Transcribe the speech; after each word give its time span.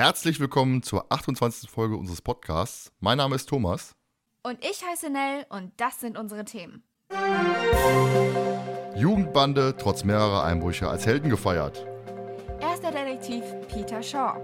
Herzlich 0.00 0.40
willkommen 0.40 0.82
zur 0.82 1.12
28. 1.12 1.68
Folge 1.68 1.94
unseres 1.94 2.22
Podcasts. 2.22 2.90
Mein 3.00 3.18
Name 3.18 3.36
ist 3.36 3.50
Thomas. 3.50 3.94
Und 4.42 4.58
ich 4.64 4.82
heiße 4.82 5.10
Nell 5.10 5.44
und 5.50 5.72
das 5.76 6.00
sind 6.00 6.16
unsere 6.16 6.46
Themen. 6.46 6.84
Jugendbande 8.96 9.76
trotz 9.76 10.02
mehrerer 10.02 10.42
Einbrüche 10.42 10.88
als 10.88 11.04
Helden 11.04 11.28
gefeiert. 11.28 11.84
Erster 12.62 12.90
Detektiv 12.92 13.44
Peter 13.68 14.02
Shaw. 14.02 14.40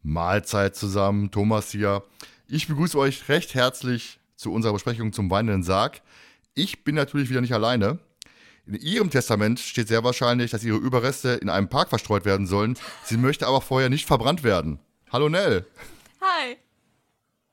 Mahlzeit 0.00 0.74
zusammen, 0.74 1.30
Thomas 1.30 1.70
hier. 1.70 2.02
Ich 2.46 2.66
begrüße 2.66 2.98
euch 2.98 3.28
recht 3.28 3.52
herzlich 3.52 4.20
zu 4.36 4.54
unserer 4.54 4.72
Besprechung 4.72 5.12
zum 5.12 5.30
weinenden 5.30 5.64
Sarg. 5.64 6.00
Ich 6.54 6.82
bin 6.82 6.94
natürlich 6.94 7.28
wieder 7.28 7.42
nicht 7.42 7.52
alleine. 7.52 7.98
In 8.66 8.74
ihrem 8.74 9.10
Testament 9.10 9.58
steht 9.58 9.88
sehr 9.88 10.04
wahrscheinlich, 10.04 10.50
dass 10.50 10.64
ihre 10.64 10.76
Überreste 10.76 11.30
in 11.30 11.48
einem 11.48 11.68
Park 11.68 11.88
verstreut 11.88 12.24
werden 12.24 12.46
sollen. 12.46 12.76
Sie 13.04 13.16
möchte 13.16 13.46
aber 13.46 13.60
vorher 13.60 13.88
nicht 13.88 14.06
verbrannt 14.06 14.42
werden. 14.42 14.78
Hallo 15.12 15.28
Nell. 15.28 15.66
Hi. 16.20 16.56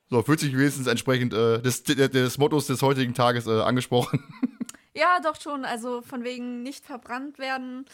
So, 0.09 0.21
fühlt 0.21 0.39
sich 0.39 0.55
wenigstens 0.55 0.87
entsprechend 0.87 1.33
äh, 1.33 1.61
des, 1.61 1.83
des, 1.83 2.37
Mottos 2.37 2.67
des 2.67 2.81
heutigen 2.81 3.13
Tages 3.13 3.47
äh, 3.47 3.61
angesprochen. 3.61 4.23
Ja, 4.93 5.19
doch 5.21 5.39
schon. 5.39 5.63
Also 5.63 6.01
von 6.01 6.23
wegen 6.23 6.63
nicht 6.63 6.83
verbrannt 6.83 7.37
werden 7.37 7.85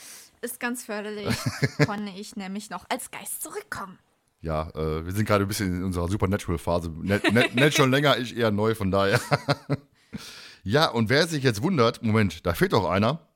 ist 0.41 0.59
ganz 0.59 0.85
förderlich. 0.85 1.35
Konnte 1.85 2.13
ich 2.15 2.37
nämlich 2.37 2.69
noch 2.69 2.85
als 2.89 3.11
Geist 3.11 3.41
zurückkommen. 3.41 3.99
Ja, 4.41 4.69
äh, 4.69 5.05
wir 5.05 5.11
sind 5.11 5.25
gerade 5.25 5.43
ein 5.43 5.47
bisschen 5.47 5.75
in 5.75 5.83
unserer 5.83 6.07
Supernatural-Phase. 6.07 6.91
Nett, 7.01 7.31
nett, 7.33 7.55
nett 7.55 7.73
schon 7.73 7.91
länger, 7.91 8.17
ich 8.17 8.37
eher 8.37 8.51
neu, 8.51 8.75
von 8.75 8.91
daher. 8.91 9.19
Ja, 10.63 10.89
und 10.89 11.09
wer 11.09 11.27
sich 11.27 11.43
jetzt 11.43 11.61
wundert, 11.61 12.01
Moment, 12.03 12.45
da 12.45 12.53
fehlt 12.53 12.73
doch 12.73 12.89
einer, 12.89 13.27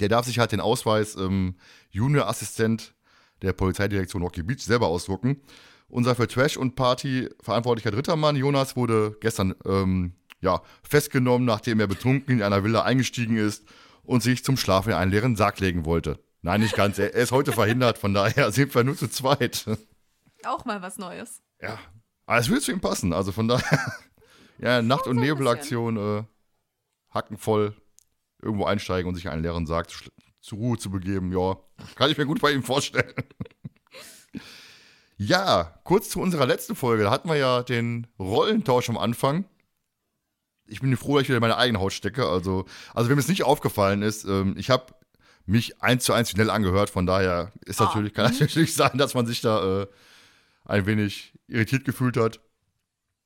der 0.00 0.08
darf 0.08 0.26
sich 0.26 0.38
halt 0.38 0.52
den 0.52 0.60
Ausweis 0.60 1.14
ähm, 1.16 1.56
Junior-Assistent 1.90 2.94
der 3.42 3.52
Polizeidirektion 3.52 4.22
Rocky 4.22 4.42
Beach 4.42 4.62
selber 4.62 4.86
ausdrucken. 4.86 5.42
Unser 5.88 6.14
für 6.14 6.26
Trash 6.26 6.56
und 6.56 6.74
Party 6.74 7.28
verantwortlicher 7.40 7.90
dritter 7.90 8.16
Mann, 8.16 8.36
Jonas, 8.36 8.76
wurde 8.76 9.16
gestern 9.20 9.54
ähm, 9.66 10.14
ja, 10.40 10.62
festgenommen, 10.82 11.46
nachdem 11.46 11.80
er 11.80 11.86
betrunken 11.86 12.36
in 12.36 12.42
einer 12.42 12.64
Villa 12.64 12.82
eingestiegen 12.82 13.36
ist 13.36 13.64
und 14.02 14.22
sich 14.22 14.44
zum 14.44 14.56
Schlafen 14.56 14.90
in 14.90 14.96
einen 14.96 15.10
leeren 15.10 15.36
Sarg 15.36 15.60
legen 15.60 15.84
wollte. 15.84 16.18
Nein, 16.42 16.60
nicht 16.60 16.76
ganz. 16.76 16.98
Er 16.98 17.14
ist 17.14 17.32
heute 17.32 17.52
verhindert, 17.52 17.98
von 17.98 18.14
daher 18.14 18.52
sind 18.52 18.74
wir 18.74 18.84
nur 18.84 18.96
zu 18.96 19.08
zweit. 19.08 19.66
Auch 20.44 20.64
mal 20.64 20.82
was 20.82 20.98
Neues. 20.98 21.42
Ja, 21.60 21.78
aber 22.26 22.38
es 22.38 22.48
würde 22.48 22.62
zu 22.62 22.72
ihm 22.72 22.80
passen. 22.80 23.12
Also 23.12 23.32
von 23.32 23.48
daher, 23.48 23.92
ja, 24.58 24.82
Nacht- 24.82 25.06
und 25.06 25.16
Nebelaktion, 25.16 25.96
äh, 25.96 26.24
Hacken 27.14 27.38
voll 27.38 27.74
irgendwo 28.42 28.64
einsteigen 28.64 29.08
und 29.08 29.14
sich 29.14 29.28
einen 29.28 29.42
leeren 29.42 29.66
Sarg 29.66 29.88
zu, 29.88 29.98
zur 30.40 30.58
Ruhe 30.58 30.78
zu 30.78 30.90
begeben. 30.90 31.32
Ja, 31.32 31.56
kann 31.94 32.10
ich 32.10 32.18
mir 32.18 32.26
gut 32.26 32.40
bei 32.40 32.52
ihm 32.52 32.62
vorstellen. 32.62 33.14
ja, 35.16 35.80
kurz 35.84 36.10
zu 36.10 36.20
unserer 36.20 36.46
letzten 36.46 36.76
Folge. 36.76 37.04
Da 37.04 37.10
hatten 37.10 37.28
wir 37.28 37.36
ja 37.36 37.62
den 37.62 38.06
Rollentausch 38.18 38.90
am 38.90 38.98
Anfang. 38.98 39.44
Ich 40.66 40.80
bin 40.80 40.96
froh, 40.96 41.14
dass 41.14 41.22
ich 41.22 41.28
wieder 41.28 41.38
in 41.38 41.42
meine 41.42 41.56
eigene 41.56 41.80
Haut 41.80 41.92
stecke. 41.92 42.26
Also, 42.26 42.66
also 42.94 43.10
wem 43.10 43.18
es 43.18 43.28
nicht 43.28 43.44
aufgefallen 43.44 44.02
ist, 44.02 44.24
ähm, 44.24 44.54
ich 44.58 44.70
habe 44.70 44.94
mich 45.46 45.82
eins 45.82 46.04
zu 46.04 46.12
eins 46.12 46.30
schnell 46.30 46.50
angehört. 46.50 46.90
Von 46.90 47.06
daher 47.06 47.52
ist 47.64 47.80
ah. 47.80 47.84
natürlich, 47.84 48.14
kann 48.14 48.32
natürlich 48.38 48.74
sein, 48.74 48.96
dass 48.98 49.14
man 49.14 49.26
sich 49.26 49.40
da 49.40 49.82
äh, 49.82 49.86
ein 50.64 50.86
wenig 50.86 51.34
irritiert 51.48 51.84
gefühlt 51.84 52.16
hat. 52.16 52.40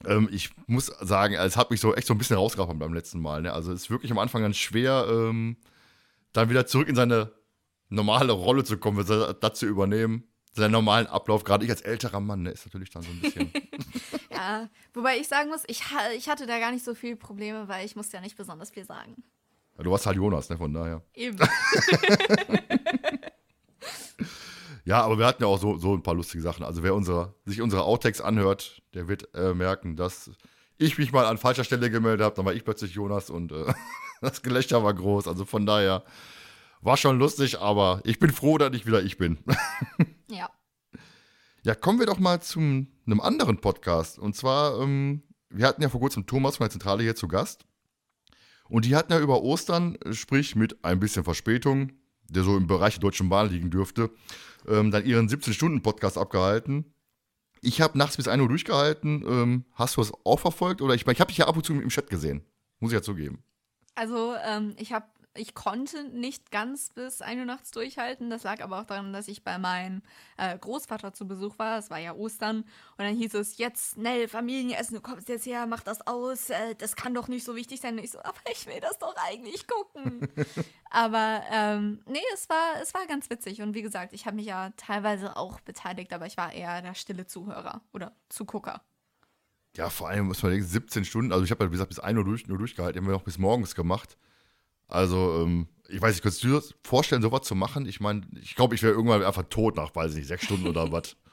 Ähm, 0.07 0.29
ich 0.31 0.51
muss 0.67 0.87
sagen, 0.87 1.35
es 1.35 1.57
hat 1.57 1.71
mich 1.71 1.81
so 1.81 1.95
echt 1.95 2.07
so 2.07 2.15
ein 2.15 2.19
bisschen 2.19 2.37
rausgehauen 2.37 2.79
beim 2.79 2.95
letzten 2.95 3.21
Mal. 3.21 3.43
Ne? 3.43 3.53
Also 3.53 3.73
es 3.73 3.83
ist 3.83 3.91
wirklich 3.91 4.13
am 4.13 4.19
Anfang 4.19 4.43
dann 4.43 4.55
schwer, 4.55 5.07
ähm, 5.09 5.57
dann 6.33 6.51
wieder 6.51 6.67
zurück 6.67 6.89
in 6.89 6.95
seine 6.95 7.33
normale 7.89 8.33
Rolle 8.33 8.65
zu 8.65 8.79
kommen, 8.79 9.05
das 9.07 9.59
zu 9.59 9.67
übernehmen. 9.67 10.25
Seinen 10.53 10.73
normalen 10.73 11.07
Ablauf, 11.07 11.45
gerade 11.45 11.65
ich 11.65 11.71
als 11.71 11.83
älterer 11.83 12.21
Mann, 12.21 12.43
ne, 12.43 12.51
ist 12.51 12.67
natürlich 12.67 12.91
dann 12.91 13.03
so 13.03 13.11
ein 13.11 13.21
bisschen. 13.21 13.53
ja, 14.31 14.69
wobei 14.93 15.19
ich 15.19 15.29
sagen 15.29 15.51
muss, 15.51 15.63
ich, 15.69 15.83
ich 16.17 16.29
hatte 16.29 16.47
da 16.47 16.59
gar 16.59 16.73
nicht 16.73 16.85
so 16.85 16.95
viele 16.95 17.17
Probleme, 17.17 17.69
weil 17.69 17.87
ich 17.87 17.95
musste 17.95 18.17
ja 18.17 18.21
nicht 18.23 18.37
besonders 18.37 18.71
viel 18.71 18.85
sagen. 18.85 19.23
Ja, 19.77 19.85
du 19.85 19.91
warst 19.93 20.07
halt 20.07 20.17
Jonas, 20.17 20.49
ne, 20.49 20.57
von 20.57 20.73
daher. 20.73 21.03
Eben. 21.15 21.39
Ja, 24.89 25.03
aber 25.03 25.19
wir 25.19 25.27
hatten 25.27 25.43
ja 25.43 25.49
auch 25.49 25.61
so, 25.61 25.77
so 25.77 25.93
ein 25.93 26.03
paar 26.03 26.15
lustige 26.15 26.43
Sachen. 26.43 26.65
Also 26.65 26.83
wer 26.83 26.95
unsere, 26.95 27.35
sich 27.45 27.61
unsere 27.61 27.83
Outtakes 27.83 28.23
anhört, 28.23 28.81
der 28.95 29.07
wird 29.07 29.35
äh, 29.35 29.53
merken, 29.53 29.97
dass 29.97 30.31
ich 30.79 30.97
mich 30.97 31.13
mal 31.13 31.27
an 31.27 31.37
falscher 31.37 31.63
Stelle 31.63 31.91
gemeldet 31.91 32.25
habe. 32.25 32.35
Dann 32.35 32.47
war 32.47 32.55
ich 32.55 32.65
plötzlich 32.65 32.95
Jonas 32.95 33.29
und 33.29 33.53
äh, 33.53 33.67
das 34.23 34.41
Gelächter 34.41 34.83
war 34.83 34.95
groß. 34.95 35.29
Also 35.29 35.45
von 35.45 35.67
daher 35.67 36.05
war 36.81 36.97
schon 36.97 37.19
lustig, 37.19 37.61
aber 37.61 38.01
ich 38.05 38.19
bin 38.19 38.33
froh, 38.33 38.57
dass 38.57 38.73
ich 38.73 38.87
wieder 38.87 39.03
ich 39.03 39.19
bin. 39.19 39.37
ja. 40.31 40.49
Ja, 41.65 41.75
kommen 41.75 41.99
wir 41.99 42.07
doch 42.07 42.19
mal 42.19 42.41
zu 42.41 42.59
einem 42.59 43.21
anderen 43.21 43.61
Podcast. 43.61 44.19
Und 44.19 44.37
zwar, 44.37 44.81
ähm, 44.81 45.23
wir 45.51 45.67
hatten 45.67 45.83
ja 45.83 45.91
vor 45.91 46.01
kurzem 46.01 46.25
Thomas 46.25 46.57
von 46.57 46.65
der 46.65 46.71
Zentrale 46.71 47.03
hier 47.03 47.15
zu 47.15 47.29
Gast. 47.29 47.67
Und 48.71 48.87
die 48.87 48.97
hatten 48.97 49.13
ja 49.13 49.21
über 49.21 49.43
Ostern, 49.43 49.99
sprich 50.13 50.57
mit 50.57 50.83
ein 50.83 50.99
bisschen 50.99 51.25
Verspätung, 51.25 51.93
der 52.29 52.45
so 52.45 52.57
im 52.57 52.67
Bereich 52.67 52.95
der 52.95 53.01
Deutschen 53.01 53.29
Bahn 53.29 53.51
liegen 53.51 53.71
dürfte, 53.71 54.11
ähm, 54.67 54.91
dann 54.91 55.05
ihren 55.05 55.29
17-Stunden-Podcast 55.29 56.19
abgehalten. 56.19 56.93
Ich 57.61 57.81
habe 57.81 57.99
nachts 57.99 58.17
bis 58.17 58.29
1 58.29 58.41
Uhr 58.41 58.49
durchgehalten. 58.49 59.25
Ähm, 59.27 59.65
hast 59.75 59.97
du 59.97 60.01
es 60.01 60.13
auch 60.25 60.39
verfolgt? 60.39 60.81
Oder 60.81 60.95
ich, 60.95 61.07
ich 61.07 61.21
habe 61.21 61.29
dich 61.29 61.39
ja 61.39 61.49
ab 61.49 61.57
und 61.57 61.65
zu 61.65 61.73
im 61.73 61.89
Chat 61.89 62.09
gesehen. 62.09 62.43
Muss 62.79 62.93
ich 62.93 62.97
ja 62.97 63.03
zugeben. 63.03 63.43
Also, 63.95 64.35
ähm, 64.47 64.75
ich 64.79 64.93
habe 64.93 65.07
ich 65.39 65.55
konnte 65.55 66.05
nicht 66.05 66.51
ganz 66.51 66.91
bis 66.91 67.23
1 67.23 67.39
Uhr 67.41 67.47
nachts 67.47 67.71
durchhalten. 67.71 68.31
Das 68.31 68.43
lag 68.43 68.61
aber 68.61 68.81
auch 68.81 68.85
daran, 68.85 69.13
dass 69.13 69.29
ich 69.29 69.45
bei 69.45 69.59
meinem 69.59 70.03
äh, 70.37 70.59
Großvater 70.59 71.13
zu 71.13 71.27
Besuch 71.27 71.59
war. 71.59 71.79
Es 71.79 71.91
war 71.91 71.99
ja 71.99 72.15
Ostern. 72.15 72.59
Und 72.97 73.05
dann 73.05 73.17
hieß 73.17 73.35
es, 73.35 73.59
jetzt 73.59 73.95
schnell 73.95 74.29
Familienessen, 74.29 74.97
du 74.97 75.01
kommst 75.01 75.29
jetzt 75.29 75.47
her, 75.47 75.67
mach 75.67 75.83
das 75.83 76.07
aus. 76.07 76.51
Äh, 76.51 76.75
das 76.77 76.97
kann 76.97 77.15
doch 77.15 77.29
nicht 77.29 77.45
so 77.45 77.57
wichtig 77.57 77.81
sein. 77.81 77.97
Und 77.97 78.05
ich 78.05 78.11
so, 78.11 78.19
aber 78.19 78.41
ich 78.51 78.67
will 78.67 78.81
das 78.81 78.99
doch 78.99 79.15
eigentlich 79.29 79.67
gucken. 79.67 80.29
aber 80.91 81.43
ähm, 81.51 82.03
nee, 82.07 82.19
es 82.35 82.49
war, 82.49 82.83
es 82.83 82.93
war 82.95 83.07
ganz 83.07 83.31
witzig. 83.31 83.63
Und 83.63 83.75
wie 83.75 83.83
gesagt, 83.83 84.13
ich 84.13 84.27
habe 84.27 84.37
mich 84.37 84.47
ja 84.47 84.71
teilweise 84.77 85.37
auch 85.37 85.61
beteiligt, 85.61 86.13
aber 86.13 86.27
ich 86.27 86.37
war 86.37 86.53
eher 86.53 86.83
der 86.83 86.95
stille 86.95 87.27
Zuhörer 87.27 87.83
oder 87.93 88.17
Zugucker. 88.29 88.83
Ja, 89.77 89.91
vor 89.91 90.09
allem 90.09 90.27
muss 90.27 90.43
man 90.43 90.51
denken, 90.51 90.67
17 90.67 91.05
Stunden. 91.05 91.33
Also 91.33 91.45
ich 91.45 91.53
habe 91.53 91.65
ja, 91.65 91.71
wie 91.71 91.75
gesagt, 91.75 91.91
bis 91.91 92.01
1 92.01 92.19
Uhr 92.19 92.25
durch, 92.25 92.49
nur 92.49 92.59
durchgehalten. 92.59 93.01
Haben 93.01 93.07
wir 93.07 93.13
noch 93.13 93.23
bis 93.23 93.39
morgens 93.39 93.75
gemacht. 93.75 94.17
Also, 94.89 95.43
ähm, 95.43 95.69
ich 95.89 96.01
weiß 96.01 96.15
nicht, 96.15 96.23
könntest 96.23 96.45
du 96.45 96.49
dir 96.49 96.63
vorstellen, 96.85 97.23
sowas 97.23 97.43
zu 97.43 97.55
machen? 97.55 97.87
Ich 97.87 98.01
meine, 98.01 98.23
ich 98.41 98.55
glaube, 98.55 98.75
ich 98.75 98.83
wäre 98.83 98.95
irgendwann 98.95 99.23
einfach 99.23 99.45
tot 99.49 99.77
nach, 99.77 99.95
weiß 99.95 100.13
ich 100.13 100.19
nicht, 100.19 100.29
sechs 100.29 100.45
Stunden 100.45 100.67
oder 100.67 100.91
was. 100.93 101.17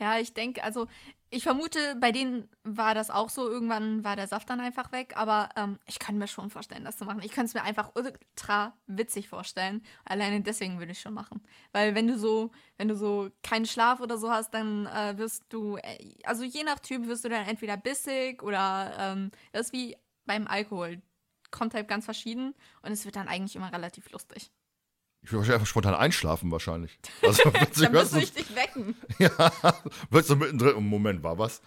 Ja, 0.00 0.18
ich 0.18 0.34
denke, 0.34 0.64
also 0.64 0.88
ich 1.30 1.44
vermute, 1.44 1.96
bei 2.00 2.10
denen 2.12 2.48
war 2.64 2.94
das 2.94 3.08
auch 3.08 3.28
so. 3.28 3.48
Irgendwann 3.48 4.02
war 4.04 4.16
der 4.16 4.26
Saft 4.26 4.50
dann 4.50 4.60
einfach 4.60 4.90
weg. 4.90 5.12
Aber 5.16 5.48
ähm, 5.56 5.78
ich 5.86 5.98
kann 5.98 6.18
mir 6.18 6.26
schon 6.26 6.50
vorstellen, 6.50 6.84
das 6.84 6.98
zu 6.98 7.04
machen. 7.04 7.20
Ich 7.22 7.30
könnte 7.30 7.46
es 7.48 7.54
mir 7.54 7.62
einfach 7.62 7.92
ultra 7.94 8.76
witzig 8.86 9.28
vorstellen. 9.28 9.82
Alleine 10.04 10.42
deswegen 10.42 10.78
würde 10.78 10.92
ich 10.92 11.00
schon 11.00 11.14
machen. 11.14 11.40
Weil 11.70 11.94
wenn 11.94 12.08
du 12.08 12.18
so, 12.18 12.50
wenn 12.78 12.88
du 12.88 12.96
so 12.96 13.30
keinen 13.42 13.64
Schlaf 13.64 14.00
oder 14.00 14.18
so 14.18 14.30
hast, 14.30 14.52
dann 14.52 14.86
äh, 14.86 15.16
wirst 15.16 15.44
du, 15.50 15.76
äh, 15.76 16.14
also 16.24 16.42
je 16.42 16.64
nach 16.64 16.80
Typ 16.80 17.06
wirst 17.06 17.24
du 17.24 17.28
dann 17.28 17.46
entweder 17.46 17.76
bissig 17.76 18.42
oder 18.42 18.92
ähm, 18.98 19.30
das 19.52 19.66
ist 19.66 19.72
wie 19.72 19.96
beim 20.26 20.46
Alkohol 20.46 21.00
kommt 21.52 21.74
halt 21.74 21.86
ganz 21.86 22.04
verschieden 22.04 22.54
und 22.82 22.90
es 22.90 23.04
wird 23.04 23.14
dann 23.14 23.28
eigentlich 23.28 23.54
immer 23.54 23.72
relativ 23.72 24.10
lustig. 24.10 24.50
Ich 25.22 25.30
würde 25.30 25.38
wahrscheinlich 25.38 25.54
einfach 25.54 25.68
spontan 25.68 25.94
einschlafen 25.94 26.50
wahrscheinlich. 26.50 26.98
Also, 27.22 27.44
dann 27.50 27.92
wirst 27.92 28.14
du 28.14 28.16
richtig 28.16 28.56
wecken. 28.56 28.96
ja, 29.18 29.52
wird 30.10 30.26
so 30.26 30.34
mittendrin. 30.34 30.76
Im 30.76 30.88
Moment 30.88 31.22
war 31.22 31.38
was. 31.38 31.62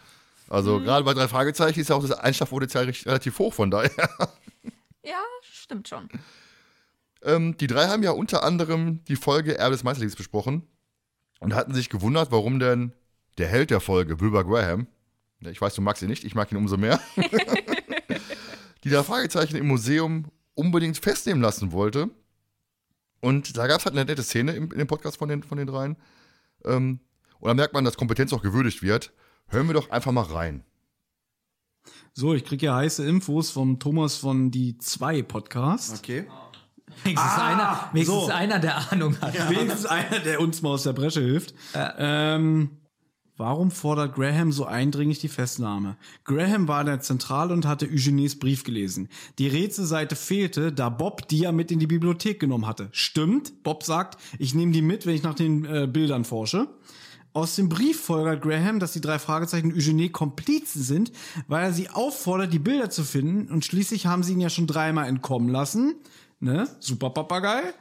Also 0.50 0.80
mhm. 0.80 0.84
gerade 0.84 1.06
bei 1.06 1.14
drei 1.14 1.28
Fragezeichen 1.28 1.80
ist 1.80 1.90
ja 1.90 1.96
auch 1.96 2.02
das 2.02 2.12
Einschlafpotenzial 2.12 2.86
relativ 3.06 3.40
hoch, 3.40 3.54
von 3.54 3.72
daher. 3.72 4.10
ja, 5.04 5.24
stimmt 5.42 5.88
schon. 5.88 6.10
Ähm, 7.24 7.58
die 7.58 7.68
drei 7.68 7.88
haben 7.88 8.04
ja 8.04 8.12
unter 8.12 8.44
anderem 8.44 9.04
die 9.06 9.16
Folge 9.16 9.58
Erbe 9.58 9.72
des 9.72 9.84
Meisterlings 9.84 10.16
besprochen 10.16 10.68
und 11.40 11.56
hatten 11.56 11.74
sich 11.74 11.90
gewundert, 11.90 12.32
warum 12.32 12.60
denn 12.60 12.94
der 13.38 13.48
Held 13.48 13.72
der 13.72 13.80
Folge, 13.80 14.20
Wilbur 14.20 14.44
Graham, 14.44 14.88
ich 15.40 15.60
weiß, 15.60 15.76
du 15.76 15.82
magst 15.82 16.02
ihn 16.02 16.10
nicht, 16.10 16.24
ich 16.24 16.36
mag 16.36 16.52
ihn 16.52 16.58
umso 16.58 16.78
mehr, 16.78 17.00
die 18.86 18.90
da 18.90 19.04
Fragezeichen 19.04 19.58
im 19.58 19.68
Museum 19.68 20.32
unbedingt 20.54 20.98
festnehmen 20.98 21.42
lassen 21.42 21.74
wollte. 21.74 22.10
Und 23.20 23.58
da 23.58 23.68
gab 23.68 23.80
es 23.80 23.86
halt 23.86 23.96
eine 23.96 24.06
nette 24.06 24.24
Szene 24.24 24.54
in, 24.54 24.72
in 24.72 24.78
dem 24.78 24.88
Podcast 24.88 25.18
von 25.18 25.28
den, 25.28 25.44
von 25.44 25.58
den 25.58 25.68
dreien. 25.68 25.98
Ähm, 26.64 27.00
Und 27.40 27.48
dann 27.50 27.58
merkt 27.58 27.74
man, 27.74 27.84
dass 27.84 27.98
Kompetenz 27.98 28.32
auch 28.32 28.42
gewürdigt 28.42 28.82
wird. 28.82 29.12
Hören 29.48 29.68
wir 29.68 29.74
doch 29.74 29.90
einfach 29.90 30.12
mal 30.12 30.22
rein. 30.24 30.64
So, 32.14 32.34
ich 32.34 32.46
kriege 32.46 32.68
ja 32.68 32.76
heiße 32.76 33.06
Infos 33.06 33.52
vom 33.52 33.80
Thomas 33.80 34.16
von 34.16 34.50
die 34.52 34.78
2 34.78 35.24
Podcast. 35.24 35.98
Okay. 35.98 36.28
Wenigstens, 37.04 37.32
Ah, 37.32 37.46
einer, 37.48 37.90
wenigstens 37.94 38.26
so. 38.26 38.32
einer, 38.32 38.60
der 38.60 38.92
Ahnung 38.92 39.20
hat. 39.20 39.34
Wenigstens 39.50 39.86
einer, 39.86 40.20
der 40.20 40.40
uns 40.40 40.62
mal 40.62 40.70
aus 40.70 40.84
der 40.84 40.94
Bresche 40.94 41.22
hilft. 41.22 41.54
Ähm, 41.76 42.78
warum 43.38 43.72
fordert 43.72 44.16
Graham 44.16 44.52
so 44.52 44.66
eindringlich 44.66 45.20
die 45.20 45.28
Festnahme? 45.28 45.98
Graham 46.24 46.68
war 46.68 46.82
in 46.82 46.88
der 46.88 47.00
Zentrale 47.02 47.54
und 47.54 47.66
hatte 47.66 47.88
Eugenies 47.88 48.40
Brief 48.40 48.64
gelesen. 48.64 49.10
Die 49.40 49.48
Rätselseite 49.48 50.16
fehlte, 50.16 50.72
da 50.72 50.90
Bob 50.90 51.28
die 51.28 51.40
ja 51.40 51.52
mit 51.52 51.72
in 51.72 51.80
die 51.80 51.88
Bibliothek 51.88 52.40
genommen 52.40 52.68
hatte. 52.68 52.90
Stimmt, 52.92 53.64
Bob 53.64 53.84
sagt, 53.84 54.22
ich 54.40 54.54
nehme 54.54 54.72
die 54.72 54.82
mit, 54.82 55.06
wenn 55.06 55.16
ich 55.16 55.24
nach 55.24 55.36
den 55.36 55.66
äh, 55.66 55.88
Bildern 55.88 56.26
forsche. 56.26 56.68
Aus 57.34 57.56
dem 57.56 57.68
Brief 57.68 58.00
folgert 58.00 58.42
Graham, 58.42 58.80
dass 58.80 58.94
die 58.94 59.02
drei 59.02 59.20
Fragezeichen 59.20 59.74
Eugenie 59.74 60.08
Komplizen 60.08 60.82
sind, 60.82 61.12
weil 61.48 61.66
er 61.66 61.74
sie 61.74 61.90
auffordert, 61.90 62.54
die 62.54 62.60
Bilder 62.60 62.90
zu 62.90 63.04
finden 63.04 63.52
und 63.52 63.66
schließlich 63.66 64.06
haben 64.06 64.24
sie 64.24 64.34
ihn 64.34 64.40
ja 64.40 64.50
schon 64.50 64.68
dreimal 64.68 65.10
entkommen 65.10 65.50
lassen. 65.50 65.96
Ne? 66.40 66.70
Super 66.80 67.10
Papagei. 67.10 67.74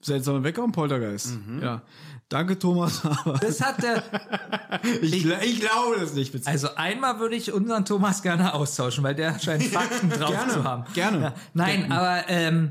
Seltsamer 0.00 0.44
Wecker 0.44 0.62
und 0.62 0.72
Poltergeist. 0.72 1.38
Ja. 1.60 1.82
Danke, 2.30 2.58
Thomas. 2.58 3.02
Das 3.42 3.60
hat 3.60 3.82
der, 3.82 4.02
ich, 5.02 5.24
gla- 5.24 5.42
ich 5.42 5.60
glaube 5.60 5.98
das 6.00 6.14
nicht. 6.14 6.32
Beziehungsweise. 6.32 6.68
also 6.68 6.76
einmal 6.76 7.18
würde 7.18 7.34
ich 7.36 7.52
unseren 7.52 7.84
Thomas 7.84 8.22
gerne 8.22 8.54
austauschen, 8.54 9.04
weil 9.04 9.14
der 9.14 9.38
scheint 9.38 9.62
Fakten 9.76 10.08
drauf 10.10 10.30
Gerne, 10.30 10.52
zu 10.52 10.64
haben. 10.64 10.84
gerne. 10.94 11.20
Ja, 11.22 11.34
nein, 11.54 11.90
aber 11.92 12.28
ähm, 12.28 12.70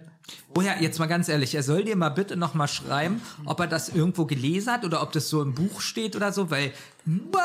woher, 0.55 0.81
jetzt 0.81 0.97
mal 0.97 1.07
ganz 1.07 1.27
ehrlich, 1.27 1.53
er 1.53 1.63
soll 1.63 1.83
dir 1.83 1.95
mal 1.97 2.09
bitte 2.09 2.37
noch 2.37 2.53
mal 2.53 2.67
schreiben, 2.69 3.21
ob 3.45 3.59
er 3.59 3.67
das 3.67 3.89
irgendwo 3.89 4.25
gelesen 4.25 4.71
hat 4.71 4.85
oder 4.85 5.01
ob 5.03 5.11
das 5.11 5.27
so 5.29 5.41
im 5.41 5.53
Buch 5.53 5.81
steht 5.81 6.15
oder 6.15 6.31
so, 6.31 6.49
weil 6.49 6.71
nur 7.05 7.41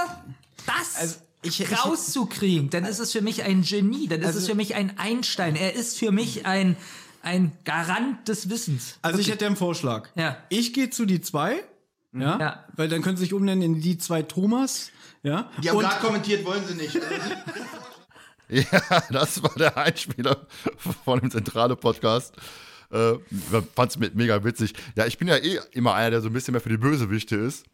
das 0.67 0.97
Also, 1.01 1.17
ich- 1.43 1.61
ich- 1.61 1.85
rauszukriegen, 1.85 2.71
dann 2.71 2.85
ist 2.85 3.01
es 3.01 3.11
für 3.11 3.23
mich 3.23 3.43
ein 3.43 3.63
Genie, 3.63 4.07
dann 4.07 4.21
ist 4.21 4.29
Also- 4.29 4.39
es 4.39 4.47
für 4.47 4.55
mich 4.55 4.77
ein 4.77 4.99
Einstein, 4.99 5.57
er 5.57 5.75
ist 5.75 5.99
für 5.99 6.13
mich 6.13 6.47
ein, 6.47 6.77
ein 7.23 7.51
Garant 7.65 8.29
des 8.29 8.49
Wissens. 8.51 8.99
Also 9.03 9.19
ich 9.19 9.31
hätte 9.31 9.47
einen 9.47 9.57
Vorschlag. 9.57 10.09
Ja. 10.15 10.37
Ich 10.49 10.73
gehe 10.73 10.91
zu 10.91 11.07
die 11.07 11.21
zwei. 11.21 11.57
Ja, 12.15 12.39
Ja. 12.39 12.65
Weil 12.77 12.89
dann 12.89 13.03
können 13.03 13.17
sie 13.17 13.25
sich 13.25 13.33
umnennen 13.35 13.63
in 13.63 13.81
die 13.81 13.99
zwei 13.99 14.23
Thomas. 14.23 14.91
Ja. 15.23 15.51
Die 15.63 15.69
haben 15.71 15.77
Und- 15.79 15.85
gerade 15.85 16.01
kommentiert, 16.01 16.45
wollen 16.45 16.65
sie 16.67 16.75
nicht. 16.75 16.99
Ja, 18.49 19.03
das 19.11 19.43
war 19.43 19.53
der 19.57 19.77
Einspieler 19.79 20.47
von 21.05 21.19
dem 21.19 21.31
zentrale 21.31 21.77
Podcast. 21.77 22.35
Äh, 22.91 23.15
fand's 23.75 23.99
me- 23.99 24.11
mega 24.15 24.45
witzig. 24.45 24.75
Ja, 24.97 25.07
ich 25.07 25.17
bin 25.17 25.29
ja 25.29 25.37
eh 25.39 25.59
immer 25.73 25.95
einer, 25.95 26.11
der 26.11 26.21
so 26.21 26.29
ein 26.29 26.33
bisschen 26.35 26.53
mehr 26.53 26.61
für 26.61 26.69
die 26.69 26.77
Bösewichte 26.77 27.37
ist. 27.37 27.65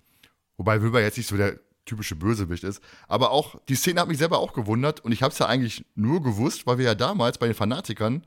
Wobei 0.57 0.81
Wilber 0.81 1.03
jetzt 1.03 1.19
nicht 1.19 1.27
so 1.27 1.37
der 1.37 1.59
typische 1.87 2.15
Bösewicht 2.15 2.63
ist. 2.63 2.81
Aber 3.09 3.33
auch, 3.33 3.57
die 3.69 3.75
Szene 3.75 4.01
hat 4.01 4.07
mich 4.09 4.19
selber 4.19 4.39
auch 4.39 4.53
gewundert 4.53 5.01
und 5.01 5.11
ich 5.11 5.23
habe 5.25 5.33
es 5.33 5.39
ja 5.41 5.47
eigentlich 5.47 5.85
nur 5.97 6.23
gewusst, 6.23 6.67
weil 6.69 6.79
wir 6.79 6.85
ja 6.85 6.95
damals 6.95 7.39
bei 7.39 7.47
den 7.47 7.55
Fanatikern 7.57 8.25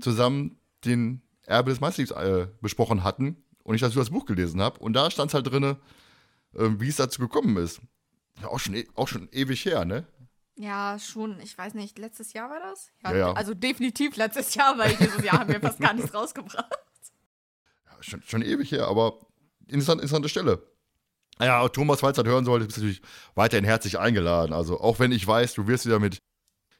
zusammen 0.00 0.56
den 0.86 1.20
Erbe 1.44 1.70
des 1.70 1.80
Meisterliebs 1.80 2.12
äh, 2.12 2.46
besprochen 2.62 3.04
hatten 3.04 3.36
und 3.68 3.74
ich 3.74 3.82
dazu 3.82 3.98
das 3.98 4.08
Buch 4.08 4.24
gelesen 4.24 4.62
habe. 4.62 4.80
Und 4.80 4.94
da 4.94 5.10
stand 5.10 5.30
es 5.30 5.34
halt 5.34 5.46
drin, 5.46 5.62
äh, 5.62 5.76
wie 6.54 6.88
es 6.88 6.96
dazu 6.96 7.20
gekommen 7.20 7.54
ist. 7.58 7.82
Ja, 8.40 8.48
auch 8.48 8.58
schon, 8.58 8.74
e 8.74 8.88
auch 8.94 9.08
schon 9.08 9.28
ewig 9.30 9.62
her, 9.66 9.84
ne? 9.84 10.06
Ja, 10.56 10.98
schon, 10.98 11.38
ich 11.40 11.56
weiß 11.56 11.74
nicht, 11.74 11.98
letztes 11.98 12.32
Jahr 12.32 12.48
war 12.48 12.60
das? 12.60 12.90
Ja, 13.04 13.14
ja. 13.14 13.32
Also 13.34 13.52
definitiv 13.52 14.16
letztes 14.16 14.54
Jahr, 14.54 14.78
weil 14.78 14.96
dieses 14.96 15.22
Jahr 15.22 15.40
haben 15.40 15.52
wir 15.52 15.60
fast 15.60 15.80
gar 15.80 15.92
nichts 15.92 16.14
rausgebracht. 16.14 16.78
schon, 18.00 18.22
schon 18.22 18.40
ewig 18.40 18.72
her, 18.72 18.88
aber 18.88 19.18
interessant, 19.66 20.00
interessante 20.00 20.30
Stelle. 20.30 20.62
Ja, 21.38 21.68
Thomas, 21.68 22.00
falls 22.00 22.16
du 22.16 22.22
das 22.22 22.32
hören 22.32 22.46
solltest, 22.46 22.68
bist 22.68 22.78
du 22.78 22.82
natürlich 22.84 23.02
weiterhin 23.34 23.66
herzlich 23.66 23.98
eingeladen. 23.98 24.54
Also, 24.54 24.80
auch 24.80 24.98
wenn 24.98 25.12
ich 25.12 25.26
weiß, 25.26 25.52
du 25.52 25.66
wirst 25.66 25.84
wieder 25.84 25.98
mit 25.98 26.16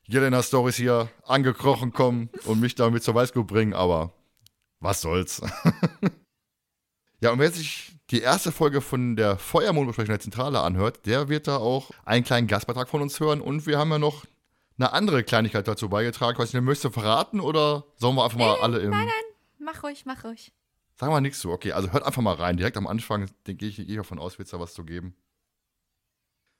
Jelena 0.05 0.43
Stories 0.43 0.76
hier 0.76 1.11
angekrochen 1.26 1.93
kommen 1.93 2.31
und 2.46 2.61
mich 2.61 2.76
damit 2.76 3.02
zur 3.02 3.14
Weißglut 3.14 3.46
bringen, 3.46 3.75
aber 3.75 4.14
was 4.81 5.02
soll's. 5.02 5.43
ja, 7.20 7.32
und 7.32 7.38
wer 7.38 7.50
sich 7.50 7.97
die 8.11 8.20
erste 8.20 8.53
Folge 8.53 8.81
von 8.81 9.17
der 9.17 9.38
Feuermondbesprechung 9.38 10.12
der 10.12 10.20
Zentrale 10.20 10.61
anhört, 10.61 11.05
der 11.06 11.29
wird 11.29 11.47
da 11.47 11.56
auch 11.56 11.91
einen 12.05 12.25
kleinen 12.25 12.47
Gastbeitrag 12.47 12.88
von 12.88 13.03
uns 13.03 13.19
hören 13.20 13.41
und 13.41 13.67
wir 13.67 13.79
haben 13.79 13.91
ja 13.91 13.99
noch 13.99 14.25
eine 14.79 14.93
andere 14.93 15.25
Kleinigkeit 15.25 15.67
dazu 15.67 15.88
beigetragen. 15.88 16.35
Ich 16.35 16.38
weiß 16.38 16.53
nicht, 16.53 16.62
möchtest 16.62 16.85
du 16.85 16.91
verraten 16.91 17.41
oder 17.41 17.85
sollen 17.97 18.15
wir 18.15 18.25
einfach 18.25 18.38
mal 18.38 18.56
alle 18.61 18.79
im. 18.79 18.94
Mach 19.59 19.82
ruhig, 19.82 20.06
mach 20.06 20.25
ruhig. 20.25 20.53
Sagen 20.94 21.12
wir 21.12 21.20
nichts 21.20 21.41
so. 21.41 21.50
Okay, 21.50 21.73
also 21.73 21.93
hört 21.93 22.05
einfach 22.05 22.23
mal 22.23 22.35
rein. 22.35 22.56
Direkt 22.56 22.76
am 22.76 22.87
Anfang, 22.87 23.29
denke 23.47 23.67
ich, 23.67 23.76
gehe 23.76 23.85
ich 23.85 23.97
davon 23.97 24.19
aus, 24.19 24.38
wird 24.38 24.47
es 24.47 24.53
da 24.53 24.61
was 24.61 24.75
zu 24.75 24.85
geben. 24.85 25.15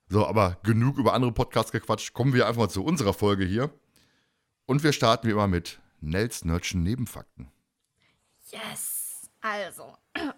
So, 0.09 0.27
aber 0.27 0.59
genug 0.63 0.97
über 0.99 1.13
andere 1.13 1.33
Podcasts 1.33 1.73
gequatscht. 1.73 2.15
Kommen 2.15 2.35
wir 2.35 2.47
einfach 2.47 2.63
mal 2.63 2.69
zu 2.69 2.85
unserer 2.85 3.13
Folge 3.13 3.45
hier. 3.45 3.71
Und 4.67 4.83
wir 4.83 4.93
starten 4.93 5.27
wie 5.27 5.33
immer 5.33 5.47
mit 5.47 5.81
Nels 6.01 6.45
Nerdschen 6.45 6.83
Nebenfakten. 6.83 7.51
Yes! 8.51 9.29
Also, 9.41 9.97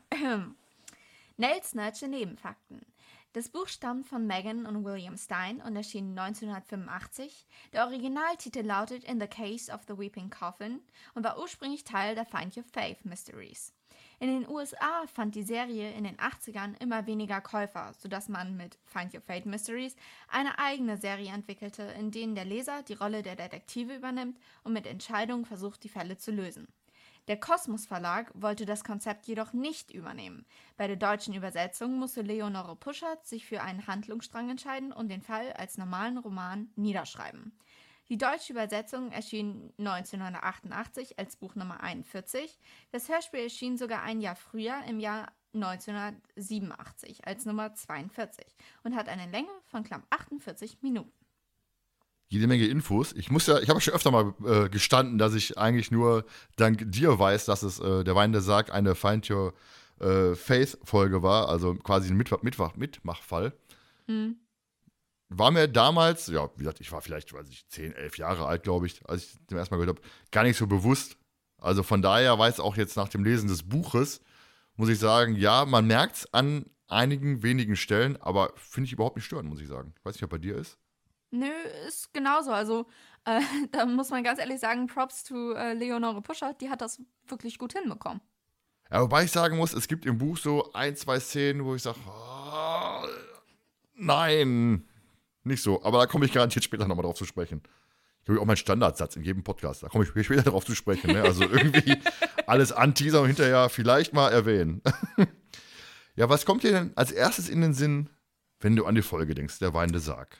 Nels 1.38 1.74
Nerdsche 1.74 2.06
Nebenfakten. 2.06 2.84
Das 3.32 3.48
Buch 3.48 3.68
stammt 3.68 4.06
von 4.06 4.26
Megan 4.26 4.66
und 4.66 4.84
William 4.84 5.16
Stein 5.16 5.62
und 5.62 5.74
erschien 5.76 6.18
1985. 6.18 7.46
Der 7.72 7.86
Originaltitel 7.86 8.60
lautet 8.60 9.04
In 9.04 9.18
the 9.18 9.26
Case 9.26 9.72
of 9.72 9.80
the 9.88 9.96
Weeping 9.96 10.28
Coffin 10.28 10.80
und 11.14 11.24
war 11.24 11.38
ursprünglich 11.38 11.84
Teil 11.84 12.14
der 12.14 12.26
Find 12.26 12.54
Your 12.54 12.64
Faith 12.64 13.04
Mysteries. 13.06 13.72
In 14.18 14.28
den 14.28 14.46
USA 14.50 15.06
fand 15.06 15.34
die 15.34 15.42
Serie 15.42 15.92
in 15.92 16.04
den 16.04 16.18
80ern 16.18 16.78
immer 16.82 17.06
weniger 17.06 17.40
Käufer, 17.40 17.94
sodass 17.96 18.28
man 18.28 18.58
mit 18.58 18.78
Find 18.84 19.14
Your 19.14 19.22
Fate 19.22 19.46
Mysteries 19.46 19.96
eine 20.28 20.58
eigene 20.58 20.98
Serie 20.98 21.32
entwickelte, 21.32 21.84
in 21.98 22.10
denen 22.10 22.34
der 22.34 22.44
Leser 22.44 22.82
die 22.82 22.92
Rolle 22.92 23.22
der 23.22 23.36
Detektive 23.36 23.96
übernimmt 23.96 24.38
und 24.64 24.74
mit 24.74 24.86
Entscheidungen 24.86 25.46
versucht, 25.46 25.82
die 25.82 25.88
Fälle 25.88 26.18
zu 26.18 26.30
lösen. 26.30 26.68
Der 27.30 27.38
Kosmos 27.38 27.86
Verlag 27.86 28.32
wollte 28.34 28.66
das 28.66 28.82
Konzept 28.82 29.24
jedoch 29.28 29.52
nicht 29.52 29.92
übernehmen. 29.92 30.44
Bei 30.76 30.88
der 30.88 30.96
deutschen 30.96 31.32
Übersetzung 31.32 31.96
musste 31.96 32.22
Leonore 32.22 32.74
Puschert 32.74 33.24
sich 33.24 33.46
für 33.46 33.62
einen 33.62 33.86
Handlungsstrang 33.86 34.50
entscheiden 34.50 34.90
und 34.90 35.10
den 35.10 35.22
Fall 35.22 35.52
als 35.52 35.78
normalen 35.78 36.18
Roman 36.18 36.72
niederschreiben. 36.74 37.56
Die 38.08 38.18
deutsche 38.18 38.52
Übersetzung 38.52 39.12
erschien 39.12 39.72
1988 39.78 41.20
als 41.20 41.36
Buch 41.36 41.54
Nummer 41.54 41.80
41. 41.84 42.58
Das 42.90 43.08
Hörspiel 43.08 43.44
erschien 43.44 43.78
sogar 43.78 44.02
ein 44.02 44.20
Jahr 44.20 44.34
früher, 44.34 44.82
im 44.88 44.98
Jahr 44.98 45.30
1987, 45.54 47.28
als 47.28 47.44
Nummer 47.44 47.72
42 47.72 48.44
und 48.82 48.96
hat 48.96 49.08
eine 49.08 49.30
Länge 49.30 49.52
von 49.66 49.84
knapp 49.84 50.02
48 50.10 50.82
Minuten. 50.82 51.19
Jede 52.30 52.46
Menge 52.46 52.66
Infos. 52.66 53.12
Ich 53.12 53.30
muss 53.30 53.46
ja, 53.48 53.58
ich 53.58 53.68
habe 53.68 53.80
schon 53.80 53.92
öfter 53.92 54.12
mal 54.12 54.34
äh, 54.46 54.68
gestanden, 54.68 55.18
dass 55.18 55.34
ich 55.34 55.58
eigentlich 55.58 55.90
nur 55.90 56.24
dank 56.56 56.84
dir 56.86 57.18
weiß, 57.18 57.44
dass 57.44 57.64
es 57.64 57.80
äh, 57.80 58.04
der 58.04 58.14
Wein 58.14 58.30
der 58.30 58.40
Sarg 58.40 58.72
eine 58.72 58.94
Find 58.94 59.28
Your 59.28 59.52
äh, 59.98 60.36
Faith 60.36 60.78
Folge 60.84 61.24
war, 61.24 61.48
also 61.48 61.74
quasi 61.74 62.08
ein 62.08 62.16
Mitmach 62.16 62.42
Mitmach 62.42 62.76
Mitmachfall. 62.76 63.52
War 65.28 65.50
mir 65.50 65.66
damals, 65.68 66.28
ja, 66.28 66.48
wie 66.54 66.60
gesagt, 66.60 66.80
ich 66.80 66.90
war 66.92 67.02
vielleicht, 67.02 67.32
weiß 67.32 67.48
ich, 67.50 67.68
10, 67.68 67.92
11 67.94 68.18
Jahre 68.18 68.46
alt, 68.46 68.62
glaube 68.62 68.86
ich, 68.86 69.00
als 69.08 69.24
ich 69.24 69.46
zum 69.48 69.58
ersten 69.58 69.74
Mal 69.74 69.80
gehört 69.80 69.98
habe, 69.98 70.08
gar 70.30 70.44
nicht 70.44 70.56
so 70.56 70.66
bewusst. 70.68 71.16
Also 71.58 71.82
von 71.82 72.00
daher 72.00 72.38
weiß 72.38 72.60
auch 72.60 72.76
jetzt 72.76 72.96
nach 72.96 73.08
dem 73.08 73.24
Lesen 73.24 73.48
des 73.48 73.64
Buches, 73.64 74.20
muss 74.76 74.88
ich 74.88 74.98
sagen, 75.00 75.34
ja, 75.34 75.64
man 75.64 75.86
merkt 75.86 76.16
es 76.16 76.32
an 76.32 76.66
einigen 76.86 77.42
wenigen 77.42 77.76
Stellen, 77.76 78.16
aber 78.16 78.52
finde 78.56 78.86
ich 78.86 78.92
überhaupt 78.92 79.16
nicht 79.16 79.26
störend, 79.26 79.48
muss 79.48 79.60
ich 79.60 79.68
sagen. 79.68 79.94
Ich 79.98 80.04
weiß 80.04 80.14
nicht, 80.14 80.24
ob 80.24 80.30
bei 80.30 80.38
dir 80.38 80.56
ist. 80.56 80.78
Nö, 81.30 81.50
ist 81.86 82.12
genauso. 82.12 82.52
Also, 82.52 82.86
äh, 83.24 83.40
da 83.72 83.86
muss 83.86 84.10
man 84.10 84.24
ganz 84.24 84.38
ehrlich 84.38 84.60
sagen, 84.60 84.86
Props 84.86 85.24
to 85.24 85.52
äh, 85.52 85.74
Leonore 85.74 86.22
Puschert, 86.22 86.60
die 86.60 86.70
hat 86.70 86.80
das 86.80 87.00
wirklich 87.26 87.58
gut 87.58 87.72
hinbekommen. 87.72 88.20
Ja, 88.90 89.02
wobei 89.02 89.24
ich 89.24 89.30
sagen 89.30 89.56
muss, 89.56 89.72
es 89.72 89.86
gibt 89.86 90.04
im 90.04 90.18
Buch 90.18 90.36
so 90.36 90.72
ein, 90.72 90.96
zwei 90.96 91.20
Szenen, 91.20 91.64
wo 91.64 91.76
ich 91.76 91.82
sage, 91.82 91.98
oh, 92.08 93.06
nein, 93.94 94.84
nicht 95.44 95.62
so. 95.62 95.82
Aber 95.84 95.98
da 95.98 96.06
komme 96.06 96.26
ich 96.26 96.32
garantiert 96.32 96.64
später 96.64 96.88
nochmal 96.88 97.04
drauf 97.04 97.16
zu 97.16 97.24
sprechen. 97.24 97.62
Ich 98.22 98.28
habe 98.28 98.40
auch 98.40 98.44
meinen 98.44 98.56
Standardsatz 98.56 99.16
in 99.16 99.22
jedem 99.22 99.44
Podcast. 99.44 99.84
Da 99.84 99.88
komme 99.88 100.04
ich 100.04 100.24
später 100.24 100.42
drauf 100.42 100.64
zu 100.64 100.74
sprechen. 100.74 101.12
Ne? 101.12 101.22
Also 101.22 101.42
irgendwie 101.44 101.96
alles 102.46 102.72
anteasern 102.72 103.22
und 103.22 103.28
hinterher 103.28 103.68
vielleicht 103.68 104.12
mal 104.12 104.30
erwähnen. 104.30 104.82
ja, 106.16 106.28
was 106.28 106.44
kommt 106.44 106.64
dir 106.64 106.72
denn 106.72 106.92
als 106.96 107.12
erstes 107.12 107.48
in 107.48 107.60
den 107.60 107.74
Sinn, 107.74 108.10
wenn 108.58 108.74
du 108.74 108.86
an 108.86 108.96
die 108.96 109.02
Folge 109.02 109.34
denkst, 109.34 109.60
der 109.60 109.72
weinende 109.72 110.00
Sarg? 110.00 110.36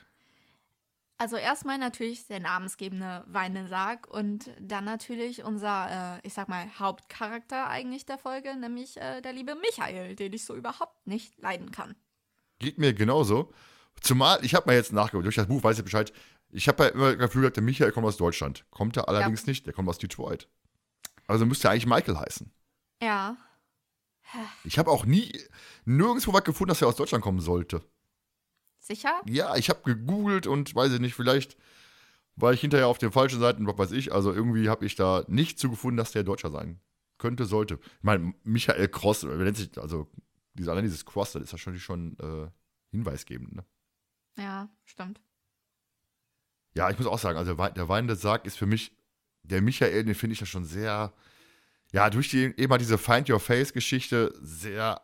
Also 1.21 1.35
erstmal 1.35 1.77
natürlich 1.77 2.25
der 2.25 2.39
namensgebende 2.39 3.23
weinende 3.27 3.69
Sarg 3.69 4.07
und 4.07 4.49
dann 4.59 4.85
natürlich 4.85 5.43
unser, 5.43 6.17
äh, 6.17 6.27
ich 6.27 6.33
sag 6.33 6.49
mal, 6.49 6.65
Hauptcharakter 6.79 7.67
eigentlich 7.67 8.07
der 8.07 8.17
Folge, 8.17 8.55
nämlich 8.55 8.97
äh, 8.97 9.21
der 9.21 9.31
liebe 9.31 9.53
Michael, 9.53 10.15
den 10.15 10.33
ich 10.33 10.43
so 10.43 10.55
überhaupt 10.55 11.05
nicht 11.05 11.37
leiden 11.37 11.69
kann. 11.69 11.93
Geht 12.57 12.79
mir 12.79 12.95
genauso. 12.95 13.53
Zumal, 14.01 14.43
ich 14.43 14.55
habe 14.55 14.65
mal 14.65 14.75
jetzt 14.75 14.93
nachgeguckt, 14.93 15.25
durch 15.25 15.35
das 15.35 15.45
Buch 15.45 15.63
weiß 15.63 15.77
ich 15.77 15.83
Bescheid. 15.83 16.11
Ich 16.49 16.67
habe 16.67 16.85
ja 16.85 16.89
immer 16.89 17.11
das 17.11 17.19
Gefühl 17.19 17.41
gehabt, 17.41 17.57
der 17.57 17.63
Michael 17.63 17.91
kommt 17.91 18.07
aus 18.07 18.17
Deutschland. 18.17 18.65
Kommt 18.71 18.97
er 18.97 19.07
allerdings 19.07 19.45
nicht, 19.45 19.67
der 19.67 19.73
kommt 19.73 19.89
aus 19.89 19.99
Detroit. 19.99 20.47
Also 21.27 21.45
müsste 21.45 21.67
er 21.67 21.73
eigentlich 21.73 21.85
Michael 21.85 22.17
heißen. 22.17 22.51
Ja. 22.99 23.37
Ich 24.63 24.79
habe 24.79 24.89
auch 24.89 25.05
nie, 25.05 25.39
nirgendwo 25.85 26.33
was 26.33 26.45
gefunden, 26.45 26.69
dass 26.69 26.81
er 26.81 26.87
aus 26.87 26.95
Deutschland 26.95 27.23
kommen 27.23 27.41
sollte. 27.41 27.83
Sicher? 28.95 29.21
Ja, 29.25 29.55
ich 29.55 29.69
habe 29.69 29.81
gegoogelt 29.83 30.47
und 30.47 30.75
weiß 30.75 30.91
ich 30.91 30.99
nicht, 30.99 31.15
vielleicht 31.15 31.57
war 32.35 32.51
ich 32.51 32.59
hinterher 32.59 32.87
auf 32.87 32.97
den 32.97 33.11
falschen 33.11 33.39
Seiten, 33.39 33.65
was 33.65 33.77
weiß 33.77 33.91
ich. 33.93 34.11
Also 34.11 34.33
irgendwie 34.33 34.69
habe 34.69 34.85
ich 34.85 34.95
da 34.95 35.23
nicht 35.27 35.59
zu 35.59 35.69
gefunden, 35.69 35.97
dass 35.97 36.11
der 36.11 36.23
Deutscher 36.23 36.51
sein 36.51 36.81
könnte, 37.17 37.45
sollte. 37.45 37.75
Ich 37.75 38.03
meine, 38.03 38.33
Michael 38.43 38.89
Cross, 38.89 39.23
wer 39.25 39.37
nennt 39.37 39.55
sich, 39.55 39.77
also 39.77 40.07
dieses, 40.55 40.67
allein 40.67 40.83
dieses 40.83 41.05
Cross, 41.05 41.33
das 41.33 41.43
ist 41.43 41.51
ja 41.51 41.57
schon, 41.57 42.17
äh, 42.19 42.49
hinweisgebend, 42.89 43.55
ne? 43.55 43.65
Ja, 44.37 44.69
stimmt. 44.83 45.21
Ja, 46.73 46.89
ich 46.89 46.97
muss 46.97 47.07
auch 47.07 47.19
sagen, 47.19 47.37
also 47.37 47.53
der 47.53 47.89
weinende 47.89 48.15
Sarg 48.15 48.45
ist 48.45 48.57
für 48.57 48.65
mich, 48.65 48.97
der 49.43 49.61
Michael, 49.61 50.03
den 50.03 50.15
finde 50.15 50.33
ich 50.33 50.39
ja 50.39 50.45
schon 50.45 50.65
sehr, 50.65 51.13
ja, 51.93 52.09
durch 52.09 52.29
die, 52.29 52.53
eben 52.57 52.77
diese 52.77 52.97
Find 52.97 53.29
Your 53.29 53.39
Face-Geschichte 53.39 54.33
sehr 54.41 55.01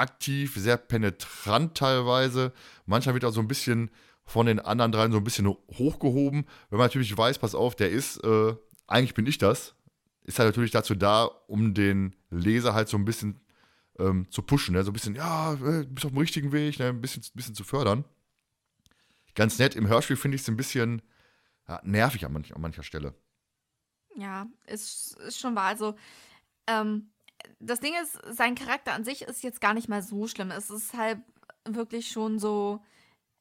aktiv, 0.00 0.54
sehr 0.56 0.76
penetrant 0.76 1.76
teilweise. 1.76 2.52
Manchmal 2.86 3.14
wird 3.14 3.24
er 3.24 3.32
so 3.32 3.40
ein 3.40 3.48
bisschen 3.48 3.90
von 4.24 4.46
den 4.46 4.60
anderen 4.60 4.92
dreien 4.92 5.12
so 5.12 5.18
ein 5.18 5.24
bisschen 5.24 5.46
hochgehoben. 5.46 6.46
Wenn 6.70 6.78
man 6.78 6.86
natürlich 6.86 7.16
weiß, 7.16 7.38
pass 7.38 7.54
auf, 7.54 7.74
der 7.76 7.90
ist, 7.90 8.22
äh, 8.24 8.54
eigentlich 8.86 9.14
bin 9.14 9.26
ich 9.26 9.38
das, 9.38 9.74
ist 10.24 10.38
halt 10.38 10.48
natürlich 10.48 10.70
dazu 10.70 10.94
da, 10.94 11.24
um 11.24 11.74
den 11.74 12.16
Leser 12.30 12.74
halt 12.74 12.88
so 12.88 12.96
ein 12.96 13.04
bisschen 13.04 13.40
ähm, 13.98 14.30
zu 14.30 14.42
pushen, 14.42 14.74
ne? 14.74 14.84
so 14.84 14.90
ein 14.90 14.94
bisschen, 14.94 15.14
ja, 15.14 15.54
äh, 15.54 15.84
du 15.84 15.88
bist 15.88 16.06
auf 16.06 16.12
dem 16.12 16.18
richtigen 16.18 16.52
Weg, 16.52 16.78
ne? 16.78 16.86
ein 16.86 17.00
bisschen, 17.00 17.22
bisschen 17.34 17.54
zu 17.54 17.64
fördern. 17.64 18.04
Ganz 19.34 19.58
nett, 19.58 19.74
im 19.74 19.88
Hörspiel 19.88 20.16
finde 20.16 20.36
ich 20.36 20.42
es 20.42 20.48
ein 20.48 20.56
bisschen 20.56 21.02
ja, 21.68 21.80
nervig 21.84 22.24
an, 22.24 22.32
manch, 22.32 22.54
an 22.54 22.60
mancher 22.60 22.82
Stelle. 22.82 23.14
Ja, 24.16 24.46
ist, 24.66 25.16
ist 25.18 25.40
schon 25.40 25.54
wahr. 25.54 25.66
Also, 25.66 25.96
ähm, 26.66 27.10
das 27.58 27.80
Ding 27.80 27.94
ist, 28.02 28.18
sein 28.36 28.54
Charakter 28.54 28.92
an 28.92 29.04
sich 29.04 29.22
ist 29.22 29.42
jetzt 29.42 29.60
gar 29.60 29.74
nicht 29.74 29.88
mal 29.88 30.02
so 30.02 30.26
schlimm. 30.26 30.50
Es 30.50 30.70
ist 30.70 30.94
halt 30.94 31.18
wirklich 31.64 32.10
schon 32.10 32.38
so, 32.38 32.80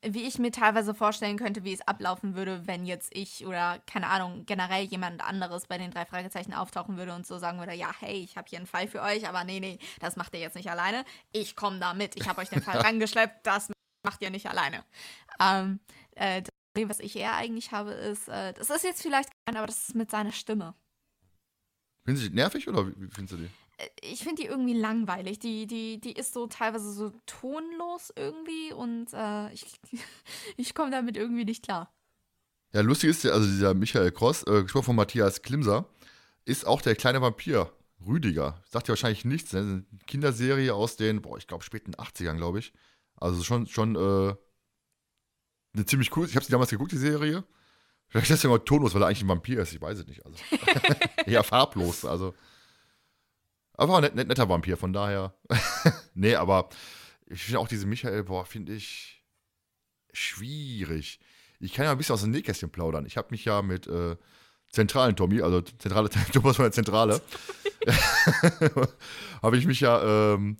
wie 0.02 0.24
ich 0.24 0.40
mir 0.40 0.52
teilweise 0.52 0.94
vorstellen 0.94 1.38
könnte, 1.38 1.64
wie 1.64 1.74
es 1.74 1.82
ablaufen 1.82 2.36
würde, 2.36 2.66
wenn 2.68 2.86
jetzt 2.86 3.16
ich 3.16 3.46
oder 3.46 3.80
keine 3.86 4.08
Ahnung, 4.08 4.46
generell 4.46 4.86
jemand 4.86 5.22
anderes 5.22 5.68
bei 5.68 5.78
den 5.78 5.92
drei 5.92 6.06
Fragezeichen 6.06 6.54
auftauchen 6.54 6.98
würde 6.98 7.14
und 7.14 7.28
so 7.28 7.38
sagen 7.38 7.60
würde, 7.60 7.74
ja, 7.74 7.92
hey, 8.00 8.18
ich 8.18 8.38
habe 8.38 8.48
hier 8.50 8.60
einen 8.60 8.68
Fall 8.68 8.88
für 8.88 9.02
euch, 9.02 9.28
aber 9.28 9.44
nee, 9.44 9.60
nee, 9.60 9.80
das 10.00 10.16
macht 10.16 10.34
ihr 10.34 10.40
jetzt 10.40 10.56
nicht 10.56 10.70
alleine. 10.70 11.04
Ich 11.32 11.56
komme 11.56 11.80
da 11.80 11.94
mit. 11.94 12.16
Ich 12.16 12.28
habe 12.28 12.42
euch 12.42 12.50
den 12.50 12.62
Fall 12.64 12.78
rangeschleppt, 12.78 13.46
das 13.46 13.72
macht 14.06 14.22
ihr 14.22 14.30
nicht 14.30 14.50
alleine. 14.50 14.86
Ähm, 15.42 15.80
äh, 16.16 16.42
das 16.42 16.52
Problem, 16.74 16.90
was 16.90 17.00
ich 17.00 17.16
eher 17.16 17.36
eigentlich 17.36 17.72
habe, 17.72 17.92
ist, 17.92 18.30
äh, 18.30 18.54
das 18.54 18.70
ist 18.70 18.84
jetzt 18.84 19.02
vielleicht 19.02 19.30
kein, 19.46 19.58
aber 19.58 19.68
das 19.68 19.90
ist 19.90 19.96
mit 19.96 20.12
seiner 20.12 20.32
Stimme. 20.32 20.76
Findest 22.06 22.26
du 22.26 22.30
die 22.30 22.36
nervig 22.36 22.68
oder 22.68 22.88
wie 22.88 23.08
findest 23.12 23.34
du 23.34 23.38
die? 23.38 23.50
Ich 24.02 24.24
finde 24.24 24.42
die 24.42 24.48
irgendwie 24.48 24.74
langweilig. 24.74 25.40
Die, 25.40 25.68
die, 25.68 26.00
die 26.00 26.14
ist 26.14 26.34
so 26.34 26.48
teilweise 26.48 26.92
so 26.92 27.12
tonlos 27.26 28.12
irgendwie 28.16 28.74
und 28.74 29.14
äh, 29.14 29.54
ich, 29.54 29.80
ich 30.58 30.74
komme 30.74 30.92
damit 30.92 31.18
irgendwie 31.18 31.46
nicht 31.46 31.64
klar. 31.64 31.94
Ja, 32.74 32.82
lustig 32.82 33.10
ist 33.10 33.24
ja, 33.24 33.32
also 33.32 33.48
dieser 33.48 33.74
Michael 33.74 34.12
Cross, 34.12 34.44
äh, 34.44 34.64
gesprochen 34.64 34.86
von 34.86 34.96
Matthias 34.96 35.42
Klimser, 35.42 35.90
ist 36.46 36.68
auch 36.68 36.82
der 36.82 36.96
kleine 36.96 37.22
Vampir, 37.22 37.72
Rüdiger. 38.06 38.62
Sagt 38.70 38.88
ja 38.88 38.94
wahrscheinlich 38.94 39.26
nichts, 39.26 39.54
ne? 39.54 39.60
Eine 39.60 39.86
Kinderserie 40.08 40.74
aus 40.74 40.96
den, 40.96 41.22
boah, 41.22 41.38
ich 41.38 41.48
glaube, 41.48 41.64
späten 41.64 41.96
80ern, 41.96 42.38
glaube 42.38 42.60
ich. 42.60 42.74
Also 43.16 43.44
schon, 43.44 43.68
schon, 43.68 43.96
äh, 43.96 44.36
eine 45.74 45.86
ziemlich 45.86 46.16
cool. 46.16 46.26
Ich 46.28 46.36
habe 46.36 46.46
sie 46.46 46.52
damals 46.52 46.70
geguckt, 46.70 46.92
die 46.92 46.98
Serie. 46.98 47.44
Vielleicht 48.08 48.32
ist 48.32 48.44
er 48.44 48.50
mal 48.50 48.60
tonlos, 48.60 48.94
weil 48.94 49.04
er 49.04 49.08
eigentlich 49.08 49.22
ein 49.22 49.28
Vampir 49.28 49.62
ist, 49.62 49.74
ich 49.74 49.82
weiß 49.82 50.00
es 50.00 50.08
nicht. 50.08 50.26
Also, 50.26 50.38
eher 51.26 51.44
farblos, 51.44 52.06
also. 52.06 52.34
Aber 53.80 53.96
ein 53.96 54.02
net, 54.02 54.16
net, 54.16 54.28
netter 54.28 54.50
Vampir, 54.50 54.76
von 54.76 54.92
daher. 54.92 55.34
nee, 56.14 56.36
aber 56.36 56.68
ich 57.28 57.42
finde 57.42 57.60
auch 57.60 57.68
diese 57.70 57.88
Michael, 57.88 58.24
boah, 58.24 58.46
finde 58.46 58.74
ich 58.74 59.24
schwierig. 60.12 61.22
Ich 61.62 61.74
kann 61.74 61.86
ja 61.86 61.92
ein 61.92 61.98
bisschen 61.98 62.14
aus 62.14 62.22
dem 62.22 62.32
Nähkästchen 62.32 62.72
plaudern. 62.72 63.06
Ich 63.06 63.16
habe 63.16 63.30
mich 63.32 63.46
ja 63.46 63.62
mit 63.62 63.88
äh, 63.88 64.18
zentralen 64.70 65.16
Tommy, 65.16 65.42
also 65.42 65.62
zentrale 65.62 66.10
Thomas 66.34 66.58
von 66.58 66.64
der 66.66 66.74
Zentrale, 66.74 67.22
habe 69.42 69.58
ich 69.58 69.66
mich 69.66 69.80
ja 69.80 70.34
ähm, 70.34 70.58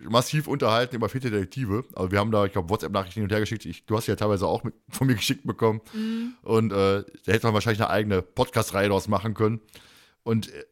massiv 0.00 0.48
unterhalten 0.48 0.96
über 0.96 1.08
vierte 1.08 1.30
Detektive. 1.30 1.84
Also 1.94 2.10
wir 2.10 2.18
haben 2.18 2.32
da, 2.32 2.44
ich 2.44 2.52
glaube, 2.52 2.70
WhatsApp-Nachrichten 2.70 3.20
hin 3.20 3.24
und 3.24 3.32
her 3.32 3.38
geschickt. 3.38 3.66
Ich, 3.66 3.86
du 3.86 3.96
hast 3.96 4.08
ja 4.08 4.16
teilweise 4.16 4.48
auch 4.48 4.64
mit, 4.64 4.74
von 4.88 5.06
mir 5.06 5.14
geschickt 5.14 5.46
bekommen. 5.46 5.80
Mhm. 5.92 6.34
Und 6.42 6.72
äh, 6.72 7.04
da 7.24 7.32
hätte 7.32 7.46
man 7.46 7.54
wahrscheinlich 7.54 7.82
eine 7.82 7.90
eigene 7.90 8.20
Podcast-Reihe 8.20 8.88
daraus 8.88 9.06
machen 9.06 9.34
können. 9.34 9.60
Und 10.24 10.52
äh, 10.52 10.64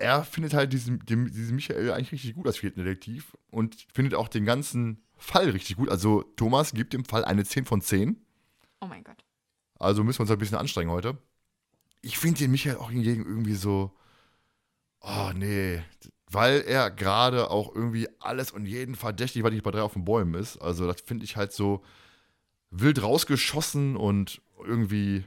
er 0.00 0.24
findet 0.24 0.54
halt 0.54 0.72
diesen, 0.72 0.98
den, 1.00 1.26
diesen 1.26 1.54
Michael 1.54 1.92
eigentlich 1.92 2.12
richtig 2.12 2.34
gut 2.34 2.46
als 2.46 2.58
vierten 2.58 2.82
Detektiv 2.82 3.36
und 3.50 3.86
findet 3.92 4.14
auch 4.14 4.28
den 4.28 4.44
ganzen 4.44 5.02
Fall 5.16 5.50
richtig 5.50 5.76
gut. 5.76 5.90
Also 5.90 6.22
Thomas 6.36 6.72
gibt 6.72 6.92
dem 6.92 7.04
Fall 7.04 7.24
eine 7.24 7.44
10 7.44 7.66
von 7.66 7.82
10. 7.82 8.16
Oh 8.80 8.86
mein 8.86 9.04
Gott. 9.04 9.24
Also 9.78 10.02
müssen 10.02 10.18
wir 10.18 10.22
uns 10.22 10.30
ein 10.30 10.38
bisschen 10.38 10.58
anstrengen 10.58 10.90
heute. 10.90 11.18
Ich 12.02 12.18
finde 12.18 12.38
den 12.38 12.50
Michael 12.50 12.76
auch 12.76 12.90
hingegen 12.90 13.24
irgendwie 13.26 13.54
so, 13.54 13.92
oh 15.02 15.30
nee, 15.34 15.82
weil 16.30 16.62
er 16.62 16.90
gerade 16.90 17.50
auch 17.50 17.74
irgendwie 17.74 18.08
alles 18.20 18.50
und 18.52 18.66
jeden 18.66 18.94
verdächtig, 18.94 19.42
weil 19.42 19.52
ich 19.52 19.62
bei 19.62 19.70
drei 19.70 19.82
auf 19.82 19.92
den 19.92 20.04
Bäumen 20.04 20.34
ist. 20.34 20.56
Also 20.58 20.86
das 20.86 21.00
finde 21.02 21.24
ich 21.24 21.36
halt 21.36 21.52
so 21.52 21.82
wild 22.70 23.02
rausgeschossen 23.02 23.96
und 23.96 24.40
irgendwie. 24.64 25.24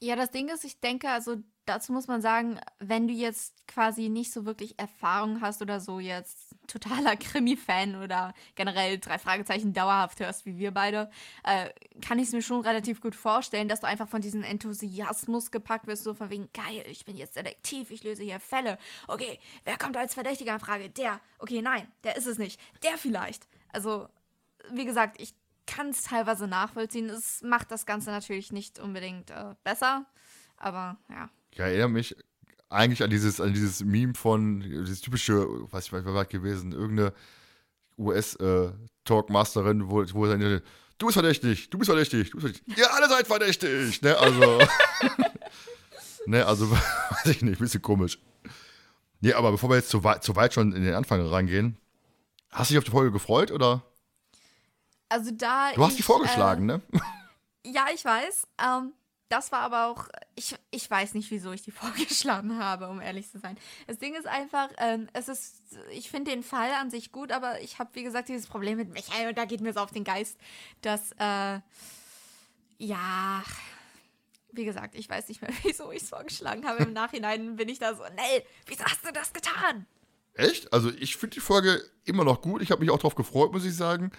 Ja, 0.00 0.16
das 0.16 0.30
Ding 0.30 0.48
ist, 0.48 0.64
ich 0.64 0.80
denke, 0.80 1.08
also 1.08 1.36
dazu 1.68 1.92
muss 1.92 2.06
man 2.08 2.22
sagen, 2.22 2.58
wenn 2.78 3.06
du 3.06 3.12
jetzt 3.12 3.66
quasi 3.66 4.08
nicht 4.08 4.32
so 4.32 4.46
wirklich 4.46 4.78
Erfahrung 4.78 5.40
hast 5.40 5.60
oder 5.60 5.80
so 5.80 6.00
jetzt 6.00 6.54
totaler 6.66 7.16
Krimi-Fan 7.16 8.02
oder 8.02 8.32
generell 8.54 8.98
drei 8.98 9.18
Fragezeichen 9.18 9.72
dauerhaft 9.72 10.20
hörst, 10.20 10.46
wie 10.46 10.58
wir 10.58 10.72
beide, 10.72 11.10
äh, 11.44 11.68
kann 12.00 12.18
ich 12.18 12.28
es 12.28 12.32
mir 12.32 12.42
schon 12.42 12.62
relativ 12.62 13.00
gut 13.00 13.14
vorstellen, 13.14 13.68
dass 13.68 13.80
du 13.80 13.86
einfach 13.86 14.08
von 14.08 14.20
diesem 14.20 14.42
Enthusiasmus 14.42 15.50
gepackt 15.50 15.86
wirst, 15.86 16.04
so 16.04 16.14
von 16.14 16.30
wegen, 16.30 16.48
geil, 16.52 16.84
ich 16.88 17.04
bin 17.04 17.16
jetzt 17.16 17.36
Detektiv, 17.36 17.90
ich 17.90 18.02
löse 18.02 18.22
hier 18.22 18.40
Fälle. 18.40 18.78
Okay, 19.06 19.38
wer 19.64 19.76
kommt 19.76 19.96
als 19.96 20.14
Verdächtiger 20.14 20.54
in 20.54 20.60
Frage? 20.60 20.90
Der. 20.90 21.20
Okay, 21.38 21.62
nein, 21.62 21.86
der 22.04 22.16
ist 22.16 22.26
es 22.26 22.38
nicht. 22.38 22.60
Der 22.82 22.96
vielleicht. 22.96 23.46
Also, 23.72 24.08
wie 24.70 24.84
gesagt, 24.84 25.20
ich 25.20 25.34
kann 25.66 25.90
es 25.90 26.02
teilweise 26.02 26.48
nachvollziehen. 26.48 27.10
Es 27.10 27.42
macht 27.42 27.70
das 27.70 27.86
Ganze 27.86 28.10
natürlich 28.10 28.52
nicht 28.52 28.78
unbedingt 28.78 29.30
äh, 29.30 29.54
besser, 29.62 30.06
aber 30.56 30.96
ja. 31.10 31.28
Ich 31.58 31.64
erinnere 31.64 31.88
mich 31.88 32.14
eigentlich 32.68 33.02
an 33.02 33.10
dieses, 33.10 33.40
an 33.40 33.52
dieses 33.52 33.82
Meme 33.82 34.14
von, 34.14 34.60
dieses 34.60 35.00
typische, 35.00 35.44
was 35.72 35.86
ich 35.86 35.92
mal 35.92 36.04
war 36.04 36.24
gewesen, 36.24 36.70
irgendeine 36.70 37.12
US-Talkmasterin, 37.98 39.80
äh, 39.80 39.90
wo, 39.90 40.04
wo 40.12 40.26
seine, 40.28 40.62
du 40.98 41.06
bist 41.06 41.14
verdächtig, 41.14 41.68
du 41.68 41.78
bist 41.78 41.88
verdächtig, 41.88 42.30
du 42.30 42.38
bist 42.38 42.54
verdächtig. 42.54 42.78
Ja, 42.78 42.86
alle 42.92 43.08
seid 43.08 43.26
verdächtig, 43.26 44.00
ne, 44.02 44.16
also, 44.16 44.60
ne, 46.26 46.46
also, 46.46 46.70
weiß 46.70 47.26
ich 47.26 47.42
nicht, 47.42 47.58
bisschen 47.58 47.82
komisch. 47.82 48.20
Nee, 49.20 49.32
aber 49.32 49.50
bevor 49.50 49.68
wir 49.70 49.76
jetzt 49.76 49.88
zu 49.88 50.04
weit, 50.04 50.22
zu 50.22 50.36
weit 50.36 50.54
schon 50.54 50.72
in 50.72 50.84
den 50.84 50.94
Anfang 50.94 51.20
reingehen, 51.20 51.76
hast 52.50 52.70
du 52.70 52.74
dich 52.74 52.78
auf 52.78 52.84
die 52.84 52.92
Folge 52.92 53.10
gefreut, 53.10 53.50
oder? 53.50 53.82
Also 55.08 55.32
da. 55.32 55.72
Du 55.74 55.82
hast 55.82 55.90
ich, 55.92 55.96
die 55.96 56.02
vorgeschlagen, 56.04 56.68
äh, 56.68 56.74
ne? 56.74 56.82
Ja, 57.66 57.86
ich 57.92 58.04
weiß. 58.04 58.46
Ähm, 58.62 58.92
das 59.28 59.52
war 59.52 59.60
aber 59.60 59.86
auch, 59.86 60.08
ich, 60.34 60.54
ich 60.70 60.90
weiß 60.90 61.14
nicht, 61.14 61.30
wieso 61.30 61.52
ich 61.52 61.62
die 61.62 61.70
vorgeschlagen 61.72 62.58
habe, 62.58 62.88
um 62.88 63.00
ehrlich 63.00 63.30
zu 63.30 63.38
sein. 63.38 63.58
Das 63.86 63.98
Ding 63.98 64.14
ist 64.14 64.26
einfach, 64.26 64.68
ähm, 64.78 65.08
es 65.12 65.28
ist, 65.28 65.62
ich 65.90 66.10
finde 66.10 66.30
den 66.30 66.42
Fall 66.42 66.70
an 66.72 66.90
sich 66.90 67.12
gut, 67.12 67.32
aber 67.32 67.60
ich 67.60 67.78
habe, 67.78 67.90
wie 67.94 68.02
gesagt, 68.02 68.28
dieses 68.28 68.46
Problem 68.46 68.78
mit 68.78 68.92
Michael 68.92 69.28
und 69.28 69.38
da 69.38 69.44
geht 69.44 69.60
mir 69.60 69.72
so 69.72 69.80
auf 69.80 69.90
den 69.90 70.04
Geist, 70.04 70.38
dass, 70.82 71.12
äh, 71.18 71.60
ja, 72.78 73.42
wie 74.52 74.64
gesagt, 74.64 74.94
ich 74.94 75.08
weiß 75.08 75.28
nicht 75.28 75.42
mehr, 75.42 75.50
wieso 75.62 75.90
ich 75.92 76.02
es 76.02 76.08
vorgeschlagen 76.08 76.66
habe. 76.66 76.84
Im 76.84 76.92
Nachhinein 76.92 77.56
bin 77.56 77.68
ich 77.68 77.78
da 77.78 77.94
so, 77.94 78.02
Nell, 78.02 78.42
wieso 78.66 78.84
hast 78.84 79.04
du 79.04 79.12
das 79.12 79.32
getan? 79.32 79.86
Echt? 80.34 80.72
Also 80.72 80.90
ich 80.90 81.16
finde 81.16 81.34
die 81.34 81.40
Folge 81.40 81.82
immer 82.04 82.24
noch 82.24 82.40
gut. 82.40 82.62
Ich 82.62 82.70
habe 82.70 82.80
mich 82.80 82.90
auch 82.90 82.98
darauf 82.98 83.16
gefreut, 83.16 83.52
muss 83.52 83.64
ich 83.64 83.74
sagen 83.74 84.12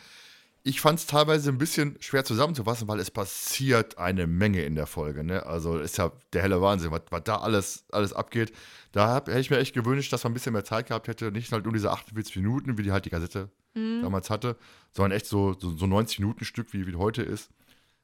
ich 0.63 0.81
fand 0.81 0.99
es 0.99 1.05
teilweise 1.05 1.49
ein 1.49 1.57
bisschen 1.57 1.95
schwer 2.01 2.25
zusammenzufassen, 2.25 2.87
weil 2.87 2.99
es 2.99 3.11
passiert 3.11 3.97
eine 3.97 4.27
Menge 4.27 4.63
in 4.63 4.75
der 4.75 4.87
Folge. 4.87 5.23
Ne? 5.23 5.45
Also 5.45 5.79
ist 5.79 5.97
ja 5.97 6.11
der 6.33 6.41
helle 6.41 6.61
Wahnsinn, 6.61 6.91
was, 6.91 7.03
was 7.09 7.23
da 7.23 7.37
alles, 7.37 7.85
alles 7.91 8.13
abgeht. 8.13 8.51
Da 8.91 9.15
hätte 9.15 9.39
ich 9.39 9.49
mir 9.49 9.57
echt 9.57 9.73
gewünscht, 9.73 10.11
dass 10.11 10.23
man 10.23 10.31
ein 10.31 10.33
bisschen 10.33 10.53
mehr 10.53 10.65
Zeit 10.65 10.87
gehabt 10.87 11.07
hätte. 11.07 11.31
Nicht 11.31 11.51
halt 11.51 11.63
nur 11.63 11.73
diese 11.73 11.91
48 11.91 12.35
Minuten, 12.37 12.77
wie 12.77 12.83
die 12.83 12.91
halt 12.91 13.05
die 13.05 13.09
Kassette 13.09 13.49
mhm. 13.73 14.01
damals 14.01 14.29
hatte, 14.29 14.57
sondern 14.91 15.17
echt 15.17 15.27
so, 15.27 15.55
so, 15.57 15.75
so 15.75 15.87
90 15.87 16.19
Minuten 16.19 16.43
Stück, 16.43 16.73
wie, 16.73 16.85
wie 16.85 16.95
heute 16.95 17.23
ist. 17.23 17.49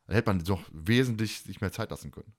Da 0.08 0.14
hätte 0.14 0.30
man 0.30 0.44
doch 0.44 0.62
wesentlich 0.72 1.42
sich 1.42 1.62
mehr 1.62 1.72
Zeit 1.72 1.90
lassen 1.90 2.12
können. 2.12 2.34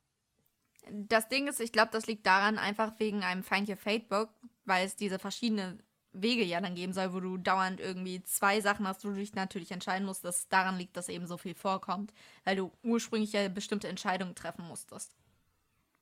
Das 0.90 1.28
Ding 1.28 1.48
ist, 1.48 1.60
ich 1.60 1.72
glaube, 1.72 1.90
das 1.92 2.06
liegt 2.06 2.26
daran, 2.26 2.58
einfach 2.58 2.92
wegen 2.98 3.22
einem 3.22 3.42
Find 3.42 3.68
Your 3.68 3.76
Fate 3.76 4.08
Book, 4.08 4.30
weil 4.64 4.86
es 4.86 4.96
diese 4.96 5.18
verschiedenen 5.18 5.82
Wege 6.22 6.44
ja 6.44 6.60
dann 6.60 6.74
geben 6.74 6.92
soll, 6.92 7.12
wo 7.12 7.20
du 7.20 7.36
dauernd 7.36 7.80
irgendwie 7.80 8.22
zwei 8.24 8.60
Sachen 8.60 8.86
hast, 8.86 9.04
wo 9.04 9.08
du 9.08 9.16
dich 9.16 9.34
natürlich 9.34 9.70
entscheiden 9.70 10.06
musst, 10.06 10.24
dass 10.24 10.48
daran 10.48 10.78
liegt, 10.78 10.96
dass 10.96 11.08
eben 11.08 11.26
so 11.26 11.36
viel 11.36 11.54
vorkommt, 11.54 12.12
weil 12.44 12.56
du 12.56 12.72
ursprünglich 12.82 13.32
ja 13.32 13.48
bestimmte 13.48 13.88
Entscheidungen 13.88 14.34
treffen 14.34 14.66
musstest. 14.66 15.14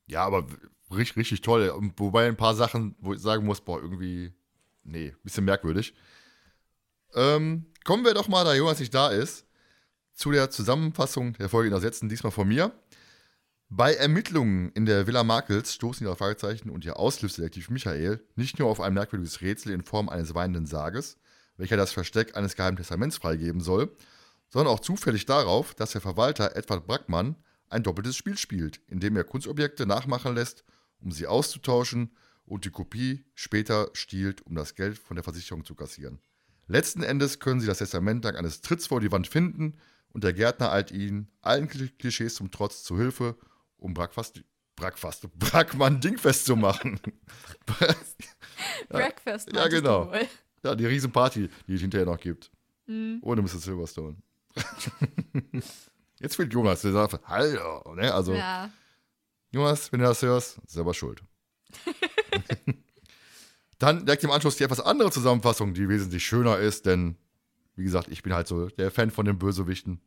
Ja, 0.06 0.24
aber 0.24 0.46
richtig, 0.90 1.16
richtig 1.16 1.40
toll. 1.40 1.72
Wobei 1.96 2.28
ein 2.28 2.36
paar 2.36 2.54
Sachen, 2.54 2.94
wo 2.98 3.14
ich 3.14 3.20
sagen 3.20 3.46
muss, 3.46 3.60
boah, 3.60 3.80
irgendwie, 3.80 4.32
nee, 4.82 5.14
bisschen 5.22 5.44
merkwürdig. 5.44 5.94
Ähm, 7.14 7.66
kommen 7.84 8.04
wir 8.04 8.14
doch 8.14 8.28
mal, 8.28 8.44
da 8.44 8.54
Jonas 8.54 8.80
nicht 8.80 8.94
da 8.94 9.08
ist, 9.08 9.46
zu 10.12 10.30
der 10.30 10.50
Zusammenfassung 10.50 11.34
der 11.34 11.48
Folge 11.48 11.68
in 11.68 11.74
Ersetzen, 11.74 12.08
diesmal 12.08 12.32
von 12.32 12.48
mir. 12.48 12.72
Bei 13.76 13.92
Ermittlungen 13.92 14.70
in 14.74 14.86
der 14.86 15.08
Villa 15.08 15.24
Markels 15.24 15.74
stoßen 15.74 16.06
ihre 16.06 16.14
Fragezeichen 16.14 16.70
und 16.70 16.84
ihr 16.84 16.96
Aushilfsdetektiv 16.96 17.70
Michael 17.70 18.24
nicht 18.36 18.60
nur 18.60 18.68
auf 18.68 18.80
ein 18.80 18.94
merkwürdiges 18.94 19.40
Rätsel 19.40 19.72
in 19.72 19.82
Form 19.82 20.08
eines 20.08 20.32
weinenden 20.32 20.66
Sarges, 20.66 21.16
welcher 21.56 21.76
das 21.76 21.90
Versteck 21.90 22.36
eines 22.36 22.54
geheimen 22.54 22.76
Testaments 22.76 23.16
freigeben 23.16 23.60
soll, 23.60 23.90
sondern 24.48 24.72
auch 24.72 24.78
zufällig 24.78 25.26
darauf, 25.26 25.74
dass 25.74 25.90
der 25.90 26.00
Verwalter 26.00 26.54
Edward 26.54 26.86
Brackmann 26.86 27.34
ein 27.68 27.82
doppeltes 27.82 28.14
Spiel 28.14 28.38
spielt, 28.38 28.80
indem 28.86 29.16
er 29.16 29.24
Kunstobjekte 29.24 29.86
nachmachen 29.86 30.36
lässt, 30.36 30.62
um 31.00 31.10
sie 31.10 31.26
auszutauschen 31.26 32.12
und 32.46 32.66
die 32.66 32.70
Kopie 32.70 33.24
später 33.34 33.90
stiehlt, 33.94 34.46
um 34.46 34.54
das 34.54 34.76
Geld 34.76 35.00
von 35.00 35.16
der 35.16 35.24
Versicherung 35.24 35.64
zu 35.64 35.74
kassieren. 35.74 36.20
Letzten 36.68 37.02
Endes 37.02 37.40
können 37.40 37.58
sie 37.58 37.66
das 37.66 37.78
Testament 37.78 38.24
dank 38.24 38.38
eines 38.38 38.60
Tritts 38.60 38.86
vor 38.86 39.00
die 39.00 39.10
Wand 39.10 39.26
finden 39.26 39.78
und 40.12 40.22
der 40.22 40.32
Gärtner 40.32 40.70
eilt 40.70 40.92
ihnen, 40.92 41.26
allen 41.40 41.66
Klischees 41.66 42.36
zum 42.36 42.52
Trotz, 42.52 42.84
zu 42.84 42.96
Hilfe, 42.96 43.36
um 43.76 43.94
Brackfast, 43.94 44.42
Brackfast, 44.76 45.28
Brackmann 45.38 46.00
dingfest 46.00 46.46
zu 46.46 46.56
machen. 46.56 47.00
Breakfast. 48.88 49.52
Ja, 49.52 49.64
du 49.64 49.70
genau. 49.70 50.12
ja, 50.62 50.74
die 50.74 50.86
Riesenparty, 50.86 51.48
die 51.66 51.74
es 51.74 51.80
hinterher 51.80 52.06
noch 52.06 52.18
gibt. 52.18 52.50
Ohne 52.86 53.42
Mr. 53.42 53.48
Silverstone. 53.58 54.16
Jetzt 56.20 56.36
fehlt 56.36 56.52
Jonas, 56.52 56.82
der 56.82 56.92
sagt, 56.92 57.18
hallo, 57.26 57.94
ne? 57.94 58.12
Also, 58.12 58.34
Ja. 58.34 58.70
Jonas, 59.50 59.92
wenn 59.92 60.00
du 60.00 60.06
das 60.06 60.20
hörst, 60.22 60.58
selber 60.66 60.92
schuld. 60.94 61.22
Dann 63.78 64.04
direkt 64.04 64.24
im 64.24 64.30
Anschluss 64.30 64.56
die 64.56 64.64
etwas 64.64 64.80
andere 64.80 65.10
Zusammenfassung, 65.10 65.74
die 65.74 65.88
wesentlich 65.88 66.24
schöner 66.24 66.58
ist, 66.58 66.86
denn, 66.86 67.16
wie 67.76 67.84
gesagt, 67.84 68.08
ich 68.08 68.22
bin 68.22 68.32
halt 68.34 68.48
so 68.48 68.68
der 68.68 68.90
Fan 68.90 69.10
von 69.10 69.26
den 69.26 69.38
Bösewichten. 69.38 70.00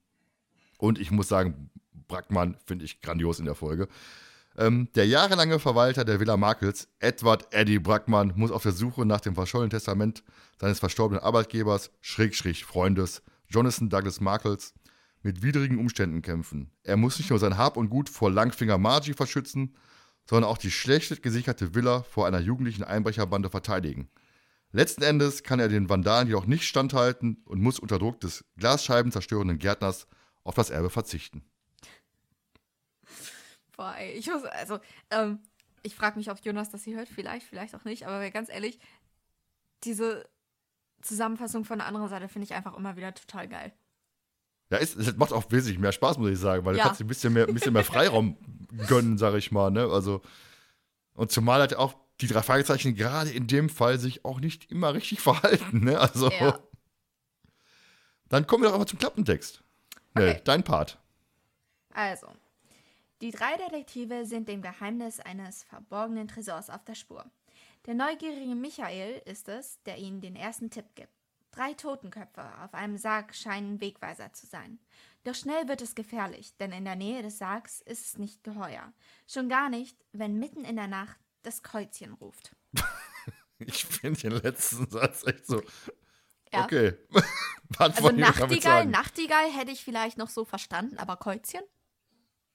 Und 0.78 1.00
ich 1.00 1.12
muss 1.12 1.28
sagen, 1.28 1.70
Brackmann 2.08 2.58
finde 2.66 2.86
ich 2.86 3.02
grandios 3.02 3.40
in 3.40 3.46
der 3.46 3.56
Folge. 3.56 3.88
Ähm, 4.58 4.90
der 4.96 5.06
jahrelange 5.06 5.60
Verwalter 5.60 6.04
der 6.04 6.20
Villa 6.20 6.36
Markels, 6.36 6.88
Edward 7.00 7.54
Eddie 7.54 7.80
Brackmann, 7.80 8.34
muss 8.36 8.52
auf 8.52 8.64
der 8.64 8.72
Suche 8.72 9.06
nach 9.06 9.22
dem 9.22 9.36
verschollenen 9.36 9.70
Testament 9.70 10.24
seines 10.60 10.80
verstorbenen 10.80 11.24
Arbeitgebers, 11.24 11.92
Schrägstrich 12.02 12.66
Freundes, 12.66 13.22
Jonathan 13.48 13.90
Douglas 13.90 14.20
Markels, 14.20 14.74
mit 15.22 15.44
widrigen 15.44 15.78
Umständen 15.78 16.22
kämpfen. 16.22 16.72
Er 16.84 16.98
muss 16.98 17.18
nicht 17.20 17.30
nur 17.30 17.40
sein 17.40 17.58
Hab 17.58 17.78
und 17.78 17.90
Gut 17.90 18.10
vor 18.10 18.32
Langfinger 18.32 18.78
Margie 18.78 19.14
verschützen, 19.14 19.76
sondern 20.28 20.50
auch 20.50 20.58
die 20.58 20.72
schlecht 20.72 21.22
gesicherte 21.22 21.76
Villa 21.76 22.04
vor 22.04 22.28
einer 22.28 22.40
jugendlichen 22.40 22.84
Einbrecherbande 22.84 23.50
verteidigen. 23.50 24.10
Letzten 24.72 25.04
Endes 25.04 25.44
kann 25.44 25.60
er 25.60 25.70
den 25.70 25.90
Vandalen 25.90 26.28
jedoch 26.28 26.46
nicht 26.46 26.64
standhalten 26.64 27.42
und 27.46 27.62
muss 27.62 27.80
unter 27.80 28.00
Druck 28.00 28.20
des 28.20 28.44
glasscheibenzerstörenden 28.58 29.60
Gärtners 29.60 30.08
auf 30.44 30.56
das 30.56 30.70
Erbe 30.70 30.90
verzichten. 30.90 31.44
Boah, 33.78 33.96
ey, 33.98 34.12
ich 34.14 34.28
muss, 34.28 34.44
also, 34.44 34.80
ähm, 35.12 35.40
ich 35.84 35.96
frage 35.96 36.18
mich, 36.18 36.30
ob 36.30 36.44
Jonas 36.44 36.70
das 36.70 36.84
hier 36.84 36.98
hört, 36.98 37.08
vielleicht, 37.08 37.46
vielleicht 37.48 37.76
auch 37.76 37.86
nicht, 37.86 38.06
aber 38.08 38.30
ganz 38.32 38.50
ehrlich, 38.50 38.80
diese 39.84 40.28
Zusammenfassung 41.02 41.64
von 41.64 41.78
der 41.78 41.88
anderen 41.88 42.10
Seite 42.10 42.28
finde 42.28 42.46
ich 42.46 42.54
einfach 42.56 42.76
immer 42.76 42.98
wieder 42.98 43.14
total 43.14 43.48
geil. 43.48 43.72
Ja, 44.70 44.80
es, 44.80 44.96
es 44.96 45.16
macht 45.16 45.32
auch 45.32 45.50
wesentlich 45.52 45.80
mehr 45.80 45.92
Spaß, 45.92 46.18
muss 46.18 46.32
ich 46.32 46.40
sagen, 46.40 46.66
weil 46.66 46.76
Ja. 46.76 46.84
du 46.84 46.88
kannst 46.90 47.00
dir 47.00 47.06
ein 47.06 47.08
bisschen 47.08 47.34
mehr, 47.34 47.48
ein 47.48 47.54
bisschen 47.54 47.72
mehr 47.72 47.86
Freiraum 47.86 48.36
gönnen, 48.88 49.18
sag 49.18 49.36
ich 49.36 49.52
mal. 49.52 49.70
Ne? 49.72 49.88
Also, 49.88 50.22
und 51.14 51.32
zumal 51.32 51.62
halt 51.62 51.76
auch 51.76 51.96
die 52.20 52.28
drei 52.28 52.42
Fragezeichen 52.42 52.96
gerade 52.96 53.30
in 53.30 53.46
dem 53.48 53.70
Fall 53.70 54.00
sich 54.00 54.26
auch 54.26 54.40
nicht 54.40 54.70
immer 54.72 54.94
richtig 54.96 55.22
verhalten. 55.22 55.86
Ne? 55.86 56.00
Also, 56.00 56.32
Ja. 56.32 56.60
dann 58.28 58.48
kommen 58.48 58.64
wir 58.64 58.70
doch 58.70 58.76
aber 58.76 58.88
zum 58.88 59.00
Klappentext. 59.00 59.64
Okay. 60.16 60.42
dein 60.44 60.64
Part. 60.64 61.00
Also, 61.94 62.28
die 63.22 63.32
drei 63.32 63.58
Detektive 63.58 64.26
sind 64.26 64.48
dem 64.48 64.62
Geheimnis 64.62 65.20
eines 65.20 65.64
verborgenen 65.64 66.28
Tresors 66.28 66.70
auf 66.70 66.84
der 66.84 66.96
Spur. 66.96 67.26
Der 67.86 67.96
neugierige 67.96 68.56
Michael 68.56 69.22
ist 69.26 69.50
es, 69.50 69.82
der 69.84 69.98
ihnen 69.98 70.22
den 70.22 70.36
ersten 70.36 70.70
Tipp 70.70 70.86
gibt. 70.96 71.12
Drei 71.52 71.74
Totenköpfe 71.74 72.44
auf 72.64 72.74
einem 72.74 72.98
Sarg 72.98 73.34
scheinen 73.34 73.82
Wegweiser 73.82 74.32
zu 74.34 74.46
sein. 74.46 74.80
Doch 75.24 75.34
schnell 75.34 75.68
wird 75.68 75.82
es 75.82 75.96
gefährlich, 75.96 76.56
denn 76.58 76.72
in 76.72 76.86
der 76.86 76.96
Nähe 76.96 77.24
des 77.24 77.40
Sargs 77.40 77.82
ist 77.82 78.06
es 78.06 78.18
nicht 78.18 78.44
geheuer. 78.44 78.94
Schon 79.28 79.50
gar 79.50 79.70
nicht, 79.70 79.98
wenn 80.12 80.38
mitten 80.38 80.64
in 80.64 80.76
der 80.76 80.88
Nacht 80.88 81.18
das 81.44 81.64
Kreuzchen 81.64 82.14
ruft. 82.14 82.56
Ich 83.60 83.86
finde 83.86 84.20
den 84.20 84.32
letzten 84.34 84.88
Satz 84.88 85.26
echt 85.26 85.48
so. 85.48 85.64
Ja. 86.54 86.66
Okay. 86.66 86.94
Also 87.80 88.12
Nachtigall? 88.12 88.86
Nachtigall 88.86 89.52
hätte 89.52 89.72
ich 89.72 89.84
vielleicht 89.84 90.18
noch 90.18 90.30
so 90.30 90.46
verstanden, 90.46 90.98
aber 91.00 91.18
Kreuzchen? 91.18 91.64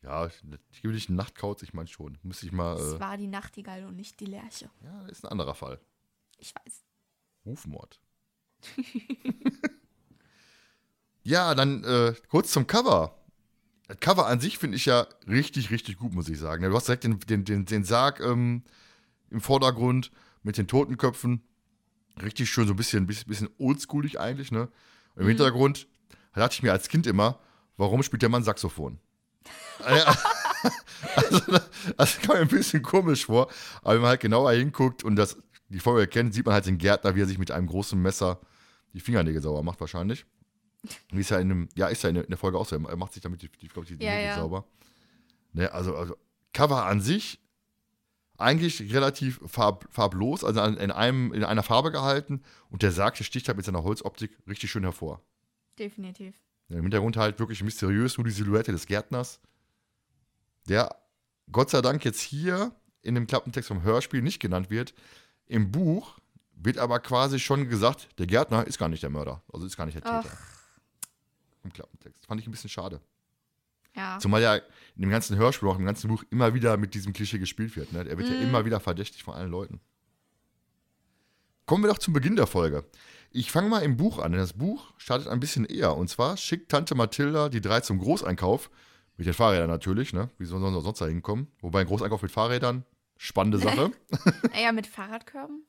Ja, 0.02 0.26
ich, 0.26 0.42
ich 0.70 0.82
gebe 0.82 0.94
dich 0.94 1.08
einen 1.08 1.16
Nachtkauz, 1.16 1.62
ich 1.62 1.74
meine 1.74 1.88
schon. 1.88 2.18
Muss 2.22 2.42
ich 2.42 2.52
mal. 2.52 2.76
Es 2.76 2.94
Äh, 2.94 3.00
war 3.00 3.16
die 3.16 3.28
Nachtigall 3.28 3.84
und 3.84 3.96
nicht 3.96 4.18
die 4.20 4.26
Lerche. 4.26 4.70
ja, 4.82 5.06
ist 5.06 5.24
ein 5.24 5.30
anderer 5.30 5.54
Fall. 5.54 5.80
Ich 6.38 6.54
weiß. 6.54 6.82
Rufmord. 7.46 8.00
ja, 11.22 11.54
dann 11.54 11.84
äh, 11.84 12.14
kurz 12.28 12.52
zum 12.52 12.66
Cover. 12.66 13.18
Das 13.88 13.98
Cover 14.00 14.26
an 14.26 14.40
sich 14.40 14.58
finde 14.58 14.76
ich 14.76 14.86
ja 14.86 15.06
richtig, 15.26 15.70
richtig 15.70 15.98
gut, 15.98 16.14
muss 16.14 16.28
ich 16.28 16.38
sagen. 16.38 16.62
Du 16.64 16.74
hast 16.74 16.88
direkt 16.88 17.04
den, 17.04 17.18
den, 17.20 17.44
den, 17.44 17.64
den 17.64 17.84
Sarg 17.84 18.20
ähm, 18.20 18.64
im 19.30 19.40
Vordergrund 19.40 20.10
mit 20.42 20.56
den 20.58 20.66
Totenköpfen. 20.68 21.42
Richtig 22.20 22.50
schön, 22.50 22.66
so 22.66 22.74
ein 22.74 22.76
bisschen, 22.76 23.06
bisschen, 23.06 23.48
oldschoolig 23.58 24.20
eigentlich, 24.20 24.50
ne? 24.52 24.68
Im 25.16 25.26
Hintergrund 25.26 25.86
da 26.34 26.40
dachte 26.40 26.54
ich 26.54 26.62
mir 26.62 26.72
als 26.72 26.88
Kind 26.88 27.06
immer, 27.06 27.38
warum 27.76 28.02
spielt 28.02 28.22
der 28.22 28.28
Mann 28.28 28.44
Saxophon? 28.44 28.98
Also, 31.16 31.40
das 31.96 32.20
kam 32.20 32.36
mir 32.36 32.42
ein 32.42 32.48
bisschen 32.48 32.82
komisch 32.82 33.26
vor, 33.26 33.50
aber 33.82 33.94
wenn 33.94 34.00
man 34.02 34.10
halt 34.10 34.20
genauer 34.20 34.52
hinguckt 34.52 35.02
und 35.02 35.16
das, 35.16 35.36
die 35.68 35.80
Folge 35.80 36.06
kennt, 36.06 36.32
sieht 36.32 36.46
man 36.46 36.54
halt 36.54 36.66
den 36.66 36.78
Gärtner, 36.78 37.16
wie 37.16 37.22
er 37.22 37.26
sich 37.26 37.38
mit 37.38 37.50
einem 37.50 37.66
großen 37.66 38.00
Messer 38.00 38.40
die 38.92 39.00
Fingernägel 39.00 39.42
sauber 39.42 39.62
macht, 39.62 39.80
wahrscheinlich. 39.80 40.24
Wie 41.10 41.20
ist 41.20 41.30
ja 41.30 41.38
in 41.38 41.48
dem, 41.48 41.68
ja, 41.74 41.88
ist 41.88 42.02
ja 42.02 42.10
in 42.10 42.24
der, 42.28 42.38
Folge 42.38 42.58
auch 42.58 42.66
so. 42.66 42.76
Er 42.76 42.96
macht 42.96 43.12
sich 43.12 43.22
damit 43.22 43.42
die, 43.42 43.48
die, 43.48 43.68
glaub 43.68 43.84
ich, 43.84 43.96
die 43.96 44.04
Ja, 44.04 44.12
Nägel 44.12 44.26
ja. 44.26 44.36
sauber. 44.36 44.64
Ne, 45.52 45.72
also, 45.72 45.96
also, 45.96 46.16
Cover 46.52 46.84
an 46.86 47.00
sich 47.00 47.40
eigentlich 48.38 48.92
relativ 48.92 49.40
farb, 49.46 49.86
farblos, 49.90 50.44
also 50.44 50.62
in, 50.62 50.90
einem, 50.90 51.32
in 51.32 51.44
einer 51.44 51.62
Farbe 51.62 51.92
gehalten 51.92 52.42
und 52.70 52.82
der 52.82 52.90
Sarg, 52.90 53.16
der 53.16 53.24
sticht 53.24 53.46
halt 53.48 53.56
mit 53.56 53.66
seiner 53.66 53.84
Holzoptik 53.84 54.36
richtig 54.48 54.70
schön 54.70 54.82
hervor. 54.82 55.22
Definitiv. 55.78 56.34
Im 56.72 56.82
Hintergrund 56.82 57.16
halt 57.16 57.38
wirklich 57.38 57.62
mysteriös 57.62 58.16
nur 58.16 58.24
die 58.24 58.30
Silhouette 58.32 58.72
des 58.72 58.86
Gärtners, 58.86 59.40
der 60.68 60.94
Gott 61.50 61.70
sei 61.70 61.80
Dank 61.82 62.04
jetzt 62.04 62.20
hier 62.20 62.72
in 63.02 63.14
dem 63.14 63.26
Klappentext 63.26 63.68
vom 63.68 63.82
Hörspiel 63.82 64.22
nicht 64.22 64.40
genannt 64.40 64.70
wird. 64.70 64.94
Im 65.46 65.70
Buch 65.72 66.18
wird 66.54 66.78
aber 66.78 67.00
quasi 67.00 67.38
schon 67.40 67.68
gesagt, 67.68 68.08
der 68.18 68.26
Gärtner 68.26 68.66
ist 68.66 68.78
gar 68.78 68.88
nicht 68.88 69.02
der 69.02 69.10
Mörder, 69.10 69.42
also 69.52 69.66
ist 69.66 69.76
gar 69.76 69.86
nicht 69.86 69.96
der 69.96 70.02
Täter. 70.02 70.24
Ach. 70.24 70.36
Im 71.64 71.72
Klappentext. 71.72 72.26
Fand 72.26 72.40
ich 72.40 72.46
ein 72.46 72.50
bisschen 72.52 72.70
schade. 72.70 73.00
Ja. 73.94 74.18
Zumal 74.20 74.40
ja 74.40 74.54
in 74.56 74.62
dem 75.02 75.10
ganzen 75.10 75.36
Hörspiel, 75.36 75.68
auch 75.68 75.78
im 75.78 75.84
ganzen 75.84 76.08
Buch 76.08 76.24
immer 76.30 76.54
wieder 76.54 76.76
mit 76.76 76.94
diesem 76.94 77.12
Klischee 77.12 77.38
gespielt 77.38 77.76
wird. 77.76 77.92
Ne? 77.92 78.08
Er 78.08 78.16
wird 78.16 78.28
ja 78.28 78.34
Mhm. 78.36 78.42
immer 78.42 78.64
wieder 78.64 78.80
verdächtig 78.80 79.22
von 79.22 79.34
allen 79.34 79.50
Leuten. 79.50 79.80
Kommen 81.72 81.84
wir 81.84 81.88
doch 81.88 81.96
zum 81.96 82.12
Beginn 82.12 82.36
der 82.36 82.46
Folge. 82.46 82.84
Ich 83.30 83.50
fange 83.50 83.70
mal 83.70 83.78
im 83.78 83.96
Buch 83.96 84.18
an, 84.18 84.32
denn 84.32 84.42
das 84.42 84.52
Buch 84.52 84.92
startet 84.98 85.28
ein 85.28 85.40
bisschen 85.40 85.64
eher. 85.64 85.96
Und 85.96 86.08
zwar 86.08 86.36
schickt 86.36 86.70
Tante 86.70 86.94
Mathilda 86.94 87.48
die 87.48 87.62
drei 87.62 87.80
zum 87.80 87.98
Großeinkauf. 87.98 88.68
Mit 89.16 89.26
den 89.26 89.32
Fahrrädern 89.32 89.70
natürlich, 89.70 90.12
ne? 90.12 90.28
Wie 90.36 90.44
sollen 90.44 90.62
sie 90.62 90.80
sonst 90.82 91.00
da 91.00 91.06
hinkommen? 91.06 91.46
Wobei 91.62 91.80
ein 91.80 91.86
Großeinkauf 91.86 92.20
mit 92.20 92.30
Fahrrädern, 92.30 92.84
spannende 93.16 93.56
Sache. 93.56 93.90
Eher 94.54 94.74
mit 94.74 94.86
Fahrradkörben? 94.86 95.64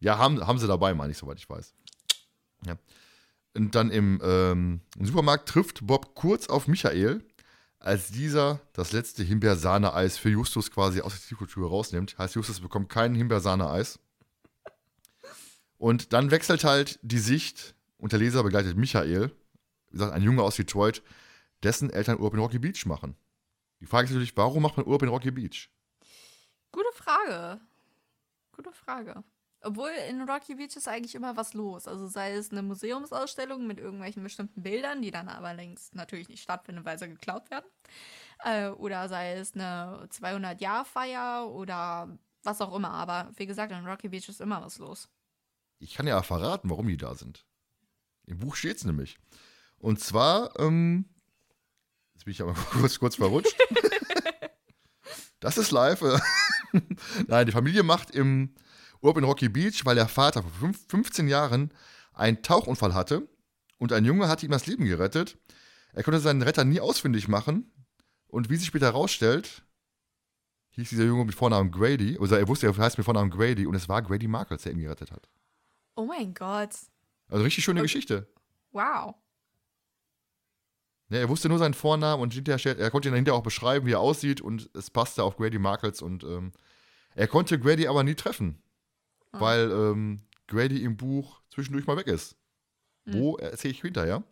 Ja, 0.00 0.18
haben, 0.18 0.46
haben 0.46 0.58
sie 0.58 0.66
dabei, 0.66 0.92
meine 0.92 1.12
ich, 1.12 1.16
soweit 1.16 1.38
ich 1.38 1.48
weiß. 1.48 1.72
Ja. 2.66 2.76
Und 3.56 3.74
dann 3.74 3.90
im, 3.90 4.20
ähm, 4.22 4.82
im 4.98 5.06
Supermarkt 5.06 5.48
trifft 5.48 5.86
Bob 5.86 6.14
kurz 6.14 6.50
auf 6.50 6.68
Michael, 6.68 7.24
als 7.78 8.10
dieser 8.10 8.60
das 8.74 8.92
letzte 8.92 9.22
Himbeersahne-Eis 9.22 10.18
für 10.18 10.28
Justus 10.28 10.70
quasi 10.70 11.00
aus 11.00 11.14
der 11.14 11.26
Tiefkultur 11.26 11.70
rausnimmt. 11.70 12.18
Heißt, 12.18 12.34
Justus 12.34 12.60
bekommt 12.60 12.90
kein 12.90 13.14
Himbeersahne-Eis. 13.14 14.00
Und 15.80 16.12
dann 16.12 16.30
wechselt 16.30 16.62
halt 16.62 16.98
die 17.00 17.18
Sicht 17.18 17.74
und 17.96 18.12
der 18.12 18.18
Leser 18.18 18.42
begleitet 18.42 18.76
Michael, 18.76 19.30
wie 19.88 19.92
gesagt, 19.92 20.12
ein 20.12 20.22
Junge 20.22 20.42
aus 20.42 20.56
Detroit, 20.56 21.02
dessen 21.62 21.88
Eltern 21.88 22.18
Urlaub 22.18 22.34
in 22.34 22.40
Rocky 22.40 22.58
Beach 22.58 22.84
machen. 22.84 23.16
Die 23.80 23.86
Frage 23.86 24.04
ist 24.04 24.10
natürlich, 24.10 24.36
warum 24.36 24.62
macht 24.62 24.76
man 24.76 24.84
Urlaub 24.84 25.02
in 25.04 25.08
Rocky 25.08 25.30
Beach? 25.30 25.70
Gute 26.70 26.92
Frage. 26.92 27.60
Gute 28.52 28.72
Frage. 28.72 29.24
Obwohl 29.62 29.88
in 30.10 30.20
Rocky 30.28 30.56
Beach 30.56 30.76
ist 30.76 30.86
eigentlich 30.86 31.14
immer 31.14 31.38
was 31.38 31.54
los. 31.54 31.88
Also 31.88 32.08
sei 32.08 32.32
es 32.32 32.50
eine 32.50 32.60
Museumsausstellung 32.62 33.66
mit 33.66 33.78
irgendwelchen 33.78 34.22
bestimmten 34.22 34.62
Bildern, 34.62 35.00
die 35.00 35.10
dann 35.10 35.30
aber 35.30 35.54
längst 35.54 35.94
natürlich 35.94 36.28
nicht 36.28 36.42
stattfinden, 36.42 36.84
weil 36.84 36.98
sie 36.98 37.08
geklaut 37.08 37.50
werden. 37.50 37.64
Äh, 38.44 38.68
oder 38.68 39.08
sei 39.08 39.32
es 39.32 39.54
eine 39.54 40.06
200-Jahr-Feier 40.10 41.48
oder 41.50 42.18
was 42.42 42.60
auch 42.60 42.74
immer. 42.76 42.90
Aber 42.90 43.30
wie 43.36 43.46
gesagt, 43.46 43.72
in 43.72 43.86
Rocky 43.86 44.10
Beach 44.10 44.28
ist 44.28 44.42
immer 44.42 44.60
was 44.60 44.76
los. 44.76 45.08
Ich 45.80 45.94
kann 45.94 46.06
ja 46.06 46.22
verraten, 46.22 46.70
warum 46.70 46.86
die 46.86 46.96
da 46.96 47.14
sind. 47.14 47.44
Im 48.26 48.38
Buch 48.38 48.54
steht 48.54 48.76
es 48.76 48.84
nämlich. 48.84 49.18
Und 49.78 49.98
zwar 50.00 50.58
ähm, 50.60 51.06
Jetzt 52.20 52.26
bin 52.26 52.32
ich 52.32 52.42
aber 52.42 52.52
kurz, 52.72 52.98
kurz 52.98 53.16
verrutscht. 53.16 53.56
das 55.40 55.56
ist 55.56 55.70
live. 55.70 56.02
Nein, 57.26 57.46
die 57.46 57.52
Familie 57.52 57.82
macht 57.82 58.10
im 58.10 58.54
Urlaub 59.00 59.16
in 59.16 59.24
Rocky 59.24 59.48
Beach, 59.48 59.86
weil 59.86 59.94
der 59.94 60.06
Vater 60.06 60.42
vor 60.42 60.52
fünf- 60.52 60.86
15 60.88 61.28
Jahren 61.28 61.72
einen 62.12 62.42
Tauchunfall 62.42 62.92
hatte 62.92 63.26
und 63.78 63.94
ein 63.94 64.04
Junge 64.04 64.28
hat 64.28 64.42
ihm 64.42 64.50
das 64.50 64.66
Leben 64.66 64.84
gerettet. 64.84 65.38
Er 65.94 66.02
konnte 66.02 66.20
seinen 66.20 66.42
Retter 66.42 66.64
nie 66.64 66.80
ausfindig 66.80 67.26
machen 67.26 67.72
und 68.26 68.50
wie 68.50 68.56
sich 68.56 68.66
später 68.66 68.86
herausstellt, 68.86 69.64
hieß 70.72 70.90
dieser 70.90 71.04
Junge 71.04 71.24
mit 71.24 71.34
Vornamen 71.34 71.70
Grady, 71.70 72.18
oder 72.18 72.38
er 72.38 72.48
wusste, 72.48 72.66
er 72.66 72.76
heißt 72.76 72.98
mit 72.98 73.06
Vornamen 73.06 73.30
Grady 73.30 73.66
und 73.66 73.74
es 73.74 73.88
war 73.88 74.02
Grady 74.02 74.28
Markles, 74.28 74.62
der 74.62 74.72
ihn 74.72 74.80
gerettet 74.80 75.10
hat. 75.10 75.26
Oh 75.94 76.04
mein 76.04 76.34
Gott. 76.34 76.70
Also 77.28 77.44
richtig 77.44 77.64
schöne 77.64 77.82
Geschichte. 77.82 78.28
Wow. 78.72 79.14
Ja, 81.10 81.18
er 81.18 81.28
wusste 81.28 81.48
nur 81.48 81.58
seinen 81.58 81.74
Vornamen 81.74 82.22
und 82.22 82.32
hinterher, 82.32 82.78
er 82.78 82.90
konnte 82.90 83.08
ihn 83.08 83.14
hinterher 83.14 83.38
auch 83.38 83.42
beschreiben, 83.42 83.86
wie 83.86 83.92
er 83.92 84.00
aussieht 84.00 84.40
und 84.40 84.70
es 84.74 84.90
passte 84.90 85.24
auf 85.24 85.36
Grady 85.36 85.58
Markles 85.58 86.02
und 86.02 86.22
ähm, 86.22 86.52
er 87.16 87.26
konnte 87.26 87.58
Grady 87.58 87.88
aber 87.88 88.04
nie 88.04 88.14
treffen, 88.14 88.62
weil 89.32 89.70
ähm, 89.70 90.22
Grady 90.46 90.84
im 90.84 90.96
Buch 90.96 91.40
zwischendurch 91.48 91.86
mal 91.86 91.96
weg 91.96 92.06
ist. 92.06 92.36
Wo 93.06 93.36
erzähle 93.38 93.72
ich 93.72 93.80
hinterher? 93.80 94.22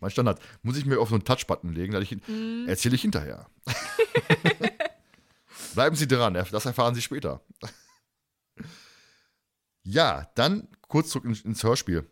Mein 0.00 0.10
Standard. 0.10 0.40
Muss 0.62 0.76
ich 0.76 0.86
mir 0.86 0.98
auf 0.98 1.10
so 1.10 1.14
einen 1.14 1.24
Touch-Button 1.24 1.72
legen, 1.72 1.92
dass 1.92 2.02
ich 2.02 2.12
ihn, 2.12 2.68
erzähle 2.68 2.94
ich 2.94 3.02
hinterher. 3.02 3.48
Bleiben 5.74 5.96
Sie 5.96 6.08
dran, 6.08 6.34
das 6.34 6.66
erfahren 6.66 6.94
Sie 6.94 7.02
später. 7.02 7.42
Ja, 9.90 10.30
dann 10.34 10.68
kurz 10.88 11.10
zurück 11.10 11.24
ins, 11.44 11.62
Hörspiel. 11.62 12.08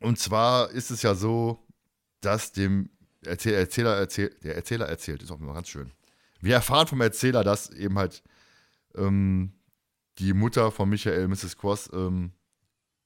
Und 0.00 0.18
zwar 0.18 0.70
ist 0.70 0.90
es 0.90 1.02
ja 1.02 1.14
so, 1.14 1.66
dass 2.20 2.52
dem 2.52 2.90
Erzähler, 3.22 3.58
Erzähler 3.58 3.96
erzählt, 3.96 4.44
der 4.44 4.56
Erzähler 4.56 4.86
erzählt, 4.86 5.22
ist 5.22 5.30
auch 5.30 5.40
immer 5.40 5.54
ganz 5.54 5.68
schön. 5.68 5.92
Wir 6.40 6.54
erfahren 6.54 6.86
vom 6.86 7.00
Erzähler, 7.00 7.42
dass 7.42 7.70
eben 7.70 7.98
halt 7.98 8.22
ähm, 8.94 9.52
die 10.18 10.32
Mutter 10.32 10.70
von 10.70 10.88
Michael, 10.88 11.28
Mrs. 11.28 11.56
Cross, 11.56 11.90
ähm, 11.92 12.32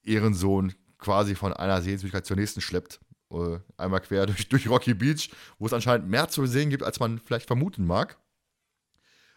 ihren 0.03 0.35
Sohn 0.35 0.75
quasi 0.99 1.35
von 1.35 1.53
einer 1.53 1.81
Sehenswürdigkeit 1.81 2.27
zur 2.27 2.37
nächsten 2.37 2.61
schleppt. 2.61 3.01
Äh, 3.31 3.59
einmal 3.77 4.01
quer 4.01 4.27
durch, 4.27 4.49
durch 4.49 4.69
Rocky 4.69 4.95
Beach, 4.95 5.31
wo 5.59 5.67
es 5.67 5.73
anscheinend 5.73 6.09
mehr 6.09 6.29
zu 6.29 6.47
sehen 6.47 6.71
gibt, 6.71 6.83
als 6.83 7.01
man 7.01 7.21
vielleicht 7.21 7.47
vermuten 7.47 7.87
mag. 7.87 8.19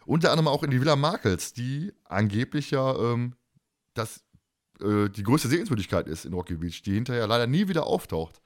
Unter 0.04 0.32
anderem 0.32 0.48
auch 0.48 0.64
in 0.64 0.70
die 0.70 0.80
Villa 0.80 0.96
Markels, 0.96 1.52
die 1.52 1.92
angeblich 2.04 2.72
ja 2.72 2.96
ähm, 2.96 3.36
das, 3.94 4.24
äh, 4.82 5.08
die 5.08 5.22
größte 5.22 5.48
Sehenswürdigkeit 5.48 6.06
ist 6.08 6.24
in 6.24 6.32
Rocky 6.32 6.56
Beach, 6.56 6.82
die 6.82 6.94
hinterher 6.94 7.26
leider 7.26 7.46
nie 7.46 7.68
wieder 7.68 7.86
auftaucht. 7.86 8.42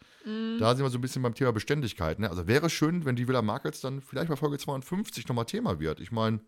Da 0.59 0.75
sind 0.75 0.85
wir 0.85 0.91
so 0.91 0.99
ein 0.99 1.03
bisschen 1.03 1.23
beim 1.23 1.37
Thema 1.37 1.53
Beständigkeit. 1.53 2.19
Ne? 2.19 2.29
Also 2.29 2.49
wäre 2.49 2.69
schön, 2.69 3.05
wenn 3.05 3.15
die 3.15 3.29
Villa 3.29 3.43
Markets 3.43 3.81
dann 3.81 4.01
vielleicht 4.01 4.29
bei 4.29 4.35
Folge 4.35 4.59
52 4.59 5.29
nochmal 5.29 5.45
Thema 5.45 5.79
wird. 5.79 6.01
Ich 6.01 6.11
meine, 6.11 6.41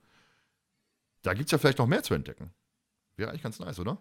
da 1.23 1.33
gibt 1.33 1.47
es 1.47 1.53
ja 1.53 1.59
vielleicht 1.59 1.79
noch 1.79 1.87
mehr 1.87 2.03
zu 2.03 2.15
entdecken. 2.15 2.53
Wäre 3.17 3.31
eigentlich 3.31 3.45
ganz 3.45 3.61
nice, 3.61 3.79
oder? 3.79 3.99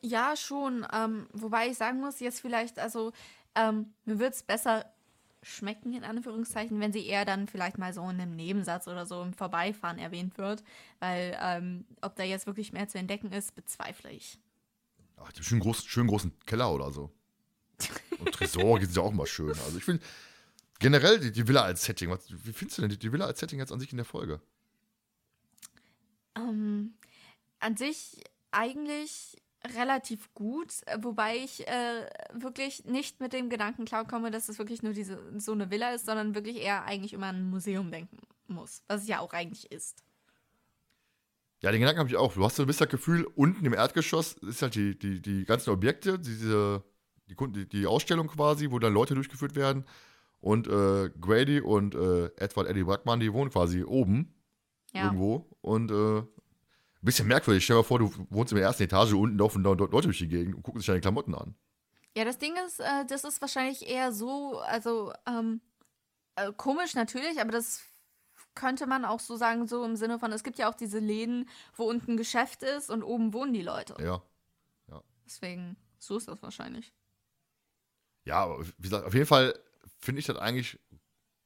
Ja, 0.00 0.34
schon. 0.36 0.84
Ähm, 0.92 1.28
wobei 1.32 1.68
ich 1.68 1.76
sagen 1.76 2.00
muss, 2.00 2.18
jetzt 2.18 2.40
vielleicht, 2.40 2.80
also, 2.80 3.12
ähm, 3.54 3.94
mir 4.04 4.18
würde 4.18 4.34
es 4.34 4.42
besser 4.42 4.92
schmecken, 5.42 5.92
in 5.94 6.04
Anführungszeichen, 6.04 6.78
wenn 6.80 6.92
sie 6.92 7.06
eher 7.06 7.24
dann 7.24 7.48
vielleicht 7.48 7.78
mal 7.78 7.92
so 7.92 8.02
in 8.02 8.20
einem 8.20 8.36
Nebensatz 8.36 8.86
oder 8.88 9.06
so 9.06 9.22
im 9.22 9.32
Vorbeifahren 9.32 9.98
erwähnt 9.98 10.38
wird. 10.38 10.62
Weil, 11.00 11.36
ähm, 11.40 11.84
ob 12.00 12.16
da 12.16 12.22
jetzt 12.22 12.46
wirklich 12.46 12.72
mehr 12.72 12.88
zu 12.88 12.98
entdecken 12.98 13.32
ist, 13.32 13.54
bezweifle 13.54 14.10
ich. 14.10 14.38
Ach, 15.16 15.32
die 15.32 15.42
schönen 15.42 15.60
großen, 15.60 15.88
schönen 15.88 16.08
großen 16.08 16.32
Keller 16.46 16.72
oder 16.72 16.90
so. 16.90 17.12
Und 18.18 18.32
Tresor 18.32 18.80
sind 18.80 18.94
ja 18.94 19.02
auch 19.02 19.12
immer 19.12 19.26
schön. 19.26 19.50
Also 19.50 19.78
ich 19.78 19.84
finde 19.84 20.02
generell 20.78 21.18
die, 21.18 21.32
die 21.32 21.46
Villa 21.46 21.62
als 21.62 21.84
Setting, 21.84 22.10
was, 22.10 22.30
wie 22.30 22.52
findest 22.52 22.78
du 22.78 22.82
denn 22.82 22.90
die, 22.90 22.98
die 22.98 23.12
Villa 23.12 23.26
als 23.26 23.40
Setting 23.40 23.58
jetzt 23.58 23.72
an 23.72 23.80
sich 23.80 23.90
in 23.90 23.96
der 23.96 24.06
Folge? 24.06 24.40
Ähm, 26.36 26.94
an 27.58 27.76
sich 27.76 28.22
eigentlich 28.50 29.41
relativ 29.76 30.32
gut, 30.34 30.72
wobei 31.00 31.36
ich 31.36 31.66
äh, 31.68 32.06
wirklich 32.32 32.84
nicht 32.84 33.20
mit 33.20 33.32
dem 33.32 33.48
Gedanken 33.50 33.84
klarkomme, 33.84 34.30
dass 34.30 34.48
es 34.48 34.58
wirklich 34.58 34.82
nur 34.82 34.92
diese 34.92 35.18
so 35.38 35.52
eine 35.52 35.70
Villa 35.70 35.90
ist, 35.94 36.06
sondern 36.06 36.34
wirklich 36.34 36.56
eher 36.56 36.84
eigentlich 36.84 37.12
immer 37.12 37.26
an 37.28 37.36
ein 37.36 37.50
Museum 37.50 37.90
denken 37.90 38.18
muss, 38.48 38.82
was 38.88 39.02
es 39.02 39.08
ja 39.08 39.20
auch 39.20 39.32
eigentlich 39.32 39.70
ist. 39.70 40.02
Ja, 41.60 41.70
den 41.70 41.80
Gedanken 41.80 42.00
habe 42.00 42.08
ich 42.08 42.16
auch. 42.16 42.34
Du 42.34 42.44
hast 42.44 42.56
so 42.56 42.64
ein 42.64 42.66
bisschen 42.66 42.86
das 42.86 42.90
Gefühl, 42.90 43.24
unten 43.36 43.64
im 43.64 43.72
Erdgeschoss 43.72 44.32
ist 44.34 44.62
halt 44.62 44.74
die, 44.74 44.98
die, 44.98 45.22
die 45.22 45.44
ganzen 45.44 45.70
Objekte, 45.70 46.18
diese, 46.18 46.82
die, 47.28 47.36
die, 47.52 47.68
die 47.68 47.86
Ausstellung 47.86 48.26
quasi, 48.26 48.70
wo 48.72 48.80
dann 48.80 48.92
Leute 48.92 49.14
durchgeführt 49.14 49.54
werden. 49.54 49.84
Und 50.40 50.66
äh, 50.66 51.08
Grady 51.20 51.60
und 51.60 51.94
äh, 51.94 52.26
Edward 52.36 52.66
Eddie 52.66 52.82
Brackmann, 52.82 53.20
die 53.20 53.32
wohnen 53.32 53.50
quasi 53.52 53.84
oben 53.84 54.34
Ja. 54.92 55.04
irgendwo. 55.04 55.46
Und 55.60 55.92
äh, 55.92 56.24
bisschen 57.02 57.28
merkwürdig. 57.28 57.64
Stell 57.64 57.76
dir 57.76 57.82
mal 57.82 57.86
vor, 57.86 57.98
du 57.98 58.12
wohnst 58.30 58.52
in 58.52 58.56
der 58.56 58.66
ersten 58.66 58.84
Etage, 58.84 59.12
unten 59.12 59.38
laufen 59.38 59.62
dort 59.62 59.80
Leute 59.80 60.08
durch 60.08 60.18
die 60.18 60.28
Gegend 60.28 60.54
und 60.54 60.62
gucken 60.62 60.80
sich 60.80 60.86
deine 60.86 61.00
Klamotten 61.00 61.34
an. 61.34 61.54
Ja, 62.16 62.24
das 62.24 62.38
Ding 62.38 62.54
ist, 62.66 62.80
äh, 62.80 63.06
das 63.06 63.24
ist 63.24 63.40
wahrscheinlich 63.40 63.88
eher 63.88 64.12
so, 64.12 64.60
also 64.60 65.12
ähm, 65.26 65.60
äh, 66.36 66.52
komisch 66.56 66.94
natürlich, 66.94 67.40
aber 67.40 67.52
das 67.52 67.82
könnte 68.54 68.86
man 68.86 69.04
auch 69.04 69.20
so 69.20 69.36
sagen, 69.36 69.66
so 69.66 69.84
im 69.84 69.96
Sinne 69.96 70.18
von, 70.18 70.30
es 70.32 70.44
gibt 70.44 70.58
ja 70.58 70.68
auch 70.68 70.74
diese 70.74 70.98
Läden, 70.98 71.48
wo 71.74 71.84
unten 71.84 72.18
Geschäft 72.18 72.62
ist 72.62 72.90
und 72.90 73.02
oben 73.02 73.32
wohnen 73.32 73.54
die 73.54 73.62
Leute. 73.62 73.96
Ja. 74.02 74.22
Deswegen, 75.32 75.76
so 75.98 76.16
ist 76.16 76.28
das 76.28 76.42
wahrscheinlich. 76.42 76.92
Ja, 78.24 78.44
aber 78.44 78.64
wie 78.64 78.82
gesagt, 78.82 79.06
auf 79.06 79.14
jeden 79.14 79.26
Fall 79.26 79.58
finde 79.98 80.20
ich 80.20 80.26
das 80.26 80.36
eigentlich 80.36 80.78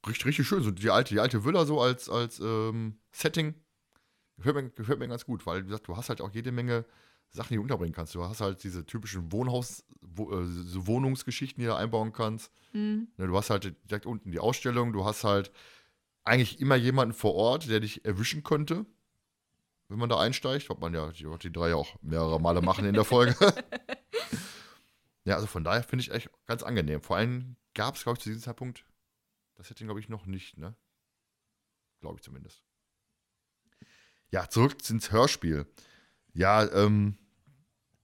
richtig, 0.06 0.26
richtig 0.26 0.48
schön. 0.48 0.62
So 0.62 0.70
die 0.70 0.90
alte, 0.90 1.14
die 1.14 1.20
alte 1.20 1.44
Villa 1.44 1.64
so 1.64 1.80
als, 1.80 2.08
als 2.08 2.40
ähm, 2.40 2.98
Setting 3.12 3.54
gefällt 4.36 4.56
mir, 4.56 4.70
gefällt 4.70 4.98
mir 4.98 5.08
ganz 5.08 5.24
gut, 5.24 5.46
weil 5.46 5.62
wie 5.62 5.68
gesagt, 5.68 5.88
du 5.88 5.96
hast 5.96 6.08
halt 6.08 6.20
auch 6.20 6.30
jede 6.30 6.52
Menge 6.52 6.84
Sachen, 7.30 7.50
die 7.50 7.56
du 7.56 7.62
unterbringen 7.62 7.94
kannst. 7.94 8.14
Du 8.14 8.24
hast 8.24 8.40
halt 8.40 8.62
diese 8.62 8.86
typischen 8.86 9.30
Wohnhaus, 9.32 9.84
wo, 10.00 10.30
äh, 10.32 10.86
Wohnungsgeschichten, 10.86 11.60
die 11.60 11.66
du 11.66 11.74
einbauen 11.74 12.12
kannst. 12.12 12.52
Hm. 12.72 13.08
Ne, 13.16 13.26
du 13.26 13.36
hast 13.36 13.50
halt 13.50 13.74
direkt 13.84 14.06
unten 14.06 14.30
die 14.30 14.38
Ausstellung, 14.38 14.92
du 14.92 15.04
hast 15.04 15.24
halt 15.24 15.50
eigentlich 16.24 16.60
immer 16.60 16.76
jemanden 16.76 17.14
vor 17.14 17.34
Ort, 17.34 17.68
der 17.68 17.80
dich 17.80 18.04
erwischen 18.04 18.42
könnte, 18.42 18.86
wenn 19.88 19.98
man 19.98 20.08
da 20.08 20.18
einsteigt, 20.18 20.68
was 20.68 20.78
man 20.78 20.94
ja 20.94 21.10
die, 21.12 21.26
die 21.42 21.52
drei 21.52 21.70
ja 21.70 21.76
auch 21.76 21.94
mehrere 22.02 22.40
Male 22.40 22.62
machen 22.62 22.84
in 22.84 22.94
der 22.94 23.04
Folge. 23.04 23.36
ja, 25.24 25.36
also 25.36 25.46
von 25.46 25.62
daher 25.62 25.84
finde 25.84 26.02
ich 26.02 26.10
echt 26.10 26.30
ganz 26.46 26.62
angenehm. 26.62 27.00
Vor 27.00 27.16
allem 27.16 27.56
gab 27.74 27.94
es, 27.94 28.02
glaube 28.02 28.18
ich, 28.18 28.22
zu 28.22 28.30
diesem 28.30 28.42
Zeitpunkt 28.42 28.84
das 29.54 29.68
Setting, 29.68 29.86
glaube 29.86 30.00
ich, 30.00 30.08
noch 30.08 30.26
nicht, 30.26 30.58
ne? 30.58 30.74
Glaube 32.00 32.16
ich 32.16 32.22
zumindest. 32.22 32.65
Ja, 34.30 34.48
zurück 34.48 34.76
ins 34.88 35.12
Hörspiel. 35.12 35.66
Ja, 36.34 36.70
ähm, 36.72 37.16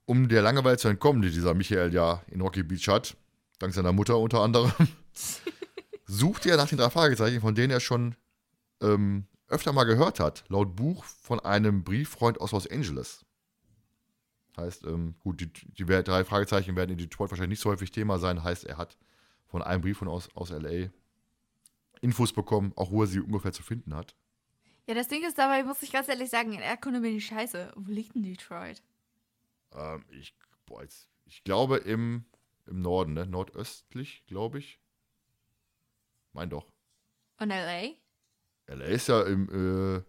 um 0.07 0.29
der 0.29 0.43
Langeweile 0.43 0.79
zu 0.79 0.89
entkommen, 0.89 1.23
die 1.23 1.31
dieser 1.31 1.55
Michael 1.55 1.93
ja 1.93 2.23
in 2.29 2.41
Rocky 2.41 2.63
Beach 2.63 2.89
hat, 2.89 3.17
dank 3.59 3.75
seiner 3.75 3.93
Mutter 3.93 4.19
unter 4.19 4.41
anderem, 4.41 4.73
sucht 6.07 6.47
er 6.47 6.57
nach 6.57 6.69
den 6.69 6.79
drei 6.79 6.91
Fragezeichen, 6.91 7.41
von 7.41 7.55
denen 7.55 7.71
er 7.71 7.81
schon 7.81 8.15
ähm, 8.81 9.27
öfter 9.49 9.73
mal 9.73 9.85
gehört 9.85 10.19
hat, 10.21 10.45
laut 10.49 10.75
Buch 10.77 11.05
von 11.05 11.41
einem 11.41 11.85
Brieffreund 11.85 12.41
aus 12.41 12.53
Los 12.53 12.67
Angeles. 12.67 13.25
Heißt, 14.57 14.85
ähm, 14.85 15.15
gut, 15.21 15.41
die, 15.41 15.53
die 15.53 15.85
drei 15.85 16.25
Fragezeichen 16.25 16.77
werden 16.77 16.91
in 16.91 16.99
Detroit 16.99 17.31
wahrscheinlich 17.31 17.59
nicht 17.59 17.63
so 17.63 17.71
häufig 17.71 17.91
Thema 17.91 18.19
sein. 18.19 18.43
Heißt, 18.43 18.65
er 18.65 18.77
hat 18.77 18.99
von 19.47 19.63
einem 19.63 19.83
Brief 19.83 19.99
von 19.99 20.09
aus, 20.09 20.29
aus 20.35 20.51
LA 20.51 20.91
Infos 22.01 22.33
bekommen, 22.33 22.73
auch 22.77 22.91
wo 22.91 23.03
er 23.03 23.07
sie 23.07 23.21
ungefähr 23.21 23.53
zu 23.53 23.63
finden 23.63 23.95
hat. 23.95 24.15
Ja, 24.87 24.95
das 24.95 25.09
Ding 25.09 25.25
ist 25.25 25.39
dabei, 25.39 25.63
muss 25.63 25.83
ich 25.83 25.93
ganz 25.93 26.09
ehrlich 26.09 26.31
sagen, 26.31 26.53
in 26.53 26.61
Erdkunde 26.61 27.01
bin 27.01 27.17
ich 27.17 27.27
scheiße. 27.27 27.73
Wo 27.77 27.91
liegt 27.93 28.15
denn 28.15 28.23
Detroit? 28.25 28.83
Ähm, 29.73 30.05
ich, 30.11 30.35
boah, 30.67 30.83
jetzt, 30.83 31.09
ich 31.25 31.45
glaube 31.45 31.79
im, 31.79 32.25
im 32.67 32.83
Norden, 32.83 33.13
ne? 33.15 33.27
Nordöstlich, 33.27 34.25
glaube 34.27 34.59
ich. 34.59 34.81
Mein 36.33 36.51
doch. 36.51 36.67
Und 37.39 37.51
L.A.? 37.51 37.95
LA 38.67 38.85
ist 38.87 39.09
ja 39.09 39.23
im 39.23 39.49
äh, 39.51 40.03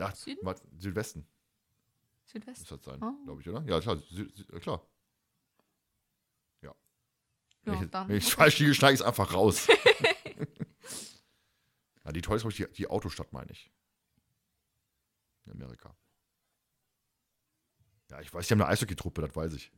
ja, 0.00 0.14
Süden? 0.14 0.40
was, 0.42 0.62
Südwesten, 0.78 1.26
muss 2.32 2.64
das 2.68 2.84
sein, 2.84 3.02
Oh. 3.02 3.12
glaube 3.24 3.40
ich, 3.40 3.48
oder? 3.48 3.62
Ja, 3.66 3.80
klar. 3.80 3.96
Sü 3.96 4.28
äh, 4.52 4.60
klar. 4.60 4.86
Ja. 6.62 6.70
Ja, 6.70 6.76
wenn 7.64 7.82
ich, 7.84 7.90
dann. 7.90 8.08
wenn 8.08 8.16
ich 8.16 8.32
falsch 8.34 8.58
liege, 8.58 8.74
schneide 8.74 8.94
ich 8.94 9.00
es 9.00 9.06
einfach 9.06 9.32
raus. 9.34 9.66
ja, 12.04 12.12
Detroit 12.12 12.36
ist, 12.36 12.42
glaube 12.42 12.52
ich, 12.52 12.56
die, 12.56 12.72
die 12.72 12.86
Autostadt, 12.88 13.32
meine 13.32 13.50
ich. 13.50 13.70
In 15.46 15.52
Amerika. 15.52 15.96
Ja, 18.10 18.20
ich 18.20 18.32
weiß, 18.32 18.46
die 18.46 18.54
haben 18.54 18.60
eine 18.62 18.70
Eishockey-Truppe, 18.70 19.22
das 19.22 19.34
weiß 19.34 19.54
ich. 19.54 19.72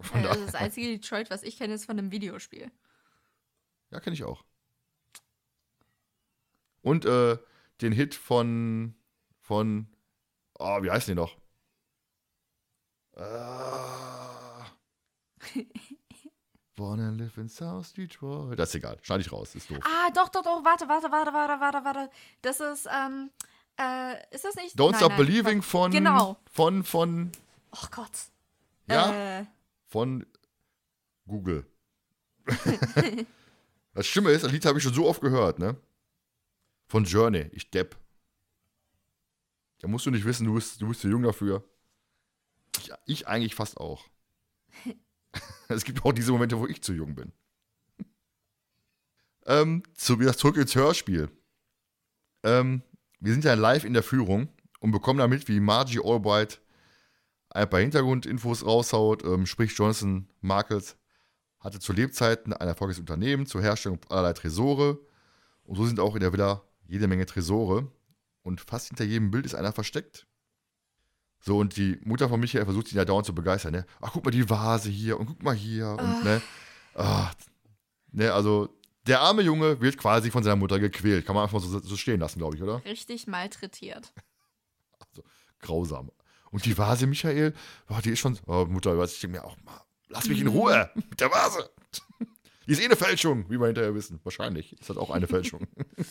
Von 0.00 0.20
Äh, 0.20 0.22
daher- 0.24 0.30
also 0.32 0.46
das 0.46 0.54
einzige 0.54 0.88
Detroit, 0.88 1.30
was 1.30 1.42
ich 1.42 1.56
kenne, 1.56 1.74
ist 1.74 1.86
von 1.86 1.98
einem 1.98 2.10
Videospiel. 2.10 2.70
Ja, 3.90 4.00
kenne 4.00 4.14
ich 4.14 4.24
auch. 4.24 4.44
Und 6.82 7.04
äh, 7.04 7.38
den 7.80 7.92
Hit 7.92 8.14
von, 8.14 8.94
von, 9.40 9.86
oh, 10.58 10.82
wie 10.82 10.90
heißen 10.90 11.14
die 11.14 11.20
noch? 11.20 11.36
Äh, 13.14 13.22
Wanna 16.76 17.10
live 17.10 17.36
in 17.36 17.48
South 17.48 17.92
Detroit. 17.92 18.58
Das 18.58 18.70
ist 18.70 18.76
egal, 18.76 18.98
schneide 19.02 19.20
ich 19.22 19.30
raus, 19.30 19.54
ist 19.54 19.70
doof. 19.70 19.78
Ah, 19.82 20.10
doch, 20.14 20.30
doch, 20.30 20.42
doch, 20.42 20.64
warte, 20.64 20.88
warte, 20.88 21.10
warte, 21.12 21.32
warte, 21.32 21.60
warte, 21.60 21.84
warte. 21.84 22.10
Das 22.40 22.60
ist, 22.60 22.88
ähm, 22.90 23.30
äh, 23.82 24.34
ist 24.34 24.44
das 24.44 24.54
nicht? 24.56 24.78
Don't 24.78 24.92
Nein, 24.92 24.98
Stop 25.00 25.10
nein, 25.10 25.18
Believing 25.18 25.58
warte. 25.58 25.62
von. 25.62 25.90
Genau. 25.90 26.36
Von, 26.50 26.84
von. 26.84 27.32
Oh 27.72 27.86
Gott. 27.90 28.10
Ja, 28.88 29.40
Äh, 29.40 29.46
von 29.86 30.26
Google. 31.26 31.66
das 33.94 34.06
Stimme 34.06 34.30
ist, 34.30 34.44
das 34.44 34.52
Lied 34.52 34.64
habe 34.64 34.78
ich 34.78 34.84
schon 34.84 34.94
so 34.94 35.06
oft 35.08 35.20
gehört, 35.20 35.58
ne? 35.58 35.76
Von 36.88 37.04
Journey, 37.04 37.48
ich 37.52 37.70
Depp. 37.70 37.96
Da 39.80 39.88
musst 39.88 40.06
du 40.06 40.10
nicht 40.10 40.24
wissen, 40.24 40.46
du 40.46 40.54
bist, 40.54 40.80
du 40.80 40.88
bist 40.88 41.00
zu 41.00 41.08
jung 41.08 41.22
dafür. 41.22 41.64
Ich, 42.78 42.90
ich 43.06 43.28
eigentlich 43.28 43.54
fast 43.54 43.76
auch. 43.78 44.04
es 45.68 45.84
gibt 45.84 46.04
auch 46.04 46.12
diese 46.12 46.32
Momente, 46.32 46.58
wo 46.58 46.66
ich 46.66 46.82
zu 46.82 46.92
jung 46.92 47.14
bin. 47.14 47.32
ähm, 49.46 49.82
zu, 49.94 50.20
wieder 50.20 50.36
zurück 50.36 50.56
ins 50.56 50.74
Hörspiel. 50.74 51.30
Ähm, 52.44 52.82
wir 53.22 53.32
sind 53.32 53.44
ja 53.44 53.54
live 53.54 53.84
in 53.84 53.94
der 53.94 54.02
Führung 54.02 54.48
und 54.80 54.90
bekommen 54.90 55.20
damit, 55.20 55.46
wie 55.46 55.60
Margie 55.60 56.00
Albright 56.02 56.60
ein 57.50 57.70
paar 57.70 57.80
Hintergrundinfos 57.80 58.66
raushaut. 58.66 59.24
Ähm, 59.24 59.46
sprich, 59.46 59.76
Jonathan 59.78 60.28
Markles 60.40 60.96
hatte 61.60 61.78
zu 61.78 61.92
Lebzeiten 61.92 62.52
ein 62.52 62.66
erfolgreiches 62.66 62.98
Unternehmen 62.98 63.46
zur 63.46 63.62
Herstellung 63.62 64.00
allerlei 64.08 64.32
Tresore. 64.32 64.98
Und 65.62 65.76
so 65.76 65.86
sind 65.86 66.00
auch 66.00 66.14
in 66.16 66.20
der 66.20 66.32
Villa 66.32 66.62
jede 66.88 67.06
Menge 67.06 67.24
Tresore. 67.24 67.92
Und 68.42 68.60
fast 68.60 68.88
hinter 68.88 69.04
jedem 69.04 69.30
Bild 69.30 69.46
ist 69.46 69.54
einer 69.54 69.72
versteckt. 69.72 70.26
So, 71.38 71.58
und 71.58 71.76
die 71.76 72.00
Mutter 72.04 72.28
von 72.28 72.40
Michael 72.40 72.64
versucht 72.64 72.90
ihn 72.90 72.98
ja 72.98 73.04
dauernd 73.04 73.26
zu 73.26 73.34
begeistern. 73.34 73.72
Ne? 73.72 73.86
Ach, 74.00 74.12
guck 74.12 74.24
mal 74.24 74.32
die 74.32 74.50
Vase 74.50 74.90
hier 74.90 75.18
und 75.20 75.26
guck 75.26 75.42
mal 75.44 75.54
hier. 75.54 75.90
Und, 75.90 76.24
ne? 76.24 76.42
Ah, 76.94 77.30
ne, 78.10 78.32
also, 78.32 78.68
der 79.06 79.20
arme 79.20 79.42
Junge 79.42 79.80
wird 79.80 79.96
quasi 79.96 80.30
von 80.30 80.42
seiner 80.42 80.56
Mutter 80.56 80.78
gequält. 80.78 81.26
Kann 81.26 81.34
man 81.34 81.44
einfach 81.44 81.60
so, 81.60 81.80
so 81.80 81.96
stehen 81.96 82.20
lassen, 82.20 82.38
glaube 82.38 82.56
ich, 82.56 82.62
oder? 82.62 82.84
richtig 82.84 83.26
malträtiert. 83.26 84.12
grausam. 85.60 86.10
Und 86.50 86.66
die 86.66 86.76
Vase, 86.76 87.06
Michael, 87.06 87.54
oh, 87.88 87.98
die 88.04 88.10
ist 88.10 88.18
schon. 88.18 88.38
Oh, 88.46 88.66
Mutter, 88.66 88.96
was 88.98 89.14
ich 89.14 89.20
denke 89.20 89.38
mir 89.38 89.44
auch 89.44 89.56
mal, 89.64 89.80
lass 90.08 90.28
mich 90.28 90.40
in 90.40 90.48
Ruhe 90.48 90.90
mit 90.94 91.20
der 91.20 91.30
Vase. 91.30 91.70
Die 92.66 92.72
ist 92.72 92.80
eh 92.80 92.84
eine 92.84 92.94
Fälschung, 92.94 93.50
wie 93.50 93.58
wir 93.58 93.66
hinterher 93.66 93.92
wissen. 93.92 94.20
Wahrscheinlich. 94.22 94.74
Ist 94.74 94.88
das 94.88 94.96
auch 94.96 95.10
eine 95.10 95.26
Fälschung. 95.26 95.66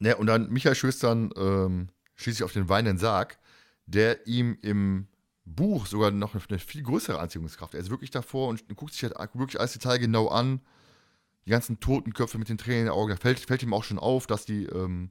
ne, 0.00 0.16
und 0.16 0.26
dann, 0.26 0.50
Michael 0.50 0.74
stößt 0.74 1.04
dann 1.04 1.32
ähm, 1.36 1.90
schließlich 2.16 2.42
auf 2.42 2.52
den 2.52 2.68
weinenden 2.68 2.98
Sarg, 2.98 3.38
der 3.86 4.26
ihm 4.26 4.58
im 4.60 5.06
Buch 5.44 5.86
sogar 5.86 6.10
noch 6.10 6.34
eine, 6.34 6.42
eine 6.48 6.58
viel 6.58 6.82
größere 6.82 7.20
Anziehungskraft. 7.20 7.74
Er 7.74 7.80
ist 7.80 7.90
wirklich 7.90 8.10
davor 8.10 8.48
und 8.48 8.66
guckt 8.74 8.94
sich 8.94 9.04
halt 9.04 9.14
wirklich 9.34 9.60
alles 9.60 9.74
Detail 9.74 9.98
genau 9.98 10.26
an. 10.26 10.60
Die 11.46 11.50
ganzen 11.50 11.80
Totenköpfe 11.80 12.38
mit 12.38 12.48
den 12.48 12.58
Tränen 12.58 12.80
in 12.80 12.84
den 12.86 12.94
Augen. 12.94 13.10
Da 13.10 13.16
fällt, 13.16 13.40
fällt 13.40 13.62
ihm 13.62 13.74
auch 13.74 13.84
schon 13.84 13.98
auf, 13.98 14.26
dass 14.26 14.44
die 14.44 14.64
ähm, 14.66 15.10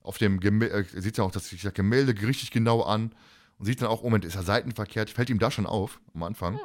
auf 0.00 0.18
dem 0.18 0.40
Gemälde, 0.40 0.74
äh, 0.74 1.00
sieht 1.00 1.18
ja 1.18 1.24
auch 1.24 1.30
dass 1.30 1.48
sich 1.48 1.62
das 1.62 1.74
Gemälde 1.74 2.14
richtig 2.26 2.50
genau 2.50 2.82
an 2.82 3.14
und 3.58 3.66
sieht 3.66 3.80
dann 3.80 3.88
auch, 3.88 4.02
oh 4.02 4.06
Moment, 4.06 4.24
ist 4.24 4.34
er 4.34 4.42
seitenverkehrt, 4.42 5.10
fällt 5.10 5.30
ihm 5.30 5.38
da 5.38 5.50
schon 5.50 5.66
auf 5.66 6.00
am 6.14 6.22
Anfang. 6.24 6.58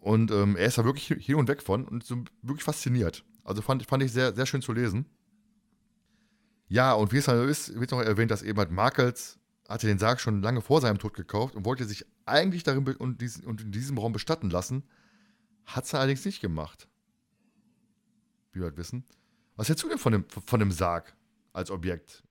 Und 0.00 0.30
ähm, 0.30 0.56
er 0.56 0.66
ist 0.66 0.78
da 0.78 0.84
wirklich 0.84 1.06
hin 1.06 1.36
und 1.36 1.48
weg 1.48 1.62
von 1.62 1.86
und 1.86 2.04
so 2.04 2.22
wirklich 2.42 2.64
fasziniert. 2.64 3.24
Also 3.42 3.62
fand, 3.62 3.84
fand 3.86 4.02
ich 4.02 4.12
sehr, 4.12 4.34
sehr 4.34 4.46
schön 4.46 4.62
zu 4.62 4.72
lesen. 4.72 5.06
Ja, 6.68 6.92
und 6.92 7.12
wie 7.12 7.16
es 7.16 7.24
dann 7.24 7.38
so 7.38 7.44
ist, 7.44 7.80
wird 7.80 7.90
noch 7.90 8.00
erwähnt, 8.00 8.30
dass 8.30 8.42
eben 8.42 8.58
halt 8.58 8.70
Markels 8.70 9.38
hatte 9.68 9.86
den 9.86 9.98
Sarg 9.98 10.20
schon 10.20 10.40
lange 10.40 10.62
vor 10.62 10.80
seinem 10.80 10.98
Tod 10.98 11.14
gekauft 11.14 11.54
und 11.54 11.64
wollte 11.64 11.84
sich 11.84 12.06
eigentlich 12.24 12.62
darin 12.62 12.86
und, 12.96 13.20
diesen, 13.20 13.44
und 13.44 13.60
in 13.60 13.72
diesem 13.72 13.98
Raum 13.98 14.12
bestatten 14.12 14.50
lassen. 14.50 14.84
Hat 15.66 15.84
es 15.84 15.94
allerdings 15.94 16.24
nicht 16.24 16.40
gemacht. 16.40 16.88
Wie 18.52 18.60
wir 18.60 18.66
halt 18.66 18.76
wissen. 18.76 19.04
Was 19.56 19.68
hältst 19.68 19.84
du 19.84 19.88
denn 19.88 19.98
von 19.98 20.12
dem, 20.12 20.24
von 20.28 20.60
dem 20.60 20.70
Sarg 20.70 21.14
als 21.52 21.70
Objekt? 21.70 22.22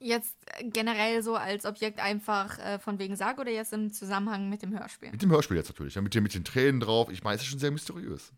Jetzt 0.00 0.36
äh, 0.46 0.64
generell 0.68 1.22
so 1.22 1.34
als 1.34 1.66
Objekt 1.66 1.98
einfach 1.98 2.58
äh, 2.58 2.78
von 2.78 2.98
wegen 2.98 3.16
Sarg 3.16 3.38
oder 3.38 3.50
jetzt 3.50 3.72
im 3.72 3.92
Zusammenhang 3.92 4.48
mit 4.48 4.62
dem 4.62 4.78
Hörspiel? 4.78 5.10
Mit 5.10 5.22
dem 5.22 5.30
Hörspiel 5.30 5.56
jetzt 5.56 5.68
natürlich, 5.68 5.96
ja, 5.96 6.02
mit, 6.02 6.14
den, 6.14 6.22
mit 6.22 6.34
den 6.34 6.44
Tränen 6.44 6.80
drauf. 6.80 7.10
Ich 7.10 7.24
meine, 7.24 7.36
es 7.36 7.42
ist 7.42 7.48
schon 7.48 7.58
sehr 7.58 7.72
mysteriös. 7.72 8.32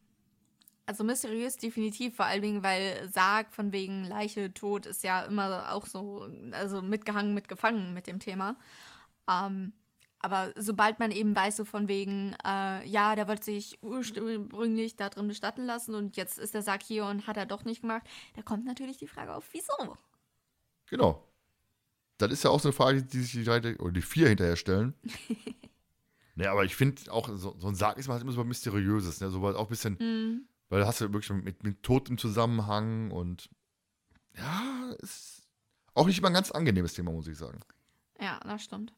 Also 0.86 1.04
mysteriös 1.04 1.56
definitiv, 1.56 2.16
vor 2.16 2.24
allen 2.24 2.42
Dingen, 2.42 2.62
weil 2.62 3.08
Sarg 3.12 3.52
von 3.52 3.70
wegen 3.70 4.04
Leiche, 4.04 4.52
Tod 4.52 4.86
ist 4.86 5.04
ja 5.04 5.22
immer 5.22 5.72
auch 5.72 5.86
so, 5.86 6.28
also 6.52 6.82
mitgehangen, 6.82 7.34
mitgefangen 7.34 7.92
mit 7.94 8.06
dem 8.06 8.18
Thema. 8.18 8.56
Ähm, 9.30 9.72
aber 10.20 10.52
sobald 10.56 10.98
man 10.98 11.10
eben 11.10 11.34
weiß, 11.34 11.56
so 11.56 11.64
von 11.64 11.88
wegen, 11.88 12.36
äh, 12.44 12.86
ja, 12.86 13.16
der 13.16 13.26
wollte 13.26 13.44
sich 13.44 13.78
ursprünglich 13.82 14.96
da 14.96 15.08
drin 15.08 15.28
bestatten 15.28 15.64
lassen 15.64 15.94
und 15.94 16.16
jetzt 16.16 16.38
ist 16.38 16.54
der 16.54 16.62
Sarg 16.62 16.82
hier 16.82 17.06
und 17.06 17.26
hat 17.26 17.36
er 17.38 17.46
doch 17.46 17.64
nicht 17.64 17.80
gemacht, 17.80 18.02
da 18.36 18.42
kommt 18.42 18.66
natürlich 18.66 18.98
die 18.98 19.06
Frage 19.08 19.34
auf, 19.34 19.48
wieso? 19.52 19.96
Genau. 20.86 21.26
Das 22.18 22.30
ist 22.30 22.44
ja 22.44 22.50
auch 22.50 22.60
so 22.60 22.68
eine 22.68 22.74
Frage, 22.74 23.02
die 23.02 23.20
sich 23.20 23.32
die 23.32 23.44
drei 23.44 23.78
oder 23.78 23.92
die 23.92 24.02
vier 24.02 24.28
hinterher 24.28 24.56
stellen. 24.56 24.92
ne, 26.34 26.50
aber 26.50 26.64
ich 26.64 26.76
finde 26.76 27.10
auch, 27.10 27.28
so, 27.28 27.56
so 27.58 27.68
ein 27.68 27.74
Sarg 27.74 27.96
ist 27.96 28.08
halt 28.08 28.20
immer 28.20 28.32
so 28.32 28.40
was 28.40 28.46
Mysteriöses, 28.46 29.20
ne? 29.20 29.30
So 29.30 29.40
was 29.40 29.56
auch 29.56 29.64
ein 29.64 29.70
bisschen, 29.70 29.98
Hm. 29.98 30.46
weil 30.68 30.80
da 30.80 30.86
hast 30.86 31.00
du 31.00 31.10
wirklich 31.12 31.30
mit, 31.30 31.62
mit 31.62 31.82
Tod 31.82 32.10
im 32.10 32.18
Zusammenhang 32.18 33.10
und 33.10 33.48
ja, 34.36 34.92
ist 34.98 35.48
auch 35.94 36.06
nicht 36.06 36.18
immer 36.18 36.28
ein 36.28 36.34
ganz 36.34 36.50
angenehmes 36.50 36.92
Thema, 36.92 37.10
muss 37.10 37.26
ich 37.26 37.38
sagen. 37.38 37.60
Ja, 38.20 38.38
das 38.40 38.64
stimmt. 38.64 38.92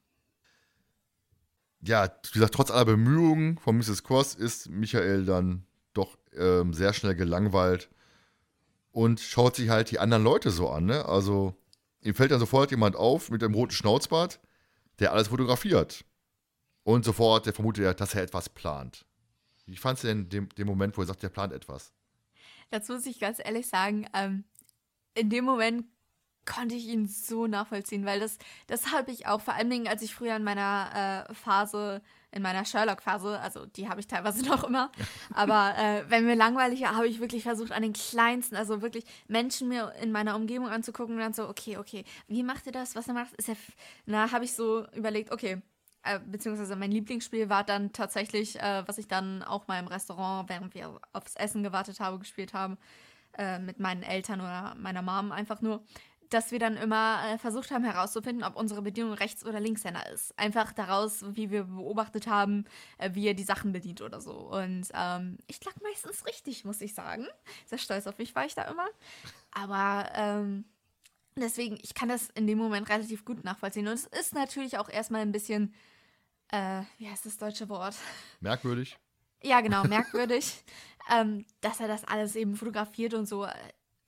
Ja, 1.83 2.09
wie 2.25 2.33
gesagt, 2.33 2.55
trotz 2.55 2.71
aller 2.71 2.85
Bemühungen 2.85 3.59
von 3.59 3.77
Mrs. 3.77 4.05
Cross 4.05 4.35
ist 4.35 4.71
Michael 4.71 5.25
dann 5.25 5.67
doch 5.93 6.17
ähm, 6.35 6.73
sehr 6.73 6.93
schnell 6.93 7.15
gelangweilt 7.15 7.91
und 8.93 9.21
schaut 9.21 9.57
sich 9.57 9.69
halt 9.69 9.91
die 9.91 9.99
anderen 9.99 10.23
Leute 10.23 10.51
so 10.51 10.71
an. 10.71 10.87
Ne? 10.87 11.05
Also 11.05 11.55
ihm 12.03 12.15
fällt 12.15 12.31
dann 12.31 12.41
sofort 12.41 12.71
jemand 12.71 12.95
auf 12.97 13.31
mit 13.31 13.43
einem 13.43 13.55
roten 13.55 13.73
Schnauzbart, 13.73 14.41
der 15.01 15.13
alles 15.13 15.29
fotografiert. 15.29 16.05
Und 16.85 17.05
sofort, 17.05 17.47
der 17.47 17.53
vermutet 17.53 17.85
er, 17.85 17.95
dass 17.95 18.15
er 18.15 18.23
etwas 18.23 18.49
plant. 18.49 19.05
Wie 19.67 19.77
fandst 19.77 20.05
du 20.05 20.09
denn 20.09 20.29
den, 20.29 20.49
den 20.51 20.67
Moment, 20.67 20.97
wo 20.97 21.03
er 21.03 21.07
sagt, 21.07 21.23
der 21.23 21.29
plant 21.29 21.53
etwas? 21.53 21.93
Dazu 22.71 22.95
muss 22.95 23.07
ich 23.07 23.21
ganz 23.21 23.39
ehrlich 23.39 23.69
sagen, 23.69 24.07
ähm, 24.15 24.45
in 25.15 25.31
dem 25.31 25.45
Moment 25.45 25.87
konnte 26.47 26.75
ich 26.75 26.87
ihn 26.89 27.07
so 27.07 27.47
nachvollziehen, 27.47 28.05
weil 28.05 28.21
das, 28.21 28.39
das 28.67 28.93
habe 28.93 29.11
ich 29.11 29.27
auch, 29.27 29.41
vor 29.41 29.55
allen 29.55 29.71
Dingen, 29.71 29.89
als 29.89 30.03
ich 30.03 30.15
früher 30.15 30.37
in 30.37 30.45
meiner 30.45 31.27
äh, 31.29 31.35
Phase, 31.35 32.03
in 32.33 32.43
meiner 32.43 32.65
Sherlock-Phase, 32.65 33.39
also 33.41 33.67
die 33.67 33.89
habe 33.89 34.01
ich 34.01 34.07
teilweise 34.07 34.45
noch 34.49 34.65
immer, 34.65 34.91
aber 35.33 35.75
äh, 35.79 36.05
wenn 36.09 36.25
mir 36.25 36.35
langweilig 36.35 36.83
war, 36.83 36.97
habe 36.97 37.09
ich 37.09 37.21
wirklich 37.21 37.43
versucht, 37.43 37.73
an 37.73 37.83
den 37.83 37.93
kleinsten, 37.93 38.57
also 38.57 38.83
wirklich 38.83 39.05
Menschen 39.29 39.69
mir 39.69 39.93
in 40.01 40.13
meiner 40.13 40.37
Umgebung 40.37 40.69
anzugucken 40.69 41.15
und 41.15 41.21
dann 41.21 41.35
so, 41.35 41.49
okay, 41.49 41.77
okay, 41.77 42.05
wie 42.29 42.43
macht 42.43 42.67
ihr 42.67 42.73
das, 42.73 42.97
was 42.97 43.09
er 43.09 43.15
macht, 43.15 43.35
ist 43.35 43.49
er, 43.49 43.57
na, 44.07 44.33
habe 44.33 44.45
ich 44.45 44.55
so 44.55 44.87
überlegt, 44.95 45.31
okay, 45.31 45.63
äh, 46.05 46.19
beziehungsweise 46.19 46.75
mein 46.75 46.91
Lieblingsspiel 46.91 47.49
war 47.49 47.63
dann 47.63 47.93
tatsächlich, 47.93 48.59
äh, 48.61 48.83
was 48.87 48.99
ich 48.99 49.07
dann 49.07 49.43
auch 49.43 49.69
mal 49.69 49.79
im 49.79 49.87
Restaurant, 49.87 50.49
während 50.49 50.75
wir 50.75 51.01
aufs 51.13 51.37
Essen 51.37 51.63
gewartet 51.63 52.01
haben, 52.01 52.19
gespielt 52.19 52.55
haben, 52.55 52.77
äh, 53.39 53.59
mit 53.59 53.79
meinen 53.79 54.03
Eltern 54.03 54.41
oder 54.41 54.75
meiner 54.77 55.03
Mom 55.03 55.33
einfach 55.33 55.61
nur, 55.61 55.83
dass 56.33 56.51
wir 56.51 56.59
dann 56.59 56.77
immer 56.77 57.23
äh, 57.27 57.39
versucht 57.39 57.71
haben 57.71 57.85
herauszufinden, 57.85 58.45
ob 58.45 58.57
unsere 58.57 58.83
Bedienung 58.83 59.13
Rechts- 59.13 59.45
oder 59.45 59.61
Linkshänder 59.61 60.09
ist. 60.11 60.39
Einfach 60.39 60.73
daraus, 60.73 61.25
wie 61.35 61.51
wir 61.51 61.65
beobachtet 61.65 62.27
haben, 62.27 62.65
äh, 62.99 63.11
wie 63.15 63.27
er 63.27 63.35
die 63.35 63.43
Sachen 63.43 63.73
bedient 63.73 64.03
oder 64.03 64.21
so. 64.21 64.33
Und 64.33 64.89
ähm, 64.95 65.39
ich 65.47 65.65
lag 65.65 65.75
meistens 65.83 66.27
richtig, 66.27 66.65
muss 66.65 66.81
ich 66.81 66.95
sagen. 66.95 67.27
Sehr 67.67 67.79
stolz 67.79 68.07
auf 68.07 68.19
mich 68.19 68.35
war 68.35 68.45
ich 68.45 68.55
da 68.55 68.65
immer. 68.65 68.87
Aber 69.51 70.11
ähm, 70.15 70.65
deswegen, 71.37 71.79
ich 71.83 71.95
kann 71.95 72.09
das 72.09 72.29
in 72.31 72.47
dem 72.47 72.59
Moment 72.59 72.89
relativ 72.89 73.25
gut 73.25 73.45
nachvollziehen. 73.45 73.87
Und 73.87 73.95
es 73.95 74.07
ist 74.07 74.35
natürlich 74.35 74.79
auch 74.79 74.89
erstmal 74.89 75.23
ein 75.23 75.33
bisschen, 75.33 75.75
äh, 76.49 76.83
wie 76.99 77.09
heißt 77.09 77.27
das 77.27 77.39
deutsche 77.39 77.69
Wort? 77.69 77.97
Merkwürdig. 78.41 78.99
Ja, 79.43 79.61
genau, 79.61 79.85
merkwürdig, 79.85 80.63
ähm, 81.11 81.45
dass 81.61 81.81
er 81.81 81.89
das 81.89 82.05
alles 82.05 82.37
eben 82.37 82.57
fotografiert 82.57 83.15
und 83.15 83.27
so. 83.27 83.47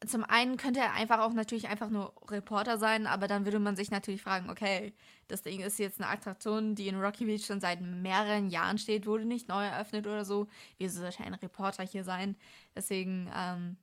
Zum 0.07 0.25
einen 0.25 0.57
könnte 0.57 0.81
er 0.81 0.93
einfach 0.93 1.21
auch 1.21 1.33
natürlich 1.33 1.69
einfach 1.69 1.91
nur 1.91 2.15
Reporter 2.31 2.79
sein, 2.79 3.07
aber 3.07 3.29
dann 3.29 3.45
würde 3.45 3.59
man 3.59 3.77
sich 3.77 3.91
natürlich 3.91 4.23
fragen, 4.23 4.51
okay, 4.51 4.93
das 5.29 5.43
Ding 5.43 5.61
ist 5.61 5.79
jetzt 5.79 6.01
eine 6.01 6.11
Attraktion, 6.11 6.75
die 6.75 6.89
in 6.89 7.01
Rocky 7.01 7.25
Beach 7.25 7.47
schon 7.47 7.61
seit 7.61 7.81
mehreren 7.81 8.49
Jahren 8.49 8.79
steht, 8.79 9.07
wurde 9.07 9.25
nicht 9.25 9.49
neu 9.49 9.65
eröffnet 9.65 10.07
oder 10.07 10.25
so. 10.25 10.49
Wieso 10.79 11.01
sollte 11.01 11.25
ein 11.25 11.35
Reporter 11.35 11.85
hier 11.85 12.05
sein? 12.05 12.37
Deswegen 12.75 13.31
ähm, 13.35 13.77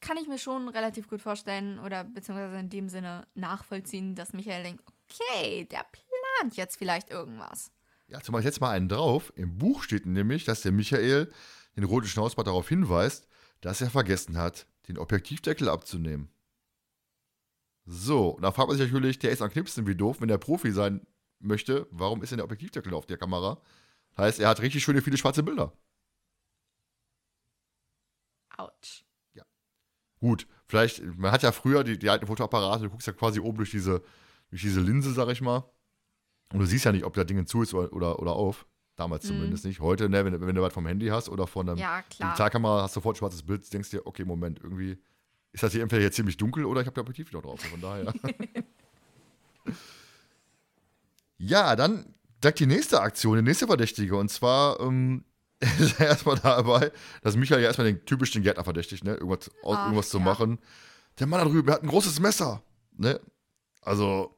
kann 0.00 0.16
ich 0.16 0.28
mir 0.28 0.38
schon 0.38 0.68
relativ 0.68 1.08
gut 1.08 1.20
vorstellen 1.20 1.78
oder 1.78 2.04
beziehungsweise 2.04 2.58
in 2.58 2.70
dem 2.70 2.88
Sinne 2.88 3.26
nachvollziehen, 3.34 4.14
dass 4.14 4.32
Michael 4.32 4.62
denkt, 4.62 4.84
okay, 4.86 5.64
der 5.70 5.84
plant 5.90 6.56
jetzt 6.56 6.76
vielleicht 6.76 7.10
irgendwas. 7.10 7.72
Ja, 8.08 8.20
zum 8.20 8.32
Beispiel 8.32 8.50
jetzt 8.50 8.60
mal 8.60 8.70
einen 8.70 8.88
drauf. 8.88 9.32
Im 9.36 9.58
Buch 9.58 9.82
steht 9.82 10.06
nämlich, 10.06 10.44
dass 10.44 10.62
der 10.62 10.72
Michael 10.72 11.32
den 11.76 11.84
roten 11.84 12.06
Schnauzbart 12.06 12.46
darauf 12.46 12.68
hinweist, 12.68 13.26
dass 13.60 13.80
er 13.80 13.90
vergessen 13.90 14.38
hat, 14.38 14.66
den 14.88 14.98
Objektivdeckel 14.98 15.68
abzunehmen. 15.68 16.30
So, 17.84 18.30
und 18.30 18.42
da 18.42 18.52
fragt 18.52 18.68
man 18.68 18.76
sich 18.76 18.86
natürlich, 18.86 19.18
der 19.18 19.30
ist 19.30 19.42
am 19.42 19.50
knipsen 19.50 19.86
wie 19.86 19.94
doof, 19.94 20.20
wenn 20.20 20.28
der 20.28 20.38
Profi 20.38 20.72
sein 20.72 21.06
möchte, 21.38 21.86
warum 21.90 22.22
ist 22.22 22.30
denn 22.30 22.38
der 22.38 22.44
Objektivdeckel 22.44 22.94
auf 22.94 23.06
der 23.06 23.18
Kamera? 23.18 23.60
Heißt, 24.16 24.40
er 24.40 24.48
hat 24.48 24.60
richtig 24.60 24.82
schöne, 24.82 25.02
viele 25.02 25.18
schwarze 25.18 25.42
Bilder. 25.42 25.72
Autsch. 28.56 29.06
Gut, 30.20 30.46
vielleicht, 30.66 31.04
man 31.18 31.30
hat 31.30 31.42
ja 31.42 31.52
früher 31.52 31.84
die, 31.84 31.98
die 31.98 32.08
alten 32.08 32.26
Fotoapparate, 32.26 32.84
du 32.84 32.90
guckst 32.90 33.06
ja 33.06 33.12
quasi 33.12 33.38
oben 33.38 33.58
durch 33.58 33.70
diese, 33.70 34.02
durch 34.50 34.62
diese 34.62 34.80
Linse, 34.80 35.12
sag 35.12 35.28
ich 35.28 35.40
mal. 35.40 35.70
Und 36.52 36.60
du 36.60 36.66
siehst 36.66 36.84
ja 36.84 36.92
nicht, 36.92 37.04
ob 37.04 37.14
da 37.14 37.24
Ding 37.24 37.46
zu 37.46 37.62
ist 37.62 37.74
oder, 37.74 37.92
oder, 37.92 38.18
oder 38.18 38.32
auf. 38.32 38.66
Damals 38.96 39.24
Mhm. 39.24 39.28
zumindest 39.28 39.64
nicht. 39.66 39.80
Heute, 39.80 40.08
ne, 40.08 40.24
wenn, 40.24 40.32
du- 40.32 40.40
wenn 40.40 40.54
du 40.54 40.62
was 40.62 40.72
vom 40.72 40.86
Handy 40.86 41.08
hast 41.08 41.28
oder 41.28 41.46
von 41.46 41.68
einer 41.68 41.78
Ja. 41.78 42.02
Digitalkamera, 42.12 42.82
hast 42.82 42.96
du 42.96 43.00
sofort 43.00 43.16
ein 43.16 43.18
schwarzes 43.18 43.42
Bild, 43.42 43.70
denkst 43.72 43.90
dir, 43.90 44.06
okay, 44.06 44.24
Moment, 44.24 44.58
irgendwie 44.62 44.98
ist 45.52 45.62
das 45.62 45.72
hier 45.72 45.82
entweder 45.82 46.00
hier 46.00 46.12
ziemlich 46.12 46.36
dunkel 46.36 46.64
oder 46.64 46.80
ich 46.80 46.86
habe 46.86 46.94
da 46.94 47.02
Objektiv 47.02 47.30
noch 47.32 47.42
drauf. 47.42 47.60
Von 47.60 47.80
daher. 47.80 48.12
ja, 51.38 51.76
dann 51.76 52.14
direkt 52.42 52.60
die 52.60 52.66
nächste 52.66 53.00
Aktion, 53.00 53.36
die 53.36 53.42
nächste 53.42 53.66
Verdächtige. 53.66 54.16
Und 54.16 54.30
zwar 54.30 54.80
ähm, 54.80 55.24
ist 55.78 56.00
er 56.00 56.06
erstmal 56.08 56.36
dabei, 56.38 56.92
dass 57.22 57.36
Michael 57.36 57.60
ja 57.62 57.68
erstmal 57.68 57.86
den 57.86 58.04
typisch 58.04 58.30
den 58.32 58.42
Gärtner 58.42 58.64
verdächtigt, 58.64 59.04
ne? 59.04 59.14
Irgendwas, 59.14 59.50
Ach, 59.64 59.84
irgendwas 59.86 60.08
zu 60.10 60.18
ja. 60.18 60.24
machen. 60.24 60.58
Der 61.18 61.26
Mann 61.26 61.40
da 61.40 61.46
drüben, 61.46 61.66
der 61.66 61.76
hat 61.76 61.82
ein 61.82 61.88
großes 61.88 62.20
Messer. 62.20 62.62
Ne? 62.98 63.20
Also, 63.80 64.36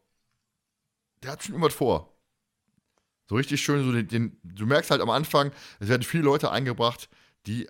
der 1.22 1.32
hat 1.32 1.42
schon 1.42 1.54
irgendwas 1.54 1.74
vor. 1.74 2.12
So 3.28 3.36
richtig 3.36 3.60
schön, 3.62 3.84
so 3.84 3.92
den, 3.92 4.08
den, 4.08 4.36
du 4.42 4.66
merkst 4.66 4.90
halt 4.90 5.00
am 5.02 5.10
Anfang, 5.10 5.52
es 5.80 5.88
werden 5.88 6.02
viele 6.02 6.22
Leute 6.24 6.50
eingebracht, 6.50 7.08
die 7.46 7.68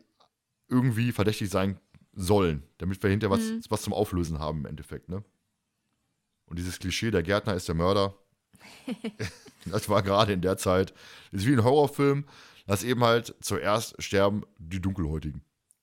irgendwie 0.68 1.12
verdächtig 1.12 1.50
sein 1.50 1.80
sollen, 2.12 2.62
damit 2.78 3.02
wir 3.02 3.10
hinterher 3.10 3.36
was, 3.36 3.44
Mhm. 3.44 3.60
was 3.68 3.82
zum 3.82 3.92
Auflösen 3.92 4.38
haben 4.38 4.60
im 4.60 4.66
Endeffekt, 4.66 5.08
ne? 5.08 5.24
Und 6.46 6.58
dieses 6.58 6.78
Klischee, 6.78 7.10
der 7.10 7.22
Gärtner 7.22 7.54
ist 7.54 7.68
der 7.68 7.74
Mörder, 7.74 8.14
das 9.66 9.88
war 9.88 10.02
gerade 10.02 10.32
in 10.32 10.40
der 10.40 10.56
Zeit, 10.56 10.94
ist 11.32 11.46
wie 11.46 11.52
ein 11.52 11.64
Horrorfilm, 11.64 12.24
dass 12.66 12.84
eben 12.84 13.02
halt 13.04 13.34
zuerst 13.40 14.00
sterben 14.02 14.42
die 14.58 14.80
Dunkelhäutigen. 14.80 15.42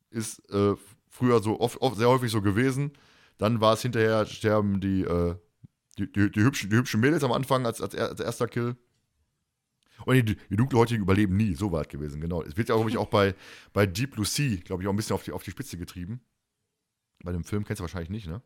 Ist 0.09 0.39
äh, 0.51 0.75
früher 1.09 1.41
so 1.41 1.59
oft, 1.59 1.81
oft, 1.81 1.97
sehr 1.97 2.09
häufig 2.09 2.31
so 2.31 2.41
gewesen. 2.41 2.91
Dann 3.38 3.59
war 3.61 3.73
es 3.73 3.81
hinterher, 3.81 4.25
sterben 4.25 4.79
die, 4.79 5.01
äh, 5.01 5.35
die, 5.97 6.11
die, 6.11 6.31
die, 6.31 6.41
hübschen, 6.41 6.69
die 6.69 6.75
hübschen 6.77 6.99
Mädels 7.01 7.23
am 7.23 7.31
Anfang 7.31 7.65
als, 7.65 7.81
als, 7.81 7.95
als 7.95 8.19
erster 8.19 8.47
Kill. 8.47 8.75
Und 10.05 10.15
die, 10.15 10.36
die 10.36 10.55
Dunkelhäutigen 10.58 11.01
überleben 11.03 11.38
nie, 11.38 11.55
so 11.55 11.71
es 11.71 11.89
gewesen, 11.89 12.19
genau. 12.21 12.41
Es 12.43 12.58
wird 12.58 12.69
ja, 12.69 12.75
glaube 12.75 12.89
ich, 12.89 12.97
auch 12.97 13.08
bei, 13.10 13.34
bei 13.73 13.86
Deep 13.86 14.12
Blue 14.12 14.25
Sea, 14.25 14.58
glaube 14.58 14.84
ich, 14.84 14.88
auch 14.88 14.93
ein 14.93 14.97
bisschen 14.97 15.13
auf 15.15 15.23
die, 15.23 15.31
auf 15.31 15.43
die 15.43 15.51
Spitze 15.51 15.77
getrieben. 15.77 16.21
Bei 17.23 17.31
dem 17.31 17.43
Film 17.43 17.63
kennst 17.63 17.79
du 17.79 17.84
wahrscheinlich 17.84 18.10
nicht, 18.10 18.27
ne? 18.27 18.41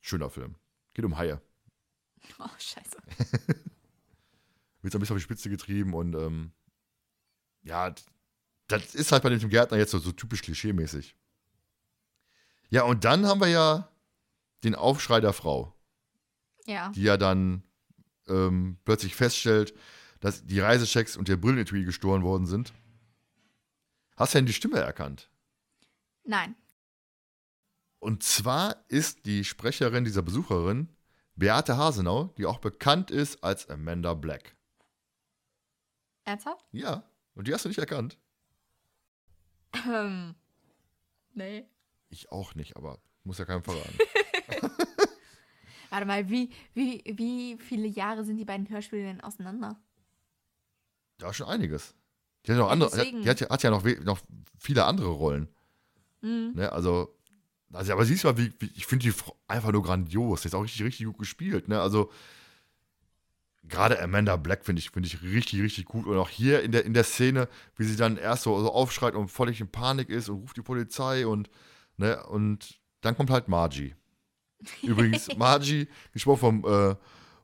Schöner 0.00 0.30
Film. 0.30 0.54
Geht 0.94 1.04
um 1.04 1.18
Haie. 1.18 1.40
Oh, 2.38 2.46
scheiße. 2.58 2.96
Wird 4.82 4.92
so 4.92 4.98
ein 4.98 5.00
bisschen 5.00 5.16
auf 5.16 5.20
die 5.20 5.24
Spitze 5.24 5.50
getrieben 5.50 5.92
und 5.94 6.14
ähm, 6.14 6.52
ja, 7.62 7.94
das 8.68 8.94
ist 8.94 9.12
halt 9.12 9.22
bei 9.22 9.28
dem 9.28 9.50
Gärtner 9.50 9.76
jetzt 9.78 9.90
so, 9.90 9.98
so 9.98 10.12
typisch 10.12 10.42
klischeemäßig. 10.42 11.16
Ja, 12.70 12.84
und 12.84 13.04
dann 13.04 13.26
haben 13.26 13.40
wir 13.40 13.48
ja 13.48 13.90
den 14.64 14.74
Aufschrei 14.74 15.20
der 15.20 15.32
Frau, 15.32 15.74
Ja. 16.66 16.90
die 16.90 17.02
ja 17.02 17.16
dann 17.16 17.62
ähm, 18.28 18.78
plötzlich 18.84 19.14
feststellt, 19.16 19.74
dass 20.20 20.44
die 20.44 20.60
Reisechecks 20.60 21.16
und 21.16 21.28
der 21.28 21.36
Brillenetui 21.36 21.84
gestohlen 21.84 22.22
worden 22.22 22.46
sind. 22.46 22.72
Hast 24.16 24.34
du 24.34 24.38
denn 24.38 24.46
die 24.46 24.52
Stimme 24.52 24.78
erkannt? 24.78 25.30
Nein. 26.24 26.54
Und 27.98 28.22
zwar 28.22 28.84
ist 28.88 29.26
die 29.26 29.44
Sprecherin 29.44 30.04
dieser 30.04 30.22
Besucherin 30.22 30.88
Beate 31.36 31.76
Hasenau, 31.76 32.34
die 32.36 32.46
auch 32.46 32.58
bekannt 32.58 33.10
ist 33.10 33.42
als 33.42 33.68
Amanda 33.68 34.14
Black. 34.14 34.56
Ernsthaft? 36.24 36.66
Ja, 36.72 37.04
und 37.34 37.48
die 37.48 37.54
hast 37.54 37.64
du 37.64 37.68
nicht 37.68 37.78
erkannt. 37.78 38.18
Ähm. 39.88 40.34
Nee. 41.32 41.64
Ich 42.08 42.30
auch 42.30 42.54
nicht, 42.54 42.76
aber 42.76 43.00
muss 43.24 43.38
ja 43.38 43.44
keinem 43.44 43.62
verraten. 43.62 43.98
Warte 45.90 46.06
mal, 46.06 46.28
wie, 46.28 46.50
wie, 46.74 47.02
wie 47.06 47.56
viele 47.58 47.86
Jahre 47.86 48.24
sind 48.24 48.36
die 48.36 48.44
beiden 48.44 48.68
Hörspiele 48.68 49.02
denn 49.02 49.20
auseinander? 49.20 49.80
Da 51.20 51.32
schon 51.32 51.46
einiges. 51.46 51.94
Die 52.46 52.52
hat, 52.52 52.58
noch 52.58 52.66
Ja, 52.66 52.72
andere, 52.72 52.90
deswegen. 52.90 53.22
die 53.22 53.28
hat, 53.28 53.40
ja- 53.40 53.48
hat 53.50 53.62
ja 53.62 53.70
noch, 53.70 53.84
noch 53.84 54.20
viele 54.58 54.84
andere 54.84 55.08
Rollen. 55.08 55.48
Mhm. 56.22 56.52
Ne? 56.54 56.72
Also, 56.72 57.14
also, 57.72 57.92
aber 57.92 58.04
siehst 58.04 58.24
du 58.24 58.28
mal, 58.28 58.38
wie, 58.38 58.52
wie 58.58 58.70
ich 58.74 58.86
finde 58.86 59.08
die 59.08 59.14
einfach 59.46 59.70
nur 59.72 59.82
grandios. 59.82 60.42
Die 60.42 60.48
ist 60.48 60.54
auch 60.54 60.62
richtig, 60.64 60.82
richtig 60.82 61.06
gut 61.06 61.18
gespielt. 61.18 61.68
Ne? 61.68 61.80
Also, 61.80 62.10
gerade 63.64 64.00
Amanda 64.02 64.36
Black 64.36 64.64
finde 64.64 64.80
ich, 64.80 64.90
finde 64.90 65.06
ich 65.06 65.22
richtig, 65.22 65.60
richtig 65.62 65.84
gut. 65.84 66.06
Und 66.06 66.16
auch 66.18 66.28
hier 66.28 66.62
in 66.62 66.72
der, 66.72 66.84
in 66.84 66.94
der 66.94 67.04
Szene, 67.04 67.48
wie 67.76 67.84
sie 67.84 67.96
dann 67.96 68.16
erst 68.16 68.42
so, 68.44 68.58
so 68.60 68.72
aufschreit 68.72 69.14
und 69.14 69.28
völlig 69.28 69.60
in 69.60 69.68
Panik 69.68 70.08
ist 70.08 70.28
und 70.28 70.38
ruft 70.40 70.56
die 70.56 70.62
Polizei 70.62 71.26
und, 71.26 71.50
ne? 71.96 72.24
und 72.26 72.80
dann 73.02 73.16
kommt 73.16 73.30
halt 73.30 73.48
Margie. 73.48 73.94
Übrigens, 74.82 75.28
Margie, 75.36 75.88
gesprochen 76.12 76.62
von 76.62 76.90
äh, 76.90 76.96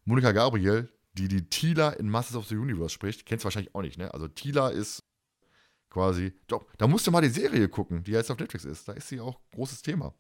Monika 0.05 0.33
Gabriel, 0.33 0.89
die 1.17 1.29
die 1.29 1.49
Tila 1.49 1.91
in 1.91 2.09
Masters 2.09 2.37
of 2.37 2.47
the 2.47 2.57
Universe 2.57 2.91
spricht. 2.91 3.27
Kennst 3.27 3.45
du 3.45 3.47
wahrscheinlich 3.47 3.75
auch 3.75 3.83
nicht, 3.83 3.99
ne? 3.99 4.13
Also 4.13 4.29
Tila 4.29 4.69
ist 4.69 5.03
quasi, 5.91 6.33
doch, 6.47 6.67
da 6.79 6.87
musst 6.87 7.07
du 7.07 7.11
mal 7.11 7.23
die 7.23 7.29
Serie 7.29 7.69
gucken, 7.69 8.05
die 8.05 8.13
jetzt 8.13 8.31
auf 8.31 8.39
Netflix 8.39 8.65
ist. 8.65 8.87
Da 8.87 8.93
ist 8.93 9.09
sie 9.09 9.21
auch 9.21 9.41
großes 9.53 9.83
Thema. 9.83 10.15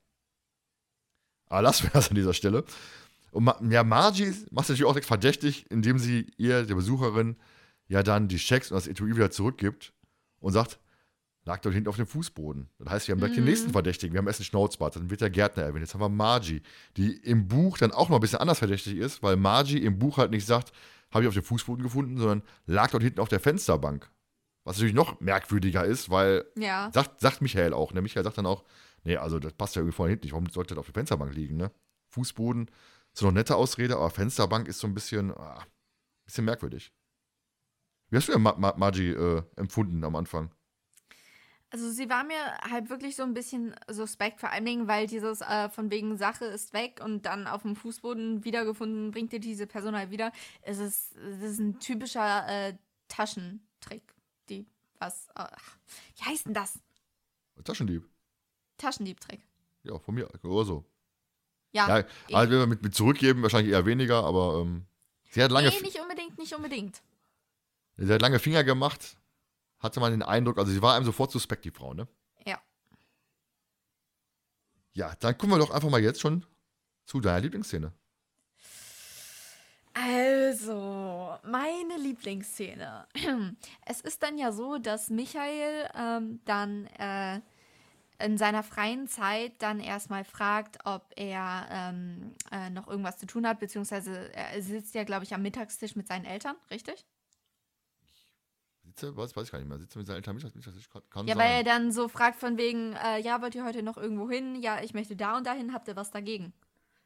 Aber 1.48 1.62
lassen 1.62 1.84
wir 1.84 1.90
das 1.90 2.08
an 2.08 2.16
dieser 2.16 2.34
Stelle. 2.34 2.64
Und 3.30 3.46
ja, 3.70 3.84
Margie 3.84 4.32
macht 4.50 4.68
natürlich 4.68 4.84
auch 4.84 4.92
direkt 4.92 5.06
verdächtig, 5.06 5.70
indem 5.70 5.98
sie 5.98 6.32
ihr, 6.38 6.64
der 6.64 6.74
Besucherin, 6.74 7.36
ja 7.88 8.02
dann 8.02 8.28
die 8.28 8.38
Schecks 8.38 8.70
und 8.70 8.76
das 8.76 8.86
Etui 8.86 9.14
wieder 9.14 9.30
zurückgibt 9.30 9.92
und 10.40 10.52
sagt, 10.52 10.80
lag 11.46 11.60
dort 11.60 11.74
hinten 11.74 11.88
auf 11.88 11.96
dem 11.96 12.06
Fußboden. 12.06 12.68
Das 12.78 12.90
heißt, 12.92 13.08
wir 13.08 13.12
haben 13.14 13.20
direkt 13.20 13.36
den 13.36 13.44
Mhm. 13.44 13.50
nächsten 13.50 13.70
Verdächtigen. 13.70 14.12
Wir 14.12 14.18
haben 14.18 14.26
erst 14.26 14.40
einen 14.40 14.44
Schnauzbart, 14.46 14.96
dann 14.96 15.08
wird 15.10 15.20
der 15.22 15.30
Gärtner 15.30 15.62
erwähnt. 15.62 15.80
Jetzt 15.82 15.94
haben 15.94 16.00
wir 16.00 16.08
Margie, 16.08 16.60
die 16.98 17.16
im 17.16 17.48
Buch 17.48 17.78
dann 17.78 17.92
auch 17.92 18.08
noch 18.10 18.18
ein 18.18 18.20
bisschen 18.20 18.40
anders 18.40 18.58
verdächtig 18.58 18.96
ist, 18.98 19.22
weil 19.22 19.36
Margie 19.36 19.78
im 19.78 19.98
Buch 19.98 20.18
halt 20.18 20.30
nicht 20.32 20.44
sagt, 20.44 20.72
habe 21.12 21.22
ich 21.24 21.28
auf 21.28 21.34
dem 21.34 21.44
Fußboden 21.44 21.82
gefunden, 21.82 22.18
sondern 22.18 22.42
lag 22.66 22.90
dort 22.90 23.02
hinten 23.02 23.20
auf 23.20 23.28
der 23.28 23.40
Fensterbank. 23.40 24.10
Was 24.64 24.76
natürlich 24.76 24.94
noch 24.94 25.20
merkwürdiger 25.20 25.84
ist, 25.84 26.10
weil 26.10 26.44
Ja. 26.56 26.90
Sagt, 26.92 27.20
sagt 27.20 27.40
Michael 27.40 27.72
auch. 27.72 27.92
Ne? 27.94 28.02
Michael 28.02 28.24
sagt 28.24 28.36
dann 28.38 28.46
auch, 28.46 28.64
nee, 29.04 29.16
also 29.16 29.38
das 29.38 29.52
passt 29.52 29.76
ja 29.76 29.82
irgendwie 29.82 29.94
vorne 29.96 30.10
hinten 30.10 30.24
nicht. 30.26 30.32
Warum 30.32 30.48
sollte 30.48 30.74
das 30.74 30.80
auf 30.80 30.86
der 30.86 30.94
Fensterbank 30.94 31.32
liegen, 31.32 31.56
ne? 31.56 31.70
Fußboden 32.08 32.66
ist 32.66 33.20
so 33.20 33.26
noch 33.26 33.32
nette 33.32 33.54
Ausrede, 33.54 33.94
aber 33.96 34.10
Fensterbank 34.10 34.66
ist 34.66 34.80
so 34.80 34.88
ein 34.88 34.94
bisschen, 34.94 35.30
ah, 35.30 35.64
bisschen 36.24 36.44
merkwürdig. 36.44 36.92
Wie 38.10 38.16
hast 38.16 38.28
du 38.28 38.32
denn 38.32 38.42
Ma 38.42 38.54
Ma 38.58 38.74
Margie 38.76 39.10
äh, 39.10 39.42
empfunden 39.54 40.02
am 40.04 40.16
Anfang? 40.16 40.50
Also 41.76 41.90
sie 41.90 42.08
war 42.08 42.24
mir 42.24 42.56
halt 42.62 42.88
wirklich 42.88 43.16
so 43.16 43.22
ein 43.22 43.34
bisschen 43.34 43.74
suspekt, 43.86 44.40
vor 44.40 44.48
allen 44.48 44.64
Dingen, 44.64 44.88
weil 44.88 45.06
dieses 45.06 45.42
äh, 45.42 45.68
von 45.68 45.90
wegen 45.90 46.16
Sache 46.16 46.46
ist 46.46 46.72
weg 46.72 47.02
und 47.04 47.26
dann 47.26 47.46
auf 47.46 47.62
dem 47.62 47.76
Fußboden 47.76 48.44
wiedergefunden, 48.44 49.10
bringt 49.10 49.30
dir 49.30 49.40
diese 49.40 49.66
Person 49.66 49.94
halt 49.94 50.10
wieder. 50.10 50.32
Es 50.62 50.78
ist, 50.78 51.14
es 51.16 51.42
ist 51.42 51.58
ein 51.58 51.78
typischer 51.78 52.48
äh, 52.48 52.78
Taschentrick. 53.08 54.14
Die, 54.48 54.64
was, 54.98 55.28
ach, 55.34 55.76
wie 56.16 56.24
heißt 56.24 56.46
denn 56.46 56.54
das? 56.54 56.78
Taschendieb. 57.62 58.08
Taschendiebtrick. 58.78 59.42
Ja, 59.82 59.98
von 59.98 60.14
mir 60.14 60.30
oder 60.44 60.64
so. 60.64 60.82
Ja, 61.72 61.98
Ja, 61.98 62.06
also 62.32 62.52
wenn 62.52 62.58
wir 62.58 62.66
mit, 62.68 62.82
mit 62.82 62.94
zurückgeben, 62.94 63.42
wahrscheinlich 63.42 63.74
eher 63.74 63.84
weniger, 63.84 64.24
aber 64.24 64.62
ähm, 64.62 64.86
sie, 65.28 65.42
hat 65.42 65.50
lange, 65.50 65.68
nee, 65.68 65.80
nicht 65.82 66.00
unbedingt, 66.00 66.38
nicht 66.38 66.54
unbedingt. 66.54 67.02
sie 67.98 68.10
hat 68.14 68.22
lange 68.22 68.38
Finger 68.38 68.64
gemacht, 68.64 69.18
hatte 69.86 70.00
man 70.00 70.12
den 70.12 70.22
Eindruck, 70.22 70.58
also 70.58 70.70
sie 70.70 70.82
war 70.82 70.94
einem 70.94 71.04
sofort 71.04 71.32
suspekt, 71.32 71.64
die 71.64 71.70
Frau, 71.70 71.94
ne? 71.94 72.06
Ja. 72.44 72.60
Ja, 74.92 75.14
dann 75.20 75.36
kommen 75.38 75.52
wir 75.52 75.58
doch 75.58 75.70
einfach 75.70 75.90
mal 75.90 76.02
jetzt 76.02 76.20
schon 76.20 76.44
zu 77.04 77.20
deiner 77.20 77.40
Lieblingsszene. 77.40 77.92
Also, 79.94 81.38
meine 81.42 81.96
Lieblingsszene. 81.98 83.06
Es 83.86 84.02
ist 84.02 84.22
dann 84.22 84.36
ja 84.36 84.52
so, 84.52 84.76
dass 84.76 85.08
Michael 85.08 85.88
ähm, 85.94 86.40
dann 86.44 86.86
äh, 86.98 87.40
in 88.18 88.36
seiner 88.36 88.62
freien 88.62 89.08
Zeit 89.08 89.54
dann 89.58 89.80
erstmal 89.80 90.24
fragt, 90.24 90.78
ob 90.84 91.12
er 91.16 91.66
ähm, 91.70 92.34
äh, 92.50 92.68
noch 92.70 92.88
irgendwas 92.88 93.16
zu 93.16 93.26
tun 93.26 93.46
hat, 93.46 93.58
beziehungsweise 93.58 94.32
er 94.34 94.60
sitzt 94.62 94.94
ja, 94.94 95.04
glaube 95.04 95.24
ich, 95.24 95.34
am 95.34 95.42
Mittagstisch 95.42 95.96
mit 95.96 96.06
seinen 96.06 96.24
Eltern, 96.24 96.56
richtig? 96.70 97.06
Sitze, 98.98 99.16
was 99.16 99.36
weiß 99.36 99.44
ich 99.44 99.52
gar 99.52 99.58
nicht 99.58 99.68
mehr. 99.68 99.78
Sitze 99.78 99.98
mit 99.98 100.06
seinen 100.06 100.16
Eltern 100.16 100.36
Mittagstisch, 100.36 100.88
kann, 100.88 101.02
kann 101.10 101.26
Ja, 101.26 101.34
sein. 101.34 101.44
weil 101.44 101.56
er 101.58 101.64
dann 101.64 101.92
so 101.92 102.08
fragt 102.08 102.38
von 102.40 102.56
wegen, 102.56 102.94
äh, 102.94 103.20
ja, 103.20 103.42
wollt 103.42 103.54
ihr 103.54 103.64
heute 103.64 103.82
noch 103.82 103.98
irgendwo 103.98 104.30
hin? 104.30 104.56
Ja, 104.56 104.82
ich 104.82 104.94
möchte 104.94 105.16
da 105.16 105.36
und 105.36 105.46
dahin, 105.46 105.72
habt 105.72 105.88
ihr 105.88 105.96
was 105.96 106.10
dagegen? 106.10 106.54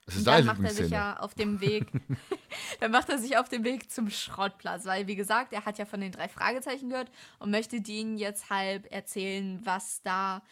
das 0.06 0.14
ist 0.14 0.20
Und 0.20 0.26
dann 0.28 0.46
macht 0.46 0.62
er 0.62 0.70
sich 0.70 0.90
ja 0.90 1.18
auf 1.18 1.34
dem 1.34 1.60
Weg, 1.60 1.90
dann 2.80 2.92
macht 2.92 3.08
er 3.08 3.18
sich 3.18 3.36
auf 3.36 3.48
dem 3.48 3.64
Weg 3.64 3.90
zum 3.90 4.08
Schrottplatz, 4.08 4.84
weil 4.86 5.06
wie 5.08 5.16
gesagt, 5.16 5.52
er 5.52 5.64
hat 5.64 5.78
ja 5.78 5.84
von 5.84 6.00
den 6.00 6.12
drei 6.12 6.28
Fragezeichen 6.28 6.88
gehört 6.90 7.10
und 7.40 7.50
möchte 7.50 7.80
denen 7.80 8.16
jetzt 8.16 8.50
halb 8.50 8.90
erzählen, 8.92 9.60
was 9.64 10.00
da 10.02 10.42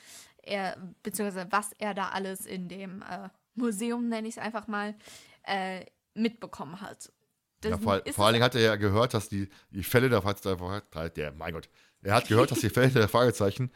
er, 0.42 0.76
beziehungsweise 1.02 1.46
was 1.50 1.72
er 1.78 1.94
da 1.94 2.08
alles 2.08 2.46
in 2.46 2.68
dem 2.68 3.02
äh, 3.02 3.28
Museum, 3.54 4.08
nenne 4.08 4.26
ich 4.28 4.36
es 4.36 4.42
einfach 4.42 4.66
mal, 4.66 4.94
äh, 5.44 5.84
mitbekommen 6.14 6.80
hat. 6.80 7.12
Das 7.60 7.72
Ja, 7.72 7.78
vor, 7.78 8.02
vor 8.12 8.26
allen 8.26 8.34
Dingen 8.34 8.44
hat 8.44 8.54
er 8.54 8.60
ja 8.60 8.76
gehört, 8.76 9.14
dass 9.14 9.28
die, 9.28 9.48
die 9.70 9.82
Fälle 9.82 10.08
der 10.08 10.22
Fragezeichen, 10.22 10.82
der, 11.16 11.32
mein 11.32 11.52
Gott, 11.52 11.68
er 12.02 12.14
hat 12.14 12.28
gehört, 12.28 12.50
dass 12.50 12.60
die 12.60 12.70
Fälle 12.70 12.90
der 12.90 13.08
Fragezeichen 13.08 13.72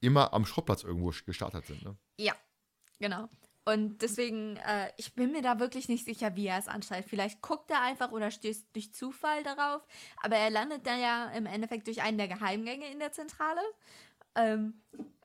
immer 0.00 0.32
am 0.32 0.46
Schrottplatz 0.46 0.84
irgendwo 0.84 1.12
gestartet 1.26 1.66
sind. 1.66 1.84
Ne? 1.84 1.96
Ja, 2.18 2.34
genau. 2.98 3.28
Und 3.68 4.00
deswegen, 4.00 4.58
äh, 4.58 4.92
ich 4.96 5.14
bin 5.14 5.32
mir 5.32 5.42
da 5.42 5.58
wirklich 5.58 5.88
nicht 5.88 6.04
sicher, 6.04 6.36
wie 6.36 6.46
er 6.46 6.58
es 6.58 6.68
anstellt. 6.68 7.04
Vielleicht 7.08 7.42
guckt 7.42 7.68
er 7.68 7.82
einfach 7.82 8.12
oder 8.12 8.30
stößt 8.30 8.66
durch 8.72 8.94
Zufall 8.94 9.42
darauf. 9.42 9.82
Aber 10.22 10.36
er 10.36 10.50
landet 10.50 10.86
dann 10.86 11.00
ja 11.00 11.32
im 11.32 11.46
Endeffekt 11.46 11.88
durch 11.88 12.00
einen 12.00 12.16
der 12.16 12.28
Geheimgänge 12.28 12.88
in 12.88 13.00
der 13.00 13.10
Zentrale. 13.10 13.60
Ähm, 14.36 14.74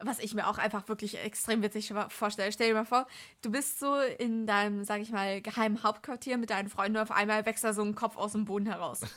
was 0.03 0.19
ich 0.19 0.33
mir 0.33 0.47
auch 0.47 0.57
einfach 0.57 0.87
wirklich 0.87 1.23
extrem 1.23 1.61
witzig 1.61 1.93
vorstelle. 2.09 2.51
Stell 2.51 2.69
dir 2.69 2.73
mal 2.73 2.85
vor, 2.85 3.07
du 3.41 3.51
bist 3.51 3.79
so 3.79 3.95
in 4.19 4.47
deinem, 4.47 4.83
sag 4.83 5.01
ich 5.01 5.11
mal, 5.11 5.41
geheimen 5.41 5.83
Hauptquartier 5.83 6.37
mit 6.37 6.49
deinen 6.49 6.69
Freunden 6.69 6.97
und 6.97 7.03
auf 7.03 7.11
einmal 7.11 7.45
wächst 7.45 7.63
da 7.63 7.73
so 7.73 7.83
ein 7.83 7.95
Kopf 7.95 8.17
aus 8.17 8.33
dem 8.33 8.45
Boden 8.45 8.65
heraus. 8.65 9.01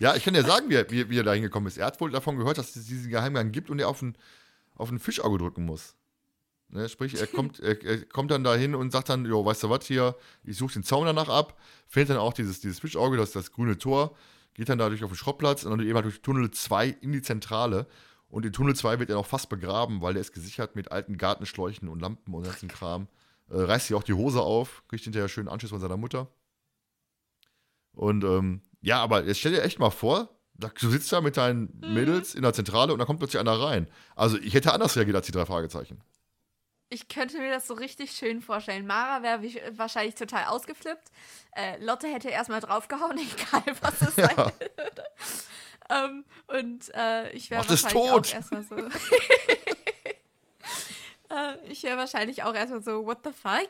Ja, 0.00 0.14
ich 0.16 0.24
kann 0.24 0.34
dir 0.34 0.42
sagen, 0.42 0.68
wie 0.68 0.74
er, 0.74 0.90
wie, 0.90 1.08
wie 1.08 1.18
er 1.18 1.22
da 1.22 1.32
hingekommen 1.32 1.66
ist. 1.66 1.78
Er 1.78 1.86
hat 1.86 2.00
wohl 2.00 2.10
davon 2.10 2.36
gehört, 2.36 2.58
dass 2.58 2.74
es 2.76 2.86
diesen 2.86 3.10
Geheimgang 3.10 3.52
gibt 3.52 3.70
und 3.70 3.78
er 3.78 3.88
auf 3.88 4.02
ein, 4.02 4.16
auf 4.74 4.90
ein 4.90 4.98
Fischauge 4.98 5.38
drücken 5.38 5.64
muss. 5.64 5.94
Ne, 6.68 6.88
sprich, 6.88 7.20
er 7.20 7.26
kommt, 7.26 7.60
er, 7.60 7.82
er 7.82 8.04
kommt 8.06 8.30
dann 8.30 8.44
dahin 8.44 8.74
und 8.74 8.92
sagt 8.92 9.08
dann, 9.10 9.24
jo, 9.26 9.44
weißt 9.44 9.62
du 9.64 9.70
was 9.70 9.86
hier, 9.86 10.16
ich 10.42 10.56
suche 10.56 10.74
den 10.74 10.82
Zaun 10.82 11.06
danach 11.06 11.28
ab, 11.28 11.58
findet 11.86 12.10
dann 12.10 12.18
auch 12.18 12.32
dieses, 12.32 12.60
dieses 12.60 12.80
Fischauge, 12.80 13.16
das 13.16 13.32
das 13.32 13.52
grüne 13.52 13.76
Tor, 13.76 14.16
geht 14.54 14.68
dann 14.68 14.78
dadurch 14.78 15.04
auf 15.04 15.10
den 15.10 15.16
Schrottplatz 15.16 15.64
und 15.64 15.70
dann 15.70 15.80
eben 15.80 15.94
halt 15.94 16.06
durch 16.06 16.22
Tunnel 16.22 16.50
2 16.50 16.88
in 17.00 17.12
die 17.12 17.22
Zentrale. 17.22 17.86
Und 18.32 18.46
in 18.46 18.52
Tunnel 18.54 18.74
2 18.74 18.98
wird 18.98 19.10
er 19.10 19.16
noch 19.16 19.26
fast 19.26 19.50
begraben, 19.50 20.00
weil 20.00 20.14
der 20.14 20.22
ist 20.22 20.32
gesichert 20.32 20.74
mit 20.74 20.90
alten 20.90 21.18
Gartenschläuchen 21.18 21.86
und 21.86 22.00
Lampen 22.00 22.32
und 22.32 22.44
ganzen 22.44 22.66
Kram. 22.66 23.08
Äh, 23.50 23.58
reißt 23.58 23.88
sich 23.88 23.94
auch 23.94 24.02
die 24.02 24.14
Hose 24.14 24.40
auf, 24.40 24.82
kriegt 24.88 25.04
hinterher 25.04 25.28
schönen 25.28 25.48
Anschluss 25.48 25.70
von 25.70 25.80
seiner 25.80 25.98
Mutter. 25.98 26.28
Und 27.92 28.24
ähm, 28.24 28.62
ja, 28.80 29.02
aber 29.02 29.24
jetzt 29.24 29.40
stell 29.40 29.52
dir 29.52 29.62
echt 29.62 29.78
mal 29.78 29.90
vor, 29.90 30.30
du 30.54 30.90
sitzt 30.90 31.12
da 31.12 31.20
mit 31.20 31.36
deinen 31.36 31.78
Mädels 31.80 32.34
in 32.34 32.40
der 32.40 32.54
Zentrale 32.54 32.94
und 32.94 33.00
da 33.00 33.04
kommt 33.04 33.18
plötzlich 33.18 33.38
einer 33.38 33.60
rein. 33.60 33.86
Also 34.16 34.38
ich 34.38 34.54
hätte 34.54 34.72
anders 34.72 34.96
reagiert 34.96 35.16
als 35.16 35.26
die 35.26 35.32
drei 35.32 35.44
Fragezeichen. 35.44 36.02
Ich 36.88 37.08
könnte 37.08 37.38
mir 37.38 37.50
das 37.50 37.66
so 37.66 37.74
richtig 37.74 38.12
schön 38.12 38.40
vorstellen. 38.40 38.86
Mara 38.86 39.22
wäre 39.22 39.42
wahrscheinlich 39.76 40.14
total 40.14 40.46
ausgeflippt. 40.46 41.10
Äh, 41.54 41.84
Lotte 41.84 42.06
hätte 42.06 42.30
erstmal 42.30 42.60
draufgehauen, 42.60 43.18
egal 43.18 43.76
was 43.82 44.00
es 44.00 44.14
sein 44.16 44.36
würde. 44.38 45.04
Ähm, 45.90 46.24
und 46.46 46.94
äh, 46.94 47.30
ich 47.32 47.50
wäre 47.50 47.68
wahrscheinlich 47.68 48.10
auch 48.10 48.34
erstmal 48.34 48.62
so. 48.62 48.76
äh, 51.30 51.56
ich 51.68 51.82
wäre 51.82 51.96
wahrscheinlich 51.96 52.42
auch 52.42 52.54
erstmal 52.54 52.82
so, 52.82 53.04
what 53.06 53.18
the 53.24 53.32
fuck 53.32 53.68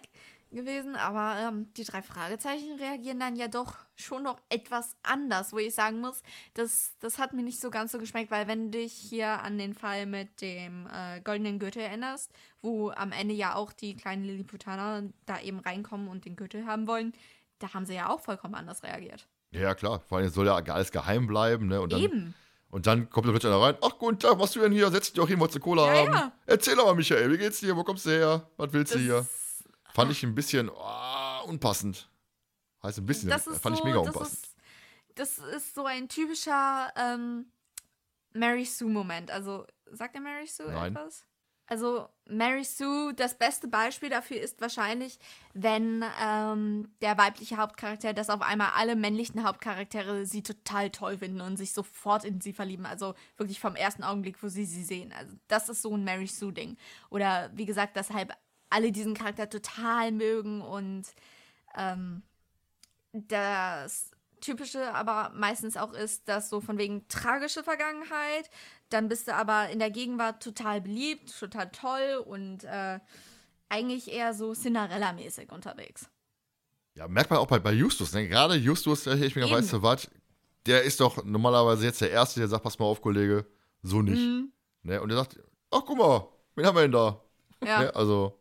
gewesen. 0.53 0.97
Aber 0.97 1.37
ähm, 1.41 1.73
die 1.75 1.85
drei 1.85 2.03
Fragezeichen 2.03 2.79
reagieren 2.79 3.19
dann 3.19 3.37
ja 3.37 3.49
doch 3.49 3.77
schon 3.97 4.23
noch 4.23 4.41
etwas 4.49 4.97
anders, 5.03 5.53
wo 5.53 5.59
ich 5.59 5.75
sagen 5.75 6.01
muss, 6.01 6.23
das, 6.55 6.95
das 7.01 7.19
hat 7.19 7.33
mir 7.33 7.43
nicht 7.43 7.61
so 7.61 7.71
ganz 7.71 7.93
so 7.93 7.99
geschmeckt, 7.99 8.31
weil 8.31 8.47
wenn 8.47 8.71
du 8.71 8.79
dich 8.79 8.93
hier 8.93 9.43
an 9.43 9.59
den 9.59 9.75
Fall 9.75 10.07
mit 10.07 10.41
dem 10.41 10.87
äh, 10.87 11.21
goldenen 11.21 11.59
Gürtel 11.59 11.83
erinnerst, 11.83 12.31
wo 12.61 12.91
am 12.91 13.13
Ende 13.13 13.35
ja 13.35 13.55
auch 13.55 13.73
die 13.73 13.97
kleinen 13.97 14.25
Lilliputaner 14.25 15.09
da 15.27 15.41
eben 15.41 15.59
reinkommen 15.59 16.09
und 16.09 16.25
den 16.25 16.37
Gürtel 16.37 16.67
haben 16.67 16.87
wollen, 16.87 17.13
da 17.59 17.75
haben 17.75 17.87
sie 17.87 17.95
ja 17.95 18.09
auch 18.09 18.21
vollkommen 18.21 18.55
anders 18.55 18.83
reagiert. 18.83 19.27
Ja, 19.53 19.75
klar. 19.75 20.01
Vor 20.09 20.19
allem 20.19 20.29
soll 20.31 20.47
ja 20.47 20.57
alles 20.57 20.91
geheim 20.91 21.27
bleiben, 21.27 21.67
ne? 21.69 21.81
Und 21.81 21.93
dann, 21.93 22.01
Eben. 22.01 22.35
Und 22.71 22.87
dann 22.87 23.11
kommt 23.11 23.27
der 23.27 23.33
plötzlich 23.33 23.53
einer 23.53 23.61
rein. 23.63 23.77
Ach, 23.83 23.99
guten 23.99 24.19
Tag, 24.19 24.39
was 24.39 24.53
du 24.53 24.61
denn 24.61 24.73
hier? 24.73 24.91
Setz 24.91 25.07
dich 25.09 25.15
doch 25.15 25.29
hin, 25.29 25.39
wolltest 25.39 25.57
du 25.57 25.61
Cola 25.61 25.87
Ja, 25.95 26.01
haben? 26.07 26.13
ja. 26.15 26.33
Erzähl 26.47 26.75
doch 26.75 26.87
mal, 26.87 26.95
Michael, 26.95 27.31
wie 27.31 27.37
geht's 27.39 27.61
dir? 27.61 27.77
Wo 27.77 27.85
kommst 27.85 28.07
du 28.07 28.11
her? 28.11 28.49
Was 28.57 28.73
willst 28.73 28.95
du 28.95 28.99
Das, 28.99 29.05
hier? 29.05 29.27
Fand 29.93 30.11
ich 30.11 30.23
ein 30.23 30.35
bisschen 30.35 30.71
oh, 30.71 31.45
unpassend. 31.49 32.09
Heißt 32.83 32.99
ein 32.99 33.05
bisschen, 33.07 33.29
das 33.29 33.47
ist 33.47 33.61
fand 33.63 33.77
so, 33.77 33.83
ich 33.83 33.85
mega 33.85 33.99
das 34.03 34.15
unpassend. 34.15 34.39
ist, 34.43 34.57
das 35.17 35.39
ist 35.39 35.75
so 35.75 35.85
ein 35.85 36.09
typischer 36.09 36.91
ähm, 36.97 37.47
Mary 38.33 38.65
Sue-Moment. 38.65 39.31
Also, 39.31 39.67
sagt 39.91 40.15
der 40.15 40.23
Mary 40.23 40.47
Sue 40.47 40.67
Nein. 40.73 40.97
etwas? 40.97 41.27
Also, 41.67 42.09
Mary 42.27 42.65
Sue, 42.65 43.15
das 43.15 43.39
beste 43.39 43.69
Beispiel 43.69 44.09
dafür 44.11 44.41
ist 44.41 44.61
wahrscheinlich, 44.61 45.19
wenn 45.55 46.05
ähm, 46.23 46.93
der 47.01 47.17
weibliche 47.19 47.57
Hauptcharakter, 47.57 48.13
dass 48.13 48.31
auf 48.31 48.43
einmal 48.43 48.73
alle 48.77 48.97
männlichen 48.97 49.45
Hauptcharaktere 49.45 50.27
sie 50.27 50.43
total 50.43 50.91
toll 50.91 51.19
finden 51.19 51.41
und 51.41 51.57
sich 51.57 51.73
sofort 51.73 52.25
in 52.25 52.41
sie 52.41 52.53
verlieben. 52.53 52.87
Also 52.87 53.15
wirklich 53.37 53.61
vom 53.61 53.77
ersten 53.77 54.03
Augenblick, 54.03 54.43
wo 54.43 54.49
sie 54.49 54.65
sie 54.65 54.85
sehen. 54.85 55.13
Also, 55.13 55.37
das 55.49 55.69
ist 55.69 55.83
so 55.83 55.95
ein 55.97 56.05
Mary 56.05 56.27
Sue-Ding. 56.27 56.77
Oder 57.11 57.51
wie 57.55 57.67
gesagt, 57.67 57.97
deshalb 57.97 58.37
alle 58.71 58.91
diesen 58.91 59.15
Charakter 59.15 59.49
total 59.49 60.13
mögen 60.13 60.63
und 60.63 61.05
ähm, 61.77 62.23
das 63.13 64.11
Typische 64.41 64.93
aber 64.93 65.31
meistens 65.35 65.77
auch 65.77 65.93
ist, 65.93 66.29
dass 66.29 66.51
so 66.51 66.61
von 66.61 66.77
wegen 66.77 67.07
tragische 67.07 67.63
Vergangenheit, 67.63 68.51
dann 68.93 69.09
bist 69.09 69.29
du 69.29 69.35
aber 69.35 69.71
in 69.71 69.79
der 69.79 69.91
Gegenwart 69.91 70.43
total 70.43 70.81
beliebt, 70.81 71.39
total 71.39 71.71
toll 71.71 72.23
und 72.27 72.65
äh, 72.65 72.99
eigentlich 73.69 74.11
eher 74.11 74.35
so 74.35 74.53
Cinderella-mäßig 74.53 75.51
unterwegs. 75.51 76.09
Ja, 76.95 77.09
merkt 77.09 77.31
man 77.31 77.39
auch 77.39 77.47
bei, 77.47 77.59
bei 77.59 77.73
Justus, 77.73 78.13
ne? 78.13 78.29
Gerade 78.29 78.55
Justus, 78.55 79.05
der 79.05 79.15
ich 79.15 79.35
mir 79.35 79.47
Eben. 79.47 79.53
weißt 79.53 79.73
du 79.73 79.83
was, 79.83 80.11
der 80.67 80.83
ist 80.83 81.01
doch 81.01 81.25
normalerweise 81.25 81.85
jetzt 81.87 82.01
der 82.01 82.11
Erste, 82.11 82.41
der 82.41 82.49
sagt, 82.49 82.63
pass 82.63 82.79
mal 82.79 82.85
auf, 82.85 83.01
Kollege, 83.01 83.47
so 83.83 84.03
nicht. 84.03 84.21
Mhm. 84.21 84.53
Ne? 84.83 85.01
Und 85.01 85.09
der 85.09 85.19
sagt, 85.19 85.39
ach 85.71 85.83
guck 85.87 85.97
mal, 85.97 86.29
wen 86.55 86.67
haben 86.67 86.77
wir 86.77 86.83
denn 86.83 86.93
da? 86.93 87.21
Ja. 87.65 87.81
Ne? 87.81 87.95
Also, 87.95 88.39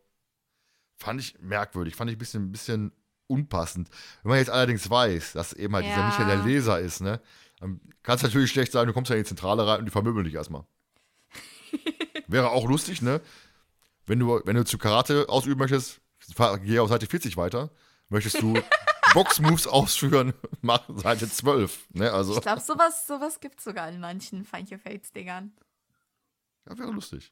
fand 0.98 1.22
ich 1.22 1.40
merkwürdig, 1.40 1.96
fand 1.96 2.12
ich 2.12 2.18
ein 2.18 2.20
bisschen, 2.20 2.44
ein 2.44 2.52
bisschen 2.52 2.92
unpassend. 3.28 3.90
Wenn 4.24 4.32
man 4.32 4.40
jetzt 4.40 4.50
allerdings 4.50 4.90
weiß, 4.90 5.34
dass 5.34 5.54
eben 5.54 5.74
halt 5.74 5.86
dieser 5.86 5.98
Ja. 5.98 6.08
Michael 6.08 6.28
der 6.28 6.46
Leser 6.46 6.80
ist, 6.80 7.00
ne? 7.00 7.22
Dann 7.62 7.80
kannst 8.04 8.24
du 8.24 8.28
natürlich 8.28 8.52
schlecht 8.52 8.72
sagen, 8.74 8.88
du 8.88 8.94
kommst 8.94 9.10
ja 9.10 9.16
in 9.16 9.22
die 9.24 9.28
Zentrale 9.28 9.66
rein 9.66 9.80
und 9.80 9.86
die 9.86 9.92
vermöbeln 9.92 10.26
dich 10.26 10.34
erstmal. 10.34 10.66
Wäre 12.28 12.50
auch 12.50 12.68
lustig, 12.68 13.02
ne? 13.02 13.22
Wenn 14.06 14.20
du, 14.20 14.42
wenn 14.46 14.56
du 14.58 14.66
zu 14.66 14.78
Karate 14.78 15.30
ausüben 15.30 15.60
möchtest, 15.60 16.02
geh 16.64 16.80
auf 16.80 16.90
Seite 16.90 17.06
40 17.08 17.38
weiter. 17.38 17.70
Möchtest 18.10 18.42
du 18.42 18.54
Boxmoves 19.14 19.68
ausführen, 19.68 20.34
mach 20.62 20.84
Seite 20.98 21.30
12. 21.30 21.88
Ne? 21.94 22.12
Also, 22.12 22.36
Ich 22.36 22.42
glaube, 22.42 22.62
sowas, 22.62 23.08
sowas 23.08 23.40
gibt 23.40 23.60
es 23.60 23.64
sogar 23.64 23.88
in 23.90 24.00
manchen 24.00 24.40
Your 24.72 24.80
Fates-Dingern. 24.80 25.54
ja, 26.68 26.78
wäre 26.78 26.92
lustig. 26.92 27.32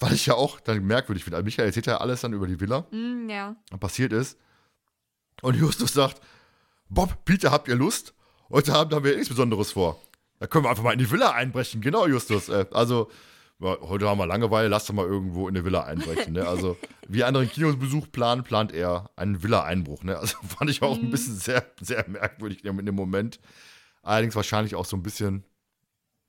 Weil 0.00 0.12
ich 0.12 0.26
ja 0.26 0.34
auch 0.34 0.60
dann 0.60 0.84
merkwürdig 0.84 1.24
finde. 1.24 1.36
Also 1.36 1.44
Michael 1.44 1.66
erzählt 1.68 1.86
ja 1.86 1.98
alles 1.98 2.20
dann 2.20 2.32
über 2.32 2.46
die 2.46 2.60
Villa, 2.60 2.86
Mm, 2.90 3.28
ja. 3.30 3.56
was 3.70 3.80
passiert 3.80 4.12
ist. 4.12 4.38
Und 5.40 5.54
Justus 5.56 5.92
sagt: 5.92 6.20
Bob, 6.90 7.24
Peter, 7.24 7.50
habt 7.50 7.68
ihr 7.68 7.74
Lust? 7.74 8.14
Heute 8.48 8.74
Abend 8.74 8.94
haben 8.94 9.04
wir 9.04 9.12
nichts 9.12 9.28
Besonderes 9.28 9.72
vor. 9.72 10.00
Da 10.38 10.46
können 10.46 10.64
wir 10.64 10.70
einfach 10.70 10.82
mal 10.82 10.92
in 10.92 10.98
die 10.98 11.10
Villa 11.10 11.32
einbrechen. 11.32 11.80
Genau, 11.80 12.06
Justus. 12.06 12.48
Äh, 12.48 12.64
also, 12.70 13.10
heute 13.60 14.08
haben 14.08 14.18
wir 14.18 14.26
Langeweile, 14.26 14.68
lasst 14.68 14.88
doch 14.88 14.94
mal 14.94 15.04
irgendwo 15.04 15.48
in 15.48 15.56
eine 15.56 15.64
Villa 15.64 15.84
einbrechen. 15.84 16.32
Ne? 16.32 16.46
Also, 16.46 16.78
wie 17.08 17.24
anderen 17.24 17.48
Kinobesuch 17.50 18.10
planen, 18.10 18.42
plant 18.42 18.72
er 18.72 19.10
einen 19.16 19.42
Villa-Einbruch. 19.42 20.02
Ne? 20.02 20.16
Also, 20.18 20.38
fand 20.46 20.70
ich 20.70 20.80
auch 20.80 20.96
ein 20.96 21.10
bisschen 21.10 21.36
sehr, 21.36 21.70
sehr 21.80 22.08
merkwürdig 22.08 22.64
in 22.64 22.86
dem 22.86 22.94
Moment. 22.94 23.38
Allerdings 24.02 24.34
wahrscheinlich 24.34 24.74
auch 24.74 24.86
so 24.86 24.96
ein 24.96 25.02
bisschen 25.02 25.44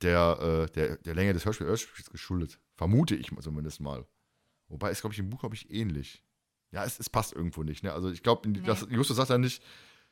der, 0.02 0.68
äh, 0.68 0.72
der, 0.74 0.98
der 0.98 1.16
Länge 1.16 1.34
des 1.34 1.46
Hörspiels 1.46 1.88
geschuldet. 2.12 2.60
Vermute 2.76 3.16
ich 3.16 3.32
zumindest 3.40 3.80
mal. 3.80 4.06
Wobei 4.68 4.92
ist, 4.92 5.02
glaube 5.02 5.14
ich, 5.14 5.20
im 5.20 5.30
Buch, 5.30 5.40
glaube 5.40 5.56
ich, 5.56 5.72
ähnlich. 5.72 6.24
Ja, 6.72 6.84
es, 6.84 7.00
es 7.00 7.10
passt 7.10 7.34
irgendwo 7.34 7.64
nicht. 7.64 7.84
Ne? 7.84 7.94
Also 7.94 8.12
ich 8.12 8.24
glaube, 8.24 8.48
Nee. 8.50 8.62
Justus 8.90 9.18
sagt 9.18 9.30
ja 9.30 9.38
nicht, 9.38 9.64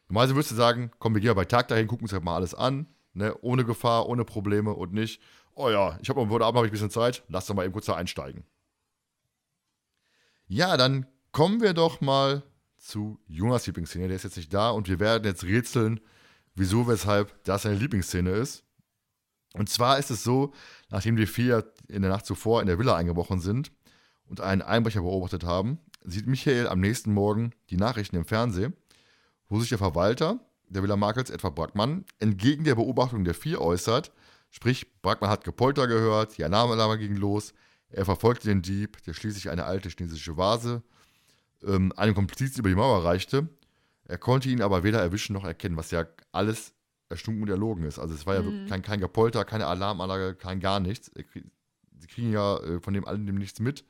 normalerweise 0.07 0.35
würdest 0.35 0.51
du 0.51 0.55
sagen, 0.55 0.91
komm, 0.99 1.13
wir 1.13 1.21
gehen 1.21 1.35
bei 1.35 1.45
Tag 1.45 1.67
dahin, 1.67 1.87
gucken 1.87 2.05
uns 2.05 2.13
halt 2.13 2.23
mal 2.23 2.35
alles 2.35 2.53
an, 2.53 2.87
ne? 3.13 3.35
ohne 3.41 3.65
Gefahr, 3.65 4.07
ohne 4.07 4.25
Probleme 4.25 4.73
und 4.73 4.93
nicht, 4.93 5.21
oh 5.53 5.69
ja, 5.69 5.97
ich 6.01 6.09
habe 6.09 6.27
heute 6.29 6.45
Abend 6.45 6.57
habe 6.57 6.67
ich 6.67 6.71
ein 6.71 6.73
bisschen 6.73 6.91
Zeit, 6.91 7.23
lass 7.29 7.47
doch 7.47 7.55
mal 7.55 7.65
eben 7.65 7.73
kurz 7.73 7.87
da 7.87 7.95
einsteigen. 7.95 8.45
Ja, 10.47 10.77
dann 10.77 11.05
kommen 11.31 11.61
wir 11.61 11.73
doch 11.73 11.99
mal 11.99 12.43
zu 12.77 13.19
Jonas 13.27 13.67
Lieblingsszene. 13.67 14.07
Der 14.07 14.15
ist 14.15 14.23
jetzt 14.23 14.37
nicht 14.37 14.53
da 14.53 14.69
und 14.69 14.87
wir 14.87 14.99
werden 14.99 15.25
jetzt 15.25 15.43
rätseln, 15.43 15.99
wieso, 16.55 16.87
weshalb 16.87 17.43
das 17.43 17.63
seine 17.63 17.75
Lieblingsszene 17.75 18.31
ist. 18.31 18.63
Und 19.53 19.69
zwar 19.69 19.97
ist 19.97 20.11
es 20.11 20.23
so, 20.23 20.53
nachdem 20.89 21.15
die 21.15 21.25
vier 21.25 21.71
in 21.87 22.01
der 22.01 22.11
Nacht 22.11 22.25
zuvor 22.25 22.61
in 22.61 22.67
der 22.67 22.79
Villa 22.79 22.95
eingebrochen 22.95 23.39
sind 23.39 23.71
und 24.25 24.41
einen 24.41 24.61
Einbrecher 24.61 25.01
beobachtet 25.01 25.43
haben, 25.43 25.79
sieht 26.03 26.27
Michael 26.27 26.67
am 26.67 26.79
nächsten 26.79 27.13
Morgen 27.13 27.51
die 27.69 27.77
Nachrichten 27.77 28.15
im 28.15 28.25
Fernsehen, 28.25 28.73
wo 29.49 29.59
sich 29.59 29.69
der 29.69 29.77
Verwalter 29.77 30.39
der 30.69 30.83
Villa 30.83 30.97
Markels, 30.97 31.29
etwa 31.29 31.49
Brackmann, 31.49 32.03
entgegen 32.19 32.65
der 32.65 32.75
Beobachtung 32.75 33.23
der 33.23 33.33
vier 33.33 33.61
äußert. 33.61 34.11
Sprich, 34.49 35.01
Brackmann 35.01 35.29
hat 35.29 35.45
Gepolter 35.45 35.87
gehört, 35.87 36.37
die 36.37 36.43
Alarmanlage 36.43 37.07
ging 37.07 37.15
los, 37.15 37.53
er 37.89 38.05
verfolgte 38.05 38.49
den 38.49 38.61
Dieb, 38.61 39.01
der 39.03 39.13
schließlich 39.13 39.49
eine 39.49 39.63
alte 39.63 39.89
chinesische 39.89 40.35
Vase 40.35 40.83
ähm, 41.63 41.93
einem 41.95 42.15
Komplizen 42.15 42.59
über 42.59 42.69
die 42.69 42.75
Mauer 42.75 43.03
reichte. 43.03 43.47
Er 44.05 44.17
konnte 44.17 44.49
ihn 44.49 44.61
aber 44.61 44.83
weder 44.83 45.01
erwischen 45.01 45.33
noch 45.33 45.45
erkennen, 45.45 45.77
was 45.77 45.91
ja 45.91 46.05
alles 46.31 46.73
erstunken 47.09 47.43
und 47.43 47.49
erlogen 47.49 47.83
ist. 47.83 47.99
Also 47.99 48.13
es 48.13 48.25
war 48.25 48.35
ja 48.35 48.43
wirklich 48.43 48.69
kein, 48.69 48.81
kein 48.81 48.99
Gepolter, 48.99 49.45
keine 49.45 49.67
Alarmanlage, 49.67 50.35
kein 50.35 50.59
gar 50.59 50.79
nichts. 50.79 51.11
Sie 51.99 52.07
kriegen 52.07 52.31
ja 52.31 52.57
äh, 52.57 52.79
von 52.79 52.93
dem 52.93 53.05
allen 53.05 53.25
dem 53.25 53.37
nichts 53.37 53.59
mit. 53.59 53.85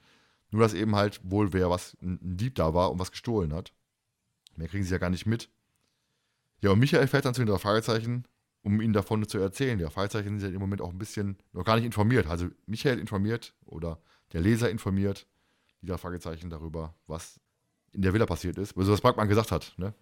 Nur, 0.49 0.61
dass 0.61 0.73
eben 0.73 0.95
halt 0.95 1.19
wohl 1.23 1.51
wer 1.53 1.69
was, 1.69 1.97
ein 2.01 2.37
Dieb 2.37 2.55
da 2.55 2.73
war 2.73 2.91
und 2.91 2.99
was 2.99 3.11
gestohlen 3.11 3.53
hat. 3.53 3.73
Mehr 4.57 4.67
kriegen 4.67 4.83
sie 4.83 4.91
ja 4.91 4.97
gar 4.97 5.09
nicht 5.09 5.25
mit. 5.25 5.49
Ja, 6.61 6.71
und 6.71 6.79
Michael 6.79 7.07
fährt 7.07 7.25
dann 7.25 7.33
zu 7.33 7.41
den 7.41 7.47
drei 7.47 7.59
Fragezeichen, 7.59 8.25
um 8.63 8.81
ihnen 8.81 8.93
davon 8.93 9.27
zu 9.27 9.37
erzählen. 9.37 9.77
Die 9.77 9.83
drei 9.83 9.91
Fragezeichen 9.91 10.39
sind 10.39 10.49
ja 10.49 10.55
im 10.55 10.59
Moment 10.59 10.81
auch 10.81 10.89
ein 10.89 10.97
bisschen 10.97 11.37
noch 11.53 11.63
gar 11.63 11.75
nicht 11.75 11.85
informiert. 11.85 12.27
Also 12.27 12.49
Michael 12.65 12.99
informiert 12.99 13.53
oder 13.65 14.01
der 14.33 14.41
Leser 14.41 14.69
informiert 14.69 15.27
die 15.81 15.87
drei 15.87 15.97
Fragezeichen 15.97 16.49
darüber, 16.49 16.95
was 17.05 17.39
in 17.93 18.01
der 18.01 18.13
Villa 18.13 18.25
passiert 18.25 18.57
ist. 18.57 18.75
Also 18.75 18.91
was 18.91 19.01
Brackmann 19.01 19.27
gesagt 19.27 19.51
hat. 19.51 19.73
Ne? 19.77 19.93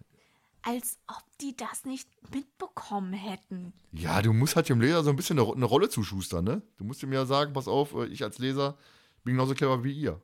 Als 0.62 0.98
ob 1.06 1.22
die 1.40 1.54
das 1.54 1.84
nicht 1.84 2.08
mitbekommen 2.34 3.12
hätten. 3.12 3.74
Ja, 3.92 4.22
du 4.22 4.32
musst 4.32 4.56
halt 4.56 4.68
dem 4.68 4.80
Leser 4.80 5.04
so 5.04 5.10
ein 5.10 5.16
bisschen 5.16 5.38
eine, 5.38 5.52
eine 5.52 5.64
Rolle 5.66 5.88
zuschustern, 5.88 6.44
ne? 6.44 6.62
Du 6.78 6.84
musst 6.84 7.02
ihm 7.02 7.12
ja 7.12 7.24
sagen, 7.26 7.52
pass 7.52 7.68
auf, 7.68 7.94
äh, 7.94 8.06
ich 8.06 8.24
als 8.24 8.38
Leser 8.38 8.76
bin 9.22 9.34
genauso 9.34 9.54
clever 9.54 9.84
wie 9.84 9.92
ihr. 9.92 10.20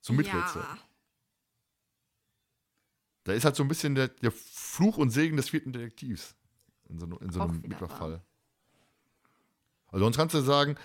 Zum 0.00 0.16
Miträtsel. 0.16 0.62
Ja. 0.62 0.78
Da 3.24 3.32
ist 3.32 3.44
halt 3.44 3.56
so 3.56 3.62
ein 3.62 3.68
bisschen 3.68 3.94
der, 3.94 4.08
der 4.08 4.30
Fluch 4.32 4.98
und 4.98 5.10
Segen 5.10 5.36
des 5.36 5.48
vierten 5.48 5.72
Detektivs 5.72 6.34
in 6.88 6.98
so, 6.98 7.06
in 7.18 7.30
so 7.30 7.40
einem 7.40 7.60
Mitmachfall. 7.62 8.22
Also 9.88 10.04
sonst 10.04 10.16
kannst 10.16 10.34
du 10.34 10.40
sagen, 10.40 10.76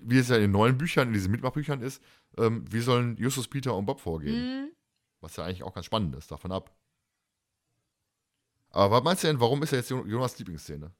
wie 0.00 0.18
es 0.18 0.28
ja 0.28 0.36
in 0.36 0.42
den 0.42 0.50
neuen 0.50 0.76
Büchern, 0.76 1.08
in 1.08 1.14
diesen 1.14 1.30
Mitmachbüchern 1.30 1.80
ist, 1.80 2.02
ähm, 2.36 2.64
wie 2.70 2.80
sollen 2.80 3.16
Justus, 3.16 3.48
Peter 3.48 3.74
und 3.74 3.86
Bob 3.86 4.00
vorgehen? 4.00 4.64
Hm, 4.66 4.70
Was 5.20 5.36
ja 5.36 5.44
eigentlich 5.44 5.62
auch 5.62 5.72
ganz 5.74 5.86
spannend 5.86 6.14
ist, 6.16 6.30
davon 6.30 6.52
ab. 6.52 6.74
Aber 8.70 8.96
was 8.96 9.04
meinst 9.04 9.22
du 9.22 9.28
denn, 9.28 9.40
warum 9.40 9.62
ist 9.62 9.72
er 9.72 9.78
jetzt 9.78 9.90
Jo- 9.90 10.04
Jonas 10.04 10.38
Lieblingsszene? 10.38 10.92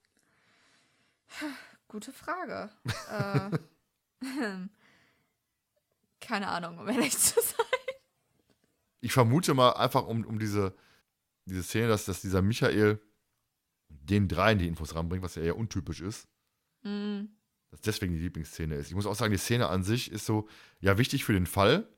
gute 1.88 2.12
Frage. 2.12 2.70
äh, 3.10 3.50
keine 6.20 6.48
Ahnung, 6.48 6.78
um 6.78 6.88
ehrlich 6.88 7.16
zu 7.18 7.40
sein. 7.40 7.66
Ich 9.00 9.12
vermute 9.12 9.54
mal 9.54 9.72
einfach 9.72 10.06
um, 10.06 10.24
um 10.24 10.38
diese, 10.38 10.74
diese 11.46 11.62
Szene, 11.62 11.88
dass, 11.88 12.04
dass 12.04 12.20
dieser 12.20 12.42
Michael 12.42 13.00
den 13.88 14.28
dreien 14.28 14.58
die 14.58 14.66
Infos 14.66 14.94
ranbringt, 14.94 15.22
was 15.22 15.36
ja 15.36 15.42
eher 15.42 15.56
untypisch 15.56 16.00
ist. 16.00 16.28
Hm, 16.82 17.30
dass 17.70 17.80
deswegen 17.80 18.12
die 18.14 18.20
Lieblingsszene 18.20 18.74
ist. 18.76 18.88
Ich 18.88 18.94
muss 18.94 19.06
auch 19.06 19.14
sagen, 19.14 19.32
die 19.32 19.38
Szene 19.38 19.68
an 19.68 19.82
sich 19.82 20.10
ist 20.10 20.26
so, 20.26 20.48
ja, 20.80 20.98
wichtig 20.98 21.24
für 21.24 21.32
den 21.32 21.46
Fall, 21.46 21.88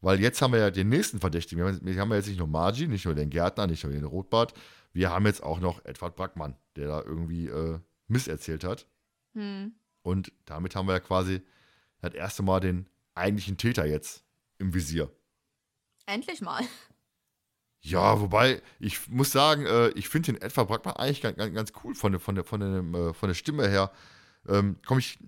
weil 0.00 0.20
jetzt 0.20 0.42
haben 0.42 0.52
wir 0.52 0.60
ja 0.60 0.70
den 0.70 0.88
nächsten 0.88 1.20
Verdächtigen. 1.20 1.64
Wir 1.64 1.72
haben, 1.72 1.84
wir 1.84 2.00
haben 2.00 2.10
ja 2.10 2.16
jetzt 2.16 2.28
nicht 2.28 2.38
nur 2.38 2.48
Margie, 2.48 2.86
nicht 2.86 3.04
nur 3.04 3.14
den 3.14 3.30
Gärtner, 3.30 3.66
nicht 3.66 3.84
nur 3.84 3.92
den 3.92 4.04
Rotbart, 4.04 4.54
wir 4.92 5.10
haben 5.10 5.26
jetzt 5.26 5.42
auch 5.42 5.60
noch 5.60 5.84
Edward 5.84 6.16
Brackmann, 6.16 6.56
der 6.76 6.88
da 6.88 7.02
irgendwie 7.02 7.46
äh, 7.48 7.78
Mist 8.08 8.28
erzählt 8.28 8.64
hat. 8.64 8.86
hm. 9.34 9.74
Und 10.02 10.32
damit 10.46 10.74
haben 10.74 10.88
wir 10.88 10.94
ja 10.94 11.00
quasi 11.00 11.42
das 12.00 12.14
erste 12.14 12.42
Mal 12.42 12.58
den 12.58 12.88
eigentlichen 13.14 13.56
Täter 13.56 13.86
jetzt 13.86 14.24
im 14.58 14.74
Visier. 14.74 15.14
Endlich 16.06 16.40
mal. 16.40 16.62
Ja, 17.84 18.20
wobei, 18.20 18.62
ich 18.78 19.08
muss 19.08 19.32
sagen, 19.32 19.66
äh, 19.66 19.88
ich 19.90 20.08
finde 20.08 20.32
den 20.32 20.40
Edward 20.42 20.68
Brackmann 20.68 20.94
eigentlich 20.96 21.20
ganz, 21.20 21.36
ganz, 21.36 21.52
ganz 21.54 21.72
cool 21.82 21.94
von, 21.96 22.12
der- 22.12 22.20
von, 22.20 22.36
der, 22.36 22.44
von, 22.44 22.60
dem, 22.60 22.94
äh, 22.94 23.12
von 23.12 23.28
der 23.28 23.34
Stimme 23.34 23.68
her. 23.68 23.90
Ähm, 24.48 24.76
komme 24.86 25.00
ich, 25.00 25.18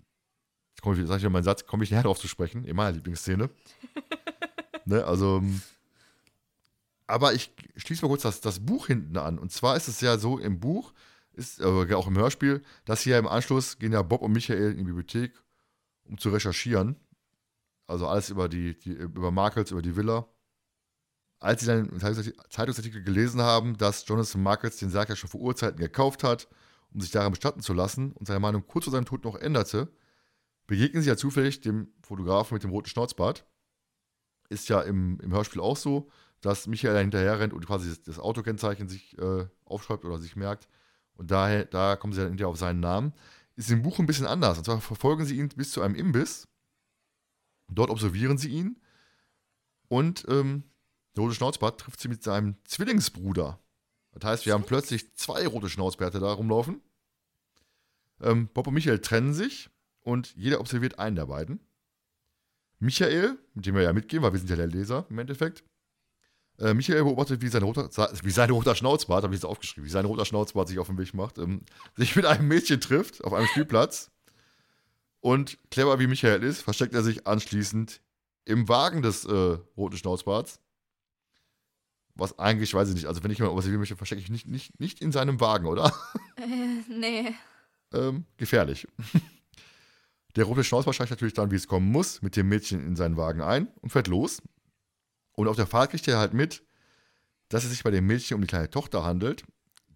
komm 0.80 0.92
ich, 0.98 1.06
sag 1.08 1.18
ich 1.20 1.28
meinen 1.28 1.42
Satz, 1.42 1.66
komme 1.66 1.82
ich 1.82 1.90
näher 1.90 2.02
drauf 2.04 2.20
zu 2.20 2.28
sprechen, 2.28 2.64
in 2.64 2.76
meiner 2.76 2.92
Lieblingsszene. 2.92 3.50
ne, 4.84 5.04
also, 5.04 5.38
ähm, 5.38 5.62
aber 7.08 7.34
ich 7.34 7.50
schließe 7.76 8.02
mal 8.04 8.08
kurz 8.08 8.22
das, 8.22 8.40
das 8.40 8.60
Buch 8.64 8.86
hinten 8.86 9.16
an. 9.16 9.38
Und 9.38 9.50
zwar 9.52 9.76
ist 9.76 9.88
es 9.88 10.00
ja 10.00 10.16
so 10.16 10.38
im 10.38 10.60
Buch, 10.60 10.94
ist 11.32 11.60
äh, 11.60 11.94
auch 11.94 12.06
im 12.06 12.16
Hörspiel, 12.16 12.62
dass 12.84 13.00
hier 13.02 13.18
im 13.18 13.26
Anschluss 13.26 13.78
gehen 13.78 13.92
ja 13.92 14.02
Bob 14.02 14.22
und 14.22 14.32
Michael 14.32 14.70
in 14.70 14.78
die 14.78 14.84
Bibliothek, 14.84 15.32
um 16.04 16.18
zu 16.18 16.30
recherchieren. 16.30 16.96
Also 17.88 18.06
alles 18.06 18.30
über 18.30 18.48
die, 18.48 18.78
die 18.78 18.90
über 18.92 19.32
Markels, 19.32 19.72
über 19.72 19.82
die 19.82 19.96
Villa 19.96 20.26
als 21.44 21.60
sie 21.60 21.66
dann 21.66 21.88
im 21.88 21.98
Zeitungsarti- 21.98 22.34
Zeitungsartikel 22.48 23.02
gelesen 23.02 23.40
haben, 23.42 23.76
dass 23.76 24.06
Jonathan 24.08 24.42
Markels 24.42 24.78
den 24.78 24.90
Sarg 24.90 25.10
ja 25.10 25.16
schon 25.16 25.28
vor 25.28 25.40
Urzeiten 25.40 25.78
gekauft 25.78 26.24
hat, 26.24 26.48
um 26.92 27.00
sich 27.00 27.10
daran 27.10 27.32
bestatten 27.32 27.60
zu 27.60 27.74
lassen 27.74 28.12
und 28.12 28.26
seine 28.26 28.40
Meinung 28.40 28.66
kurz 28.66 28.84
vor 28.84 28.92
seinem 28.92 29.04
Tod 29.04 29.24
noch 29.24 29.36
änderte, 29.36 29.92
begegnen 30.66 31.02
sie 31.02 31.08
ja 31.08 31.16
zufällig 31.16 31.60
dem 31.60 31.92
Fotografen 32.02 32.54
mit 32.54 32.62
dem 32.62 32.70
roten 32.70 32.88
Schnauzbart. 32.88 33.44
Ist 34.48 34.68
ja 34.68 34.80
im, 34.80 35.20
im 35.20 35.32
Hörspiel 35.32 35.60
auch 35.60 35.76
so, 35.76 36.10
dass 36.40 36.66
Michael 36.66 36.94
da 36.94 37.00
hinterher 37.00 37.38
rennt 37.38 37.52
und 37.52 37.66
quasi 37.66 37.88
das, 37.88 38.02
das 38.02 38.18
Autokennzeichen 38.18 38.88
sich 38.88 39.18
äh, 39.18 39.46
aufschreibt 39.64 40.04
oder 40.04 40.18
sich 40.18 40.36
merkt. 40.36 40.68
Und 41.14 41.30
daher, 41.30 41.64
da 41.66 41.96
kommen 41.96 42.12
sie 42.12 42.20
dann 42.20 42.28
hinterher 42.28 42.48
auf 42.48 42.58
seinen 42.58 42.80
Namen. 42.80 43.12
Ist 43.56 43.70
im 43.70 43.82
Buch 43.82 43.98
ein 43.98 44.06
bisschen 44.06 44.26
anders. 44.26 44.58
Und 44.58 44.64
zwar 44.64 44.80
verfolgen 44.80 45.24
sie 45.24 45.36
ihn 45.38 45.48
bis 45.48 45.70
zu 45.72 45.82
einem 45.82 45.94
Imbiss. 45.94 46.48
Dort 47.68 47.90
observieren 47.90 48.38
sie 48.38 48.48
ihn. 48.48 48.80
Und 49.88 50.26
ähm, 50.28 50.64
rote 51.20 51.34
Schnauzbart 51.34 51.80
trifft 51.80 52.00
sie 52.00 52.08
mit 52.08 52.22
seinem 52.22 52.56
Zwillingsbruder. 52.64 53.60
Das 54.12 54.24
heißt, 54.24 54.46
wir 54.46 54.52
haben 54.52 54.64
plötzlich 54.64 55.14
zwei 55.14 55.46
rote 55.46 55.68
Schnauzbärte 55.68 56.20
da 56.20 56.32
rumlaufen. 56.32 56.80
Ähm, 58.20 58.48
Bob 58.52 58.66
und 58.66 58.74
Michael 58.74 59.00
trennen 59.00 59.34
sich 59.34 59.70
und 60.02 60.34
jeder 60.36 60.60
observiert 60.60 60.98
einen 60.98 61.16
der 61.16 61.26
beiden. 61.26 61.60
Michael, 62.78 63.38
mit 63.54 63.66
dem 63.66 63.74
wir 63.74 63.82
ja 63.82 63.92
mitgehen, 63.92 64.22
weil 64.22 64.32
wir 64.32 64.38
sind 64.38 64.50
ja 64.50 64.56
der 64.56 64.66
Leser 64.66 65.06
im 65.08 65.18
Endeffekt. 65.18 65.64
Äh, 66.58 66.74
Michael 66.74 67.02
beobachtet, 67.02 67.40
wie 67.42 67.48
sein 67.48 67.62
roter, 67.62 67.88
wie 68.22 68.30
sein 68.30 68.50
roter 68.50 68.76
Schnauzbart, 68.76 69.24
habe 69.24 69.34
ich 69.34 69.40
jetzt 69.40 69.48
aufgeschrieben, 69.48 69.86
wie 69.86 69.92
sein 69.92 70.04
roter 70.04 70.24
Schnauzbart 70.24 70.68
sich 70.68 70.78
auf 70.78 70.86
den 70.86 70.98
Weg 70.98 71.12
macht, 71.14 71.38
ähm, 71.38 71.62
sich 71.96 72.14
mit 72.14 72.26
einem 72.26 72.46
Mädchen 72.46 72.80
trifft 72.80 73.24
auf 73.24 73.32
einem 73.32 73.48
Spielplatz. 73.48 74.10
Und 75.20 75.58
clever 75.70 75.98
wie 75.98 76.06
Michael 76.06 76.42
ist, 76.42 76.60
versteckt 76.60 76.94
er 76.94 77.02
sich 77.02 77.26
anschließend 77.26 78.02
im 78.44 78.68
Wagen 78.68 79.02
des 79.02 79.24
äh, 79.24 79.58
roten 79.76 79.96
Schnauzbarts. 79.96 80.60
Was 82.16 82.38
eigentlich, 82.38 82.72
weiß 82.72 82.88
ich 82.88 82.94
nicht, 82.94 83.06
also 83.06 83.24
wenn 83.24 83.30
ich 83.30 83.38
jemanden 83.38 83.56
observieren 83.56 83.80
möchte, 83.80 83.96
verstecke 83.96 84.22
ich 84.22 84.30
nicht, 84.30 84.46
nicht, 84.46 84.78
nicht 84.78 85.00
in 85.00 85.10
seinem 85.10 85.40
Wagen, 85.40 85.66
oder? 85.66 85.92
Äh, 86.36 86.82
nee. 86.88 87.34
ähm, 87.92 88.24
gefährlich. 88.36 88.86
Der 90.36 90.44
rote 90.44 90.64
Schnauzbart 90.64 90.94
steigt 90.94 91.10
natürlich 91.10 91.34
dann, 91.34 91.50
wie 91.50 91.56
es 91.56 91.68
kommen 91.68 91.90
muss, 91.90 92.22
mit 92.22 92.36
dem 92.36 92.48
Mädchen 92.48 92.84
in 92.84 92.96
seinen 92.96 93.16
Wagen 93.16 93.40
ein 93.40 93.68
und 93.80 93.90
fährt 93.90 94.08
los. 94.08 94.42
Und 95.32 95.48
auf 95.48 95.56
der 95.56 95.66
Fahrt 95.66 95.90
kriegt 95.90 96.08
er 96.08 96.18
halt 96.18 96.34
mit, 96.34 96.64
dass 97.48 97.64
es 97.64 97.70
sich 97.70 97.84
bei 97.84 97.90
dem 97.90 98.06
Mädchen 98.06 98.36
um 98.36 98.40
die 98.40 98.48
kleine 98.48 98.70
Tochter 98.70 99.04
handelt, 99.04 99.44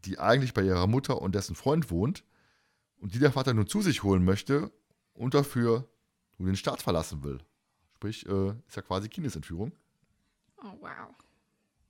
die 0.05 0.19
eigentlich 0.19 0.55
bei 0.55 0.62
ihrer 0.62 0.87
Mutter 0.87 1.21
und 1.21 1.35
dessen 1.35 1.57
Freund 1.57 1.91
wohnt 1.91 2.25
und 2.99 3.14
die 3.14 3.19
der 3.19 3.33
Vater 3.33 3.55
nun 3.55 3.66
zu 3.66 3.83
sich 3.83 4.03
holen 4.03 4.25
möchte 4.25 4.71
und 5.12 5.35
dafür 5.35 5.89
nun 6.39 6.47
den 6.47 6.57
Staat 6.57 6.83
verlassen 6.83 7.23
will. 7.25 7.39
Sprich, 7.95 8.27
äh, 8.27 8.51
ist 8.69 8.77
ja 8.77 8.83
quasi 8.83 9.09
Kindesentführung. 9.09 9.73
Oh, 10.62 10.79
wow. 10.81 11.14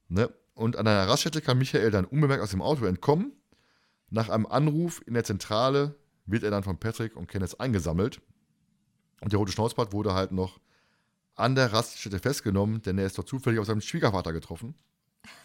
Ne? 0.08 0.32
Und 0.54 0.76
an 0.76 0.86
einer 0.86 1.08
Raststätte 1.08 1.40
kann 1.40 1.58
Michael 1.58 1.90
dann 1.90 2.04
unbemerkt 2.04 2.42
aus 2.42 2.50
dem 2.50 2.62
Auto 2.62 2.84
entkommen. 2.84 3.32
Nach 4.10 4.28
einem 4.28 4.46
Anruf 4.46 5.02
in 5.06 5.14
der 5.14 5.24
Zentrale 5.24 5.94
wird 6.26 6.42
er 6.42 6.50
dann 6.50 6.62
von 6.62 6.78
Patrick 6.78 7.16
und 7.16 7.28
Kenneth 7.28 7.60
eingesammelt. 7.60 8.20
Und 9.20 9.32
der 9.32 9.38
rote 9.38 9.52
Schnauzbart 9.52 9.92
wurde 9.92 10.14
halt 10.14 10.32
noch 10.32 10.58
an 11.34 11.54
der 11.54 11.72
Raststätte 11.72 12.18
festgenommen, 12.18 12.82
denn 12.82 12.98
er 12.98 13.06
ist 13.06 13.16
dort 13.16 13.28
zufällig 13.28 13.60
auf 13.60 13.66
seinen 13.66 13.80
Schwiegervater 13.80 14.32
getroffen. 14.32 14.74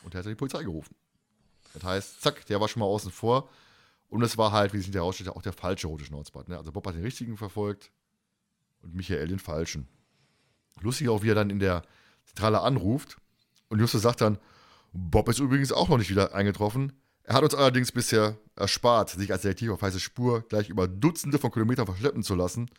Und 0.03 0.15
er 0.15 0.19
hat 0.19 0.25
die 0.25 0.35
Polizei 0.35 0.63
gerufen. 0.63 0.95
Das 1.73 1.83
heißt, 1.83 2.21
zack, 2.21 2.45
der 2.45 2.59
war 2.59 2.67
schon 2.67 2.79
mal 2.79 2.85
außen 2.85 3.11
vor. 3.11 3.49
Und 4.09 4.21
es 4.21 4.37
war 4.37 4.51
halt, 4.51 4.73
wie 4.73 4.79
sich 4.79 4.93
herausstellt, 4.93 5.29
auch 5.29 5.41
der 5.41 5.53
falsche 5.53 5.87
rote 5.87 6.05
Schnauzbart. 6.05 6.49
Ne? 6.49 6.57
Also 6.57 6.71
Bob 6.71 6.85
hat 6.87 6.95
den 6.95 7.03
richtigen 7.03 7.37
verfolgt 7.37 7.91
und 8.81 8.93
Michael 8.93 9.27
den 9.27 9.39
falschen. 9.39 9.87
Lustig 10.81 11.09
auch, 11.09 11.23
wie 11.23 11.29
er 11.29 11.35
dann 11.35 11.49
in 11.49 11.59
der 11.59 11.83
Zentrale 12.25 12.61
anruft. 12.61 13.17
Und 13.69 13.79
Justus 13.79 14.03
sagt 14.03 14.21
dann, 14.21 14.37
Bob 14.93 15.27
ist 15.27 15.39
übrigens 15.39 15.71
auch 15.71 15.89
noch 15.89 15.97
nicht 15.97 16.09
wieder 16.09 16.33
eingetroffen. 16.35 16.93
Er 17.23 17.35
hat 17.35 17.43
uns 17.43 17.55
allerdings 17.55 17.91
bisher 17.91 18.37
erspart, 18.55 19.09
sich 19.09 19.31
als 19.31 19.41
Detektiv 19.41 19.71
auf 19.71 19.81
heiße 19.81 19.99
Spur 19.99 20.41
gleich 20.47 20.69
über 20.69 20.87
Dutzende 20.87 21.39
von 21.39 21.51
Kilometern 21.51 21.85
verschleppen 21.85 22.21
zu 22.21 22.35
lassen 22.35 22.69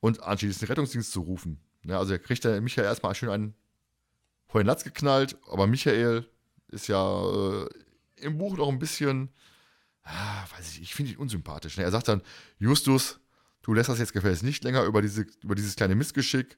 und 0.00 0.22
anschließend 0.22 0.62
den 0.62 0.68
Rettungsdienst 0.68 1.12
zu 1.12 1.20
rufen. 1.20 1.60
Ja, 1.84 1.98
also 1.98 2.12
er 2.12 2.18
kriegt 2.18 2.44
der 2.44 2.60
Michael 2.60 2.86
erstmal 2.86 3.14
schön 3.14 3.28
einen 3.28 3.54
vor 4.46 4.62
den 4.62 4.66
Latz 4.66 4.84
geknallt, 4.84 5.36
aber 5.50 5.66
Michael 5.66 6.26
ist 6.68 6.86
ja 6.86 7.62
äh, 7.64 7.68
im 8.16 8.38
Buch 8.38 8.56
noch 8.56 8.68
ein 8.68 8.78
bisschen, 8.78 9.30
ah, 10.04 10.44
weiß 10.56 10.72
ich, 10.72 10.82
ich 10.82 10.94
finde 10.94 11.12
ihn 11.12 11.18
unsympathisch. 11.18 11.76
Ne? 11.76 11.84
Er 11.84 11.90
sagt 11.90 12.08
dann, 12.08 12.22
Justus, 12.58 13.20
du 13.62 13.74
lässt 13.74 13.88
das 13.88 13.98
jetzt 13.98 14.12
gefälligst 14.12 14.42
nicht 14.42 14.64
länger 14.64 14.84
über, 14.84 15.02
diese, 15.02 15.26
über 15.42 15.54
dieses 15.54 15.76
kleine 15.76 15.96
Missgeschick 15.96 16.56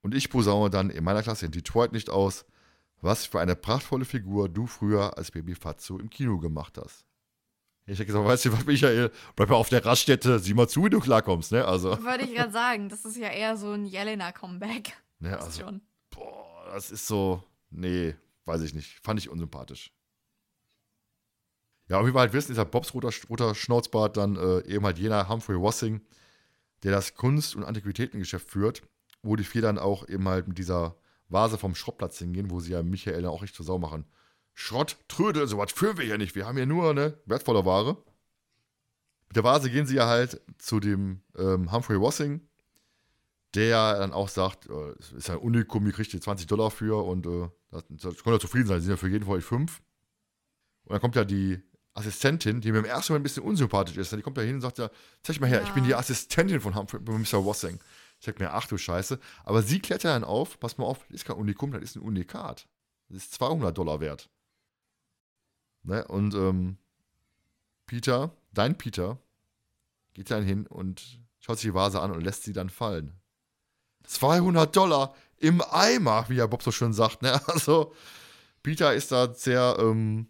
und 0.00 0.14
ich 0.14 0.30
posaune 0.30 0.70
dann 0.70 0.90
in 0.90 1.04
meiner 1.04 1.22
Klasse 1.22 1.46
in 1.46 1.52
Detroit 1.52 1.92
nicht 1.92 2.08
aus, 2.08 2.44
was 3.02 3.26
für 3.26 3.40
eine 3.40 3.56
prachtvolle 3.56 4.04
Figur 4.04 4.48
du 4.48 4.66
früher 4.66 5.18
als 5.18 5.30
Baby 5.30 5.54
Fatso 5.54 5.98
im 5.98 6.08
Kino 6.08 6.38
gemacht 6.38 6.78
hast. 6.78 7.04
Ich 7.84 7.98
hätte 7.98 8.06
gesagt, 8.06 8.24
weißt 8.24 8.44
du 8.44 8.52
was, 8.52 8.64
Michael, 8.64 9.10
bleib 9.34 9.50
mal 9.50 9.56
auf 9.56 9.68
der 9.68 9.84
Raststätte, 9.84 10.38
sieh 10.38 10.54
mal 10.54 10.68
zu, 10.68 10.84
wie 10.84 10.90
du 10.90 11.00
klarkommst, 11.00 11.50
ne? 11.50 11.64
Also, 11.64 11.90
Wollte 12.04 12.24
ich 12.24 12.34
gerade 12.34 12.52
sagen, 12.52 12.88
das 12.88 13.04
ist 13.04 13.16
ja 13.16 13.28
eher 13.28 13.56
so 13.56 13.72
ein 13.72 13.84
Jelena-Comeback. 13.84 14.96
ne, 15.18 15.36
also 15.38 15.62
schon. 15.64 15.80
boah, 16.10 16.64
das 16.72 16.92
ist 16.92 17.08
so, 17.08 17.42
nee, 17.70 18.14
weiß 18.44 18.62
ich 18.62 18.72
nicht, 18.72 19.00
fand 19.02 19.18
ich 19.18 19.28
unsympathisch. 19.28 19.92
Ja, 21.88 21.98
und 21.98 22.06
wie 22.06 22.14
wir 22.14 22.20
halt 22.20 22.32
wissen, 22.32 22.52
ist 22.52 22.58
ja 22.58 22.64
Bobs 22.64 22.94
roter, 22.94 23.10
roter 23.28 23.54
Schnauzbart 23.56 24.16
dann 24.16 24.36
äh, 24.36 24.60
eben 24.66 24.84
halt 24.86 24.98
jener 24.98 25.28
Humphrey 25.28 25.60
Wassing, 25.60 26.00
der 26.84 26.92
das 26.92 27.14
Kunst- 27.16 27.56
und 27.56 27.64
Antiquitätengeschäft 27.64 28.48
führt, 28.48 28.82
wo 29.22 29.34
die 29.34 29.44
vier 29.44 29.62
dann 29.62 29.78
auch 29.78 30.08
eben 30.08 30.28
halt 30.28 30.46
mit 30.46 30.56
dieser 30.58 30.96
Vase 31.32 31.58
vom 31.58 31.74
Schrottplatz 31.74 32.18
hingehen, 32.18 32.50
wo 32.50 32.60
sie 32.60 32.72
ja 32.72 32.82
Michael 32.82 33.26
auch 33.26 33.42
richtig 33.42 33.56
zur 33.56 33.66
Sau 33.66 33.78
machen. 33.78 34.04
Schrott, 34.54 34.98
Trödel, 35.08 35.46
sowas 35.48 35.72
führen 35.72 35.96
wir 35.98 36.04
ja 36.04 36.18
nicht. 36.18 36.34
Wir 36.34 36.46
haben 36.46 36.58
ja 36.58 36.66
nur 36.66 36.90
eine 36.90 37.18
wertvolle 37.26 37.64
Ware. 37.64 37.96
Mit 39.28 39.36
der 39.36 39.44
Vase 39.44 39.70
gehen 39.70 39.86
sie 39.86 39.96
ja 39.96 40.06
halt 40.06 40.40
zu 40.58 40.78
dem 40.78 41.22
ähm, 41.38 41.72
Humphrey 41.72 41.98
Wassing, 42.00 42.46
der 43.54 43.98
dann 43.98 44.12
auch 44.12 44.28
sagt, 44.28 44.68
äh, 44.68 44.90
es 44.98 45.12
ist 45.12 45.30
ein 45.30 45.38
Unikum, 45.38 45.86
ihr 45.86 45.92
kriegt 45.92 46.12
ihr 46.12 46.20
20 46.20 46.46
Dollar 46.46 46.70
für 46.70 47.02
und 47.04 47.26
äh, 47.26 47.48
das, 47.70 47.84
das 47.88 48.22
könnt 48.22 48.36
ihr 48.36 48.40
zufrieden 48.40 48.66
sein, 48.66 48.76
die 48.78 48.82
sind 48.84 48.90
ja 48.92 48.96
für 48.98 49.08
jeden 49.08 49.24
von 49.24 49.34
euch 49.36 49.44
fünf. 49.44 49.80
Und 50.84 50.92
dann 50.92 51.00
kommt 51.00 51.16
ja 51.16 51.24
die 51.24 51.62
Assistentin, 51.94 52.60
die 52.60 52.72
mir 52.72 52.78
im 52.78 52.84
ersten 52.84 53.12
Moment 53.12 53.22
ein 53.22 53.28
bisschen 53.28 53.42
unsympathisch 53.42 53.96
ist. 53.96 54.12
Die 54.12 54.22
kommt 54.22 54.36
da 54.38 54.42
hin 54.42 54.56
und 54.56 54.60
sagt 54.62 54.78
ja, 54.78 54.90
zeig 55.22 55.40
mal 55.40 55.46
her, 55.48 55.60
Ja. 55.60 55.66
ich 55.66 55.72
bin 55.72 55.84
die 55.84 55.94
Assistentin 55.94 56.60
von 56.60 56.74
Humphrey, 56.74 57.00
von 57.04 57.20
Mr. 57.20 57.44
Wassing. 57.46 57.78
Ich 58.22 58.26
sag 58.26 58.38
mir, 58.38 58.52
ach 58.52 58.68
du 58.68 58.78
Scheiße. 58.78 59.18
Aber 59.42 59.64
sie 59.64 59.80
klettert 59.80 60.12
dann 60.14 60.22
auf, 60.22 60.60
pass 60.60 60.78
mal 60.78 60.84
auf, 60.84 61.00
das 61.08 61.16
ist 61.16 61.24
kein 61.24 61.34
Unikum, 61.34 61.72
das 61.72 61.82
ist 61.82 61.96
ein 61.96 62.02
Unikat. 62.02 62.68
Das 63.08 63.16
ist 63.24 63.34
200 63.34 63.76
Dollar 63.76 63.98
wert. 63.98 64.30
Ne? 65.82 66.06
Und 66.06 66.32
ähm, 66.34 66.76
Peter, 67.84 68.30
dein 68.52 68.78
Peter, 68.78 69.18
geht 70.14 70.30
dann 70.30 70.44
hin 70.44 70.68
und 70.68 71.18
schaut 71.40 71.58
sich 71.58 71.70
die 71.70 71.74
Vase 71.74 72.00
an 72.00 72.12
und 72.12 72.20
lässt 72.20 72.44
sie 72.44 72.52
dann 72.52 72.70
fallen. 72.70 73.12
200 74.04 74.76
Dollar 74.76 75.16
im 75.38 75.60
Eimer, 75.60 76.24
wie 76.28 76.36
ja 76.36 76.46
Bob 76.46 76.62
so 76.62 76.70
schön 76.70 76.92
sagt. 76.92 77.22
Ne? 77.22 77.40
Also, 77.48 77.92
Peter 78.62 78.94
ist 78.94 79.10
da 79.10 79.34
sehr 79.34 79.78
ähm, 79.80 80.28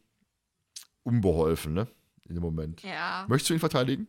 unbeholfen, 1.03 1.75
ne? 1.75 1.89
In 2.25 2.37
dem 2.37 2.43
Moment. 2.43 2.83
Ja. 2.85 3.27
Möchtest 3.29 3.51
du 3.51 3.55
ihn 3.55 3.61
verteidigen? 3.61 4.09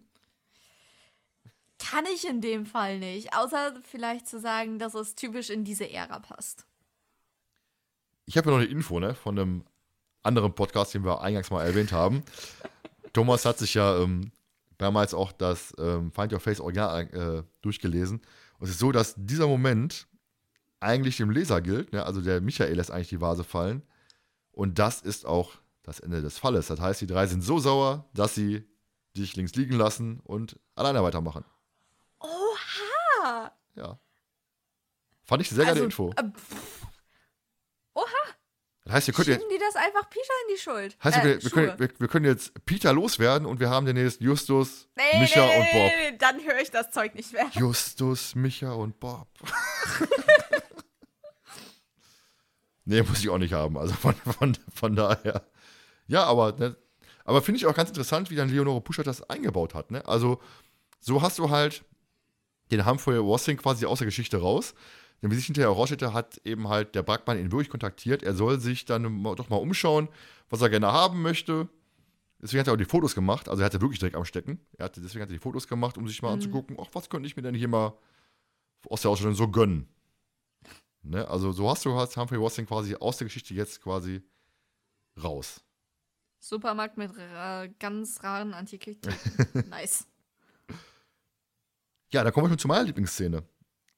Kann 1.80 2.06
ich 2.14 2.28
in 2.28 2.42
dem 2.42 2.66
Fall 2.66 3.00
nicht. 3.00 3.36
Außer 3.36 3.74
vielleicht 3.84 4.28
zu 4.28 4.40
sagen, 4.40 4.80
dass 4.80 4.94
es 4.94 5.16
typisch 5.16 5.50
in 5.50 5.64
diese 5.64 5.90
Ära 5.90 6.20
passt. 6.20 6.66
Ich 8.26 8.38
habe 8.38 8.50
ja 8.50 8.58
noch 8.58 8.64
eine 8.64 8.72
Info, 8.72 9.00
ne? 9.00 9.16
Von 9.16 9.38
einem 9.38 9.66
anderen 10.22 10.54
Podcast, 10.54 10.94
den 10.94 11.04
wir 11.04 11.22
eingangs 11.22 11.52
mal 11.52 11.66
erwähnt 11.66 11.92
haben. 11.92 12.24
Thomas 13.12 13.46
hat 13.46 13.60
sich 13.60 13.74
ja 13.74 14.00
ähm, 14.02 14.32
damals 14.78 15.14
auch 15.14 15.32
das 15.32 15.74
ähm, 15.78 16.12
Find 16.12 16.34
Your 16.34 16.40
Face 16.40 16.60
Original 16.60 17.02
äh, 17.14 17.44
durchgelesen. 17.62 18.22
Und 18.60 18.68
es 18.68 18.72
ist 18.72 18.80
so, 18.80 18.92
dass 18.92 19.16
dieser 19.18 19.48
Moment 19.48 20.08
eigentlich 20.80 21.18
dem 21.18 21.30
Leser 21.30 21.62
gilt. 21.62 21.94
Ne? 21.94 22.06
Also 22.06 22.22
der 22.22 22.42
Michael 22.42 22.76
lässt 22.76 22.92
eigentlich 22.92 23.10
die 23.10 23.22
Vase 23.22 23.44
fallen. 23.44 23.84
Und 24.52 24.80
das 24.80 25.02
ist 25.02 25.26
auch 25.26 25.52
das 25.84 26.00
Ende 26.00 26.22
des 26.22 26.38
Falles. 26.38 26.68
Das 26.68 26.80
heißt, 26.80 27.02
die 27.02 27.08
drei 27.08 27.28
sind 27.28 27.42
so 27.42 27.60
sauer, 27.60 28.10
dass 28.14 28.36
sie 28.36 28.64
dich 29.16 29.36
links 29.36 29.56
liegen 29.56 29.76
lassen 29.76 30.20
und 30.22 30.60
alleine 30.76 31.04
weitermachen. 31.04 31.44
Ja. 33.76 34.00
Fand 35.24 35.42
ich 35.42 35.50
eine 35.50 35.56
sehr 35.56 35.66
geile 35.66 35.76
Also, 35.76 35.86
Info. 35.86 36.14
äh, 36.18 36.24
oha! 37.94 38.06
Das 38.86 38.94
heißt, 38.96 39.14
könnt, 39.14 39.28
ihr, 39.30 39.36
Schieben 39.36 39.50
die 39.50 39.60
das 39.60 39.76
einfach 39.78 40.10
Peter 40.10 40.34
in 40.48 40.54
die 40.56 40.60
Schuld? 40.60 40.98
heißt, 41.02 41.18
äh, 41.20 41.24
wir, 41.24 41.44
wir, 41.44 41.50
können, 41.52 41.80
wir, 41.80 41.90
wir 42.00 42.08
können 42.10 42.26
jetzt 42.26 42.66
Peter 42.66 42.92
loswerden 42.92 43.48
und 43.48 43.62
wir 43.62 43.70
haben 43.70 43.86
demnächst 43.86 44.20
Justus, 44.20 44.90
nee, 44.96 45.20
Micha 45.20 45.46
nee, 45.46 45.58
und 45.58 45.72
Bob. 45.72 45.92
Nee, 45.96 46.12
nee, 46.12 46.18
dann 46.18 46.44
höre 46.44 46.60
ich 46.60 46.70
das 46.70 46.92
Zeug 46.92 47.16
nicht 47.16 47.32
mehr. 47.32 47.50
Justus, 47.54 48.36
Micha 48.36 48.74
und 48.74 49.00
Bob. 49.00 49.28
nee, 52.86 53.02
muss 53.04 53.20
ich 53.20 53.30
auch 53.30 53.38
nicht 53.38 53.54
haben. 53.54 53.78
Also 53.78 53.94
von, 53.94 54.16
von, 54.16 54.58
von 54.74 54.96
daher. 54.96 55.48
Ja, 56.08 56.26
aber, 56.26 56.52
ne, 56.58 56.76
aber 57.24 57.42
finde 57.42 57.60
ich 57.60 57.66
auch 57.66 57.76
ganz 57.76 57.90
interessant, 57.90 58.30
wie 58.30 58.36
dann 58.36 58.50
Leonore 58.50 58.82
Puschert 58.82 59.08
das 59.08 59.28
eingebaut 59.30 59.74
hat. 59.74 59.92
Ne? 59.92 60.06
Also, 60.06 60.42
so 61.00 61.22
hast 61.22 61.40
du 61.40 61.50
halt 61.50 61.86
den 62.72 62.86
Humphrey 62.86 63.20
Wassing 63.20 63.58
quasi 63.58 63.86
aus 63.86 64.00
der 64.00 64.06
Geschichte 64.06 64.38
raus. 64.38 64.74
Denn 65.22 65.32
wie 65.32 65.36
sich 65.36 65.46
hinterher 65.46 65.70
herausstellte, 65.70 66.14
hat 66.14 66.42
eben 66.44 66.68
halt 66.68 66.96
der 66.96 67.04
Brackmann 67.04 67.40
ihn 67.40 67.52
wirklich 67.52 67.70
kontaktiert. 67.70 68.24
Er 68.24 68.34
soll 68.34 68.60
sich 68.60 68.86
dann 68.86 69.24
doch 69.24 69.50
mal 69.50 69.56
umschauen, 69.58 70.10
was 70.50 70.62
er 70.62 70.70
gerne 70.70 70.92
haben 70.92 71.22
möchte. 71.22 71.70
Deswegen 72.42 72.60
hat 72.60 72.68
er 72.68 72.74
auch 72.74 72.78
die 72.78 72.84
Fotos 72.86 73.16
gemacht. 73.16 73.48
Also 73.48 73.62
er 73.62 73.66
hatte 73.68 73.80
wirklich 73.80 74.00
Dreck 74.00 74.16
am 74.16 74.26
Stecken. 74.26 74.60
Er 74.78 74.86
hatte, 74.86 75.00
deswegen 75.00 75.22
hat 75.22 75.30
er 75.30 75.34
die 75.34 75.40
Fotos 75.40 75.68
gemacht, 75.68 75.98
um 75.98 76.08
sich 76.10 76.22
mal 76.22 76.34
anzugucken, 76.34 76.76
ach, 76.80 76.90
was 76.92 77.10
könnte 77.10 77.26
ich 77.26 77.38
mir 77.38 77.42
denn 77.42 77.56
hier 77.56 77.70
mal 77.70 77.98
aus 78.90 79.02
der 79.02 79.12
Ausstellung 79.12 79.34
so 79.34 79.48
gönnen. 79.48 79.88
Ne? 81.04 81.26
Also 81.28 81.54
so 81.54 81.70
hast 81.70 81.86
du 81.86 81.96
hast 81.96 82.18
Humphrey 82.18 82.42
Wassing 82.42 82.66
quasi 82.66 82.96
aus 82.96 83.18
der 83.18 83.26
Geschichte 83.26 83.54
jetzt 83.54 83.82
quasi 83.82 84.22
raus. 85.22 85.64
Supermarkt 86.40 86.98
mit 86.98 87.12
äh, 87.18 87.70
ganz 87.80 88.22
raren 88.24 88.54
Antiquitäten. 88.54 89.14
nice. 89.70 90.06
Ja, 92.14 92.24
da 92.24 92.32
kommen 92.32 92.46
wir 92.46 92.50
schon 92.50 92.60
zu 92.60 92.68
meiner 92.68 92.84
Lieblingsszene. 92.84 93.44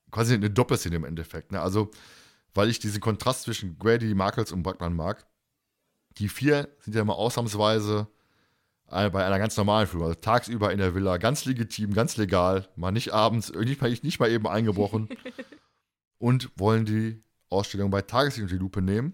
Quasi 0.09 0.33
eine 0.33 0.49
Doppelszene 0.49 0.95
im 0.95 1.03
Endeffekt. 1.03 1.51
Ne? 1.51 1.59
Also, 1.59 1.91
weil 2.53 2.69
ich 2.69 2.79
diesen 2.79 3.01
Kontrast 3.01 3.43
zwischen 3.43 3.77
Grady, 3.77 4.15
Markels 4.15 4.53
und 4.53 4.63
Brackmann 4.63 4.93
mag. 4.93 5.27
Die 6.17 6.29
vier 6.29 6.69
sind 6.79 6.95
ja 6.95 7.01
immer 7.01 7.17
ausnahmsweise 7.17 8.07
äh, 8.89 9.09
bei 9.09 9.25
einer 9.25 9.37
ganz 9.37 9.57
normalen 9.57 9.85
Führung. 9.85 10.07
Also 10.07 10.19
tagsüber 10.19 10.71
in 10.71 10.77
der 10.77 10.95
Villa, 10.95 11.17
ganz 11.17 11.43
legitim, 11.43 11.93
ganz 11.93 12.15
legal. 12.15 12.69
Mal 12.77 12.91
nicht 12.91 13.13
abends, 13.13 13.51
nicht 13.51 13.81
mal, 13.81 13.89
nicht 13.89 14.19
mal 14.19 14.31
eben 14.31 14.47
eingebrochen. 14.47 15.09
und 16.17 16.49
wollen 16.55 16.85
die 16.85 17.21
Ausstellung 17.49 17.91
bei 17.91 18.01
Tageslicht 18.01 18.43
unter 18.43 18.55
die 18.55 18.61
Lupe 18.61 18.81
nehmen. 18.81 19.13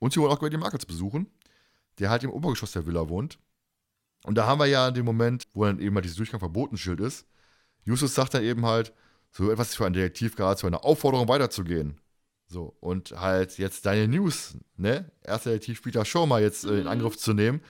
Und 0.00 0.12
sie 0.12 0.20
wollen 0.20 0.32
auch 0.32 0.40
Grady 0.40 0.56
Markels 0.56 0.84
besuchen, 0.84 1.28
der 2.00 2.10
halt 2.10 2.24
im 2.24 2.30
Obergeschoss 2.30 2.72
der 2.72 2.86
Villa 2.86 3.08
wohnt. 3.08 3.38
Und 4.24 4.34
da 4.34 4.46
haben 4.48 4.58
wir 4.58 4.66
ja 4.66 4.90
den 4.90 5.04
Moment, 5.04 5.44
wo 5.52 5.64
dann 5.64 5.78
eben 5.78 5.94
mal 5.94 6.00
dieses 6.00 6.16
Durchgang 6.16 6.40
Verbotenschild 6.40 6.98
ist. 6.98 7.24
Justus 7.84 8.14
sagt 8.14 8.34
dann 8.34 8.44
eben 8.44 8.64
halt, 8.66 8.92
so 9.30 9.50
etwas 9.50 9.70
ist 9.70 9.76
für 9.76 9.86
einen 9.86 9.94
Detektiv 9.94 10.36
gerade 10.36 10.56
zu 10.56 10.66
einer 10.66 10.84
Aufforderung 10.84 11.28
weiterzugehen. 11.28 11.98
So, 12.46 12.76
und 12.80 13.12
halt 13.12 13.56
jetzt 13.58 13.86
deine 13.86 14.08
News, 14.08 14.56
ne? 14.76 15.10
Erster 15.22 15.50
Detektiv 15.50 15.82
Peter 15.82 16.04
mal 16.26 16.42
jetzt 16.42 16.64
äh, 16.64 16.80
in 16.80 16.86
Angriff 16.86 17.16
zu 17.16 17.32
nehmen, 17.32 17.62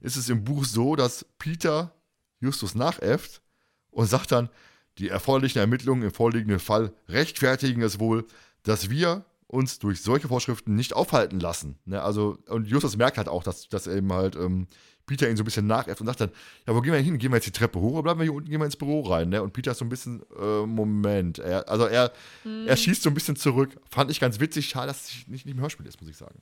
ist 0.00 0.16
es 0.16 0.28
im 0.28 0.42
Buch 0.42 0.64
so, 0.64 0.96
dass 0.96 1.24
Peter 1.38 1.94
Justus 2.40 2.74
nachäfft 2.74 3.42
und 3.90 4.06
sagt 4.06 4.32
dann, 4.32 4.50
die 4.98 5.08
erforderlichen 5.08 5.60
Ermittlungen 5.60 6.02
im 6.02 6.12
vorliegenden 6.12 6.58
Fall 6.58 6.92
rechtfertigen 7.08 7.82
es 7.82 8.00
wohl, 8.00 8.26
dass 8.64 8.90
wir 8.90 9.24
uns 9.46 9.78
durch 9.78 10.02
solche 10.02 10.28
Vorschriften 10.28 10.74
nicht 10.74 10.94
aufhalten 10.94 11.38
lassen. 11.38 11.78
Ne? 11.84 12.02
Also, 12.02 12.38
und 12.48 12.66
Justus 12.66 12.96
merkt 12.96 13.18
halt 13.18 13.28
auch, 13.28 13.44
dass, 13.44 13.68
dass 13.68 13.86
eben 13.86 14.12
halt 14.12 14.36
ähm, 14.36 14.66
Peter 15.06 15.28
ihn 15.28 15.36
so 15.36 15.42
ein 15.42 15.44
bisschen 15.44 15.66
nachäfft 15.66 16.00
und 16.00 16.06
sagt 16.06 16.20
dann, 16.20 16.30
ja, 16.66 16.74
wo 16.74 16.80
gehen 16.80 16.92
wir 16.92 17.00
hin? 17.00 17.18
Gehen 17.18 17.30
wir 17.30 17.36
jetzt 17.36 17.46
die 17.46 17.52
Treppe 17.52 17.80
hoch 17.80 17.92
oder 17.92 18.02
bleiben 18.04 18.20
wir 18.20 18.24
hier 18.24 18.32
unten, 18.32 18.48
gehen 18.48 18.60
wir 18.60 18.64
ins 18.64 18.76
Büro 18.76 19.02
rein? 19.02 19.28
Ne? 19.28 19.42
Und 19.42 19.52
Peter 19.52 19.72
ist 19.72 19.78
so 19.78 19.84
ein 19.84 19.88
bisschen, 19.88 20.22
äh, 20.38 20.66
Moment, 20.66 21.38
er, 21.38 21.68
also 21.68 21.86
er, 21.86 22.12
er 22.44 22.76
schießt 22.76 23.02
so 23.02 23.10
ein 23.10 23.14
bisschen 23.14 23.36
zurück. 23.36 23.78
Fand 23.90 24.10
ich 24.10 24.20
ganz 24.20 24.40
witzig, 24.40 24.68
schade, 24.68 24.88
dass 24.88 25.04
es 25.04 25.28
nicht, 25.28 25.46
nicht 25.46 25.46
im 25.46 25.60
Hörspiel 25.60 25.86
ist, 25.86 26.00
muss 26.00 26.10
ich 26.10 26.16
sagen. 26.16 26.40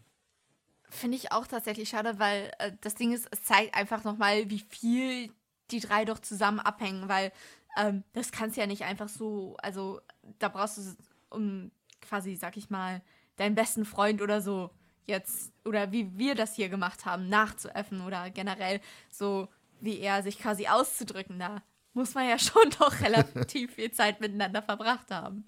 Finde 0.89 1.17
ich 1.17 1.33
auch 1.33 1.47
tatsächlich 1.47 1.89
schade, 1.89 2.19
weil 2.19 2.53
äh, 2.59 2.73
das 2.83 2.95
Ding 2.95 3.13
ist, 3.13 3.27
es 3.31 3.43
zeigt 3.45 3.75
einfach 3.75 4.05
nochmal, 4.05 4.51
wie 4.51 4.63
viel 4.69 5.31
die 5.71 5.81
drei 5.81 6.05
doch 6.05 6.19
zusammen 6.19 6.61
abhängen, 6.61 7.09
weil 7.09 7.33
ähm, 7.77 8.05
das 8.13 8.31
kannst 8.31 8.57
du 8.57 8.61
ja 8.61 8.67
nicht 8.67 8.85
einfach 8.85 9.09
so, 9.09 9.57
also 9.63 10.01
da 10.39 10.49
brauchst 10.49 10.79
du, 10.79 10.83
um 11.31 11.71
quasi, 12.01 12.37
sag 12.37 12.57
ich 12.57 12.69
mal, 12.71 13.01
deinen 13.37 13.55
besten 13.55 13.85
Freund 13.85 14.21
oder 14.21 14.41
so 14.41 14.71
jetzt, 15.07 15.53
oder 15.65 15.93
wie 15.93 16.17
wir 16.17 16.35
das 16.35 16.55
hier 16.55 16.69
gemacht 16.69 17.05
haben, 17.07 17.29
nachzuäffen 17.29 18.01
oder 18.03 18.31
generell 18.31 18.81
so, 19.11 19.49
wie 19.81 19.99
er 19.99 20.23
sich 20.23 20.39
quasi 20.39 20.69
auszudrücken, 20.69 21.39
da 21.39 21.63
muss 21.93 22.15
man 22.15 22.29
ja 22.29 22.39
schon 22.39 22.71
doch 22.79 23.01
relativ 23.01 23.75
viel 23.75 23.91
Zeit 23.93 24.21
miteinander 24.21 24.63
verbracht 24.63 25.11
haben. 25.11 25.45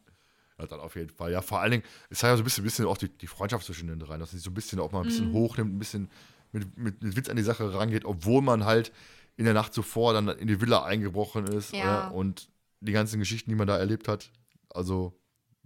Ja, 0.59 0.67
dann 0.67 0.81
auf 0.81 0.95
jeden 0.95 1.11
Fall. 1.11 1.33
Ja, 1.33 1.43
vor 1.43 1.61
allen 1.61 1.73
Dingen, 1.73 1.85
es 2.11 2.23
hat 2.23 2.31
ja 2.31 2.37
so 2.37 2.43
ein 2.43 2.45
bisschen, 2.45 2.65
bisschen 2.65 2.87
auch 2.87 2.97
die, 2.99 3.09
die 3.09 3.27
Freundschaft 3.27 3.67
zwischen 3.67 3.89
den 3.89 3.99
dreien, 3.99 4.21
dass 4.21 4.31
sie 4.31 4.39
so 4.39 4.51
ein 4.51 4.55
bisschen 4.55 4.79
auch 4.79 4.93
mal 4.93 5.01
ein 5.01 5.07
bisschen 5.07 5.33
hochnimmt, 5.33 5.75
ein 5.75 5.79
bisschen 5.79 6.11
mit, 6.53 6.77
mit, 6.79 7.03
mit 7.03 7.17
Witz 7.17 7.29
an 7.29 7.37
die 7.37 7.43
Sache 7.43 7.75
rangeht, 7.75 8.05
obwohl 8.05 8.41
man 8.41 8.65
halt 8.65 8.93
in 9.37 9.45
der 9.47 9.55
Nacht 9.55 9.75
zuvor 9.75 10.13
dann 10.13 10.29
in 10.29 10.47
die 10.47 10.61
Villa 10.61 10.85
eingebrochen 10.85 11.47
ist 11.49 11.73
Ja. 11.73 12.09
äh, 12.09 12.13
und 12.13 12.49
die 12.81 12.93
ganzen 12.93 13.19
Geschichten, 13.19 13.51
die 13.51 13.57
man 13.57 13.67
da 13.67 13.77
erlebt 13.79 14.07
hat. 14.07 14.31
Also 14.71 15.19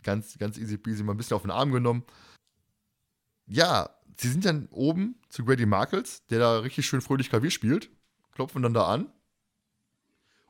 ganz, 0.02 0.38
ganz 0.38 0.56
easy 0.56 0.78
peasy, 0.78 1.02
mal 1.02 1.12
ein 1.12 1.18
bisschen 1.18 1.34
auf 1.36 1.42
den 1.42 1.50
Arm 1.50 1.70
genommen. 1.72 2.04
Ja, 3.48 3.90
sie 4.16 4.28
sind 4.28 4.44
dann 4.44 4.68
oben 4.70 5.16
zu 5.28 5.44
Grady 5.44 5.66
Markles, 5.66 6.24
der 6.26 6.38
da 6.38 6.58
richtig 6.58 6.86
schön 6.86 7.00
fröhlich 7.00 7.30
Klavier 7.30 7.50
spielt, 7.50 7.90
klopfen 8.32 8.62
dann 8.62 8.74
da 8.74 8.86
an. 8.86 9.10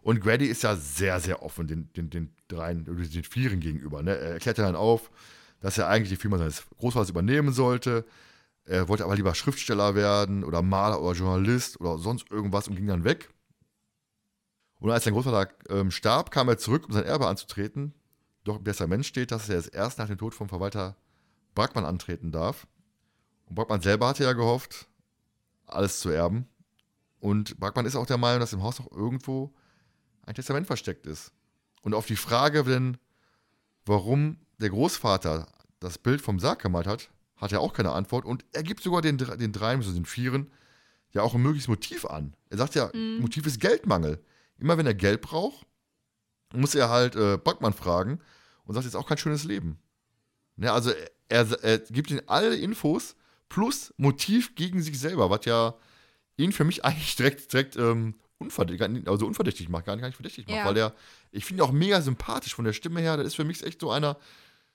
Und 0.03 0.20
Grady 0.20 0.46
ist 0.46 0.62
ja 0.62 0.74
sehr, 0.74 1.20
sehr 1.20 1.42
offen 1.42 1.66
den, 1.66 1.92
den, 1.92 2.11
den 2.11 2.34
dreien, 2.49 2.84
den 2.84 3.24
Vieren 3.24 3.61
gegenüber. 3.61 4.03
Ne? 4.03 4.16
Er 4.16 4.32
erklärt 4.32 4.59
ja 4.59 4.64
dann 4.64 4.76
auf, 4.76 5.11
dass 5.61 5.78
er 5.78 5.88
eigentlich 5.88 6.09
die 6.09 6.16
Firma 6.16 6.38
seines 6.38 6.64
Großvaters 6.78 7.11
übernehmen 7.11 7.53
sollte. 7.53 8.05
Er 8.64 8.88
wollte 8.88 9.05
aber 9.05 9.16
lieber 9.16 9.34
Schriftsteller 9.34 9.94
werden 9.94 10.44
oder 10.44 10.62
Maler 10.62 11.01
oder 11.01 11.16
Journalist 11.16 11.80
oder 11.80 11.99
sonst 11.99 12.30
irgendwas 12.30 12.68
und 12.68 12.76
ging 12.76 12.86
dann 12.86 13.05
weg. 13.05 13.30
Und 14.78 14.90
als 14.90 15.05
sein 15.05 15.14
Großvater 15.14 15.53
ähm, 15.70 15.90
starb, 15.90 16.30
kam 16.30 16.49
er 16.49 16.59
zurück, 16.59 16.86
um 16.86 16.92
sein 16.92 17.05
Erbe 17.05 17.26
anzutreten. 17.26 17.94
Doch 18.44 18.59
im 18.59 18.64
Testament 18.64 19.05
steht, 19.05 19.30
dass 19.30 19.49
er 19.49 19.72
erst 19.72 19.99
nach 19.99 20.07
dem 20.07 20.18
Tod 20.18 20.34
vom 20.34 20.49
Verwalter 20.49 20.96
Brackmann 21.55 21.84
antreten 21.84 22.30
darf. 22.30 22.66
Und 23.49 23.55
Brackmann 23.55 23.80
selber 23.80 24.09
hatte 24.09 24.24
ja 24.24 24.32
gehofft, 24.32 24.88
alles 25.66 26.01
zu 26.01 26.11
erben. 26.11 26.46
Und 27.20 27.59
Brackmann 27.59 27.86
ist 27.86 27.96
auch 27.96 28.07
der 28.07 28.18
Meinung, 28.18 28.40
dass 28.40 28.53
im 28.53 28.62
Haus 28.62 28.78
noch 28.78 28.90
irgendwo 28.92 29.55
ein 30.22 30.34
Testament 30.34 30.66
versteckt 30.66 31.07
ist. 31.07 31.32
Und 31.82 31.94
auf 31.94 32.07
die 32.07 32.16
Frage, 32.16 32.64
denn, 32.64 32.99
warum 33.86 34.38
der 34.59 34.70
Großvater 34.70 35.49
das 35.80 35.99
Bild 35.99 36.20
vom 36.20 36.38
Sarg 36.38 36.61
gemalt 36.61 36.86
hat, 36.86 37.11
hat 37.36 37.53
er 37.53 37.61
auch 37.61 37.72
keine 37.72 37.92
Antwort. 37.92 38.24
Und 38.24 38.44
er 38.53 38.62
gibt 38.62 38.82
sogar 38.82 39.01
den, 39.01 39.16
den 39.16 39.53
dreien, 39.53 39.78
also 39.78 39.92
den 39.92 40.05
vieren, 40.05 40.51
ja 41.12 41.22
auch 41.22 41.34
ein 41.34 41.42
mögliches 41.42 41.68
Motiv 41.68 42.05
an. 42.05 42.34
Er 42.51 42.59
sagt 42.59 42.74
ja, 42.74 42.90
Motiv 43.20 43.46
ist 43.46 43.61
Geldmangel. 43.61 44.22
Immer 44.59 44.76
wenn 44.76 44.86
er 44.86 44.94
Geld 44.94 45.22
braucht, 45.22 45.66
muss 46.53 46.74
er 46.74 46.88
halt 46.90 47.14
äh, 47.16 47.38
Backmann 47.38 47.72
fragen 47.72 48.20
und 48.64 48.74
sagt, 48.74 48.84
jetzt 48.84 48.96
auch 48.96 49.09
kein 49.09 49.18
schönes 49.18 49.44
Leben. 49.44 49.78
Ne, 50.57 50.72
also 50.72 50.90
er, 51.28 51.46
er 51.62 51.78
gibt 51.78 52.11
ihm 52.11 52.20
alle 52.26 52.57
Infos 52.57 53.14
plus 53.49 53.92
Motiv 53.96 54.55
gegen 54.55 54.82
sich 54.82 54.99
selber, 54.99 55.30
was 55.30 55.44
ja 55.44 55.74
ihn 56.36 56.53
für 56.53 56.64
mich 56.64 56.84
eigentlich 56.84 57.16
direkt, 57.16 57.53
direkt 57.53 57.76
ähm, 57.76 58.14
unverdächtig, 58.38 59.09
also 59.09 59.26
unverdächtig 59.26 59.68
macht, 59.68 59.86
gar 59.86 59.94
nicht, 59.96 60.03
gar 60.03 60.09
nicht 60.09 60.16
verdächtig 60.16 60.46
macht, 60.46 60.57
Ja. 60.57 60.64
weil 60.66 60.74
der, 60.74 60.94
ich 61.32 61.44
finde 61.44 61.62
ihn 61.62 61.66
auch 61.68 61.72
mega 61.72 62.01
sympathisch 62.01 62.55
von 62.55 62.64
der 62.64 62.72
Stimme 62.72 63.01
her, 63.01 63.16
das 63.16 63.26
ist 63.28 63.34
für 63.34 63.44
mich 63.44 63.62
echt 63.64 63.80
so 63.80 63.90
einer, 63.90 64.16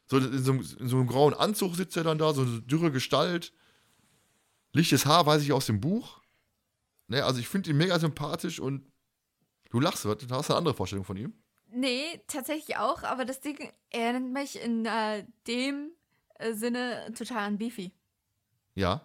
so 0.05 0.17
in 0.17 0.43
so, 0.43 0.51
einem- 0.51 0.67
in 0.79 0.87
so 0.89 0.97
einem 0.97 1.07
grauen 1.07 1.33
Anzug 1.33 1.75
sitzt 1.75 1.95
er 1.95 2.03
dann 2.03 2.17
da, 2.17 2.33
so 2.33 2.41
eine 2.41 2.61
dürre 2.61 2.91
Gestalt, 2.91 3.53
lichtes 4.73 5.05
Haar, 5.05 5.25
weiß 5.25 5.41
ich 5.43 5.53
aus 5.53 5.65
dem 5.67 5.79
Buch. 5.79 6.21
Ne, 7.07 7.23
also 7.23 7.39
ich 7.39 7.47
finde 7.47 7.69
ihn 7.69 7.77
mega 7.77 7.99
sympathisch 7.99 8.59
und 8.59 8.85
du 9.69 9.79
lachst, 9.79 10.05
du 10.05 10.09
hast 10.31 10.49
eine 10.49 10.57
andere 10.57 10.73
Vorstellung 10.73 11.05
von 11.05 11.17
ihm. 11.17 11.33
Nee, 11.69 12.21
tatsächlich 12.27 12.77
auch, 12.77 13.03
aber 13.03 13.25
das 13.25 13.39
Ding 13.41 13.71
erinnert 13.89 14.31
mich 14.31 14.61
in 14.61 14.85
äh, 14.85 15.25
dem 15.47 15.91
äh, 16.35 16.53
Sinne 16.53 17.11
total 17.17 17.39
an 17.47 17.57
Beefy. 17.57 17.91
Ja, 18.75 19.01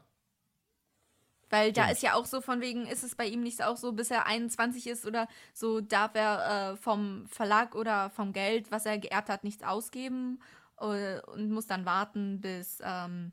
Weil 1.51 1.73
da 1.73 1.85
Stimmt. 1.85 1.97
ist 1.97 2.03
ja 2.03 2.14
auch 2.14 2.27
so 2.27 2.41
von 2.41 2.61
wegen, 2.61 2.87
ist 2.87 3.03
es 3.05 3.14
bei 3.14 3.27
ihm 3.27 3.43
nicht 3.43 3.62
auch 3.62 3.77
so, 3.77 3.93
bis 3.93 4.11
er 4.11 4.27
21 4.27 4.87
ist 4.87 5.07
oder 5.07 5.29
so, 5.55 5.81
darf 5.81 6.14
er 6.14 6.73
äh, 6.73 6.77
vom 6.77 7.27
Verlag 7.27 7.75
oder 7.75 8.11
vom 8.11 8.33
Geld, 8.33 8.71
was 8.71 8.85
er 8.87 8.99
geerbt 8.99 9.29
hat, 9.31 9.45
nichts 9.45 9.62
ausgeben 9.62 10.41
äh, 10.81 11.21
und 11.21 11.51
muss 11.51 11.66
dann 11.66 11.87
warten, 11.87 12.41
bis, 12.41 12.81
ähm, 12.85 13.33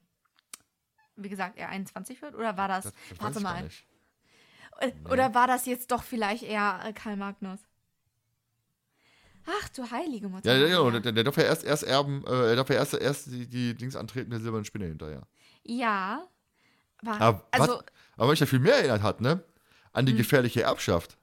wie 1.17 1.29
gesagt, 1.29 1.57
er 1.57 1.69
21 1.69 2.21
wird? 2.21 2.35
Oder 2.35 2.57
war 2.57 2.67
das, 2.69 2.85
das, 2.85 2.93
das 3.09 3.19
warte 3.21 3.39
mal. 3.41 3.69
Äh, 4.79 4.91
oder 5.09 5.33
war 5.33 5.47
das 5.47 5.65
jetzt 5.65 5.91
doch 5.91 6.03
vielleicht 6.03 6.43
eher 6.43 6.81
äh, 6.85 6.93
Karl 6.93 7.17
Magnus? 7.17 7.59
Ach 9.45 9.69
du 9.69 9.89
heilige 9.91 10.27
Mutter. 10.29 10.55
Ja, 10.57 10.67
ja. 10.67 10.83
Maria. 10.83 10.99
Der, 10.99 11.11
der 11.11 11.23
darf 11.23 11.37
ja 11.37 11.43
erst, 11.43 11.63
erst 11.63 11.83
erben, 11.83 12.23
äh, 12.25 12.49
er 12.49 12.55
darf 12.55 12.69
ja 12.69 12.75
erst, 12.75 12.93
erst 12.95 13.27
die, 13.27 13.47
die 13.47 13.75
Dings 13.75 13.95
antreten, 13.95 14.31
der 14.31 14.39
silbernen 14.39 14.65
Spinne 14.65 14.85
hinterher. 14.87 15.27
Ja. 15.65 16.27
War, 17.01 17.21
Aber, 17.21 17.47
also, 17.51 17.73
was, 17.77 17.85
aber 18.17 18.27
was 18.27 18.33
ich 18.35 18.39
ja 18.41 18.45
viel 18.45 18.59
mehr 18.59 18.75
erinnert 18.77 19.01
hat, 19.03 19.21
ne? 19.21 19.43
An 19.93 20.05
die 20.05 20.11
Hm. 20.13 20.17
gefährliche 20.17 20.61
Erbschaft. 20.63 21.17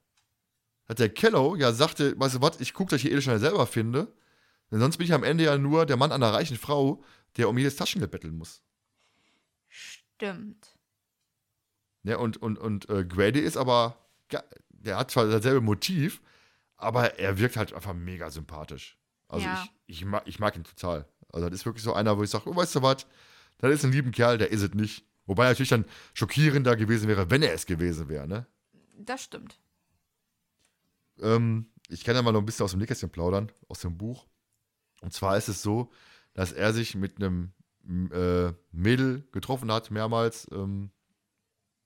Hat 0.89 0.99
der 0.99 1.09
Kello 1.09 1.57
ja 1.57 1.73
sagte, 1.73 2.19
weißt 2.19 2.37
du 2.37 2.41
was, 2.43 2.61
ich 2.61 2.75
gucke, 2.75 2.91
dass 2.91 2.99
ich 2.99 3.03
die 3.05 3.11
Edelsteine 3.11 3.39
selber 3.39 3.67
finde. 3.67 4.13
Denn 4.71 4.81
sonst 4.81 4.97
bin 4.97 5.07
ich 5.07 5.13
am 5.13 5.23
Ende 5.25 5.45
ja 5.45 5.57
nur 5.59 5.87
der 5.87 5.97
Mann 5.97 6.13
einer 6.13 6.33
reichen 6.33 6.57
Frau, 6.57 7.03
der 7.37 7.49
um 7.49 7.57
jedes 7.59 7.77
Taschengeld 7.77 8.11
betteln 8.11 8.37
muss. 8.37 8.63
stimmt. 9.69 10.77
Ne? 12.03 12.19
Und, 12.19 12.37
und, 12.43 12.59
und 12.59 12.89
äh, 12.91 13.05
Grady 13.05 13.41
ist 13.41 13.57
aber, 13.57 13.97
der 14.71 14.97
hat 14.99 15.11
zwar 15.11 15.27
dasselbe 15.27 15.61
Motiv, 15.61 16.21
aber 16.77 17.19
er 17.19 17.39
wirkt 17.39 17.57
halt 17.57 17.73
einfach 17.73 17.95
mega 17.95 18.31
sympathisch. 18.31 18.99
Also 19.29 19.47
Ja. 19.47 19.63
ich, 19.87 19.99
ich, 19.99 20.05
mag, 20.05 20.23
ich 20.27 20.39
mag 20.39 20.57
ihn 20.57 20.65
total. 20.65 21.07
Also 21.33 21.49
das 21.49 21.61
ist 21.61 21.67
wirklich 21.67 21.85
so 21.85 21.95
einer, 21.95 22.17
wo 22.19 22.23
ich 22.23 22.31
sage, 22.31 22.49
oh, 22.51 22.57
weißt 22.57 22.75
du 22.75 22.83
was, 22.83 23.07
das 23.71 23.79
ist 23.79 23.85
ein 23.85 23.93
lieben 23.93 24.13
Kerl, 24.13 24.39
der 24.39 24.51
ist 24.51 24.63
es 24.63 24.75
nicht. 24.75 25.05
Wobei 25.27 25.49
natürlich 25.49 25.69
dann 25.69 25.85
schockierender 26.15 26.77
gewesen 26.77 27.09
wäre, 27.09 27.31
wenn 27.31 27.43
er 27.43 27.53
es 27.53 27.67
gewesen 27.67 28.09
wäre, 28.09 28.27
ne? 28.27 28.47
Das 28.99 29.23
stimmt. 29.23 29.59
Ähm, 31.21 31.67
ich 31.89 32.05
kann 32.05 32.17
ja 32.17 32.23
mal 32.23 32.33
noch 32.33 32.41
ein 32.41 32.47
bisschen 32.47 32.65
aus 32.65 32.73
dem 32.73 32.81
Nähkästchen 32.81 33.11
plaudern, 33.11 33.51
aus 33.69 33.81
dem 33.81 33.97
Buch. 33.97 34.27
Und 35.01 35.13
zwar 35.13 35.37
ist 35.37 35.49
es 35.49 35.63
so, 35.63 35.91
dass 36.35 36.53
er 36.53 36.73
sich 36.73 36.95
mit 36.95 37.17
einem 37.17 37.53
äh, 38.13 38.53
Mädel 38.73 39.27
getroffen 39.33 39.71
hat, 39.71 39.91
mehrmals, 39.91 40.47
ähm, 40.53 40.91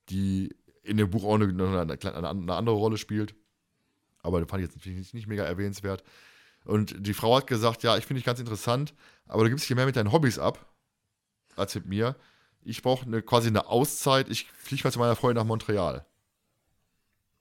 die 0.09 0.55
in 0.83 0.97
dem 0.97 1.11
Buch 1.11 1.24
auch 1.24 1.35
eine, 1.35 1.47
eine, 1.47 1.99
eine, 2.03 2.55
andere 2.55 2.77
Rolle 2.77 2.97
spielt. 2.97 3.35
Aber 4.20 4.41
das 4.41 4.49
fand 4.49 4.62
ich 4.62 4.68
jetzt 4.68 4.77
natürlich 4.77 4.99
nicht, 4.99 5.14
nicht 5.14 5.27
mega 5.27 5.45
erwähnenswert. 5.45 6.05
Und 6.64 7.07
die 7.07 7.14
Frau 7.14 7.37
hat 7.37 7.47
gesagt, 7.47 7.83
ja, 7.83 7.97
ich 7.97 8.07
finde 8.07 8.18
dich 8.18 8.27
ganz 8.27 8.41
interessant, 8.41 8.95
aber 9.27 9.45
du 9.45 9.51
gibst 9.51 9.68
dich 9.68 9.77
mehr 9.77 9.87
mit 9.87 9.97
deinen 9.97 10.12
Hobbys 10.12 10.39
ab, 10.39 10.66
als 11.57 11.75
mit 11.75 11.87
mir. 11.87 12.17
Ich 12.63 12.83
brauche 12.83 13.07
eine, 13.07 13.23
quasi 13.23 13.49
eine 13.49 13.67
Auszeit, 13.67 14.29
ich 14.29 14.51
fliege 14.51 14.85
mal 14.85 14.93
zu 14.93 14.99
meiner 14.99 15.17
Freundin 15.17 15.43
nach 15.43 15.49
Montreal. 15.49 16.05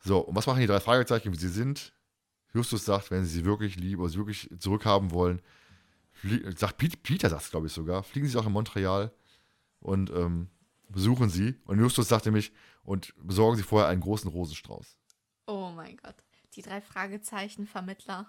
So, 0.03 0.20
und 0.20 0.36
was 0.36 0.45
machen 0.45 0.59
die 0.59 0.68
drei 0.68 0.80
Fragezeichen, 0.80 1.34
wie 1.34 1.38
sie 1.38 1.49
sind? 1.49 1.93
Justus 2.53 2.86
sagt, 2.86 3.11
wenn 3.11 3.26
sie 3.26 3.32
sie 3.32 3.45
wirklich 3.45 3.76
lieben 3.76 4.01
oder 4.01 4.09
sie 4.09 4.18
wirklich 4.18 4.49
zurückhaben 4.59 5.11
wollen, 5.11 5.41
sagt 6.55 6.78
Piet, 6.78 7.03
Peter 7.03 7.30
sagt 7.30 7.43
es, 7.43 7.51
glaube 7.51 7.68
ich, 7.68 7.74
sogar, 7.74 8.03
fliegen 8.03 8.28
sie 8.28 8.38
auch 8.38 8.45
in 8.45 8.51
Montreal 8.51 9.11
und 9.80 10.09
ähm, 10.11 10.49
besuchen 10.89 11.30
sie. 11.30 11.55
Und 11.66 11.80
Justus 11.80 12.07
sagt 12.07 12.26
nämlich, 12.26 12.51
und 12.84 13.13
besorgen 13.18 13.57
sie 13.57 13.63
vorher 13.63 13.89
einen 13.89 14.01
großen 14.01 14.30
Rosenstrauß. 14.30 14.95
Oh 15.47 15.72
mein 15.76 15.97
Gott. 15.97 16.16
Die 16.55 16.61
drei 16.61 16.82
Fragezeichen 16.82 17.68
Vermittler. 17.68 18.28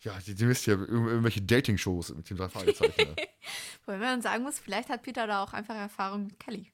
Ja, 0.00 0.18
die, 0.26 0.34
die 0.34 0.46
wisst 0.48 0.66
ja, 0.66 0.74
ir- 0.74 0.88
irgendwelche 0.88 1.42
Dating-Shows 1.42 2.14
mit 2.14 2.28
den 2.30 2.36
drei 2.36 2.48
Fragezeichen. 2.48 2.92
ne? 3.10 3.16
Wobei 3.86 3.98
man 3.98 4.22
sagen 4.22 4.42
muss, 4.42 4.58
vielleicht 4.58 4.88
hat 4.88 5.02
Peter 5.02 5.26
da 5.26 5.42
auch 5.42 5.52
einfach 5.52 5.74
Erfahrung 5.74 6.26
mit 6.26 6.38
Kelly. 6.38 6.70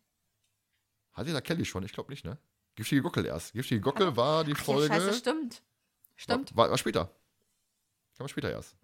Hatte 1.13 1.33
da 1.33 1.41
Kelly 1.41 1.65
schon? 1.65 1.85
Ich 1.85 1.93
glaube 1.93 2.11
nicht, 2.11 2.25
ne? 2.25 2.39
Giftige 2.75 3.03
Gockel 3.03 3.25
erst. 3.27 3.53
Giftige 3.53 3.81
Gockel 3.81 4.17
war 4.17 4.45
die 4.45 4.55
Ach 4.57 4.61
Folge. 4.65 4.93
ja, 4.95 5.01
scheiße, 5.01 5.19
stimmt. 5.19 5.63
Stimmt. 6.17 6.57
War, 6.57 6.71
war 6.71 6.79
später. 6.79 7.11
Kam 8.17 8.29
später 8.29 8.51
erst. 8.51 8.77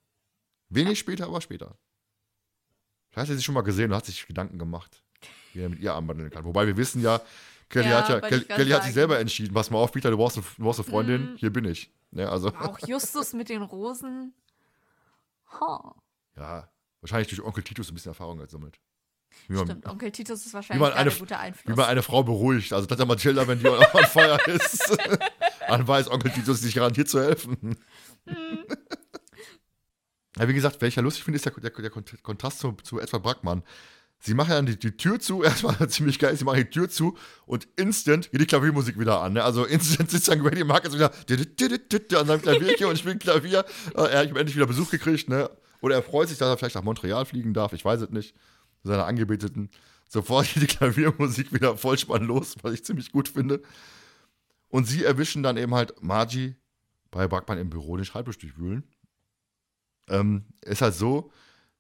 Wenig 0.68 0.98
später, 0.98 1.26
aber 1.26 1.40
später. 1.40 1.76
Vielleicht 3.10 3.28
hat 3.28 3.34
er 3.34 3.36
sie 3.38 3.42
schon 3.42 3.54
mal 3.54 3.62
gesehen 3.62 3.90
und 3.90 3.96
hat 3.96 4.06
sich 4.06 4.26
Gedanken 4.26 4.58
gemacht, 4.58 5.02
wie 5.54 5.60
er 5.62 5.68
mit 5.70 5.80
ihr 5.80 5.94
anbandeln 5.94 6.30
kann. 6.30 6.44
Wobei 6.44 6.66
wir 6.66 6.76
wissen 6.76 7.00
ja, 7.00 7.20
Kelly 7.70 7.88
Ja, 7.88 8.00
hat 8.02 8.08
ja, 8.10 8.20
Kelly, 8.20 8.44
Kelly 8.44 8.70
hat 8.70 8.84
sich 8.84 8.92
selber 8.94 9.18
entschieden. 9.18 9.54
Pass 9.54 9.70
mal 9.70 9.78
auf, 9.78 9.92
Peter, 9.92 10.10
du 10.10 10.16
brauchst 10.18 10.36
eine, 10.36 10.46
du 10.56 10.62
brauchst 10.64 10.80
eine 10.80 10.88
Freundin, 10.88 11.32
Mhm. 11.32 11.36
hier 11.36 11.50
bin 11.52 11.64
ich. 11.64 11.90
Ne, 12.10 12.28
also, 12.28 12.48
Auch 12.54 12.78
Justus 12.86 13.32
mit 13.34 13.48
den 13.48 13.62
Rosen. 13.62 14.34
Huh. 15.60 15.92
ja, 16.36 16.68
wahrscheinlich 17.00 17.28
durch 17.28 17.42
Onkel 17.42 17.62
Titus 17.64 17.90
ein 17.90 17.94
bisschen 17.94 18.10
Erfahrung 18.10 18.38
gesammelt. 18.38 18.78
Wie 19.46 19.54
man, 19.54 19.66
Stimmt, 19.66 19.86
Onkel 19.86 20.10
Titus 20.10 20.46
ist 20.46 20.54
wahrscheinlich 20.54 20.82
gerade 20.82 20.96
eine, 20.96 21.10
ein 21.10 21.18
guter 21.18 21.34
wie 21.36 21.40
Einfluss. 21.40 21.76
man 21.76 21.86
eine 21.86 22.02
Frau 22.02 22.22
beruhigt. 22.22 22.72
Also 22.72 22.86
Tante 22.86 23.04
Matilda, 23.06 23.46
wenn 23.46 23.58
die 23.60 23.66
on 23.68 23.82
Feuer 24.06 24.38
ist, 24.46 24.96
dann 25.68 25.86
weiß 25.86 26.10
Onkel 26.10 26.32
Titus 26.32 26.60
sich 26.60 26.74
garantiert 26.74 27.08
zu 27.08 27.20
helfen. 27.20 27.76
ja, 30.36 30.48
wie 30.48 30.54
gesagt, 30.54 30.80
welcher 30.80 31.02
lustig 31.02 31.24
finde, 31.24 31.36
ist 31.36 31.44
der, 31.46 31.52
der, 31.52 31.70
der 31.70 31.90
Kont- 31.90 32.22
Kontrast 32.22 32.58
zu, 32.60 32.72
zu 32.82 32.98
Edward 33.00 33.22
Brackmann. 33.22 33.62
Sie 34.20 34.34
machen 34.34 34.50
dann 34.50 34.66
die, 34.66 34.78
die 34.78 34.96
Tür 34.96 35.20
zu, 35.20 35.42
erstmal 35.44 35.88
ziemlich 35.88 36.18
geil, 36.18 36.36
sie 36.36 36.44
machen 36.44 36.58
die 36.58 36.70
Tür 36.70 36.88
zu 36.88 37.16
und 37.46 37.68
instant 37.76 38.30
geht 38.30 38.40
die 38.40 38.46
Klaviermusik 38.46 38.98
wieder 38.98 39.20
an. 39.20 39.34
Ne? 39.34 39.44
Also 39.44 39.64
instant 39.64 40.10
sitzt 40.10 40.28
dann 40.28 40.40
Grady 40.40 40.64
Marcus 40.64 40.92
wieder 40.94 41.12
an 41.12 42.26
seinem 42.26 42.42
Klavierchen 42.42 42.86
und 42.86 42.98
spielt 42.98 43.20
Klavier. 43.20 43.64
Äh, 43.94 44.02
Er 44.02 44.18
hat 44.20 44.28
endlich 44.28 44.56
wieder 44.56 44.66
Besuch 44.66 44.90
gekriegt, 44.90 45.28
ne? 45.28 45.50
Oder 45.80 45.94
er 45.94 46.02
freut 46.02 46.28
sich, 46.28 46.38
dass 46.38 46.48
er 46.48 46.58
vielleicht 46.58 46.74
nach 46.74 46.82
Montreal 46.82 47.24
fliegen 47.24 47.54
darf, 47.54 47.72
ich 47.72 47.84
weiß 47.84 48.00
es 48.00 48.10
nicht. 48.10 48.34
Seine 48.82 49.04
Angebeteten. 49.04 49.70
Sofort 50.08 50.52
geht 50.52 50.62
die 50.62 50.66
Klaviermusik 50.66 51.52
wieder 51.52 51.76
vollspann 51.76 52.24
los, 52.24 52.56
was 52.62 52.72
ich 52.74 52.84
ziemlich 52.84 53.12
gut 53.12 53.28
finde. 53.28 53.62
Und 54.68 54.86
sie 54.86 55.04
erwischen 55.04 55.42
dann 55.42 55.56
eben 55.56 55.74
halt 55.74 55.94
Margie 56.02 56.56
bei 57.10 57.28
Brackmann 57.28 57.58
im 57.58 57.70
Büro 57.70 57.96
den 57.96 58.04
Schreibtisch 58.04 58.38
durchwühlen. 58.38 58.84
Ähm, 60.08 60.44
ist 60.62 60.82
halt 60.82 60.94
so, 60.94 61.30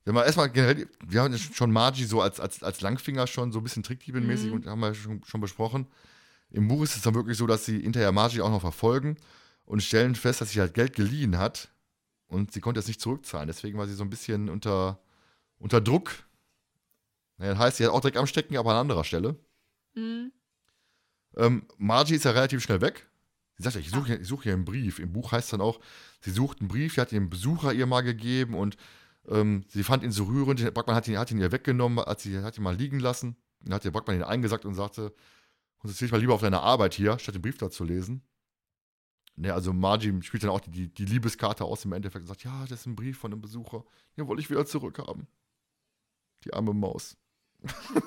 wenn 0.04 0.14
man 0.14 0.24
erstmal 0.24 0.50
generell, 0.50 0.88
wir 1.06 1.22
haben 1.22 1.36
schon 1.36 1.70
Margie 1.70 2.04
so 2.04 2.20
als, 2.20 2.40
als, 2.40 2.62
als 2.62 2.80
Langfinger 2.80 3.26
schon 3.26 3.52
so 3.52 3.60
ein 3.60 3.62
bisschen 3.64 3.82
Trickdieben-mäßig 3.82 4.46
Mhm. 4.48 4.52
und 4.54 4.66
haben 4.66 4.80
wir 4.80 4.94
schon, 4.94 5.22
schon 5.24 5.40
besprochen. 5.40 5.86
Im 6.50 6.66
Buch 6.68 6.82
ist 6.82 6.96
es 6.96 7.02
dann 7.02 7.14
wirklich 7.14 7.36
so, 7.36 7.46
dass 7.46 7.66
sie 7.66 7.80
hinterher 7.80 8.10
Margie 8.12 8.40
auch 8.40 8.50
noch 8.50 8.62
verfolgen 8.62 9.16
und 9.66 9.82
stellen 9.82 10.14
fest, 10.14 10.40
dass 10.40 10.50
sie 10.50 10.60
halt 10.60 10.72
Geld 10.72 10.94
geliehen 10.94 11.36
hat 11.36 11.68
und 12.26 12.52
sie 12.52 12.60
konnte 12.60 12.80
es 12.80 12.86
nicht 12.88 13.00
zurückzahlen. 13.02 13.48
Deswegen 13.48 13.76
war 13.76 13.86
sie 13.86 13.94
so 13.94 14.02
ein 14.02 14.10
bisschen 14.10 14.48
unter, 14.48 14.98
unter 15.58 15.80
Druck. 15.82 16.10
Naja, 17.36 17.52
das 17.52 17.60
heißt, 17.60 17.76
sie 17.76 17.84
hat 17.84 17.92
auch 17.92 18.00
Dreck 18.00 18.16
am 18.16 18.26
Stecken, 18.26 18.56
aber 18.56 18.70
an 18.70 18.78
anderer 18.78 19.04
Stelle. 19.04 19.36
Hm. 19.94 20.32
Ähm, 21.36 21.66
Margie 21.76 22.14
ist 22.14 22.24
ja 22.24 22.30
relativ 22.30 22.62
schnell 22.62 22.80
weg. 22.80 23.06
Sie 23.56 23.64
sagt 23.64 23.74
ja, 23.74 23.80
ich 23.80 23.90
suche 23.90 24.06
hier, 24.06 24.20
ich 24.20 24.28
suche 24.28 24.44
hier 24.44 24.54
einen 24.54 24.64
Brief. 24.64 24.98
Im 25.00 25.12
Buch 25.12 25.32
heißt 25.32 25.52
dann 25.52 25.60
auch, 25.60 25.80
sie 26.20 26.30
sucht 26.30 26.60
einen 26.60 26.68
Brief, 26.68 26.94
die 26.94 27.00
hat 27.00 27.12
den 27.12 27.28
Besucher 27.28 27.72
ihr 27.72 27.86
mal 27.86 28.00
gegeben 28.02 28.54
und 28.54 28.76
ähm, 29.28 29.64
sie 29.68 29.84
fand 29.84 30.02
ihn 30.02 30.12
so 30.12 30.24
rührend. 30.24 30.62
Brackmann 30.74 30.96
hat 30.96 31.08
ihn, 31.08 31.18
hat 31.18 31.30
ihn 31.30 31.38
ihr 31.38 31.52
weggenommen, 31.52 32.04
hat, 32.04 32.20
sie, 32.20 32.38
hat 32.42 32.56
ihn 32.56 32.64
mal 32.64 32.76
liegen 32.76 32.98
lassen. 32.98 33.36
Dann 33.60 33.74
hat 33.74 33.84
der 33.84 33.90
Brackmann 33.90 34.16
ihn 34.16 34.22
eingesackt 34.22 34.64
und 34.64 34.74
sagte, 34.74 35.14
konzentriere 35.78 36.06
dich 36.06 36.12
mal 36.12 36.20
lieber 36.20 36.34
auf 36.34 36.40
deine 36.40 36.60
Arbeit 36.60 36.94
hier, 36.94 37.18
statt 37.18 37.34
den 37.34 37.42
Brief 37.42 37.58
da 37.58 37.70
zu 37.70 37.84
lesen. 37.84 38.22
Ne, 39.36 39.54
also 39.54 39.72
Margie 39.72 40.20
spielt 40.22 40.42
dann 40.42 40.50
auch 40.50 40.60
die, 40.60 40.70
die, 40.70 40.92
die 40.92 41.04
Liebeskarte 41.04 41.64
aus 41.64 41.84
im 41.84 41.92
Endeffekt 41.92 42.22
und 42.22 42.26
sagt, 42.26 42.42
ja, 42.42 42.62
das 42.62 42.80
ist 42.80 42.86
ein 42.86 42.96
Brief 42.96 43.18
von 43.18 43.32
einem 43.32 43.40
Besucher. 43.40 43.84
Den 44.16 44.26
wollte 44.26 44.42
ich 44.42 44.50
wieder 44.50 44.66
zurückhaben. 44.66 45.28
Die 46.44 46.52
arme 46.52 46.74
Maus. 46.74 47.16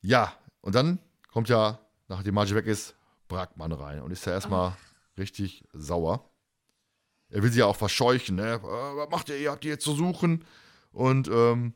ja, 0.00 0.32
und 0.60 0.74
dann 0.74 0.98
kommt 1.28 1.48
ja, 1.48 1.78
nachdem 2.08 2.34
Margie 2.34 2.54
weg 2.54 2.66
ist, 2.66 2.96
Brackmann 3.28 3.72
rein 3.72 4.00
und 4.00 4.10
ist 4.10 4.24
ja 4.24 4.32
erstmal 4.32 4.76
richtig 5.18 5.64
sauer. 5.72 6.30
Er 7.34 7.42
will 7.42 7.50
sie 7.50 7.58
ja 7.58 7.66
auch 7.66 7.74
verscheuchen, 7.74 8.36
ne? 8.36 8.54
Äh, 8.54 8.62
Was 8.62 9.10
macht 9.10 9.28
ihr? 9.28 9.36
Ihr 9.36 9.50
habt 9.50 9.64
die 9.64 9.68
jetzt 9.68 9.82
zu 9.82 9.92
suchen. 9.92 10.44
Und 10.92 11.26
ähm, 11.26 11.74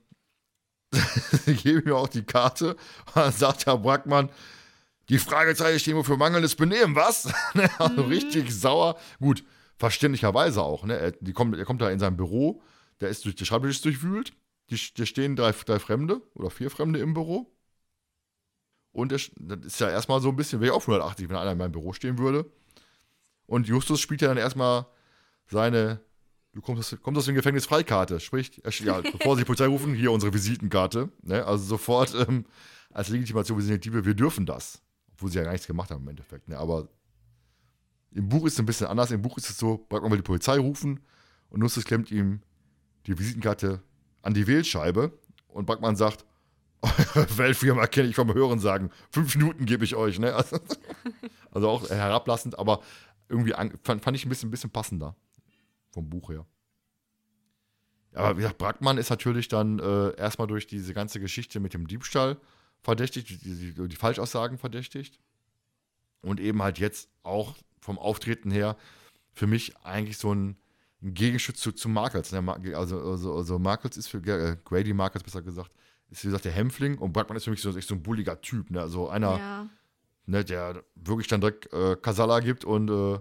gebe 1.46 1.82
mir 1.82 1.96
auch 1.96 2.06
die 2.06 2.22
Karte. 2.22 2.76
Und 3.06 3.16
dann 3.16 3.32
sagt 3.32 3.66
Herr 3.66 3.76
Brackmann, 3.76 4.30
die 5.09 5.18
Fragezeichen 5.18 5.80
stehen 5.80 5.96
wohl 5.96 6.04
für 6.04 6.16
mangelndes 6.16 6.54
Benehmen, 6.54 6.94
was? 6.94 7.28
also 7.78 8.02
richtig 8.02 8.52
sauer. 8.52 8.96
Gut, 9.18 9.42
verständlicherweise 9.76 10.62
auch. 10.62 10.84
Ne? 10.84 10.96
Er, 10.96 11.11
die 11.11 11.32
kommt, 11.32 11.56
er 11.56 11.64
kommt 11.64 11.82
da 11.82 11.90
in 11.90 11.98
sein 11.98 12.16
Büro, 12.16 12.62
der 13.00 13.09
ist 13.09 13.24
durch 13.24 13.34
die 13.34 13.44
Schreibtisch 13.44 13.80
durchwühlt. 13.80 14.32
Die, 14.70 14.78
da 14.96 15.06
stehen 15.06 15.34
drei, 15.34 15.50
drei 15.50 15.80
Fremde 15.80 16.22
oder 16.34 16.50
vier 16.50 16.70
Fremde 16.70 17.00
im 17.00 17.14
Büro. 17.14 17.52
Und 18.92 19.11
das 19.11 19.32
ist 19.64 19.80
ja 19.80 19.90
erstmal 19.90 20.20
so 20.20 20.28
ein 20.28 20.36
bisschen, 20.36 20.61
wäre 20.61 20.70
ich 20.70 20.76
auch 20.76 20.82
180, 20.82 21.28
wenn 21.28 21.36
einer 21.36 21.52
in 21.52 21.59
meinem 21.59 21.72
Büro 21.72 21.92
stehen 21.92 22.16
würde. 22.16 22.48
Und 23.46 23.66
Justus 23.66 24.00
spielt 24.00 24.22
ja 24.22 24.28
dann 24.28 24.36
erstmal 24.36 24.86
seine, 25.51 26.01
du 26.53 26.61
kommst, 26.61 26.92
aus- 26.92 27.01
kommst 27.03 27.18
aus 27.18 27.24
dem 27.26 27.34
Gefängnis 27.34 27.66
Freikarte. 27.66 28.20
Sprich, 28.20 28.61
ja, 28.80 29.01
bevor 29.12 29.36
sie 29.36 29.42
die 29.42 29.46
Polizei 29.46 29.66
rufen, 29.66 29.94
hier 29.94 30.12
unsere 30.12 30.32
Visitenkarte. 30.32 31.11
Ne? 31.22 31.44
Also 31.44 31.64
sofort 31.64 32.14
ähm, 32.28 32.44
als 32.90 33.09
Legitimation, 33.09 33.59
wir 33.59 33.62
sind 33.64 33.72
Detektive, 33.72 34.05
wir 34.05 34.14
dürfen 34.14 34.46
das. 34.46 34.82
Obwohl 35.12 35.30
sie 35.30 35.38
ja 35.38 35.44
gar 35.44 35.53
nichts 35.53 35.66
gemacht 35.66 35.90
haben 35.90 36.03
im 36.03 36.09
Endeffekt. 36.09 36.49
Ne? 36.49 36.57
Aber 36.59 36.88
im 38.14 38.28
Buch 38.28 38.46
ist 38.46 38.55
es 38.55 38.59
ein 38.61 38.66
bisschen 38.66 38.86
anders. 38.86 39.11
Im 39.11 39.22
Buch 39.22 39.36
ist 39.36 39.51
es 39.51 39.59
so, 39.59 39.84
Brackmann 39.88 40.11
will 40.11 40.18
die 40.18 40.22
Polizei 40.22 40.59
rufen 40.59 41.01
und 41.51 41.61
Justus 41.61 41.84
klemmt 41.84 42.11
ihm 42.11 42.40
die 43.07 43.18
Visitenkarte 43.18 43.82
an 44.22 44.34
die 44.34 44.46
Wählscheibe 44.46 45.12
und 45.49 45.66
Brackmann 45.66 45.96
sagt, 45.96 46.24
eure 46.80 47.26
Weltfirma 47.38 47.86
kenne 47.86 48.09
ich 48.09 48.14
vom 48.14 48.32
Hören 48.32 48.61
sagen. 48.61 48.90
Fünf 49.11 49.34
Minuten 49.36 49.66
gebe 49.66 49.84
ich 49.84 49.94
euch, 49.96 50.18
ne? 50.18 50.34
Also, 50.34 50.59
also 51.51 51.68
auch 51.68 51.90
herablassend, 51.90 52.59
aber 52.59 52.80
irgendwie 53.28 53.55
an, 53.55 53.72
fand, 53.82 54.03
fand 54.03 54.16
ich 54.16 54.24
ein 54.24 54.28
bisschen, 54.28 54.49
ein 54.49 54.51
bisschen 54.53 54.70
passender 54.70 55.16
vom 55.99 56.09
Buch 56.09 56.30
her. 56.30 56.46
Ja, 58.12 58.20
aber 58.20 58.36
wie 58.36 58.42
gesagt, 58.42 58.59
Brackmann 58.59 58.99
ist 58.99 59.11
natürlich 59.11 59.49
dann 59.49 59.80
äh, 59.80 60.16
erstmal 60.16 60.46
durch 60.46 60.68
diese 60.68 60.94
ganze 60.94 61.18
Geschichte 61.18 61.59
mit 61.59 61.74
dem 61.74 61.88
Diebstahl 61.88 62.38
verdächtigt, 62.80 63.28
die, 63.28 63.72
die, 63.74 63.88
die 63.88 63.96
Falschaussagen 63.96 64.59
verdächtigt. 64.59 65.18
Und 66.22 66.38
eben 66.40 66.62
halt 66.62 66.78
jetzt 66.78 67.09
auch 67.24 67.57
vom 67.80 67.99
Auftreten 67.99 68.51
her 68.53 68.76
für 69.32 69.49
mich 69.49 69.76
eigentlich 69.78 70.18
so 70.18 70.32
ein, 70.32 70.57
ein 71.03 71.14
Gegenstück 71.14 71.57
zu, 71.57 71.72
zu 71.72 71.88
Markels. 71.88 72.30
Ne? 72.32 72.44
Also, 72.76 73.01
also, 73.01 73.36
also 73.36 73.59
Markels 73.59 73.96
ist 73.96 74.07
für 74.09 74.18
äh, 74.18 74.57
Grady 74.64 74.94
Markels 74.94 75.24
besser 75.24 75.42
gesagt, 75.42 75.72
ist 76.11 76.22
wie 76.22 76.28
gesagt 76.28 76.44
der 76.44 76.53
Hämpfling 76.53 76.99
und 76.99 77.12
Brackmann 77.12 77.36
ist 77.36 77.44
für 77.44 77.51
mich 77.51 77.61
so, 77.61 77.76
echt 77.76 77.88
so 77.88 77.94
ein 77.96 78.03
bulliger 78.03 78.40
Typ. 78.40 78.70
Ne? 78.70 78.80
Also 78.80 79.09
einer, 79.09 79.36
Ja. 79.36 79.68
ne, 80.26 80.44
der 80.44 80.84
wirklich 80.94 81.26
dann 81.26 81.40
direkt 81.40 81.72
äh, 81.72 81.96
Kasala 81.96 82.38
gibt 82.40 82.64
und 82.64 82.88
äh, 82.88 83.18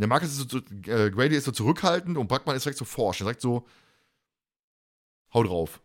der 0.00 0.08
Marcus 0.08 0.30
ist 0.30 0.50
so, 0.50 0.58
äh, 0.58 1.10
Grady 1.10 1.36
ist 1.36 1.44
so 1.44 1.52
zurückhaltend 1.52 2.16
und 2.16 2.28
Brackmann 2.28 2.56
ist 2.56 2.64
direkt 2.64 2.78
so 2.78 2.84
forsch. 2.84 3.20
Er 3.20 3.26
sagt 3.26 3.40
so, 3.40 3.66
hau 5.32 5.42
drauf. 5.42 5.80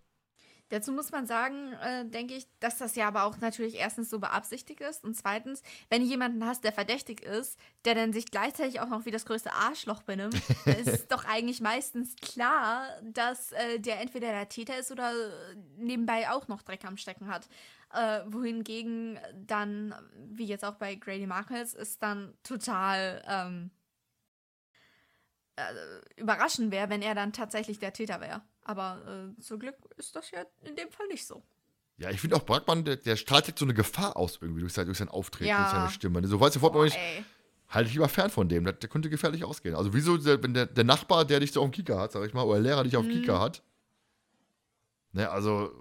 Dazu 0.69 0.91
muss 0.91 1.11
man 1.11 1.27
sagen, 1.27 1.73
äh, 1.73 2.03
denke 2.03 2.33
ich, 2.33 2.47
dass 2.59 2.79
das 2.79 2.95
ja 2.95 3.07
aber 3.07 3.25
auch 3.25 3.37
natürlich 3.37 3.75
erstens 3.75 4.09
so 4.09 4.17
beabsichtigt 4.17 4.81
ist 4.81 5.03
und 5.03 5.15
zweitens, 5.15 5.61
wenn 5.89 6.01
du 6.01 6.07
jemanden 6.07 6.43
hast, 6.45 6.63
der 6.63 6.73
verdächtig 6.73 7.21
ist, 7.21 7.59
der 7.85 7.93
dann 7.93 8.11
sich 8.11 8.25
gleichzeitig 8.31 8.79
auch 8.79 8.89
noch 8.89 9.05
wie 9.05 9.11
das 9.11 9.25
größte 9.25 9.53
Arschloch 9.53 10.01
benimmt, 10.01 10.41
dann 10.65 10.75
ist 10.77 11.11
doch 11.11 11.25
eigentlich 11.25 11.61
meistens 11.61 12.15
klar, 12.15 12.87
dass 13.03 13.51
äh, 13.51 13.79
der 13.79 14.01
entweder 14.01 14.29
der 14.29 14.49
Täter 14.49 14.79
ist 14.79 14.91
oder 14.91 15.11
nebenbei 15.77 16.31
auch 16.31 16.47
noch 16.47 16.63
Dreck 16.63 16.85
am 16.85 16.97
Stecken 16.97 17.27
hat. 17.27 17.47
Äh, 17.93 18.21
wohingegen 18.25 19.19
dann, 19.35 19.93
wie 20.15 20.45
jetzt 20.45 20.65
auch 20.65 20.75
bei 20.75 20.95
Grady 20.95 21.27
Markles, 21.27 21.75
ist 21.75 22.01
dann 22.01 22.33
total 22.41 23.23
ähm, 23.27 23.69
äh, 25.55 25.63
überraschend 26.15 26.71
wäre, 26.71 26.89
wenn 26.89 27.01
er 27.01 27.15
dann 27.15 27.33
tatsächlich 27.33 27.79
der 27.79 27.93
Täter 27.93 28.21
wäre. 28.21 28.41
Aber 28.63 29.33
äh, 29.37 29.41
zum 29.41 29.59
Glück 29.59 29.75
ist 29.97 30.15
das 30.15 30.31
ja 30.31 30.45
in 30.63 30.75
dem 30.75 30.89
Fall 30.89 31.07
nicht 31.07 31.25
so. 31.25 31.43
Ja, 31.97 32.09
ich 32.09 32.19
finde 32.19 32.35
auch 32.35 32.43
Brackmann, 32.43 32.85
der, 32.85 32.95
der 32.95 33.15
strahlt 33.15 33.47
jetzt 33.47 33.59
so 33.59 33.65
eine 33.65 33.73
Gefahr 33.73 34.17
aus 34.17 34.39
irgendwie 34.41 34.61
durch 34.61 34.73
sein, 34.73 34.85
durch 34.87 34.97
sein 34.97 35.09
Auftreten, 35.09 35.49
Ja. 35.49 35.61
durch 35.61 35.69
seine 35.71 35.89
Stimme. 35.89 36.25
So 36.27 36.39
weißt 36.39 36.55
du 36.55 36.59
sofort, 36.59 36.73
Boah, 36.73 36.83
nicht, 36.85 36.97
halte 37.67 37.87
ich 37.87 37.93
lieber 37.93 38.09
fern 38.09 38.31
von 38.31 38.49
dem. 38.49 38.63
Der, 38.63 38.73
der 38.73 38.89
könnte 38.89 39.09
gefährlich 39.09 39.43
ausgehen. 39.43 39.75
Also 39.75 39.93
wieso, 39.93 40.23
wenn 40.25 40.53
der, 40.53 40.65
der 40.65 40.83
Nachbar, 40.83 41.23
der 41.25 41.39
dich 41.39 41.51
so 41.51 41.61
auf 41.61 41.69
dem 41.69 41.71
Kieker 41.73 41.99
hat, 41.99 42.11
sag 42.11 42.25
ich 42.25 42.33
mal, 42.33 42.43
oder 42.43 42.55
der 42.55 42.63
Lehrer 42.63 42.83
dich 42.83 42.97
auf 42.97 43.03
dem 43.05 43.11
Kieker 43.11 43.39
hat, 43.39 43.61
ne, 45.11 45.29
also 45.29 45.71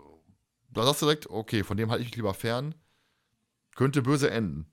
da 0.70 0.84
sagst 0.84 1.02
du 1.02 1.06
direkt, 1.06 1.28
okay, 1.30 1.64
von 1.64 1.76
dem 1.76 1.90
halte 1.90 2.02
ich 2.02 2.08
mich 2.08 2.16
lieber 2.16 2.34
fern. 2.34 2.74
Könnte 3.74 4.02
böse 4.02 4.30
enden. 4.30 4.70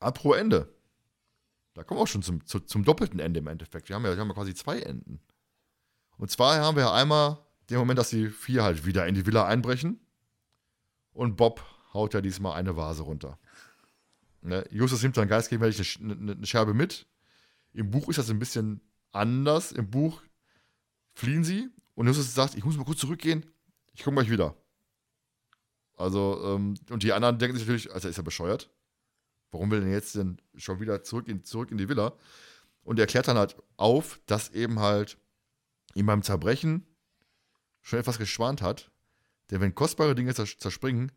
Apro 0.00 0.34
Ende. 0.34 0.73
Da 1.74 1.82
kommen 1.82 1.98
wir 1.98 2.02
auch 2.02 2.08
schon 2.08 2.22
zum, 2.22 2.44
zu, 2.46 2.60
zum 2.60 2.84
doppelten 2.84 3.20
Ende 3.20 3.40
im 3.40 3.46
Endeffekt. 3.46 3.88
Wir 3.88 3.96
haben, 3.96 4.04
ja, 4.04 4.12
wir 4.12 4.20
haben 4.20 4.28
ja 4.28 4.34
quasi 4.34 4.54
zwei 4.54 4.78
Enden. 4.80 5.20
Und 6.16 6.30
zwar 6.30 6.56
haben 6.56 6.76
wir 6.76 6.84
ja 6.84 6.94
einmal 6.94 7.38
den 7.70 7.78
Moment, 7.78 7.98
dass 7.98 8.10
die 8.10 8.28
vier 8.28 8.62
halt 8.62 8.86
wieder 8.86 9.06
in 9.06 9.14
die 9.14 9.26
Villa 9.26 9.44
einbrechen. 9.46 10.00
Und 11.12 11.36
Bob 11.36 11.64
haut 11.92 12.14
ja 12.14 12.20
diesmal 12.20 12.54
eine 12.54 12.76
Vase 12.76 13.02
runter. 13.02 13.38
Ne? 14.42 14.64
Justus 14.70 15.02
nimmt 15.02 15.16
dann 15.16 15.28
geistgegenwärtig 15.28 15.98
eine, 16.00 16.14
eine, 16.14 16.32
eine 16.32 16.46
Scherbe 16.46 16.74
mit. 16.74 17.06
Im 17.72 17.90
Buch 17.90 18.08
ist 18.08 18.18
das 18.18 18.30
ein 18.30 18.38
bisschen 18.38 18.80
anders. 19.12 19.72
Im 19.72 19.90
Buch 19.90 20.22
fliehen 21.14 21.44
sie 21.44 21.70
und 21.94 22.06
Justus 22.06 22.34
sagt, 22.34 22.54
ich 22.54 22.64
muss 22.64 22.76
mal 22.76 22.84
kurz 22.84 23.00
zurückgehen, 23.00 23.46
ich 23.94 24.02
komme 24.02 24.16
gleich 24.16 24.30
wieder. 24.30 24.56
Also, 25.96 26.40
ähm, 26.44 26.74
und 26.90 27.02
die 27.02 27.12
anderen 27.12 27.38
denken 27.38 27.56
sich 27.56 27.66
natürlich, 27.66 27.92
also 27.92 28.08
ist 28.08 28.18
er 28.18 28.24
bescheuert? 28.24 28.70
Warum 29.54 29.70
will 29.70 29.78
er 29.78 29.84
denn 29.84 29.92
jetzt 29.92 30.16
denn 30.16 30.42
schon 30.56 30.80
wieder 30.80 31.04
zurück 31.04 31.28
in, 31.28 31.44
zurück 31.44 31.70
in 31.70 31.78
die 31.78 31.88
Villa? 31.88 32.12
Und 32.82 32.98
er 32.98 33.06
klärt 33.06 33.28
dann 33.28 33.38
halt 33.38 33.54
auf, 33.76 34.20
dass 34.26 34.50
eben 34.50 34.80
halt 34.80 35.16
ihm 35.94 36.06
beim 36.06 36.24
Zerbrechen 36.24 36.84
schon 37.80 38.00
etwas 38.00 38.18
geschwant 38.18 38.62
hat. 38.62 38.90
Denn 39.52 39.60
wenn 39.60 39.72
kostbare 39.72 40.16
Dinge 40.16 40.32
zers- 40.34 40.58
zerspringen, 40.58 41.12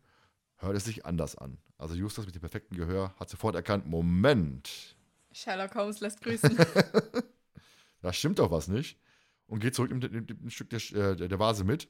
hört 0.58 0.76
es 0.76 0.84
sich 0.84 1.04
anders 1.04 1.34
an. 1.36 1.58
Also 1.78 1.96
Justus 1.96 2.26
mit 2.26 2.34
dem 2.36 2.40
perfekten 2.40 2.76
Gehör 2.76 3.12
hat 3.18 3.28
sofort 3.28 3.56
erkannt, 3.56 3.86
Moment, 3.86 4.96
Sherlock 5.32 5.74
Holmes 5.74 5.98
lässt 5.98 6.20
grüßen. 6.20 6.56
da 8.02 8.12
stimmt 8.12 8.38
doch 8.38 8.52
was 8.52 8.68
nicht. 8.68 9.00
Und 9.48 9.58
geht 9.58 9.74
zurück 9.74 9.90
mit, 9.90 10.12
ein 10.12 10.50
Stück 10.50 10.70
der, 10.70 10.78
äh, 10.92 11.16
der, 11.16 11.26
der 11.26 11.38
Vase 11.40 11.64
mit. 11.64 11.88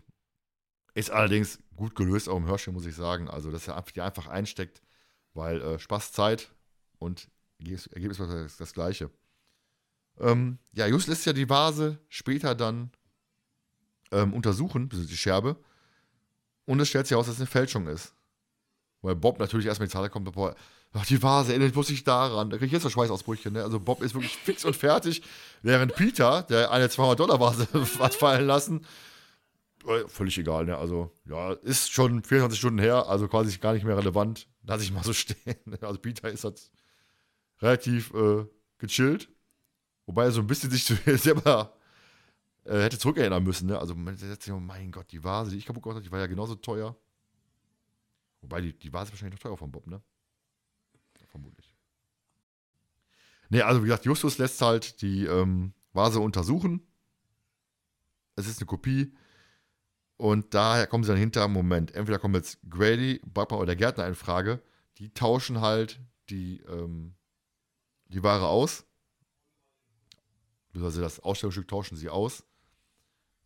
Ist 0.94 1.10
allerdings 1.10 1.58
gut 1.76 1.94
gelöst, 1.94 2.26
auch 2.28 2.38
im 2.38 2.46
Hörspiel, 2.46 2.72
muss 2.72 2.86
ich 2.86 2.94
sagen. 2.96 3.28
Also, 3.28 3.50
dass 3.50 3.68
er 3.68 3.76
einfach- 3.76 3.92
die 3.92 4.00
einfach 4.00 4.28
einsteckt, 4.28 4.80
weil 5.38 5.62
äh, 5.62 5.78
Spaß, 5.78 6.12
Zeit 6.12 6.50
und 6.98 7.28
Ergebnis 7.60 8.18
war 8.18 8.26
das, 8.26 8.56
das 8.56 8.72
gleiche. 8.72 9.10
Ähm, 10.18 10.58
ja, 10.72 10.86
Just 10.86 11.06
lässt 11.08 11.26
ja 11.26 11.32
die 11.32 11.48
Vase 11.48 11.98
später 12.08 12.54
dann 12.54 12.90
ähm, 14.10 14.34
untersuchen, 14.34 14.88
die 14.88 15.16
Scherbe. 15.16 15.56
Und 16.66 16.80
es 16.80 16.88
stellt 16.88 17.06
sich 17.06 17.12
heraus, 17.12 17.26
dass 17.26 17.36
es 17.36 17.40
eine 17.40 17.46
Fälschung 17.46 17.86
ist. 17.86 18.14
Weil 19.00 19.14
Bob 19.14 19.38
natürlich 19.38 19.66
erstmal 19.66 19.86
in 19.86 19.90
die 19.90 19.92
Zahl 19.92 20.10
kommt, 20.10 20.30
boah, 20.32 20.54
ach, 20.92 21.06
die 21.06 21.22
Vase 21.22 21.52
erinnert 21.52 21.74
muss 21.74 21.88
ich 21.90 22.02
daran. 22.02 22.50
Da 22.50 22.56
kriege 22.56 22.66
ich 22.66 22.72
jetzt 22.72 22.84
noch 22.84 22.90
Schweißausbrüche. 22.90 23.50
Ne? 23.50 23.62
Also 23.62 23.78
Bob 23.78 24.02
ist 24.02 24.14
wirklich 24.14 24.36
fix 24.36 24.64
und 24.64 24.74
fertig, 24.74 25.22
während 25.62 25.94
Peter, 25.94 26.42
der 26.42 26.72
eine 26.72 26.88
200-Dollar-Vase 26.88 27.68
hat 28.00 28.14
fallen 28.14 28.46
lassen, 28.46 28.84
völlig 30.06 30.38
egal. 30.38 30.66
Ne? 30.66 30.76
Also 30.76 31.16
ja, 31.24 31.52
ist 31.52 31.92
schon 31.92 32.22
24 32.22 32.58
Stunden 32.58 32.78
her, 32.78 33.06
also 33.06 33.28
quasi 33.28 33.56
gar 33.58 33.72
nicht 33.72 33.84
mehr 33.84 33.96
relevant. 33.96 34.48
Lass 34.62 34.82
ich 34.82 34.92
mal 34.92 35.04
so 35.04 35.12
stehen. 35.14 35.56
Also 35.80 35.98
Peter 35.98 36.30
ist 36.30 36.44
halt 36.44 36.70
relativ 37.60 38.12
äh, 38.14 38.44
gechillt. 38.78 39.28
Wobei 40.06 40.24
er 40.24 40.32
so 40.32 40.40
ein 40.40 40.46
bisschen 40.46 40.70
sich 40.70 40.84
selber 41.20 41.76
äh, 42.64 42.82
hätte 42.82 42.98
zurückerinnern 42.98 43.42
müssen. 43.42 43.68
Ne? 43.68 43.78
Also 43.78 43.94
man 43.94 44.16
sagt 44.16 44.42
sich, 44.42 44.52
oh 44.52 44.60
mein 44.60 44.90
Gott, 44.90 45.10
die 45.12 45.22
Vase, 45.22 45.50
die 45.50 45.58
ich 45.58 45.66
kaputt 45.66 45.82
gemacht 45.82 45.96
habe, 45.96 46.04
die 46.04 46.12
war 46.12 46.20
ja 46.20 46.26
genauso 46.26 46.54
teuer. 46.54 46.96
Wobei, 48.40 48.60
die, 48.60 48.78
die 48.78 48.92
Vase 48.92 49.10
wahrscheinlich 49.10 49.38
noch 49.38 49.42
teurer 49.42 49.56
von 49.56 49.72
Bob, 49.72 49.86
ne? 49.86 50.00
Vermutlich. 51.26 51.74
Ne, 53.50 53.62
also 53.62 53.82
wie 53.82 53.86
gesagt, 53.86 54.04
Justus 54.04 54.38
lässt 54.38 54.60
halt 54.60 55.02
die 55.02 55.24
ähm, 55.24 55.72
Vase 55.92 56.20
untersuchen. 56.20 56.86
Es 58.36 58.46
ist 58.46 58.60
eine 58.60 58.66
Kopie. 58.66 59.12
Und 60.18 60.52
daher 60.52 60.88
kommen 60.88 61.04
sie 61.04 61.10
dann 61.10 61.18
hinter, 61.18 61.46
Moment, 61.46 61.94
entweder 61.94 62.18
kommen 62.18 62.34
jetzt 62.34 62.58
Grady, 62.68 63.20
Buckman 63.24 63.60
oder 63.60 63.66
der 63.66 63.76
Gärtner 63.76 64.06
in 64.06 64.16
Frage. 64.16 64.60
Die 64.98 65.14
tauschen 65.14 65.60
halt 65.60 66.00
die, 66.28 66.60
ähm, 66.62 67.14
die 68.08 68.22
Ware 68.24 68.48
aus. 68.48 68.84
Also 70.74 71.00
das 71.00 71.20
Ausstellungsstück 71.20 71.68
tauschen 71.68 71.96
sie 71.96 72.08
aus 72.08 72.44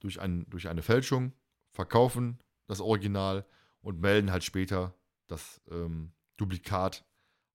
durch, 0.00 0.20
ein, 0.20 0.48
durch 0.48 0.68
eine 0.68 0.82
Fälschung, 0.82 1.32
verkaufen 1.70 2.38
das 2.66 2.80
Original 2.80 3.44
und 3.82 4.00
melden 4.00 4.32
halt 4.32 4.42
später 4.42 4.94
das 5.26 5.60
ähm, 5.70 6.12
Duplikat 6.38 7.04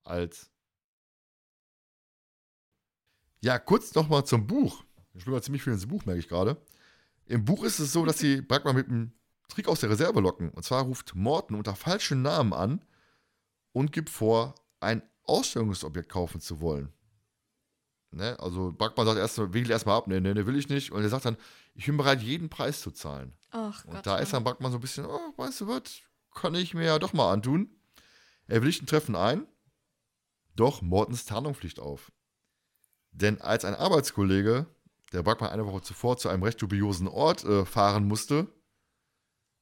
als. 0.03 0.51
Ja, 3.41 3.57
kurz 3.57 3.95
nochmal 3.95 4.25
zum 4.25 4.45
Buch. 4.45 4.83
Ich 5.15 5.25
mal 5.25 5.41
ziemlich 5.41 5.63
viel 5.63 5.73
ins 5.73 5.87
Buch, 5.87 6.05
merke 6.05 6.19
ich 6.19 6.27
gerade. 6.27 6.61
Im 7.27 7.45
Buch 7.45 7.63
ist 7.63 7.79
es 7.79 7.91
so, 7.93 8.05
dass 8.05 8.19
sie 8.19 8.41
Brackmann 8.41 8.75
mit 8.75 8.87
einem 8.87 9.11
Trick 9.49 9.67
aus 9.67 9.79
der 9.79 9.89
Reserve 9.89 10.19
locken. 10.19 10.49
Und 10.51 10.63
zwar 10.63 10.83
ruft 10.83 11.15
Morton 11.15 11.57
unter 11.57 11.75
falschen 11.75 12.21
Namen 12.21 12.53
an 12.53 12.85
und 13.71 13.91
gibt 13.91 14.09
vor, 14.09 14.55
ein 14.79 15.01
Ausstellungsobjekt 15.23 16.09
kaufen 16.09 16.39
zu 16.41 16.61
wollen. 16.61 16.93
Ne? 18.11 18.39
Also 18.39 18.71
Brackmann 18.71 19.05
sagt 19.05 19.19
erst, 19.19 19.37
wiegelt 19.53 19.69
erstmal 19.69 19.97
ab, 19.97 20.07
ne, 20.07 20.21
ne, 20.21 20.33
ne, 20.33 20.45
will 20.45 20.57
ich 20.57 20.69
nicht. 20.69 20.91
Und 20.91 21.01
er 21.03 21.09
sagt 21.09 21.25
dann, 21.25 21.37
ich 21.73 21.85
bin 21.85 21.97
bereit, 21.97 22.21
jeden 22.21 22.49
Preis 22.49 22.81
zu 22.81 22.91
zahlen. 22.91 23.33
Ach 23.51 23.83
Und 23.85 23.95
Gott. 23.95 24.05
da 24.07 24.17
ist 24.17 24.33
dann 24.33 24.43
Brackmann 24.43 24.71
so 24.71 24.77
ein 24.77 24.81
bisschen, 24.81 25.05
oh, 25.05 25.33
weißt 25.35 25.61
du 25.61 25.67
was, 25.67 26.01
kann 26.33 26.55
ich 26.55 26.73
mir 26.73 26.85
ja 26.85 26.99
doch 26.99 27.13
mal 27.13 27.31
antun. 27.31 27.69
Er 28.47 28.61
willigt 28.61 28.81
ein 28.81 28.87
Treffen 28.87 29.15
ein, 29.15 29.45
doch 30.55 30.81
Mortens 30.81 31.25
Tarnung 31.25 31.53
fliegt 31.53 31.79
auf. 31.79 32.11
Denn 33.11 33.41
als 33.41 33.65
ein 33.65 33.75
Arbeitskollege, 33.75 34.67
der 35.13 35.23
Brackmann 35.23 35.51
eine 35.51 35.65
Woche 35.65 35.81
zuvor 35.81 36.17
zu 36.17 36.29
einem 36.29 36.43
recht 36.43 36.61
dubiosen 36.61 37.07
Ort 37.07 37.43
äh, 37.43 37.65
fahren 37.65 38.07
musste, 38.07 38.47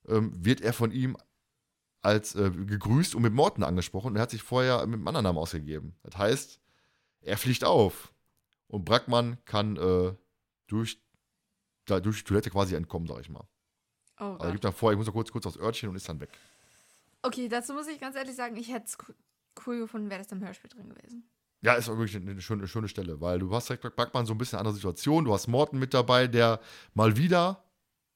ähm, 0.07 0.31
wird 0.43 0.61
er 0.61 0.73
von 0.73 0.91
ihm 0.91 1.17
als 2.01 2.35
äh, 2.35 2.51
gegrüßt 2.51 3.15
und 3.15 3.23
mit 3.23 3.33
Morten 3.33 3.63
angesprochen 3.63 4.09
und 4.09 4.15
er 4.15 4.23
hat 4.23 4.31
sich 4.31 4.43
vorher 4.43 4.85
mit 4.85 4.95
einem 4.95 5.07
anderen 5.07 5.23
Namen 5.23 5.39
ausgegeben. 5.39 5.95
Das 6.03 6.17
heißt, 6.17 6.61
er 7.21 7.37
fliegt 7.37 7.63
auf 7.63 8.13
und 8.67 8.85
Brackmann 8.85 9.43
kann 9.45 9.77
äh, 9.77 10.13
durch, 10.67 11.01
da, 11.85 11.99
durch 11.99 12.19
die 12.19 12.23
Toilette 12.23 12.51
quasi 12.51 12.75
entkommen, 12.75 13.07
sag 13.07 13.19
ich 13.21 13.29
mal. 13.29 13.47
Oh 14.19 14.23
Also 14.23 14.45
er 14.45 14.51
gibt 14.51 14.63
dann 14.63 14.73
vor, 14.73 14.91
ich 14.91 14.97
muss 14.97 15.07
noch 15.07 15.13
kurz, 15.13 15.31
kurz 15.31 15.45
aufs 15.45 15.57
Örtchen 15.57 15.89
und 15.89 15.95
ist 15.95 16.07
dann 16.07 16.19
weg. 16.19 16.29
Okay, 17.21 17.49
dazu 17.49 17.73
muss 17.73 17.87
ich 17.87 17.99
ganz 17.99 18.15
ehrlich 18.15 18.35
sagen, 18.35 18.55
ich 18.55 18.71
hätte 18.71 18.85
es 18.85 18.97
cool 19.65 19.79
gefunden, 19.79 20.09
wäre 20.09 20.21
das 20.21 20.31
im 20.31 20.43
Hörspiel 20.43 20.69
drin 20.69 20.89
gewesen. 20.89 21.27
Ja, 21.65 21.73
ist 21.73 21.89
auch 21.89 21.97
wirklich 21.97 22.15
eine, 22.15 22.39
schöne, 22.41 22.67
schöne 22.67 22.87
Stelle, 22.87 23.19
weil 23.21 23.39
du 23.39 23.51
hast 23.53 23.67
direkt 23.69 23.81
bei 23.83 23.89
Brackmann 23.89 24.25
so 24.27 24.33
ein 24.33 24.37
bisschen 24.37 24.59
andere 24.59 24.75
Situation. 24.75 25.25
Du 25.25 25.33
hast 25.33 25.47
Morten 25.47 25.79
mit 25.79 25.93
dabei, 25.95 26.27
der 26.27 26.59
mal 26.93 27.17
wieder 27.17 27.63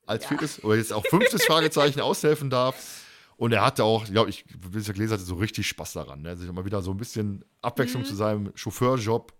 als 0.05 0.23
Ja. 0.23 0.29
viertes 0.29 0.63
oder 0.63 0.75
jetzt 0.75 0.93
auch 0.93 1.03
fünftes 1.07 1.45
Fragezeichen 1.45 1.99
aushelfen 1.99 2.49
darf. 2.51 3.05
Und 3.37 3.51
er 3.51 3.65
hatte 3.65 3.83
auch, 3.85 4.05
glaube 4.05 4.29
ich, 4.29 4.45
wie 4.71 4.77
ich 4.77 4.85
ja 4.87 4.93
gelesen 4.93 5.13
hatte, 5.13 5.23
so 5.23 5.35
richtig 5.35 5.67
Spaß 5.67 5.93
daran. 5.93 6.21
Ne? 6.21 6.37
Sich 6.37 6.51
mal 6.51 6.65
wieder 6.65 6.81
so 6.83 6.91
ein 6.91 6.97
bisschen 6.97 7.43
Abwechslung 7.61 8.03
Mhm. 8.03 8.07
zu 8.07 8.15
seinem 8.15 8.51
Chauffeurjob. 8.55 9.33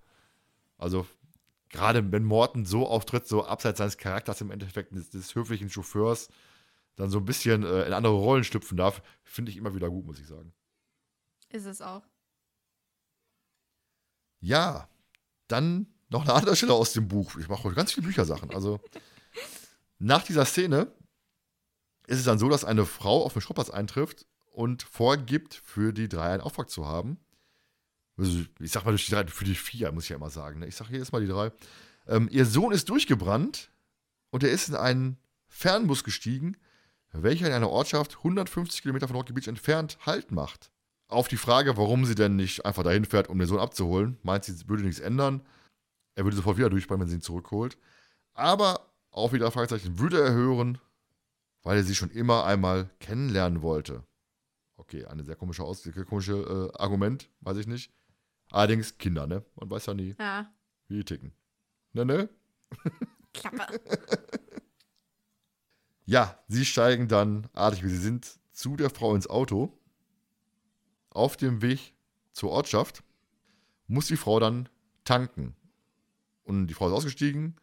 Also 0.77 1.05
gerade 1.69 2.11
wenn 2.11 2.23
Morten 2.23 2.65
so 2.65 2.87
auftritt, 2.87 3.27
so 3.27 3.45
abseits 3.45 3.77
seines 3.77 3.97
Charakters 3.97 4.41
im 4.41 4.49
Endeffekt 4.51 4.95
des, 4.95 5.09
des 5.11 5.35
höflichen 5.35 5.69
Chauffeurs, 5.69 6.29
dann 6.95 7.09
so 7.11 7.19
ein 7.19 7.25
bisschen 7.25 7.63
äh, 7.63 7.83
in 7.83 7.93
andere 7.93 8.13
Rollen 8.13 8.43
schlüpfen 8.43 8.75
darf, 8.77 9.01
finde 9.23 9.51
ich 9.51 9.57
immer 9.57 9.75
wieder 9.75 9.89
gut, 9.89 10.05
muss 10.05 10.19
ich 10.19 10.27
sagen. 10.27 10.51
Ist 11.49 11.65
es 11.65 11.81
auch. 11.81 12.01
Ja, 14.39 14.87
dann 15.47 15.87
noch 16.09 16.23
eine 16.23 16.33
andere 16.33 16.55
Stelle 16.55 16.73
aus 16.73 16.93
dem 16.93 17.07
Buch. 17.07 17.35
Ich 17.37 17.47
mache 17.47 17.63
heute 17.63 17.75
ganz 17.75 17.91
viele 17.91 18.07
Büchersachen. 18.07 18.53
Also, 18.53 18.79
nach 19.99 20.23
dieser 20.23 20.45
Szene 20.45 20.91
ist 22.07 22.19
es 22.19 22.25
dann 22.25 22.39
so, 22.39 22.49
dass 22.49 22.65
eine 22.65 22.85
Frau 22.85 23.23
auf 23.23 23.33
den 23.33 23.41
Schrottplatz 23.41 23.69
eintrifft 23.69 24.25
und 24.51 24.83
vorgibt, 24.83 25.53
für 25.53 25.93
die 25.93 26.09
drei 26.09 26.31
einen 26.31 26.41
Auftrag 26.41 26.69
zu 26.69 26.87
haben. 26.87 27.19
Also, 28.17 28.43
ich 28.59 28.71
sag 28.71 28.85
mal 28.85 28.95
die 28.95 29.11
drei, 29.11 29.27
für 29.27 29.45
die 29.45 29.55
vier, 29.55 29.91
muss 29.91 30.05
ich 30.05 30.09
ja 30.09 30.15
immer 30.15 30.29
sagen. 30.29 30.59
Ne? 30.59 30.67
Ich 30.67 30.75
sage 30.75 30.93
jedes 30.93 31.11
Mal 31.11 31.21
die 31.21 31.27
drei. 31.27 31.51
Ähm, 32.07 32.27
ihr 32.31 32.45
Sohn 32.45 32.71
ist 32.71 32.89
durchgebrannt 32.89 33.69
und 34.31 34.43
er 34.43 34.51
ist 34.51 34.69
in 34.69 34.75
einen 34.75 35.17
Fernbus 35.47 36.03
gestiegen, 36.03 36.57
welcher 37.11 37.47
in 37.47 37.53
einer 37.53 37.69
Ortschaft 37.69 38.17
150 38.17 38.81
Kilometer 38.81 39.07
von 39.07 39.15
Rocky 39.15 39.33
Beach 39.33 39.47
entfernt 39.47 39.97
Halt 40.05 40.31
macht. 40.31 40.71
Auf 41.09 41.27
die 41.27 41.37
Frage, 41.37 41.75
warum 41.75 42.05
sie 42.05 42.13
denn 42.15 42.35
nicht 42.35 42.65
einfach 42.65 42.83
dahin 42.83 43.03
fährt, 43.03 43.29
um 43.29 43.39
den 43.39 43.47
Sohn 43.47 43.59
abzuholen, 43.59 44.17
meint 44.23 44.45
sie, 44.45 44.67
würde 44.69 44.83
nichts 44.83 44.99
ändern. 44.99 45.41
Er 46.15 46.23
würde 46.23 46.37
sofort 46.37 46.57
wieder 46.57 46.69
durchbrennen, 46.69 47.01
wenn 47.01 47.09
sie 47.09 47.15
ihn 47.15 47.21
zurückholt. 47.21 47.77
Aber 48.33 48.85
auch 49.09 49.33
wieder 49.33 49.49
Fragezeichen 49.51 49.97
würde 49.97 50.21
er 50.21 50.33
hören, 50.33 50.77
weil 51.63 51.77
er 51.77 51.83
sie 51.83 51.95
schon 51.95 52.11
immer 52.11 52.45
einmal 52.45 52.89
kennenlernen 52.99 53.61
wollte. 53.63 54.03
Okay, 54.77 55.05
eine 55.05 55.23
sehr 55.23 55.35
komische, 55.35 55.63
Aus 55.63 55.87
komische 56.07 56.71
äh, 56.73 56.77
Argument, 56.79 57.29
weiß 57.41 57.57
ich 57.57 57.67
nicht. 57.67 57.91
Allerdings 58.51 58.97
Kinder, 58.99 59.25
ne? 59.27 59.43
Man 59.55 59.69
weiß 59.69 59.87
ja 59.87 59.93
nie, 59.95 60.15
Ja. 60.19 60.51
wie 60.87 60.97
die 60.97 61.05
ticken. 61.05 61.33
Ne, 61.93 62.05
ne? 62.05 62.29
Klappe. 63.33 63.79
Ja, 66.05 66.37
sie 66.47 66.65
steigen 66.65 67.07
dann, 67.07 67.47
artig 67.53 67.83
wie 67.83 67.89
sie 67.89 67.97
sind, 67.97 68.39
zu 68.51 68.75
der 68.75 68.89
Frau 68.89 69.15
ins 69.15 69.27
Auto. 69.27 69.78
Auf 71.09 71.37
dem 71.37 71.61
Weg 71.61 71.93
zur 72.31 72.51
Ortschaft 72.51 73.03
muss 73.87 74.07
die 74.07 74.17
Frau 74.17 74.39
dann 74.39 74.69
tanken. 75.03 75.55
Und 76.43 76.67
die 76.67 76.73
Frau 76.73 76.87
ist 76.87 76.93
ausgestiegen, 76.93 77.55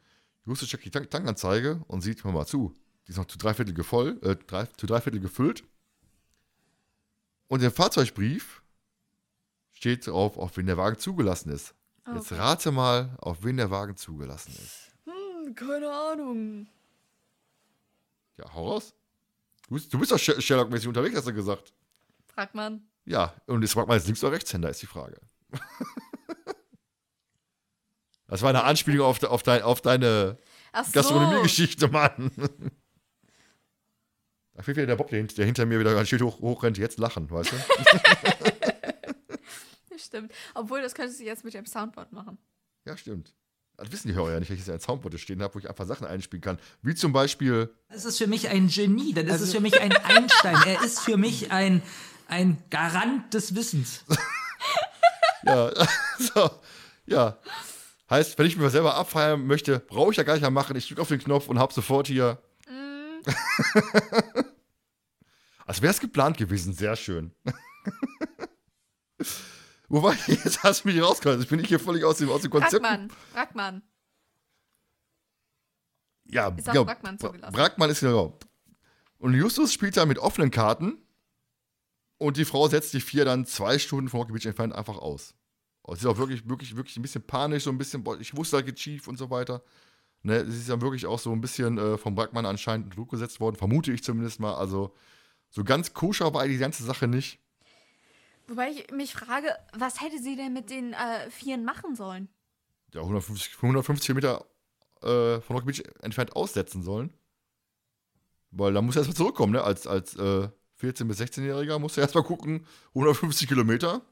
Justus 0.45 0.69
checkt 0.69 0.85
die 0.85 0.91
Tank 0.91 1.11
Tankanzeige 1.11 1.85
und 1.89 2.03
sieht, 2.03 2.23
hör 2.25 2.33
mal 2.33 2.47
zu, 2.47 2.73
die 3.07 3.11
ist 3.13 3.17
noch 3.19 3.25
zu 3.27 3.39
drei 3.39 3.55
Viertel, 3.55 3.75
gevoll, 3.75 4.19
äh, 4.23 4.37
drei, 4.47 4.67
zu 4.67 4.87
drei 4.87 5.01
Viertel 5.01 5.21
gefüllt. 5.21 5.65
Und 7.49 7.63
im 7.63 7.71
Fahrzeugbrief 7.73 8.63
steht 9.73 10.07
drauf, 10.07 10.37
auf 10.37 10.57
wen 10.57 10.67
der 10.67 10.77
Wagen 10.77 10.99
zugelassen 10.99 11.51
ist. 11.51 11.75
Jetzt 12.15 12.33
Okay. 12.33 12.41
rate 12.41 12.71
mal, 12.73 13.17
auf 13.21 13.43
wen 13.45 13.57
der 13.57 13.71
Wagen 13.71 13.97
zugelassen 13.97 14.53
ist. 14.53 14.93
Hm, 15.05 15.55
keine 15.55 15.91
Ahnung. 15.93 16.69
Ja, 18.39 18.53
hau 18.55 18.69
raus. 18.73 18.95
Du 19.69 19.75
bist, 19.75 19.93
du 19.93 19.99
bist 19.99 20.13
doch 20.13 20.19
Sher- 20.19 20.41
Sherlock-mäßig 20.41 20.87
unterwegs, 20.89 21.17
hast 21.17 21.27
du 21.27 21.33
gesagt. 21.35 21.73
Fragt 22.27 22.55
man. 22.55 22.87
Ja, 23.07 23.35
und 23.47 23.63
jetzt 23.63 23.73
fragt 23.73 23.89
man 23.89 23.97
jetzt 23.97 24.07
Links- 24.07 24.23
oder 24.25 24.33
Rechtshänder, 24.35 24.69
ist 24.69 24.83
die 24.83 24.87
Frage. 24.87 25.19
das 28.27 28.43
war 28.43 28.51
eine 28.51 28.65
Anspielung 28.65 29.07
auf, 29.07 29.19
de, 29.19 29.29
auf, 29.29 29.43
dein, 29.43 29.63
auf 29.63 29.81
deine 29.81 30.39
so. 30.85 30.93
Gastronomie-Geschichte, 30.93 31.89
Mann. 31.89 32.31
Da 34.55 34.63
fehlt 34.63 34.77
wieder 34.77 34.87
der 34.87 34.97
Bob, 34.97 35.09
der, 35.11 35.21
hint- 35.21 35.37
der 35.39 35.47
hinter 35.47 35.67
mir 35.67 35.79
wieder 35.79 35.97
ein 35.97 36.07
Schild 36.07 36.23
hoch, 36.23 36.41
hochrennt, 36.41 36.79
jetzt 36.79 36.99
lachen, 36.99 37.31
weißt 37.31 37.53
du? 37.53 37.57
Stimmt. 39.99 40.33
Obwohl, 40.55 40.83
das 40.83 40.95
könntest 40.95 41.21
du 41.21 41.25
jetzt 41.25 41.45
mit 41.45 41.55
dem 41.55 41.67
Soundboard 41.67 42.13
machen. 42.13 42.39
ja, 42.87 42.97
stimmt. 42.97 43.35
Das 43.79 43.93
wissen 43.93 44.09
die 44.09 44.15
Hörer 44.15 44.33
ja 44.33 44.41
nicht, 44.41 44.51
dass 44.51 44.59
ich 44.59 44.71
ein 44.71 44.81
Soundboard 44.81 45.21
stehen 45.21 45.43
habe, 45.43 45.55
wo 45.55 45.59
ich 45.59 45.69
einfach 45.69 45.85
Sachen 45.85 46.07
einspielen 46.07 46.41
kann. 46.41 46.59
Wie 46.81 46.95
zum 46.95 47.13
Beispiel, 47.13 47.71
Das 47.91 48.07
ist 48.07 48.17
für 48.17 48.27
mich 48.27 48.49
ein 48.49 48.69
Genie, 48.69 49.13
dann 49.13 49.27
ist 49.29 49.43
es 49.43 49.53
für 49.53 49.61
mich 49.61 49.79
ein 49.81 49.93
Einstein. 49.93 50.57
Er 50.67 50.83
ist 50.83 51.01
für 51.01 51.19
mich 51.19 51.53
ein, 51.53 51.83
ein 52.27 52.63
Garant 52.71 53.33
des 53.35 53.55
Wissens. 53.55 54.05
ja, 55.45 55.71
so, 56.19 56.51
ja. 57.07 57.39
Heißt, 58.09 58.39
wenn 58.39 58.47
ich 58.47 58.57
mir 58.57 58.71
selber 58.71 58.95
abfeiern 58.95 59.47
möchte, 59.47 59.81
brauche 59.81 60.13
ich 60.13 60.17
ja 60.17 60.23
gar 60.23 60.35
nicht 60.35 60.43
mehr 60.43 60.51
machen. 60.51 60.77
Ich 60.77 60.87
drücke 60.87 61.03
auf 61.03 61.09
den 61.09 61.19
Knopf 61.19 61.49
und 61.49 61.59
habe 61.59 61.73
sofort 61.73 62.07
hier. 62.07 62.41
Als 65.67 65.83
wäre 65.83 65.93
es 65.93 65.99
geplant 65.99 66.39
gewesen, 66.39 66.73
sehr 66.73 66.95
schön. 66.95 67.35
Wobei, 69.89 70.15
jetzt 70.27 70.63
hast 70.63 70.85
du 70.85 70.89
mich 70.89 71.03
rausgeholt. 71.03 71.41
Jetzt 71.41 71.49
bin 71.49 71.59
ich 71.59 71.67
hier 71.67 71.81
völlig 71.81 72.05
aus 72.05 72.19
dem, 72.19 72.31
aus 72.31 72.43
dem 72.43 72.51
Konzept. 72.53 72.83
Brackmann. 72.83 73.11
Brackmann. 73.33 73.83
Ja, 76.29 76.49
Ist 76.49 76.69
auch 76.69 76.75
ja, 76.75 76.83
Brackmann 76.85 77.19
zugelassen. 77.19 77.55
Brackmann 77.55 77.91
ist 77.91 78.01
genau. 78.01 78.39
Und 79.19 79.35
Justus 79.35 79.73
spielt 79.73 79.97
da 79.97 80.07
mit 80.07 80.19
offenen 80.19 80.51
Karten 80.51 80.99
und 82.19 82.37
die 82.37 82.45
Frau 82.45 82.69
setzt 82.69 82.95
die 82.95 83.01
vier 83.01 83.25
dann 83.25 83.47
zwei 83.47 83.79
Stunden 83.79 84.09
von 84.09 84.21
Rocky 84.21 84.33
Beach 84.33 84.47
entfernt 84.47 84.75
einfach 84.75 84.99
aus. 84.99 85.35
Und 85.83 85.97
sie 85.97 86.07
ist 86.07 86.13
auch 86.13 86.19
wirklich, 86.19 86.49
wirklich, 86.49 86.77
wirklich 86.77 86.97
ein 86.97 87.03
bisschen 87.03 87.27
panisch, 87.27 87.65
so 87.65 87.71
ein 87.71 87.79
bisschen, 87.79 88.03
boah, 88.03 88.19
ich 88.19 88.37
wusste, 88.37 88.57
da 88.57 88.63
geht 88.63 88.81
schief 88.81 89.07
und 89.07 89.19
so 89.19 89.31
weiter. 89.31 89.63
Ne, 90.23 90.45
sie 90.51 90.59
ist 90.59 90.69
dann 90.69 90.81
wirklich 90.81 91.07
auch 91.07 91.19
so 91.19 91.31
ein 91.31 91.41
bisschen 91.41 91.79
äh, 91.79 91.99
vom 91.99 92.15
Brackmann 92.17 92.47
anscheinend 92.47 92.87
unter 92.87 92.97
Druck 92.97 93.11
gesetzt 93.11 93.39
worden, 93.39 93.55
vermute 93.55 93.93
ich 93.93 94.03
zumindest 94.03 94.41
mal. 94.41 94.55
Also 94.55 94.95
so 95.51 95.63
ganz 95.63 95.95
koscher 95.95 96.35
war 96.35 96.49
die 96.49 96.59
ganze 96.59 96.83
Sache 96.83 97.07
nicht. 97.07 97.39
Wobei 98.49 98.71
ich 98.71 98.91
mich 98.91 99.13
frage, 99.13 99.49
was 99.73 100.01
hätte 100.01 100.21
sie 100.21 100.35
denn 100.35 100.53
mit 100.53 100.71
den 100.71 100.95
äh, 100.95 101.31
Vieren 101.31 101.65
machen 101.65 101.95
sollen? 101.95 102.29
Ja, 102.93 103.03
150, 103.03 103.57
150 103.57 104.15
Meter 104.15 104.47
äh, 105.03 105.41
von 105.41 105.57
Rocky 105.57 105.67
Beach 105.67 105.83
entfernt 106.01 106.35
aussetzen 106.35 106.83
sollen. 106.83 107.13
Weil 108.51 108.73
da 108.73 108.83
muss 108.83 108.97
er 108.97 109.01
erstmal 109.01 109.17
zurückkommen, 109.17 109.53
ne? 109.53 109.63
Als, 109.63 109.87
als 109.87 110.17
äh, 110.17 110.49
14- 110.81 111.05
bis 111.05 111.21
16-Jähriger 111.21 111.79
muss 111.79 111.97
er 111.97 112.03
erstmal 112.03 112.25
gucken, 112.25 112.67
150 112.91 113.49
Kilometer. 113.49 114.03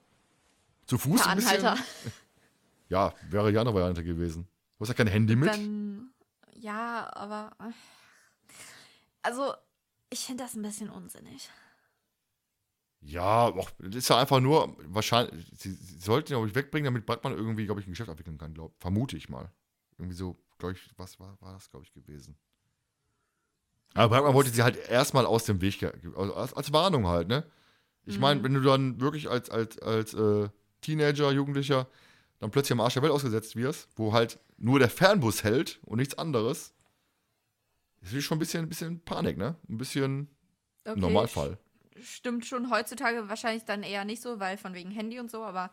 Zu 0.86 0.98
Fuß 0.98 1.22
Per 1.22 1.30
ein 1.30 1.36
bisschen. 1.38 1.58
Anhalter. 1.58 1.82
Ja, 2.90 3.14
wäre 3.30 3.50
die 3.50 3.56
andere 3.58 3.74
Variante 3.74 4.04
gewesen. 4.04 4.46
Du 4.76 4.82
hast 4.82 4.88
ja 4.88 4.94
kein 4.94 5.06
Handy 5.06 5.34
mit. 5.36 5.48
Dann, 5.48 6.10
ja, 6.54 7.10
aber. 7.14 7.50
äh, 7.58 7.72
Also, 9.22 9.54
ich 10.10 10.20
finde 10.26 10.44
das 10.44 10.54
ein 10.54 10.62
bisschen 10.62 10.90
unsinnig. 10.90 11.48
Ja, 13.00 13.46
auch, 13.46 13.70
das 13.78 13.94
ist 13.96 14.08
ja 14.08 14.18
einfach 14.18 14.40
nur, 14.40 14.76
wahrscheinlich, 14.86 15.46
sie, 15.58 15.72
sie 15.72 15.98
sollten 15.98 16.28
ihn, 16.32 16.36
glaube 16.36 16.48
ich, 16.48 16.54
wegbringen, 16.54 16.84
damit 16.84 17.06
Brackmann 17.06 17.32
irgendwie, 17.34 17.64
glaube 17.64 17.80
ich, 17.80 17.86
ein 17.86 17.90
Geschäft 17.92 18.10
abwickeln 18.10 18.38
kann, 18.38 18.54
glaub, 18.54 18.74
vermute 18.80 19.16
ich 19.16 19.28
mal. 19.28 19.50
Irgendwie 19.98 20.16
so, 20.16 20.36
glaube 20.58 20.74
ich, 20.74 20.90
was 20.98 21.18
war, 21.18 21.40
war 21.40 21.54
das, 21.54 21.70
glaube 21.70 21.84
ich, 21.86 21.92
gewesen. 21.92 22.36
Aber 23.94 24.08
Brackmann 24.08 24.34
wollte 24.34 24.50
sie 24.50 24.62
halt 24.62 24.76
erstmal 24.88 25.24
aus 25.24 25.44
dem 25.44 25.60
Weg, 25.60 25.82
also 26.16 26.34
als, 26.34 26.52
als 26.52 26.72
Warnung 26.72 27.06
halt, 27.06 27.28
ne? 27.28 27.44
Ich 28.06 28.18
meine, 28.18 28.42
wenn 28.42 28.52
du 28.52 28.60
dann 28.60 29.00
wirklich 29.00 29.30
als, 29.30 29.48
als, 29.48 29.78
als 29.78 30.12
äh, 30.12 30.48
Teenager, 30.82 31.30
Jugendlicher 31.32 31.88
dann 32.38 32.50
plötzlich 32.50 32.72
am 32.72 32.80
Arsch 32.80 32.94
der 32.94 33.02
Welt 33.02 33.12
ausgesetzt 33.12 33.56
wirst, 33.56 33.88
wo 33.96 34.12
halt 34.12 34.38
nur 34.58 34.78
der 34.78 34.90
Fernbus 34.90 35.42
hält 35.42 35.80
und 35.84 35.98
nichts 35.98 36.18
anderes, 36.18 36.74
ist 38.02 38.24
schon 38.24 38.36
ein 38.36 38.40
bisschen, 38.40 38.64
ein 38.64 38.68
bisschen 38.68 39.00
Panik, 39.00 39.38
ne? 39.38 39.56
Ein 39.68 39.78
bisschen 39.78 40.28
Okay, 40.84 41.00
Normalfall. 41.00 41.58
Stimmt 41.98 42.44
schon 42.44 42.70
heutzutage 42.70 43.28
wahrscheinlich 43.28 43.64
dann 43.64 43.82
eher 43.82 44.04
nicht 44.04 44.20
so, 44.20 44.40
weil 44.40 44.58
von 44.58 44.74
wegen 44.74 44.90
Handy 44.90 45.18
und 45.18 45.30
so, 45.30 45.42
aber 45.42 45.70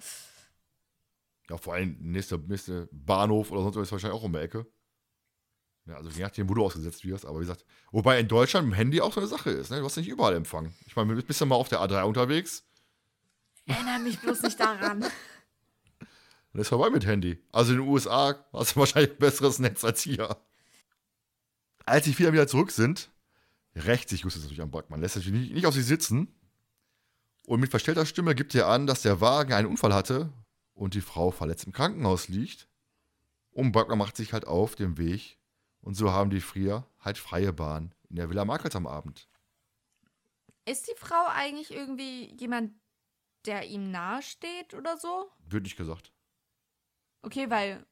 Ja, 1.49 1.57
vor 1.57 1.73
allem 1.73 1.97
nächster, 1.99 2.37
nächste 2.37 2.87
Bahnhof 2.91 3.51
oder 3.51 3.63
sonst 3.63 3.75
was 3.75 3.87
ist 3.87 3.91
wahrscheinlich 3.91 4.17
auch 4.17 4.23
um 4.23 4.31
die 4.31 4.39
Ecke. 4.39 4.65
Ja, 5.87 5.95
also 5.95 6.09
je 6.09 6.21
nachdem, 6.21 6.47
wo 6.49 6.53
du 6.53 6.63
ausgesetzt 6.63 7.05
wirst. 7.05 7.25
Aber 7.25 7.39
wie 7.39 7.43
gesagt, 7.43 7.65
wobei 7.91 8.19
in 8.19 8.27
Deutschland 8.27 8.67
dem 8.67 8.73
Handy 8.73 9.01
auch 9.01 9.13
so 9.13 9.19
eine 9.19 9.27
Sache 9.27 9.49
ist. 9.49 9.71
Ne? 9.71 9.79
Du 9.79 9.85
hast 9.85 9.97
nicht 9.97 10.07
überall 10.07 10.35
Empfang. 10.35 10.73
Ich 10.85 10.95
meine, 10.95 11.15
du 11.15 11.23
bist 11.23 11.39
ja 11.39 11.45
mal 11.45 11.55
auf 11.55 11.69
der 11.69 11.79
A3 11.79 12.03
unterwegs. 12.03 12.63
Erinnere 13.65 13.99
mich 13.99 14.19
bloß 14.19 14.41
nicht 14.43 14.59
daran. 14.59 15.01
Dann 16.53 16.61
ist 16.61 16.69
vorbei 16.69 16.89
mit 16.89 17.05
Handy. 17.05 17.41
Also 17.51 17.73
in 17.73 17.79
den 17.79 17.87
USA 17.87 18.35
hast 18.53 18.75
du 18.75 18.79
wahrscheinlich 18.79 19.11
ein 19.11 19.17
besseres 19.17 19.59
Netz 19.59 19.83
als 19.83 20.01
hier. 20.01 20.37
Als 21.85 22.05
sie 22.05 22.17
wieder 22.17 22.33
wieder 22.33 22.47
zurück 22.47 22.71
sind, 22.71 23.09
rächt 23.75 24.09
sich 24.09 24.21
Justus 24.21 24.43
natürlich 24.43 24.61
am 24.61 24.71
Backmann, 24.71 25.01
lässt 25.01 25.15
sich 25.15 25.27
nicht, 25.27 25.53
nicht 25.53 25.65
auf 25.65 25.73
sie 25.73 25.81
sitzen. 25.81 26.27
Und 27.45 27.59
mit 27.59 27.71
verstellter 27.71 28.05
Stimme 28.05 28.35
gibt 28.35 28.53
er 28.53 28.67
an, 28.67 28.85
dass 28.85 29.01
der 29.01 29.21
Wagen 29.21 29.53
einen 29.53 29.67
Unfall 29.67 29.93
hatte 29.93 30.31
und 30.73 30.93
die 30.93 31.01
Frau 31.01 31.31
verletzt 31.31 31.65
im 31.65 31.71
Krankenhaus 31.71 32.27
liegt. 32.27 32.67
Und 33.51 33.71
Backmann 33.71 33.97
macht 33.97 34.17
sich 34.17 34.33
halt 34.33 34.45
auf 34.45 34.75
den 34.75 34.97
Weg. 34.97 35.37
Und 35.81 35.95
so 35.95 36.11
haben 36.11 36.29
die 36.29 36.41
Frier 36.41 36.85
halt 36.99 37.17
freie 37.17 37.53
Bahn 37.53 37.93
in 38.09 38.15
der 38.15 38.29
Villa 38.29 38.45
Markels 38.45 38.75
am 38.75 38.87
Abend. 38.87 39.27
Ist 40.65 40.87
die 40.87 40.97
Frau 40.97 41.25
eigentlich 41.27 41.71
irgendwie 41.71 42.35
jemand, 42.39 42.73
der 43.45 43.67
ihm 43.67 43.89
nahesteht 43.91 44.73
oder 44.73 44.97
so? 44.97 45.31
Wird 45.47 45.63
nicht 45.63 45.77
gesagt. 45.77 46.13
Okay, 47.23 47.49
weil 47.49 47.85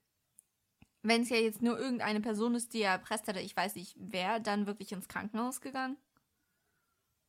wenn 1.01 1.21
es 1.23 1.29
ja 1.29 1.37
jetzt 1.37 1.61
nur 1.61 1.79
irgendeine 1.79 2.21
Person 2.21 2.55
ist, 2.55 2.73
die 2.73 2.81
er 2.81 2.91
erpresst 2.91 3.27
hatte, 3.27 3.39
ich 3.39 3.55
weiß 3.55 3.75
nicht, 3.75 3.95
wer 3.97 4.39
dann 4.39 4.67
wirklich 4.67 4.91
ins 4.91 5.07
Krankenhaus 5.07 5.61
gegangen? 5.61 5.97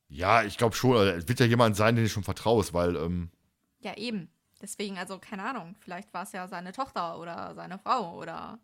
Ja, 0.09 0.43
ich 0.43 0.59
glaube 0.59 0.75
schon. 0.75 0.97
Also, 0.97 1.13
es 1.19 1.29
wird 1.29 1.41
ja 1.41 1.47
jemand 1.47 1.77
sein, 1.77 1.95
den 1.97 2.05
ich 2.05 2.13
schon 2.13 2.25
vertraust, 2.25 2.75
weil, 2.75 2.97
ähm, 2.97 3.31
Ja, 3.79 3.97
eben. 3.97 4.29
Deswegen, 4.61 4.99
also 4.99 5.19
keine 5.19 5.45
Ahnung. 5.45 5.77
Vielleicht 5.81 6.13
war 6.13 6.25
es 6.25 6.33
ja 6.33 6.47
seine 6.49 6.73
Tochter 6.73 7.19
oder 7.19 7.55
seine 7.55 7.79
Frau 7.79 8.19
oder. 8.19 8.59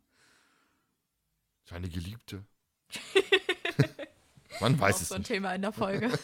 Seine 1.68 1.88
Geliebte. 1.88 2.44
Man 4.60 4.80
weiß 4.80 4.96
auch 4.96 5.00
es 5.02 5.08
so 5.08 5.14
ein 5.14 5.20
nicht. 5.20 5.28
Thema 5.28 5.54
in 5.54 5.62
der 5.62 5.72
Folge. 5.72 6.10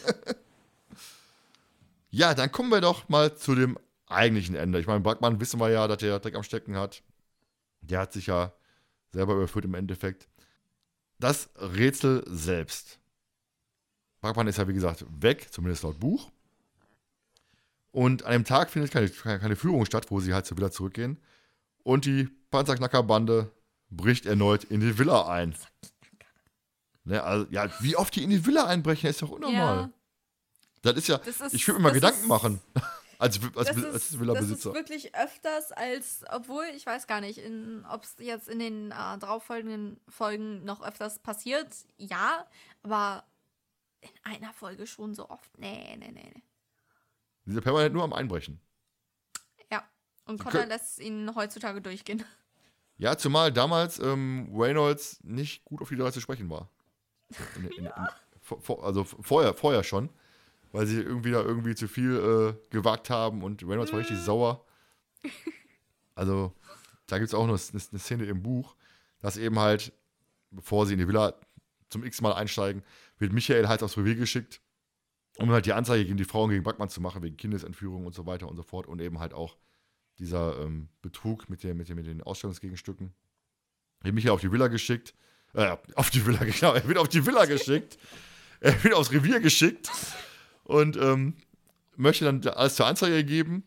Ja, 2.14 2.34
dann 2.34 2.52
kommen 2.52 2.68
wir 2.68 2.82
doch 2.82 3.08
mal 3.08 3.34
zu 3.34 3.54
dem 3.54 3.78
eigentlichen 4.06 4.54
Ende. 4.54 4.78
Ich 4.78 4.86
meine, 4.86 5.00
Backmann 5.00 5.40
wissen 5.40 5.58
wir 5.58 5.70
ja, 5.70 5.88
dass 5.88 5.96
der 5.96 6.18
Dreck 6.18 6.34
am 6.34 6.42
Stecken 6.42 6.76
hat. 6.76 7.02
Der 7.80 8.00
hat 8.00 8.12
sich 8.12 8.26
ja 8.26 8.52
selber 9.12 9.34
überführt 9.34 9.64
im 9.64 9.72
Endeffekt. 9.72 10.28
Das 11.18 11.48
Rätsel 11.56 12.22
selbst. 12.26 13.00
Backmann 14.20 14.46
ist 14.46 14.58
ja, 14.58 14.68
wie 14.68 14.74
gesagt, 14.74 15.06
weg, 15.08 15.48
zumindest 15.50 15.84
laut 15.84 16.00
Buch. 16.00 16.30
Und 17.92 18.24
an 18.24 18.32
dem 18.32 18.44
Tag 18.44 18.68
findet 18.68 18.92
keine, 18.92 19.08
keine, 19.08 19.56
Führung 19.56 19.86
statt, 19.86 20.10
wo 20.10 20.20
sie 20.20 20.34
halt 20.34 20.44
zur 20.44 20.58
Villa 20.58 20.70
zurückgehen. 20.70 21.18
Und 21.82 22.04
die 22.04 22.28
Panzerknackerbande 22.50 23.50
bricht 23.96 24.26
erneut 24.26 24.64
in 24.64 24.80
die 24.80 24.98
Villa 24.98 25.28
ein. 25.28 25.54
Ne, 27.04 27.22
also, 27.22 27.46
ja, 27.50 27.68
wie 27.80 27.96
oft 27.96 28.14
die 28.14 28.22
in 28.22 28.30
die 28.30 28.44
Villa 28.46 28.66
einbrechen, 28.66 29.10
ist 29.10 29.22
doch 29.22 29.30
unnormal. 29.30 29.76
ja. 29.76 29.90
Das 30.82 30.96
ist 30.96 31.08
ja, 31.08 31.18
Das 31.18 31.40
ist- 31.40 31.54
ich 31.54 31.66
würde 31.66 31.78
mir 31.80 31.84
mal 31.88 31.92
Gedanken 31.92 32.20
ist- 32.22 32.26
machen. 32.28 32.60
Als, 33.18 33.38
als, 33.40 33.52
Das 33.54 33.68
als, 33.68 33.76
ist, 33.76 33.84
als 33.84 33.92
das 33.92 34.10
ist 34.10 34.18
Villa-Besitzer. 34.18 34.74
wirklich 34.74 35.14
öfters 35.14 35.70
als, 35.70 36.24
obwohl, 36.30 36.64
ich 36.74 36.84
weiß 36.86 37.06
gar 37.06 37.20
nicht, 37.20 37.40
ob 37.88 38.02
es 38.02 38.16
jetzt 38.18 38.48
in 38.48 38.58
den 38.58 38.90
äh, 38.90 38.94
darauffolgenden 39.18 40.00
Folgen 40.08 40.64
noch 40.64 40.82
öfters 40.82 41.20
passiert. 41.20 41.68
Ja, 41.98 42.44
aber 42.82 43.24
in 44.00 44.10
einer 44.24 44.52
Folge 44.52 44.88
schon 44.88 45.14
so 45.14 45.28
oft. 45.30 45.56
Nee, 45.56 45.96
nee, 46.00 46.10
nee. 46.10 46.32
nee. 46.34 46.42
Die 47.46 47.52
sind 47.52 47.62
permanent 47.62 47.94
nur 47.94 48.02
am 48.02 48.12
Einbrechen. 48.12 48.60
Ja. 49.70 49.88
Und 50.24 50.42
Connor 50.42 50.66
lässt 50.66 50.98
ihn 50.98 51.32
heutzutage 51.36 51.80
durchgehen. 51.80 52.24
Ja, 52.98 53.16
zumal 53.16 53.52
damals 53.52 53.98
ähm, 53.98 54.50
Reynolds 54.54 55.18
nicht 55.24 55.64
gut 55.64 55.82
auf 55.82 55.88
die 55.88 55.96
drei 55.96 56.10
zu 56.10 56.20
sprechen 56.20 56.48
war. 56.50 56.70
In, 57.56 57.64
in, 57.64 57.86
in, 57.86 57.92
vor- 58.40 58.84
also 58.84 59.04
vorher, 59.04 59.54
vorher 59.54 59.82
schon, 59.82 60.10
weil 60.70 60.86
sie 60.86 61.00
irgendwie 61.00 61.32
da 61.32 61.42
irgendwie 61.42 61.74
zu 61.74 61.88
viel 61.88 62.16
äh, 62.16 62.68
gewagt 62.70 63.10
haben 63.10 63.42
und 63.42 63.62
Reynolds 63.62 63.92
war 63.92 64.00
richtig 64.00 64.18
sauer. 64.18 64.64
Also, 66.14 66.52
da 67.06 67.18
gibt 67.18 67.28
es 67.28 67.34
auch 67.34 67.46
noch 67.46 67.58
eine, 67.58 67.82
eine 67.90 67.98
Szene 67.98 68.24
im 68.26 68.42
Buch, 68.42 68.76
dass 69.20 69.36
eben 69.36 69.58
halt, 69.58 69.92
bevor 70.50 70.86
sie 70.86 70.92
in 70.92 70.98
die 70.98 71.08
Villa 71.08 71.34
zum 71.88 72.04
x-Mal 72.04 72.34
einsteigen, 72.34 72.82
wird 73.18 73.32
Michael 73.32 73.68
halt 73.68 73.82
aufs 73.82 73.96
Revier 73.96 74.14
geschickt, 74.16 74.60
um 75.38 75.50
halt 75.50 75.66
die 75.66 75.72
Anzeige 75.72 76.04
gegen 76.04 76.16
die 76.18 76.24
Frauen 76.24 76.50
gegen 76.50 76.62
Backmann 76.62 76.88
zu 76.88 77.00
machen, 77.00 77.22
wegen 77.22 77.36
Kindesentführung 77.36 78.06
und 78.06 78.14
so 78.14 78.26
weiter 78.26 78.48
und 78.48 78.56
so 78.56 78.62
fort 78.62 78.86
und 78.86 79.00
eben 79.00 79.18
halt 79.18 79.32
auch 79.34 79.56
dieser 80.18 80.60
ähm, 80.60 80.88
Betrug 81.00 81.48
mit, 81.48 81.62
der, 81.62 81.74
mit, 81.74 81.88
den, 81.88 81.96
mit 81.96 82.06
den 82.06 82.22
Ausstellungsgegenstücken. 82.22 83.12
Wird 84.02 84.14
Michael 84.14 84.32
auf 84.32 84.40
die 84.40 84.52
Villa 84.52 84.68
geschickt, 84.68 85.14
äh, 85.54 85.76
auf 85.94 86.10
die 86.10 86.24
Villa, 86.24 86.38
genau, 86.44 86.74
er 86.74 86.86
wird 86.86 86.98
auf 86.98 87.08
die 87.08 87.24
Villa 87.24 87.44
geschickt, 87.44 87.98
er 88.60 88.82
wird 88.84 88.94
aufs 88.94 89.10
Revier 89.10 89.40
geschickt 89.40 89.90
und 90.64 90.96
ähm, 90.96 91.34
möchte 91.96 92.24
dann 92.24 92.46
alles 92.54 92.76
zur 92.76 92.86
Anzeige 92.86 93.24
geben. 93.24 93.64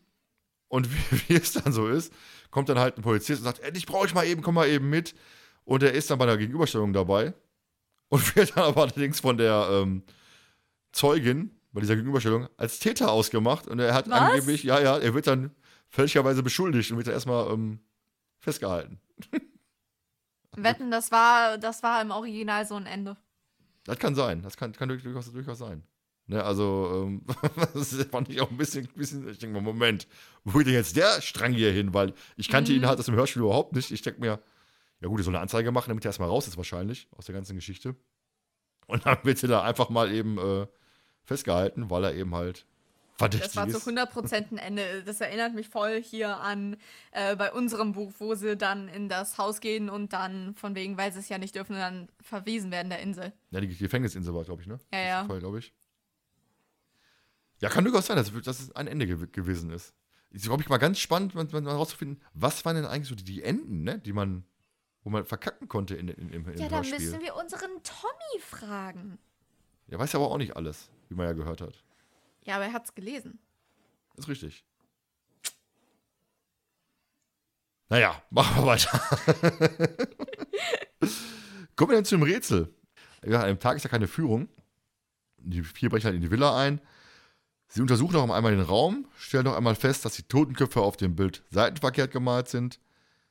Und 0.67 0.89
wie, 1.11 1.29
wie 1.29 1.35
es 1.35 1.53
dann 1.53 1.73
so 1.73 1.87
ist, 1.87 2.13
kommt 2.51 2.69
dann 2.69 2.79
halt 2.79 2.97
ein 2.97 3.01
Polizist 3.01 3.41
und 3.41 3.45
sagt, 3.45 3.59
endlich 3.59 3.85
brauche 3.85 4.07
ich 4.07 4.13
mal 4.13 4.25
eben, 4.25 4.41
komm 4.41 4.55
mal 4.55 4.67
eben 4.67 4.89
mit. 4.89 5.15
Und 5.63 5.83
er 5.83 5.93
ist 5.93 6.09
dann 6.09 6.19
bei 6.19 6.25
der 6.25 6.37
Gegenüberstellung 6.37 6.93
dabei 6.93 7.33
und 8.09 8.35
wird 8.35 8.55
dann 8.55 8.63
aber 8.63 8.83
allerdings 8.83 9.19
von 9.19 9.37
der 9.37 9.67
ähm, 9.71 10.03
Zeugin 10.91 11.51
bei 11.71 11.81
dieser 11.81 11.95
Gegenüberstellung 11.95 12.47
als 12.57 12.79
Täter 12.79 13.11
ausgemacht. 13.11 13.67
Und 13.67 13.79
er 13.79 13.93
hat 13.93 14.09
Was? 14.09 14.21
angeblich, 14.21 14.63
ja, 14.63 14.79
ja, 14.79 14.97
er 14.97 15.13
wird 15.13 15.27
dann 15.27 15.51
fälschlicherweise 15.89 16.43
beschuldigt 16.43 16.91
und 16.91 16.97
wird 16.97 17.07
dann 17.07 17.13
erstmal 17.13 17.51
ähm, 17.51 17.79
festgehalten. 18.39 18.99
Wetten, 20.55 20.91
das 20.91 21.11
war, 21.11 21.57
das 21.57 21.83
war 21.83 22.01
im 22.01 22.11
Original 22.11 22.65
so 22.65 22.75
ein 22.75 22.85
Ende. 22.85 23.17
Das 23.83 23.99
kann 23.99 24.15
sein, 24.15 24.41
das 24.41 24.57
kann, 24.57 24.71
kann 24.73 24.89
durchaus, 24.89 25.31
durchaus 25.31 25.59
sein. 25.59 25.83
Ne, 26.27 26.43
also, 26.43 27.05
ähm, 27.05 27.21
das 27.73 27.93
fand 28.05 28.29
ich 28.29 28.41
auch 28.41 28.49
ein 28.49 28.57
bisschen, 28.57 28.87
bisschen 28.95 29.29
ich 29.29 29.37
denke 29.37 29.53
mal, 29.53 29.61
Moment, 29.61 30.07
wo 30.43 30.57
geht 30.57 30.67
denn 30.67 30.73
jetzt 30.73 30.95
der 30.95 31.21
Strang 31.21 31.53
hier 31.53 31.71
hin? 31.71 31.93
Weil 31.93 32.13
ich 32.35 32.49
kannte 32.49 32.73
ihn 32.73 32.87
halt 32.87 32.97
aus 32.97 33.05
dem 33.05 33.15
Hörspiel 33.15 33.43
überhaupt 33.43 33.75
nicht. 33.75 33.91
Ich 33.91 34.01
denke 34.01 34.21
mir, 34.21 34.39
ja 35.01 35.07
gut, 35.07 35.19
er 35.19 35.23
soll 35.23 35.35
eine 35.35 35.41
Anzeige 35.41 35.71
machen, 35.71 35.89
damit 35.89 36.03
er 36.03 36.09
erstmal 36.09 36.29
raus 36.29 36.47
ist 36.47 36.57
wahrscheinlich 36.57 37.07
aus 37.15 37.27
der 37.27 37.35
ganzen 37.35 37.55
Geschichte. 37.55 37.95
Und 38.87 39.05
dann 39.05 39.19
wird 39.23 39.43
er 39.43 39.49
da 39.49 39.63
einfach 39.63 39.89
mal 39.89 40.11
eben 40.11 40.39
äh, 40.39 40.67
festgehalten, 41.23 41.91
weil 41.91 42.05
er 42.05 42.15
eben 42.15 42.33
halt 42.33 42.65
Das 43.17 43.55
war 43.55 43.69
zu 43.69 43.77
ist. 43.77 43.87
100% 43.87 44.51
ein 44.51 44.57
Ende. 44.57 45.03
Das 45.03 45.21
erinnert 45.21 45.53
mich 45.53 45.69
voll 45.69 46.01
hier 46.01 46.37
an 46.37 46.75
äh, 47.11 47.35
bei 47.35 47.51
unserem 47.51 47.93
Buch, 47.93 48.11
wo 48.19 48.35
sie 48.35 48.57
dann 48.57 48.89
in 48.89 49.07
das 49.07 49.37
Haus 49.37 49.61
gehen 49.61 49.89
und 49.89 50.11
dann 50.11 50.53
von 50.55 50.75
wegen, 50.75 50.97
weil 50.97 51.13
sie 51.13 51.19
es 51.19 51.29
ja 51.29 51.37
nicht 51.37 51.55
dürfen, 51.55 51.75
dann 51.75 52.09
verwiesen 52.21 52.71
werden 52.71 52.89
der 52.89 52.99
Insel. 52.99 53.31
Ja, 53.51 53.61
die 53.61 53.67
Gefängnisinsel 53.67 54.33
war, 54.33 54.43
glaube 54.43 54.61
ich, 54.61 54.67
ne? 54.67 54.79
Ja, 54.91 54.99
ja. 54.99 55.23
glaube 55.23 55.59
ich. 55.59 55.73
Ja, 57.61 57.69
kann 57.69 57.85
durchaus 57.85 58.07
sein, 58.07 58.17
dass, 58.17 58.33
dass 58.43 58.59
es 58.59 58.75
ein 58.75 58.87
Ende 58.87 59.07
gew 59.07 59.27
gewesen 59.31 59.69
ist. 59.69 59.93
Ist, 60.31 60.43
glaube 60.43 60.61
ich, 60.61 60.67
mal 60.67 60.77
ganz 60.77 60.99
spannend, 60.99 61.35
man, 61.35 61.47
man 61.51 61.65
herauszufinden, 61.65 62.21
was 62.33 62.65
waren 62.65 62.75
denn 62.75 62.85
eigentlich 62.85 63.07
so 63.07 63.15
die, 63.15 63.23
die 63.23 63.43
Enden, 63.43 63.83
ne? 63.83 63.99
Die 63.99 64.11
man, 64.11 64.43
wo 65.03 65.09
man 65.09 65.23
verkacken 65.23 65.69
konnte 65.69 65.95
in, 65.95 66.09
in, 66.09 66.29
im, 66.31 66.49
im 66.49 66.57
Ja, 66.57 66.67
da 66.67 66.79
müssen 66.79 67.21
wir 67.21 67.35
unseren 67.37 67.71
Tommy 67.81 68.41
fragen. 68.41 69.17
Der 69.87 69.99
weiß 69.99 70.11
ja 70.11 70.19
aber 70.19 70.29
auch 70.29 70.37
nicht 70.37 70.57
alles, 70.57 70.89
wie 71.07 71.15
man 71.15 71.27
ja 71.27 71.33
gehört 71.33 71.61
hat. 71.61 71.84
Ja, 72.45 72.55
aber 72.55 72.65
er 72.65 72.73
hat's 72.73 72.95
gelesen. 72.95 73.39
Ist 74.15 74.27
richtig. 74.27 74.63
Naja, 77.89 78.21
machen 78.29 78.55
wir 78.55 78.65
weiter. 78.65 78.89
Kommen 81.75 81.91
wir 81.91 81.97
dann 81.97 82.05
zu 82.05 82.15
dem 82.15 82.23
Rätsel. 82.23 82.73
Ja, 83.25 83.41
an 83.41 83.47
dem 83.47 83.59
Tag 83.59 83.75
ist 83.75 83.83
ja 83.83 83.89
keine 83.89 84.07
Führung. 84.07 84.47
Die 85.37 85.63
vier 85.63 85.89
brechen 85.89 86.05
halt 86.05 86.15
in 86.15 86.21
die 86.21 86.31
Villa 86.31 86.57
ein. 86.57 86.79
Sie 87.67 87.81
untersuchen 87.81 88.13
noch 88.13 88.23
einmal 88.29 88.51
den 88.51 88.61
Raum, 88.61 89.07
stellen 89.17 89.45
noch 89.45 89.57
einmal 89.57 89.75
fest, 89.75 90.05
dass 90.05 90.15
die 90.15 90.23
Totenköpfe 90.23 90.81
auf 90.81 90.97
dem 90.97 91.15
Bild 91.15 91.43
seitenverkehrt 91.49 92.11
gemalt 92.11 92.47
sind. 92.47 92.79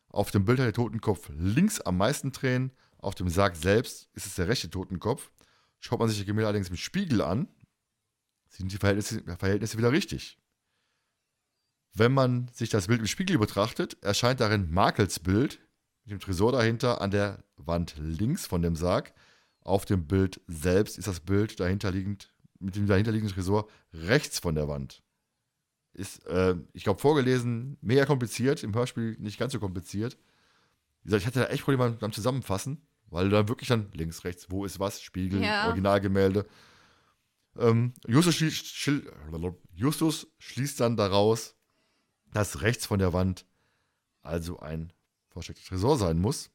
Auf 0.09 0.31
dem 0.31 0.45
Bild 0.45 0.59
hat 0.59 0.67
der 0.67 0.73
Totenkopf 0.73 1.31
links 1.37 1.81
am 1.81 1.97
meisten 1.97 2.33
Tränen. 2.33 2.73
Auf 2.99 3.15
dem 3.15 3.29
Sarg 3.29 3.57
selbst 3.57 4.09
ist 4.13 4.27
es 4.27 4.35
der 4.35 4.49
rechte 4.49 4.71
Totenkopf. 4.71 5.31
Schaut 5.81 5.99
man 5.99 6.09
sich 6.09 6.19
die 6.19 6.25
Gemälde 6.25 6.49
allerdings 6.49 6.69
im 6.69 6.77
Spiegel 6.77 7.23
an, 7.23 7.49
sind 8.57 8.73
die 8.73 8.79
Verhältnisse, 8.79 9.23
Verhältnisse 9.37 9.79
wieder 9.79 9.93
richtig. 9.93 10.39
Wenn 11.93 12.13
man 12.13 12.49
sich 12.53 12.71
das 12.71 12.89
Bild 12.89 13.01
im 13.01 13.07
Spiegel 13.07 13.39
betrachtet, 13.39 14.03
erscheint 14.03 14.41
darin 14.41 14.71
Makels 14.71 15.21
Bild 15.21 15.61
mit 16.05 16.13
dem 16.13 16.21
Tresor 16.21 16.53
dahinter 16.53 17.01
an 17.01 17.11
der 17.11 17.45
Wand 17.57 17.95
links 17.99 18.47
von 18.47 18.63
dem 18.63 18.77
Sarg. 18.77 19.13
Auf 19.61 19.85
dem 19.85 20.07
Bild 20.07 20.41
selbst 20.47 20.99
ist 20.99 21.09
das 21.09 21.21
Bild 21.21 21.59
dahinterliegend, 21.61 22.33
mit 22.59 22.77
dem 22.77 22.87
dahinterliegenden 22.87 23.35
Tresor 23.35 23.69
rechts 23.93 24.39
von 24.39 24.55
der 24.55 24.69
Wand. 24.69 25.03
Ist, 25.93 26.27
äh, 26.27 26.57
ich 26.73 26.83
glaube, 26.83 27.01
vorgelesen 27.01 27.79
mega 27.81 28.05
kompliziert, 28.05 28.65
im 28.65 28.75
Hörspiel 28.75 29.17
nicht 29.21 29.39
ganz 29.39 29.53
so 29.53 29.61
kompliziert. 29.61 30.19
Wie 31.03 31.09
gesagt, 31.09 31.23
ich 31.23 31.27
hatte 31.27 31.41
da 31.41 31.47
echt 31.47 31.65
Probleme 31.65 31.91
beim 31.93 32.13
Zusammenfassen, 32.13 32.87
weil 33.07 33.29
da 33.29 33.47
wirklich 33.49 33.69
dann 33.69 33.91
links, 33.93 34.25
rechts, 34.25 34.51
wo 34.51 34.65
ist 34.65 34.81
was, 34.81 35.01
Spiegel, 35.01 35.43
Ja. 35.43 35.67
Originalgemälde. 35.67 36.47
Ähm, 37.57 37.95
Justus, 38.07 38.37
schlie 38.37 38.51
schil- 38.51 39.13
Justus 39.75 40.27
schließt 40.39 40.81
dann 40.81 40.97
daraus, 40.97 41.57
dass 42.33 42.63
rechts 42.63 42.87
von 42.87 42.99
der 42.99 43.13
Wand 43.13 43.47
also 44.23 44.59
ein 44.61 44.93
versteckter 45.31 45.65
Tresor 45.65 45.99
sein 45.99 46.19
muss. 46.19 46.51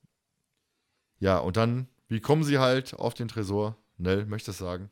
Ja, 1.19 1.38
und 1.38 1.57
dann, 1.57 1.88
wie 2.07 2.21
kommen 2.21 2.43
sie 2.43 2.59
halt 2.59 2.93
auf 2.93 3.13
den 3.13 3.27
Tresor? 3.27 3.77
Nell, 3.97 4.26
möchtest 4.26 4.59
du 4.59 4.65
sagen? 4.65 4.89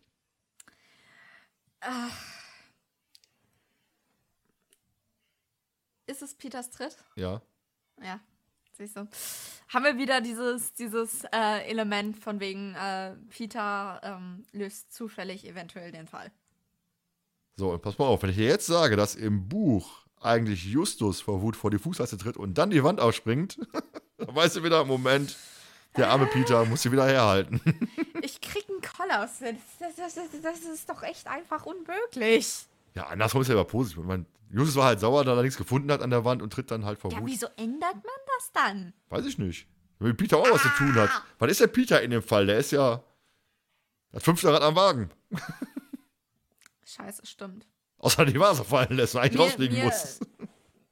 Ist 6.05 6.21
es 6.21 6.35
Peters 6.35 6.69
Tritt? 6.71 6.97
Ja. 7.15 7.41
Ja, 8.01 8.19
siehst 8.77 8.95
du. 8.95 9.07
Haben 9.69 9.85
wir 9.85 9.97
wieder 9.97 10.21
dieses, 10.21 10.73
dieses 10.73 11.23
äh, 11.25 11.67
Element 11.69 12.17
von 12.17 12.39
wegen 12.39 12.75
äh, 12.75 13.15
Peter 13.29 13.99
ähm, 14.03 14.45
löst 14.51 14.93
zufällig 14.93 15.47
eventuell 15.47 15.91
den 15.91 16.07
Fall. 16.07 16.31
So, 17.57 17.71
und 17.71 17.81
pass 17.81 17.97
mal 17.97 18.05
auf, 18.05 18.21
wenn 18.21 18.29
ich 18.29 18.37
dir 18.37 18.47
jetzt 18.47 18.67
sage, 18.67 18.95
dass 18.95 19.15
im 19.15 19.49
Buch 19.49 20.05
eigentlich 20.21 20.65
Justus 20.65 21.21
vor 21.21 21.41
Wut 21.41 21.55
vor 21.55 21.71
die 21.71 21.79
Fußleiste 21.79 22.17
tritt 22.17 22.37
und 22.37 22.57
dann 22.57 22.69
die 22.69 22.83
Wand 22.83 22.99
ausspringt, 22.99 23.59
dann 24.17 24.35
weißt 24.35 24.57
du 24.57 24.63
wieder, 24.63 24.85
Moment, 24.85 25.35
der 25.95 26.09
arme 26.09 26.27
Peter 26.27 26.65
muss 26.65 26.83
sie 26.83 26.91
wieder 26.91 27.07
herhalten. 27.07 27.61
Ich 28.23 28.41
krieg 28.41 28.65
einen 28.67 28.81
Kollaps. 28.81 29.39
Das, 29.39 29.95
das, 29.95 30.15
das, 30.15 30.41
das 30.41 30.59
ist 30.61 30.89
doch 30.89 31.01
echt 31.03 31.27
einfach 31.27 31.65
unmöglich. 31.65 32.65
Ja, 32.97 33.07
andersrum 33.07 33.41
ist 33.41 33.47
ja 33.47 33.53
aber 33.55 33.65
positiv. 33.65 34.03
Meine, 34.03 34.25
Justus 34.49 34.75
war 34.75 34.85
halt 34.85 34.99
sauer, 34.99 35.23
da 35.23 35.35
er 35.35 35.41
nichts 35.43 35.57
gefunden 35.57 35.91
hat 35.91 36.01
an 36.01 36.09
der 36.09 36.25
Wand 36.25 36.41
und 36.41 36.51
tritt 36.51 36.71
dann 36.71 36.85
halt 36.85 36.99
vor 36.99 37.11
Ja, 37.11 37.19
Wut. 37.19 37.27
wieso 37.27 37.47
ändert 37.57 37.93
man 37.95 38.03
das 38.37 38.51
dann? 38.53 38.93
Weiß 39.09 39.25
ich 39.25 39.37
nicht. 39.37 39.67
Wenn 39.99 40.09
mit 40.09 40.17
Peter 40.17 40.37
auch 40.37 40.49
was 40.51 40.61
zu 40.61 40.69
tun 40.69 40.93
hat. 40.95 41.09
Was 41.39 41.51
ist 41.51 41.59
der 41.61 41.67
Peter 41.67 42.01
in 42.01 42.11
dem 42.11 42.21
Fall? 42.21 42.45
Der 42.45 42.57
ist 42.57 42.71
ja 42.71 43.03
das 44.11 44.23
fünfte 44.23 44.51
Rad 44.53 44.61
am 44.61 44.75
Wagen. 44.75 45.09
Scheiße, 46.85 47.25
stimmt. 47.25 47.67
Außer 47.97 48.25
die 48.25 48.39
Vase 48.39 48.63
fallen 48.63 48.95
lässt 48.95 49.15
und 49.15 49.21
eigentlich 49.21 49.39
rausfliegen 49.41 49.83
muss. 49.83 50.19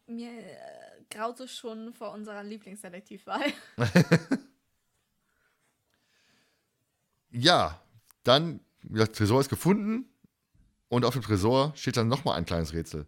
Mir 0.07 0.29
äh, 0.29 1.03
graut 1.09 1.39
es 1.39 1.55
schon 1.55 1.93
vor 1.93 2.11
unserer 2.11 2.43
Lieblingsdetektivwahl. 2.43 3.45
Ja, 7.37 7.81
dann, 8.23 8.61
wie 8.83 8.93
gesagt, 8.93 9.17
Tresor 9.17 9.41
ist 9.41 9.49
gefunden 9.49 10.05
und 10.87 11.05
auf 11.05 11.13
dem 11.13 11.23
Tresor 11.23 11.73
steht 11.75 11.97
dann 11.97 12.07
nochmal 12.07 12.37
ein 12.37 12.45
kleines 12.45 12.73
Rätsel. 12.73 13.07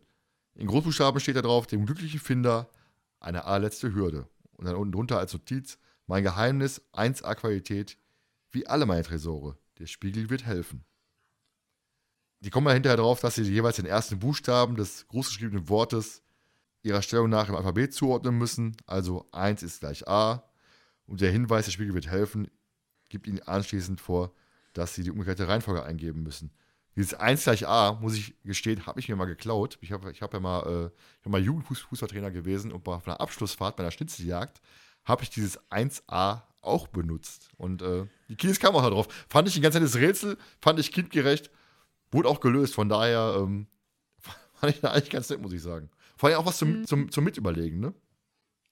In 0.55 0.67
Großbuchstaben 0.67 1.19
steht 1.19 1.35
da 1.35 1.41
drauf, 1.41 1.67
dem 1.67 1.85
glücklichen 1.85 2.19
Finder 2.19 2.69
eine 3.19 3.45
allerletzte 3.45 3.93
Hürde. 3.93 4.27
Und 4.53 4.65
dann 4.65 4.75
unten 4.75 4.91
drunter 4.91 5.19
als 5.19 5.33
Notiz, 5.33 5.77
mein 6.07 6.23
Geheimnis, 6.23 6.81
1A-Qualität, 6.93 7.97
wie 8.51 8.65
alle 8.65 8.85
meine 8.85 9.03
Tresore. 9.03 9.57
Der 9.77 9.85
Spiegel 9.85 10.29
wird 10.29 10.45
helfen. 10.45 10.83
Die 12.39 12.49
kommen 12.49 12.65
dann 12.65 12.75
hinterher 12.75 12.97
drauf, 12.97 13.19
dass 13.19 13.35
sie 13.35 13.43
jeweils 13.43 13.75
den 13.75 13.85
ersten 13.85 14.19
Buchstaben 14.19 14.75
des 14.75 15.07
großgeschriebenen 15.07 15.69
Wortes 15.69 16.23
ihrer 16.81 17.01
Stellung 17.01 17.29
nach 17.29 17.49
im 17.49 17.55
Alphabet 17.55 17.93
zuordnen 17.93 18.37
müssen. 18.37 18.77
Also 18.85 19.27
1 19.31 19.63
ist 19.63 19.79
gleich 19.81 20.07
A. 20.07 20.43
Und 21.05 21.21
der 21.21 21.31
Hinweis, 21.31 21.65
der 21.65 21.71
Spiegel 21.71 21.93
wird 21.93 22.07
helfen, 22.07 22.49
gibt 23.09 23.27
ihnen 23.27 23.41
anschließend 23.41 24.01
vor, 24.01 24.33
dass 24.73 24.93
sie 24.93 25.03
die 25.03 25.11
umgekehrte 25.11 25.47
Reihenfolge 25.47 25.83
eingeben 25.83 26.23
müssen. 26.23 26.51
Dieses 26.97 27.13
1 27.13 27.43
gleich 27.43 27.67
A, 27.67 27.93
muss 27.93 28.15
ich 28.15 28.33
gestehen, 28.43 28.87
habe 28.87 28.99
ich 28.99 29.07
mir 29.07 29.15
mal 29.15 29.25
geklaut. 29.25 29.77
Ich 29.81 29.91
habe 29.91 30.11
ich 30.11 30.23
hab 30.23 30.33
ja 30.33 30.39
mal, 30.39 30.61
äh, 30.61 30.85
ich 31.19 31.25
hab 31.25 31.31
mal 31.31 31.41
Jugendfußballtrainer 31.41 32.31
gewesen 32.31 32.71
und 32.71 32.83
bei 32.83 32.99
einer 33.05 33.21
Abschlussfahrt 33.21 33.75
bei 33.75 33.83
einer 33.83 33.91
Schnitzeljagd 33.91 34.59
habe 35.05 35.21
ich 35.21 35.29
dieses 35.29 35.59
1A 35.69 36.41
auch 36.61 36.87
benutzt. 36.87 37.51
Und 37.55 37.83
äh, 37.83 38.07
die 38.29 38.35
Kies 38.35 38.59
kam 38.59 38.75
auch 38.75 38.81
da 38.81 38.89
drauf. 38.89 39.07
Fand 39.29 39.47
ich 39.47 39.55
ein 39.55 39.61
ganz 39.61 39.75
nettes 39.75 39.95
Rätsel, 39.95 40.37
fand 40.59 40.79
ich 40.79 40.91
kindgerecht, 40.91 41.51
wurde 42.11 42.27
auch 42.27 42.39
gelöst. 42.39 42.73
Von 42.73 42.89
daher 42.89 43.35
ähm, 43.37 43.67
fand 44.55 44.73
ich 44.73 44.81
da 44.81 44.89
eigentlich 44.89 45.11
ganz 45.11 45.29
nett, 45.29 45.39
muss 45.39 45.53
ich 45.53 45.61
sagen. 45.61 45.91
Vor 46.17 46.29
allem 46.29 46.39
auch 46.39 46.47
was 46.47 46.57
zum, 46.57 46.83
zum, 46.87 47.11
zum 47.11 47.23
Mitüberlegen, 47.23 47.79
ne? 47.79 47.93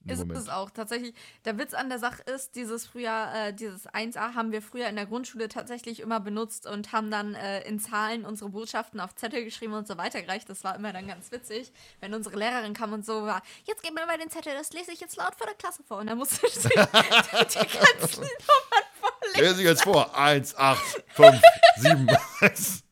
Ist 0.08 0.20
Moment. 0.20 0.40
es 0.40 0.50
auch 0.50 0.70
tatsächlich. 0.70 1.16
Der 1.46 1.58
Witz 1.58 1.74
an 1.74 1.90
der 1.90 1.98
Sache 1.98 2.22
ist, 2.24 2.56
dieses 2.56 2.86
früher, 2.86 3.32
äh, 3.34 3.54
dieses 3.54 3.88
1a 3.88 4.36
haben 4.36 4.52
wir 4.52 4.62
früher 4.62 4.88
in 4.88 4.96
der 4.96 5.08
Grundschule 5.08 5.50
tatsächlich 5.50 6.00
immer 6.00 6.20
benutzt 6.20 6.68
und 6.68 6.92
haben 6.92 7.10
dann 7.10 7.34
äh, 7.34 7.68
in 7.68 7.80
Zahlen 7.80 8.24
unsere 8.24 8.52
Botschaften 8.52 9.00
auf 9.00 9.16
Zettel 9.16 9.44
geschrieben 9.44 9.74
und 9.74 9.88
so 9.88 9.98
weitergereicht. 9.98 10.48
Das 10.48 10.64
war 10.64 10.76
immer 10.76 10.94
dann 10.94 11.08
ganz 11.08 11.32
witzig, 11.32 11.72
wenn 12.02 12.14
unsere 12.14 12.38
Lehrerin 12.38 12.74
kam 12.76 12.94
und 12.94 13.04
so 13.04 13.24
war, 13.24 13.42
jetzt 13.64 13.82
gib 13.82 13.96
mir 13.96 14.06
mal 14.06 14.18
den 14.20 14.30
Zettel, 14.30 14.54
das 14.54 14.74
lese 14.74 14.92
ich 14.92 15.00
jetzt 15.00 15.16
laut 15.18 15.36
vor 15.36 15.48
der 15.48 15.56
Klasse 15.56 15.84
vor. 15.84 15.98
Und 15.98 16.08
dann 16.08 16.20
musste 16.20 16.46
ich 16.46 16.54
die, 16.54 16.62
die 16.70 16.76
ganzen 16.76 18.22
Nummern 18.22 18.86
vorlesen. 19.00 19.40
Lese 19.40 19.62
ich 19.62 19.68
jetzt 19.68 19.84
vor. 19.84 20.16
1, 20.16 20.56
8, 20.56 21.04
5, 21.16 21.42
7, 21.78 22.10
1. 22.42 22.84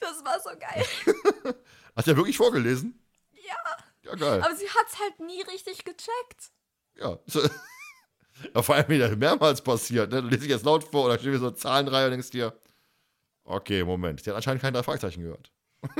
Das 0.00 0.24
war 0.24 0.38
so 0.40 0.50
geil. 0.58 0.84
Hat 1.96 2.06
er 2.06 2.16
wirklich 2.16 2.36
vorgelesen? 2.36 3.02
Ja, 3.32 3.56
Ja, 4.06 4.14
geil. 4.14 4.42
aber 4.42 4.54
sie 4.54 4.68
hat 4.68 4.86
es 4.88 5.00
halt 5.00 5.20
nie 5.20 5.42
richtig 5.42 5.84
gecheckt. 5.84 6.50
Ja. 6.96 7.18
So, 7.26 7.40
ja, 8.54 8.62
vor 8.62 8.74
allem 8.74 8.88
wieder 8.88 9.14
mehrmals 9.16 9.60
passiert. 9.62 10.10
Ne? 10.10 10.22
Du 10.22 10.28
liest 10.28 10.42
dich 10.42 10.50
jetzt 10.50 10.64
laut 10.64 10.84
vor 10.84 11.06
oder 11.06 11.14
steht 11.18 11.28
wieder 11.28 11.38
so 11.38 11.46
eine 11.48 11.56
Zahlenreihe 11.56 12.06
und 12.06 12.12
denkst 12.12 12.30
dir, 12.30 12.58
okay, 13.44 13.84
Moment, 13.84 14.24
der 14.24 14.32
hat 14.32 14.36
anscheinend 14.36 14.62
keine 14.62 14.76
drei 14.76 14.82
Fragezeichen 14.82 15.22
gehört. 15.22 15.52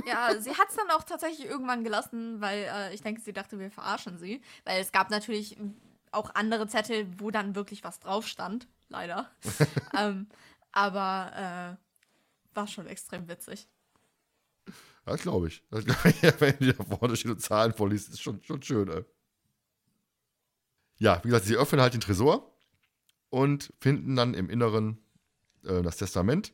Ja, 0.06 0.38
sie 0.40 0.50
hat 0.50 0.68
es 0.70 0.76
dann 0.76 0.90
auch 0.90 1.04
tatsächlich 1.04 1.46
irgendwann 1.46 1.84
gelassen, 1.84 2.40
weil 2.40 2.64
äh, 2.64 2.94
ich 2.94 3.02
denke, 3.02 3.20
sie 3.20 3.32
dachte, 3.32 3.58
wir 3.58 3.70
verarschen 3.70 4.18
sie. 4.18 4.42
Weil 4.64 4.80
es 4.80 4.90
gab 4.90 5.10
natürlich 5.10 5.56
auch 6.12 6.34
andere 6.34 6.66
Zettel, 6.66 7.06
wo 7.18 7.30
dann 7.30 7.54
wirklich 7.54 7.84
was 7.84 8.00
drauf 8.00 8.26
stand, 8.26 8.66
leider. 8.88 9.30
ähm, 9.98 10.28
aber 10.72 11.76
äh, 11.76 12.56
war 12.56 12.66
schon 12.66 12.86
extrem 12.86 13.28
witzig. 13.28 13.68
Das 15.06 15.22
glaube 15.22 15.48
ich. 15.48 15.62
Das 15.70 15.84
glaub 15.84 16.04
ich. 16.04 16.22
Wenn 16.40 16.58
die 16.58 16.72
da 16.74 16.84
vorne 16.84 17.16
steht 17.16 17.30
und 17.30 17.40
Zahlen 17.40 17.72
vorliest, 17.72 18.10
ist 18.10 18.20
schon, 18.20 18.42
schon 18.42 18.62
schön, 18.62 18.88
ey. 18.88 19.04
Ja, 20.98 21.20
wie 21.22 21.28
gesagt, 21.28 21.46
sie 21.46 21.56
öffnen 21.56 21.80
halt 21.80 21.94
den 21.94 22.00
Tresor 22.00 22.52
und 23.30 23.72
finden 23.80 24.16
dann 24.16 24.34
im 24.34 24.50
Inneren 24.50 24.98
äh, 25.64 25.82
das 25.82 25.96
Testament, 25.98 26.52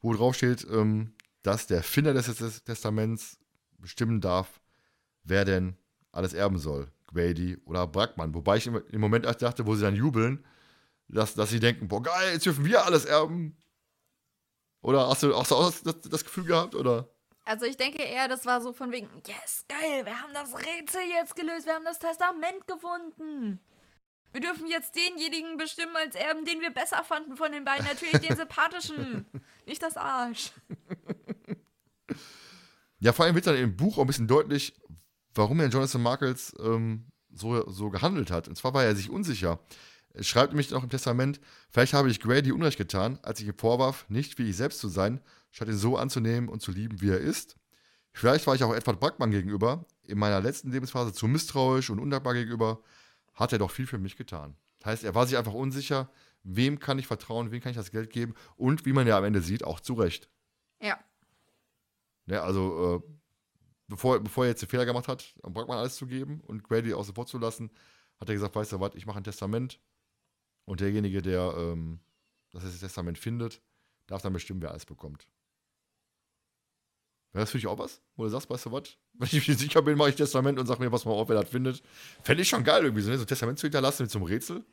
wo 0.00 0.12
drauf 0.14 0.34
steht, 0.34 0.66
ähm, 0.70 1.14
dass 1.42 1.66
der 1.66 1.82
Finder 1.82 2.12
des 2.14 2.26
Tes- 2.26 2.64
Testaments 2.64 3.38
bestimmen 3.78 4.20
darf, 4.20 4.60
wer 5.24 5.44
denn 5.44 5.76
alles 6.12 6.32
erben 6.32 6.58
soll. 6.58 6.90
Grady 7.06 7.58
oder 7.64 7.86
Brackmann. 7.86 8.34
Wobei 8.34 8.56
ich 8.56 8.66
im, 8.66 8.80
im 8.90 9.00
Moment 9.00 9.26
erst 9.26 9.42
dachte, 9.42 9.66
wo 9.66 9.74
sie 9.74 9.82
dann 9.82 9.96
jubeln, 9.96 10.44
dass, 11.08 11.34
dass 11.34 11.50
sie 11.50 11.60
denken, 11.60 11.88
boah, 11.88 12.02
geil, 12.02 12.32
jetzt 12.32 12.46
dürfen 12.46 12.64
wir 12.64 12.84
alles 12.84 13.04
erben. 13.04 13.56
Oder 14.82 15.08
hast 15.08 15.22
du 15.22 15.34
auch 15.34 15.46
das, 15.46 15.82
das 15.82 16.24
Gefühl 16.24 16.44
gehabt, 16.44 16.74
oder? 16.74 17.08
Also 17.44 17.66
ich 17.66 17.76
denke 17.76 18.02
eher, 18.02 18.28
das 18.28 18.46
war 18.46 18.60
so 18.60 18.72
von 18.72 18.92
wegen, 18.92 19.08
yes, 19.26 19.64
geil, 19.68 20.04
wir 20.04 20.20
haben 20.20 20.32
das 20.32 20.54
Rätsel 20.54 21.02
jetzt 21.08 21.36
gelöst, 21.36 21.66
wir 21.66 21.74
haben 21.74 21.84
das 21.84 21.98
Testament 21.98 22.66
gefunden. 22.66 23.60
Wir 24.32 24.40
dürfen 24.40 24.68
jetzt 24.68 24.94
denjenigen 24.94 25.56
bestimmen 25.56 25.96
als 25.96 26.14
Erben, 26.14 26.44
den 26.44 26.60
wir 26.60 26.70
besser 26.70 27.02
fanden 27.02 27.36
von 27.36 27.50
den 27.50 27.64
beiden. 27.64 27.84
Natürlich 27.84 28.20
den 28.20 28.36
sympathischen, 28.36 29.26
nicht 29.66 29.82
das 29.82 29.96
Arsch. 29.96 30.52
Ja, 33.00 33.12
vor 33.12 33.24
allem 33.24 33.34
wird 33.34 33.46
dann 33.46 33.56
im 33.56 33.76
Buch 33.76 33.98
auch 33.98 34.02
ein 34.02 34.06
bisschen 34.06 34.28
deutlich, 34.28 34.74
warum 35.34 35.58
er 35.58 35.68
Jonathan 35.68 36.02
Markles 36.02 36.54
ähm, 36.60 37.10
so, 37.32 37.68
so 37.68 37.90
gehandelt 37.90 38.30
hat. 38.30 38.46
Und 38.46 38.56
zwar 38.56 38.74
war 38.74 38.84
er 38.84 38.94
sich 38.94 39.10
unsicher. 39.10 39.58
Er 40.12 40.24
schreibt 40.24 40.52
nämlich 40.52 40.70
noch 40.70 40.82
im 40.82 40.90
Testament, 40.90 41.40
vielleicht 41.70 41.92
habe 41.92 42.10
ich 42.10 42.20
Grady 42.20 42.52
Unrecht 42.52 42.78
getan, 42.78 43.18
als 43.22 43.40
ich 43.40 43.46
ihm 43.46 43.56
vorwarf, 43.56 44.06
nicht 44.08 44.38
wie 44.38 44.50
ich 44.50 44.56
selbst 44.56 44.80
zu 44.80 44.88
sein, 44.88 45.20
statt 45.50 45.68
ihn 45.68 45.76
so 45.76 45.96
anzunehmen 45.96 46.48
und 46.48 46.60
zu 46.60 46.72
lieben, 46.72 47.00
wie 47.00 47.10
er 47.10 47.18
ist. 47.20 47.56
Vielleicht 48.12 48.46
war 48.46 48.54
ich 48.56 48.64
auch 48.64 48.74
Edward 48.74 48.98
Brackmann 48.98 49.30
gegenüber, 49.30 49.86
in 50.02 50.18
meiner 50.18 50.40
letzten 50.40 50.72
Lebensphase 50.72 51.12
zu 51.12 51.28
misstrauisch 51.28 51.90
und 51.90 52.00
undankbar 52.00 52.34
gegenüber, 52.34 52.82
hat 53.34 53.52
er 53.52 53.58
doch 53.58 53.70
viel 53.70 53.86
für 53.86 53.98
mich 53.98 54.16
getan. 54.16 54.56
Das 54.80 54.86
heißt, 54.86 55.04
er 55.04 55.14
war 55.14 55.26
sich 55.26 55.38
einfach 55.38 55.52
unsicher, 55.52 56.10
wem 56.42 56.80
kann 56.80 56.98
ich 56.98 57.06
vertrauen, 57.06 57.52
wem 57.52 57.60
kann 57.60 57.70
ich 57.70 57.76
das 57.76 57.92
Geld 57.92 58.10
geben 58.10 58.34
und 58.56 58.86
wie 58.86 58.92
man 58.92 59.06
ja 59.06 59.16
am 59.16 59.24
Ende 59.24 59.40
sieht, 59.40 59.62
auch 59.62 59.78
zu 59.78 59.94
Recht. 59.94 60.28
Ja. 60.80 60.98
Ne, 62.26 62.42
also, 62.42 62.96
äh, 62.96 63.12
bevor, 63.86 64.18
bevor 64.18 64.44
er 64.44 64.50
jetzt 64.50 64.62
den 64.62 64.68
Fehler 64.68 64.86
gemacht 64.86 65.06
hat, 65.06 65.34
um 65.42 65.52
Brackmann 65.52 65.78
alles 65.78 65.96
zu 65.96 66.06
geben 66.06 66.40
und 66.40 66.64
Grady 66.64 66.92
außen 66.92 67.14
vor 67.14 67.26
zu 67.26 67.38
lassen, 67.38 67.70
hat 68.18 68.28
er 68.28 68.34
gesagt, 68.34 68.56
weißt 68.56 68.72
du 68.72 68.80
was, 68.80 68.94
ich 68.94 69.06
mache 69.06 69.18
ein 69.18 69.24
Testament 69.24 69.78
und 70.64 70.80
derjenige, 70.80 71.22
der 71.22 71.54
ähm, 71.56 72.00
das 72.52 72.80
Testament 72.80 73.18
findet, 73.18 73.60
darf 74.06 74.22
dann 74.22 74.32
bestimmen, 74.32 74.62
wer 74.62 74.70
alles 74.70 74.86
bekommt. 74.86 75.28
Wäre 77.32 77.42
das 77.44 77.50
für 77.52 77.58
dich 77.58 77.68
auch 77.68 77.78
was? 77.78 78.02
Wo 78.16 78.24
du 78.24 78.28
sagst, 78.28 78.50
weißt 78.50 78.66
du 78.66 78.72
was? 78.72 78.96
Wenn 79.12 79.28
ich 79.30 79.46
mir 79.46 79.54
sicher 79.54 79.82
bin, 79.82 79.96
mache 79.96 80.10
ich 80.10 80.16
Testament 80.16 80.58
und 80.58 80.66
sag 80.66 80.80
mir, 80.80 80.90
was 80.90 81.04
mal 81.04 81.12
auf, 81.12 81.28
wer 81.28 81.40
das 81.40 81.50
findet. 81.50 81.82
Fände 82.22 82.42
ich 82.42 82.48
schon 82.48 82.64
geil 82.64 82.82
irgendwie, 82.84 83.02
so, 83.02 83.10
ne? 83.10 83.18
ein 83.18 83.26
Testament 83.26 83.58
zu 83.58 83.66
hinterlassen 83.66 84.02
mit 84.02 84.10
so 84.10 84.18
einem 84.18 84.26
Rätsel. 84.26 84.64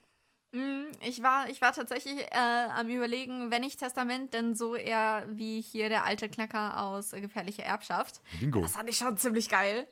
Mm, 0.54 0.86
Ich 1.02 1.22
war, 1.22 1.50
ich 1.50 1.62
war 1.62 1.72
tatsächlich 1.74 2.20
äh, 2.20 2.68
am 2.74 2.90
überlegen, 2.90 3.52
wenn 3.52 3.62
ich 3.64 3.78
Testament, 3.78 4.34
dann 4.34 4.56
so 4.56 4.76
eher 4.76 5.28
wie 5.30 5.62
hier 5.62 5.90
der 5.90 6.06
alte 6.06 6.30
Knacker 6.30 6.82
aus 6.82 7.14
äh, 7.14 7.22
Gefährliche 7.22 7.62
Erbschaft. 7.62 8.22
Bingo. 8.40 8.62
Das 8.62 8.72
fand 8.72 8.90
ich 8.90 8.98
schon 8.98 9.18
ziemlich 9.18 9.50
geil. 9.50 9.88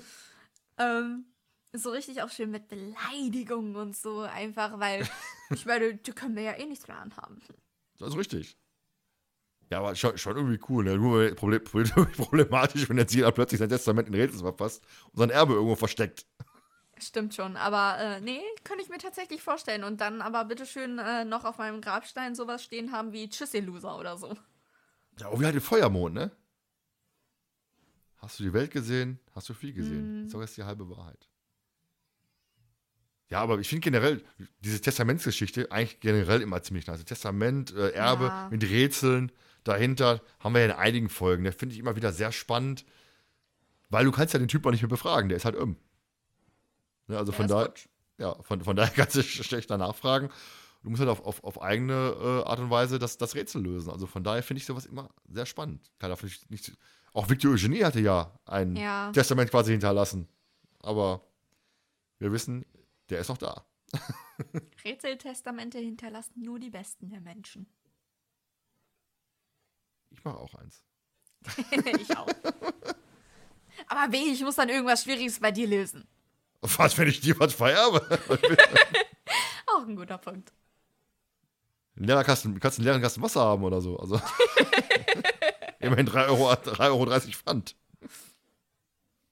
ähm, 0.78 1.26
so 1.72 1.90
richtig 1.90 2.22
auch 2.22 2.30
schön 2.30 2.50
mit 2.50 2.68
Beleidigungen 2.68 3.76
und 3.76 3.96
so 3.96 4.20
einfach, 4.20 4.78
weil 4.78 5.08
ich 5.50 5.66
meine, 5.66 5.94
die 5.94 6.12
können 6.12 6.36
wir 6.36 6.42
ja 6.42 6.52
eh 6.52 6.66
nichts 6.66 6.88
mehr 6.88 6.98
anhaben. 6.98 7.40
Das 7.98 8.08
ist 8.10 8.16
richtig. 8.16 8.56
Ja, 9.70 9.78
aber 9.78 9.94
schon, 9.94 10.18
schon 10.18 10.36
irgendwie 10.36 10.60
cool. 10.68 10.84
Ne? 10.84 10.96
Nur 10.98 11.32
Problem, 11.34 11.62
Problem- 11.62 12.12
problematisch, 12.16 12.88
wenn 12.88 12.98
jetzt 12.98 13.14
jeder 13.14 13.30
plötzlich 13.30 13.60
sein 13.60 13.68
Testament 13.68 14.08
in 14.08 14.14
Rätsel 14.14 14.40
verfasst 14.40 14.84
und 15.12 15.18
sein 15.18 15.30
Erbe 15.30 15.54
irgendwo 15.54 15.76
versteckt. 15.76 16.26
Stimmt 16.98 17.34
schon, 17.34 17.56
aber 17.56 17.98
äh, 17.98 18.20
nee, 18.20 18.42
könnte 18.64 18.82
ich 18.82 18.90
mir 18.90 18.98
tatsächlich 18.98 19.42
vorstellen. 19.42 19.84
Und 19.84 20.00
dann 20.02 20.20
aber 20.20 20.44
bitteschön 20.44 20.98
äh, 20.98 21.24
noch 21.24 21.44
auf 21.44 21.56
meinem 21.56 21.80
Grabstein 21.80 22.34
sowas 22.34 22.62
stehen 22.62 22.92
haben 22.92 23.12
wie 23.12 23.28
Tschüss, 23.28 23.54
ihr 23.54 23.62
Loser 23.62 23.96
oder 23.98 24.18
so. 24.18 24.34
Ja, 25.18 25.30
oh, 25.30 25.40
wie 25.40 25.44
halt 25.44 25.54
den 25.54 25.62
Feuermond, 25.62 26.14
ne? 26.14 26.30
Hast 28.16 28.38
du 28.38 28.42
die 28.42 28.52
Welt 28.52 28.70
gesehen? 28.70 29.18
Hast 29.34 29.48
du 29.48 29.54
viel 29.54 29.72
gesehen? 29.72 30.28
So 30.28 30.42
ist 30.42 30.56
die 30.58 30.64
halbe 30.64 30.90
Wahrheit. 30.90 31.29
Ja, 33.30 33.40
aber 33.42 33.58
ich 33.60 33.68
finde 33.68 33.82
generell 33.82 34.22
diese 34.60 34.80
Testamentsgeschichte 34.80 35.70
eigentlich 35.70 36.00
generell 36.00 36.42
immer 36.42 36.62
ziemlich 36.62 36.86
nice. 36.86 37.04
Testament, 37.04 37.72
äh, 37.74 37.90
Erbe 37.90 38.24
Ja. 38.26 38.48
mit 38.50 38.62
Rätseln 38.64 39.30
dahinter 39.62 40.20
haben 40.40 40.54
wir 40.54 40.60
ja 40.62 40.66
in 40.66 40.72
einigen 40.72 41.08
Folgen. 41.08 41.44
Der 41.44 41.52
finde 41.52 41.74
ich 41.74 41.78
immer 41.78 41.94
wieder 41.96 42.12
sehr 42.12 42.32
spannend, 42.32 42.84
weil 43.88 44.04
du 44.04 44.10
kannst 44.10 44.34
ja 44.34 44.38
den 44.40 44.48
Typ 44.48 44.66
auch 44.66 44.70
nicht 44.72 44.82
mehr 44.82 44.88
befragen. 44.88 45.28
Der 45.28 45.36
ist 45.36 45.44
halt 45.44 45.54
um. 45.56 45.76
Ne, 47.06 47.18
also 47.18 47.30
von 47.32 47.44
ist 47.46 47.50
daher, 47.52 47.72
ja, 48.18 48.34
von, 48.42 48.62
von 48.62 48.74
daher 48.76 48.92
kannst 48.94 49.14
du 49.16 49.20
sch- 49.20 49.42
schlecht 49.44 49.70
danach 49.70 49.94
fragen. 49.94 50.30
Du 50.82 50.90
musst 50.90 51.00
halt 51.00 51.10
auf, 51.10 51.20
auf, 51.24 51.44
auf 51.44 51.60
eigene 51.62 51.92
äh, 52.18 52.48
Art 52.48 52.58
und 52.58 52.70
Weise 52.70 52.98
das, 52.98 53.18
das 53.18 53.34
Rätsel 53.34 53.62
lösen. 53.62 53.90
Also 53.90 54.06
von 54.06 54.24
daher 54.24 54.42
finde 54.42 54.58
ich 54.60 54.66
sowas 54.66 54.86
immer 54.86 55.10
sehr 55.28 55.44
spannend. 55.46 55.90
Darf 55.98 56.24
ich 56.24 56.48
nicht, 56.48 56.72
auch 57.12 57.28
Victor 57.28 57.52
Eugenie 57.52 57.84
hatte 57.84 58.00
ja 58.00 58.32
ein 58.46 58.74
Ja. 58.76 59.12
Testament 59.12 59.50
quasi 59.50 59.72
hinterlassen. 59.72 60.26
Aber 60.80 61.22
wir 62.18 62.32
wissen, 62.32 62.64
der 63.10 63.20
ist 63.20 63.28
noch 63.28 63.38
da. 63.38 63.64
Rätseltestamente 64.84 65.78
hinterlassen 65.78 66.42
nur 66.42 66.58
die 66.58 66.70
Besten 66.70 67.10
der 67.10 67.20
Menschen. 67.20 67.66
Ich 70.10 70.24
mache 70.24 70.38
auch 70.38 70.54
eins. 70.54 70.82
ich 72.00 72.16
auch. 72.16 72.28
Aber 73.86 74.12
weh, 74.12 74.32
ich 74.32 74.42
muss 74.42 74.56
dann 74.56 74.68
irgendwas 74.68 75.04
Schwieriges 75.04 75.40
bei 75.40 75.50
dir 75.50 75.66
lösen. 75.66 76.06
Was, 76.60 76.96
wenn 76.98 77.08
ich 77.08 77.20
dir 77.20 77.38
was 77.40 77.54
vererbe? 77.54 78.06
Auch 79.66 79.86
ein 79.86 79.96
guter 79.96 80.18
Punkt. 80.18 80.52
Einen 81.96 82.06
leeren 82.06 82.24
Kasten, 82.24 82.60
kannst 82.60 82.78
einen 82.78 82.84
leeren 82.84 83.00
Kasten 83.00 83.22
Wasser 83.22 83.40
haben 83.40 83.64
oder 83.64 83.80
so. 83.80 83.98
Also. 83.98 84.20
Immerhin 85.78 86.06
3,30 86.06 86.28
Euro, 86.28 86.50
3,30 86.52 86.90
Euro 86.90 87.20
Pfand. 87.32 87.76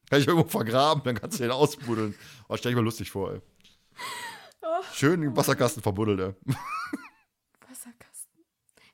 Kann 0.09 0.21
ich 0.21 0.27
irgendwo 0.27 0.49
vergraben, 0.49 1.03
dann 1.05 1.21
kannst 1.21 1.39
du 1.39 1.43
den 1.43 1.53
ausbuddeln. 1.53 2.15
Oh, 2.49 2.57
stell 2.57 2.73
ich 2.73 2.77
mir 2.77 2.83
lustig 2.83 3.11
vor, 3.11 3.33
ey. 3.33 3.43
Schön 4.93 5.21
den 5.21 5.37
Wasserkasten 5.37 5.83
verbuddelt, 5.83 6.21
ey. 6.21 6.55
Wasserkasten. 7.69 8.45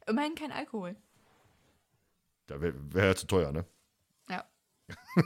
Immerhin 0.06 0.34
kein 0.34 0.52
Alkohol. 0.52 0.96
Da 2.46 2.60
wäre 2.60 2.74
wär 2.92 3.06
ja 3.06 3.16
zu 3.16 3.26
teuer, 3.26 3.52
ne? 3.52 3.64
Ja. 4.28 4.44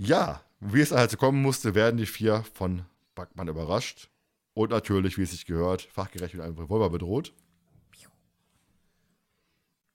Ja, 0.00 0.44
wie 0.60 0.80
es 0.80 0.92
halt 0.92 1.10
so 1.10 1.16
kommen 1.16 1.42
musste, 1.42 1.74
werden 1.74 1.96
die 1.96 2.06
vier 2.06 2.44
von 2.54 2.84
Backmann 3.16 3.48
überrascht. 3.48 4.08
Und 4.54 4.70
natürlich, 4.70 5.18
wie 5.18 5.22
es 5.22 5.32
sich 5.32 5.44
gehört, 5.44 5.82
fachgerecht 5.82 6.34
mit 6.34 6.44
einem 6.44 6.56
Revolver 6.56 6.88
bedroht. 6.88 7.34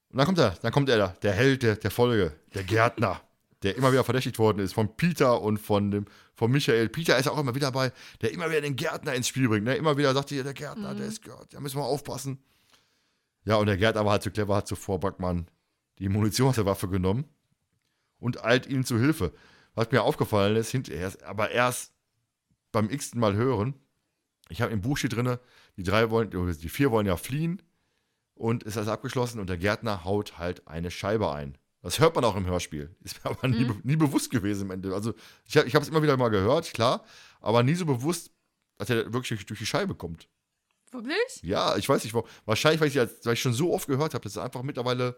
Und 0.10 0.18
dann 0.18 0.26
kommt 0.26 0.40
er, 0.40 0.52
dann 0.62 0.72
kommt 0.74 0.90
er, 0.90 1.08
der 1.08 1.32
Held 1.32 1.64
der, 1.64 1.78
der 1.78 1.90
Folge, 1.90 2.38
der 2.54 2.64
Gärtner, 2.64 3.22
der 3.64 3.76
immer 3.76 3.92
wieder 3.92 4.04
verdächtigt 4.04 4.38
worden 4.40 4.60
ist 4.60 4.74
von 4.74 4.96
Peter 4.96 5.42
und 5.42 5.58
von 5.58 5.90
dem, 5.90 6.06
von 6.36 6.52
Michael. 6.52 6.90
Peter 6.90 7.18
ist 7.18 7.28
auch 7.28 7.40
immer 7.40 7.56
wieder 7.56 7.68
dabei, 7.72 7.92
der 8.22 8.32
immer 8.32 8.50
wieder 8.50 8.62
den 8.62 8.76
Gärtner 8.76 9.14
ins 9.14 9.28
Spiel 9.28 9.48
bringt. 9.48 9.66
Ne? 9.66 9.76
Immer 9.76 9.98
wieder 9.98 10.14
sagt 10.14 10.30
hier, 10.30 10.44
der 10.44 10.54
Gärtner, 10.54 10.94
der 10.94 11.08
ist 11.08 11.24
gehört, 11.24 11.54
da 11.54 11.60
müssen 11.60 11.78
wir 11.78 11.86
aufpassen. 11.86 12.44
Ja, 13.46 13.56
und 13.56 13.68
der 13.68 13.78
Gärtner 13.78 14.06
war 14.06 14.14
halt 14.14 14.24
so 14.24 14.32
clever, 14.32 14.56
hat 14.56 14.68
zuvor 14.68 15.00
Backmann 15.00 15.48
die 16.00 16.10
Munition 16.10 16.50
aus 16.50 16.56
der 16.56 16.66
Waffe 16.66 16.88
genommen 16.90 17.26
und 18.20 18.44
eilt 18.44 18.68
ihnen 18.68 18.86
zu 18.86 19.00
Hilfe. 19.00 19.34
Was 19.76 19.92
mir 19.92 20.04
aufgefallen 20.04 20.56
ist, 20.56 20.70
hinterher, 20.70 21.12
aber 21.26 21.52
erst 21.52 21.94
beim 22.72 22.90
x-ten 22.90 23.20
Mal 23.20 23.36
hören, 23.36 23.76
ich 24.50 24.62
habe 24.62 24.72
im 24.72 24.82
Buch 24.82 24.98
steht 24.98 25.16
drin, 25.16 25.38
die 25.78 25.84
drei 25.84 26.10
wollen, 26.10 26.30
die 26.30 26.70
vier 26.70 26.92
wollen 26.92 27.08
ja 27.08 27.18
fliehen 27.18 27.62
und 28.36 28.64
ist 28.64 28.78
alles 28.78 28.90
abgeschlossen 28.90 29.40
und 29.40 29.50
der 29.50 29.58
Gärtner 29.58 30.04
haut 30.04 30.38
halt 30.38 30.68
eine 30.68 30.92
Scheibe 30.92 31.32
ein. 31.32 31.58
Das 31.84 32.00
hört 32.00 32.16
man 32.16 32.24
auch 32.24 32.36
im 32.36 32.46
Hörspiel. 32.48 32.96
Ist 33.04 33.24
mir 33.24 33.30
aber 33.32 33.48
nie, 33.48 33.66
be- 33.66 33.80
nie 33.84 33.96
bewusst 33.96 34.32
gewesen 34.32 34.64
im 34.64 34.72
Ende. 34.72 34.94
Also 34.96 35.14
ich, 35.46 35.56
ich 35.56 35.76
habe 35.76 35.84
es 35.84 35.90
immer 35.90 36.02
wieder 36.02 36.18
mal 36.18 36.30
gehört, 36.30 36.74
klar, 36.74 37.04
aber 37.42 37.62
nie 37.62 37.76
so 37.76 37.86
bewusst, 37.86 38.32
dass 38.78 38.90
er 38.90 39.14
wirklich 39.14 39.46
durch, 39.46 39.60
die 39.60 39.66
Scheibe 39.66 39.94
kommt. 39.94 40.28
Wirklich? 40.92 41.42
Ja, 41.44 41.76
ich 41.78 41.88
weiß 41.90 42.04
nicht, 42.04 42.14
warum. 42.14 42.28
wahrscheinlich, 42.46 42.80
weil 42.82 42.88
ich, 42.88 42.96
weil 43.26 43.34
ich 43.34 43.42
schon 43.42 43.54
so 43.54 43.74
oft 43.74 43.88
gehört 43.88 44.14
habe, 44.14 44.24
dass 44.24 44.36
er 44.36 44.44
einfach 44.44 44.64
mittlerweile 44.64 45.16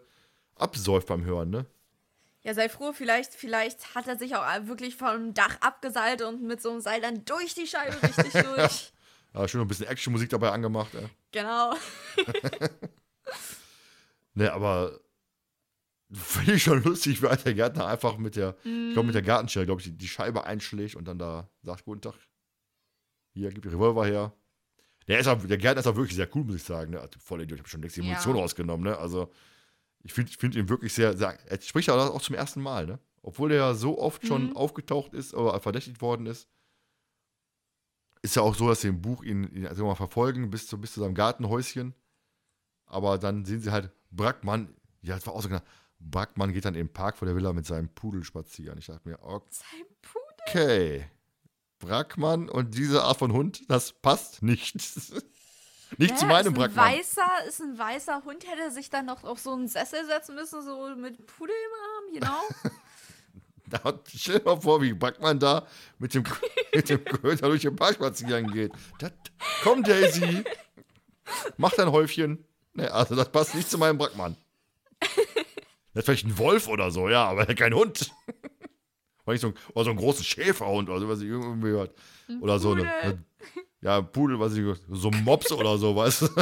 absäuft 0.56 1.06
beim 1.06 1.24
Hören, 1.24 1.50
ne? 1.50 1.66
Ja, 2.42 2.54
sei 2.54 2.68
froh, 2.68 2.92
vielleicht, 2.92 3.34
vielleicht 3.34 3.94
hat 3.94 4.06
er 4.08 4.16
sich 4.16 4.36
auch 4.36 4.44
wirklich 4.66 4.96
vom 4.96 5.34
Dach 5.34 5.56
abgeseilt 5.60 6.22
und 6.22 6.42
mit 6.42 6.62
so 6.62 6.70
einem 6.70 6.80
Seil 6.80 7.00
dann 7.00 7.24
durch 7.24 7.54
die 7.54 7.66
Scheibe 7.66 8.00
richtig 8.02 8.32
durch. 8.56 8.92
Ja, 9.34 9.46
schön 9.48 9.60
ein 9.60 9.68
bisschen 9.68 9.86
Actionmusik 9.88 10.30
dabei 10.30 10.50
angemacht, 10.50 10.94
ey. 10.94 11.08
Genau. 11.32 11.74
Ne, 14.34 14.52
aber 14.52 15.00
finde 16.12 16.54
ich 16.54 16.62
schon 16.62 16.82
lustig, 16.82 17.22
wie 17.22 17.26
der 17.26 17.54
Gärtner 17.54 17.86
einfach 17.86 18.16
mit 18.16 18.36
der, 18.36 18.56
ich 18.64 18.92
glaube 18.92 19.06
mit 19.06 19.14
der 19.14 19.22
Gartenschere, 19.22 19.66
glaube 19.66 19.80
ich, 19.80 19.88
die, 19.88 19.96
die 19.96 20.08
Scheibe 20.08 20.44
einschlägt 20.44 20.94
und 20.94 21.06
dann 21.06 21.18
da 21.18 21.48
sagt, 21.62 21.84
guten 21.84 22.00
Tag, 22.00 22.14
hier, 23.32 23.50
gib 23.50 23.62
die 23.62 23.68
Revolver 23.68 24.06
her. 24.06 24.32
Der, 25.08 25.18
ist 25.18 25.26
auch, 25.28 25.40
der 25.44 25.58
Gärtner 25.58 25.80
ist 25.80 25.86
auch 25.86 25.96
wirklich 25.96 26.16
sehr 26.16 26.28
cool, 26.34 26.44
muss 26.44 26.56
ich 26.56 26.64
sagen. 26.64 26.92
Ne? 26.92 27.00
Also, 27.00 27.18
voll 27.18 27.42
Idiot, 27.42 27.58
ich 27.58 27.60
habe 27.62 27.68
schon 27.68 27.82
längst 27.82 27.96
die 27.96 28.00
Ja. 28.00 28.06
Munition 28.06 28.36
rausgenommen. 28.36 28.84
Ne? 28.84 28.96
Also 28.98 29.30
ich 30.02 30.12
finde 30.12 30.32
find 30.32 30.54
ihn 30.54 30.68
wirklich 30.68 30.94
sehr, 30.94 31.16
sehr, 31.16 31.38
er 31.50 31.60
spricht 31.60 31.88
ja 31.88 31.94
auch 31.94 32.22
zum 32.22 32.36
ersten 32.36 32.62
Mal, 32.62 32.86
ne? 32.86 32.98
Obwohl 33.22 33.50
er 33.50 33.58
ja 33.58 33.74
so 33.74 33.98
oft 33.98 34.24
schon 34.24 34.54
aufgetaucht 34.54 35.12
ist 35.14 35.34
oder 35.34 35.58
verdächtigt 35.58 36.00
worden 36.00 36.26
ist. 36.26 36.48
Ist 38.22 38.36
ja 38.36 38.42
auch 38.42 38.54
so, 38.54 38.68
dass 38.68 38.82
sie 38.82 38.88
im 38.88 39.02
Buch 39.02 39.24
ihn, 39.24 39.48
ihn 39.52 39.66
also 39.66 39.84
mal 39.84 39.96
verfolgen 39.96 40.48
bis 40.48 40.68
zu, 40.68 40.80
bis 40.80 40.92
zu 40.92 41.00
seinem 41.00 41.14
Gartenhäuschen. 41.14 41.92
Aber 42.86 43.18
dann 43.18 43.44
sehen 43.44 43.60
sie 43.60 43.72
halt 43.72 43.90
Brackmann, 44.12 44.76
ja, 45.02 45.16
das 45.16 45.26
war 45.26 45.34
auch 45.34 45.42
so 45.42 45.48
Brackmann 45.98 46.52
geht 46.52 46.64
dann 46.64 46.74
im 46.74 46.88
Park 46.92 47.16
vor 47.16 47.26
der 47.26 47.36
Villa 47.36 47.52
mit 47.52 47.66
seinem 47.66 47.88
Pudel 47.88 48.24
spazieren. 48.24 48.78
Ich 48.78 48.86
dachte 48.86 49.08
mir, 49.08 49.18
Sein 49.20 49.86
Pudel. 50.02 50.22
okay, 50.46 51.10
Brackmann 51.78 52.48
und 52.48 52.74
diese 52.76 53.02
Art 53.02 53.18
von 53.18 53.32
Hund, 53.32 53.62
das 53.68 53.92
passt 53.92 54.42
nicht. 54.42 54.74
nicht 55.98 56.18
zu 56.18 56.26
Hä? 56.26 56.28
meinem 56.32 56.52
ist 56.52 56.58
Brackmann. 56.58 56.92
weißer, 56.92 57.44
ist 57.48 57.60
ein 57.60 57.78
weißer 57.78 58.24
Hund, 58.24 58.46
hätte 58.46 58.70
sich 58.70 58.90
dann 58.90 59.06
noch 59.06 59.24
auf 59.24 59.38
so 59.40 59.52
einen 59.52 59.68
Sessel 59.68 60.04
setzen 60.06 60.34
müssen, 60.34 60.62
so 60.62 60.94
mit 60.96 61.26
Pudel 61.26 61.54
im 61.54 62.20
Arm, 62.30 62.44
genau. 62.62 62.72
Da, 63.68 63.80
stell 64.06 64.38
dir 64.38 64.44
mal 64.44 64.60
vor, 64.60 64.80
wie 64.80 64.92
Brackmann 64.92 65.40
da 65.40 65.66
mit 65.98 66.14
dem, 66.14 66.22
mit 66.72 66.88
dem 66.88 67.04
Köter 67.04 67.48
durch 67.48 67.62
den 67.62 67.74
Park 67.74 67.94
spazieren 67.96 68.52
geht. 68.52 68.70
Das, 69.00 69.10
komm, 69.64 69.82
Daisy, 69.82 70.44
mach 71.56 71.72
dein 71.72 71.90
Häufchen. 71.90 72.44
Ne, 72.74 72.88
also 72.92 73.16
das 73.16 73.28
passt 73.32 73.56
nicht 73.56 73.68
zu 73.68 73.76
meinem 73.76 73.98
Brackmann. 73.98 74.36
Das 75.96 76.02
ist 76.02 76.06
vielleicht 76.08 76.26
ein 76.26 76.36
Wolf 76.36 76.68
oder 76.68 76.90
so, 76.90 77.08
ja, 77.08 77.24
aber 77.24 77.46
kein 77.46 77.72
Hund. 77.72 78.14
Oder, 79.24 79.32
nicht 79.32 79.40
so 79.40 79.46
ein, 79.48 79.54
oder 79.72 79.84
so 79.84 79.90
einen 79.92 79.98
großen 79.98 80.24
Schäferhund 80.26 80.90
oder 80.90 81.00
so, 81.00 81.08
was 81.08 81.22
ich 81.22 81.28
irgendwie 81.28 81.70
gehört. 81.70 81.98
Oder 82.42 82.58
so 82.58 82.72
eine, 82.72 82.92
eine. 82.92 83.24
Ja, 83.80 83.96
ein 83.96 84.12
Pudel, 84.12 84.38
was 84.38 84.54
ich 84.54 84.78
so 84.90 85.08
ein 85.08 85.24
Mops 85.24 85.50
oder 85.52 85.78
so, 85.78 85.96
weißt 85.96 86.22
du. 86.22 86.28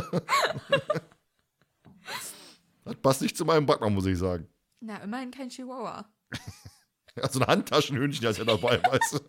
Das 2.85 2.97
passt 2.97 3.23
nicht 3.23 3.37
zu 3.37 3.45
meinem 3.45 3.65
Brackmann, 3.65 3.95
muss 3.95 4.05
ich 4.07 4.19
sagen. 4.19 4.49
Na, 4.81 4.97
immerhin 4.99 5.31
kein 5.31 5.49
Chihuahua. 5.49 6.13
Ja, 7.17 7.31
so 7.31 7.39
ein 7.39 7.47
Handtaschenhündchen, 7.47 8.25
das 8.25 8.33
ist 8.33 8.39
ja 8.39 8.45
dabei, 8.45 8.83
weißt 8.83 9.23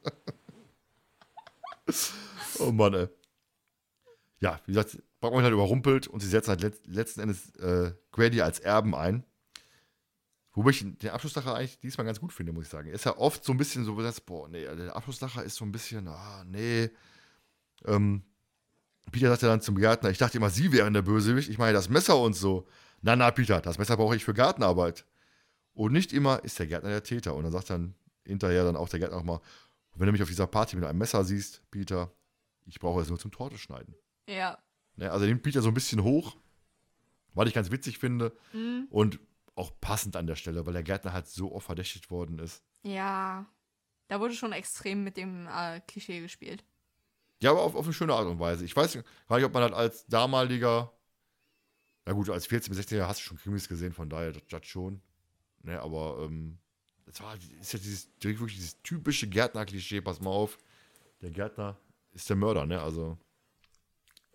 du. 2.58 2.64
oh 2.64 2.72
Mann, 2.72 2.96
ey. 2.96 3.08
Ja, 4.40 4.60
wie 4.66 4.72
gesagt, 4.72 4.98
Brackmann 5.20 5.44
halt 5.44 5.54
überrumpelt 5.54 6.08
und 6.08 6.20
sie 6.20 6.28
setzen 6.28 6.50
halt 6.50 6.62
let 6.62 6.88
letzten 6.88 7.20
Endes 7.22 7.56
äh, 7.58 7.94
Grady 8.12 8.42
als 8.42 8.60
Erben 8.60 8.96
ein. 8.96 9.24
Wobei 10.56 10.70
ich 10.70 10.80
den 10.80 11.10
Abschlussdacher 11.10 11.54
eigentlich 11.54 11.80
diesmal 11.80 12.06
ganz 12.06 12.20
gut 12.22 12.32
finde, 12.32 12.54
muss 12.54 12.64
ich 12.66 12.70
sagen. 12.70 12.88
Er 12.88 12.96
ist 12.96 13.04
ja 13.04 13.18
oft 13.18 13.44
so 13.44 13.52
ein 13.52 13.58
bisschen 13.58 13.84
so, 13.84 14.02
sagst, 14.02 14.26
boah, 14.26 14.48
nee, 14.48 14.64
der 14.64 14.96
Abschlussdacher 14.96 15.44
ist 15.44 15.58
so 15.58 15.66
ein 15.66 15.72
bisschen, 15.72 16.08
ah, 16.08 16.46
nee. 16.48 16.90
Ähm, 17.84 18.24
Peter 19.12 19.30
sagt 19.30 19.42
ja 19.42 19.50
dann 19.50 19.60
zum 19.60 19.76
Gärtner, 19.76 20.10
ich 20.10 20.18
dachte 20.18 20.38
immer, 20.38 20.50
sie 20.50 20.72
wären 20.72 20.94
der 20.94 21.02
Bösewicht. 21.02 21.50
Ich 21.50 21.58
meine, 21.58 21.74
das 21.74 21.90
Messer 21.90 22.18
und 22.18 22.34
so. 22.34 22.66
Na, 23.02 23.18
na, 23.18 23.32
Peter, 23.32 23.60
das 23.60 23.78
Messer 23.78 23.98
brauche 23.98 24.16
ich 24.16 24.24
für 24.24 24.34
Gartenarbeit. 24.34 25.06
Und 25.74 25.92
nicht 25.92 26.14
immer 26.14 26.42
ist 26.46 26.58
der 26.58 26.68
Gärtner 26.68 26.90
der 26.90 27.04
Täter. 27.04 27.36
Und 27.36 27.44
dann 27.44 27.52
sagt 27.52 27.70
dann 27.70 27.94
hinterher 28.24 28.64
dann 28.64 28.78
auch 28.78 28.88
der 28.88 29.00
Gärtner 29.00 29.18
nochmal, 29.18 29.42
wenn 29.96 30.06
du 30.06 30.14
mich 30.14 30.24
auf 30.24 30.30
dieser 30.30 30.48
Party 30.48 30.78
mit 30.78 30.86
einem 30.86 31.00
Messer 31.00 31.26
siehst, 31.26 31.70
Peter, 31.70 32.12
ich 32.66 32.80
brauche 32.80 33.02
es 33.02 33.10
nur 33.10 33.20
zum 33.20 33.32
Torte 33.32 33.58
schneiden. 33.58 33.94
Ja. 34.28 34.58
Ne, 34.96 35.12
also 35.12 35.26
nimmt 35.26 35.44
Peter 35.44 35.62
so 35.62 35.68
ein 35.68 35.74
bisschen 35.74 36.02
hoch, 36.02 36.38
was 37.34 37.48
ich 37.50 37.54
ganz 37.54 37.72
witzig 37.72 38.00
finde. 38.00 38.32
Und 38.90 39.20
auch 39.56 39.72
passend 39.80 40.16
an 40.16 40.28
der 40.28 40.36
Stelle, 40.36 40.66
weil 40.66 40.74
der 40.74 40.84
Gärtner 40.84 41.14
halt 41.14 41.28
so 41.28 41.54
oft 41.54 41.66
verdächtigt 41.66 42.12
worden 42.12 42.40
ist. 42.40 42.64
Ja. 42.84 43.46
Da 44.08 44.20
wurde 44.20 44.36
schon 44.36 44.52
extrem 44.52 45.04
mit 45.04 45.18
dem 45.18 45.48
äh, 45.48 45.80
Klischee 45.88 46.20
gespielt. 46.20 46.64
Ja, 47.42 47.52
aber 47.52 47.62
auf, 47.62 47.76
auf 47.76 47.86
eine 47.86 47.94
schöne 47.94 48.14
Art 48.14 48.28
und 48.28 48.40
Weise. 48.40 48.66
Ich 48.66 48.76
weiß 48.76 48.94
gar 49.28 49.38
nicht, 49.38 49.46
ob 49.46 49.54
man 49.54 49.64
halt 49.64 49.74
als 49.74 50.06
damaliger, 50.08 50.94
na 52.06 52.14
gut, 52.14 52.30
als 52.30 52.48
14- 52.48 52.70
bis 52.70 52.80
16-Jähriger 52.80 53.08
hast 53.08 53.20
du 53.22 53.24
schon 53.24 53.38
Krimis 53.38 53.68
gesehen, 53.68 53.94
von 53.94 54.10
daher 54.10 54.32
das, 54.32 54.44
das 54.50 54.66
schon. 54.66 55.02
Ne, 55.64 55.82
aber 55.82 56.20
ähm, 56.24 56.60
das 57.06 57.22
war, 57.22 57.36
ist 57.60 57.74
ja 57.74 57.80
dieses, 57.80 58.10
wirklich 58.22 58.56
dieses 58.56 58.82
typische 58.84 59.28
Gärtner-Klischee, 59.28 60.02
pass 60.02 60.22
mal 60.22 60.30
auf. 60.30 60.58
Der 61.22 61.32
Gärtner 61.32 61.78
ist 62.12 62.30
der 62.30 62.36
Mörder, 62.36 62.66
ne? 62.66 62.82
Also. 62.82 63.18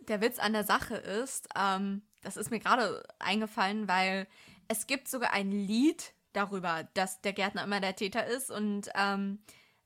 Der 0.09 0.21
Witz 0.21 0.39
an 0.39 0.53
der 0.53 0.65
Sache 0.65 0.97
ist, 0.97 1.49
ähm, 1.57 2.03
das 2.23 2.37
ist 2.37 2.51
mir 2.51 2.59
gerade 2.59 3.03
eingefallen, 3.19 3.87
weil 3.87 4.27
es 4.71 4.87
gibt 4.87 5.09
sogar 5.09 5.33
ein 5.33 5.51
Lied 5.51 6.13
darüber, 6.33 6.89
dass 6.95 7.21
der 7.21 7.33
Gärtner 7.33 7.65
immer 7.65 7.81
der 7.81 7.97
Täter 7.97 8.25
ist 8.29 8.53
und 8.53 8.89
ähm, 8.95 9.41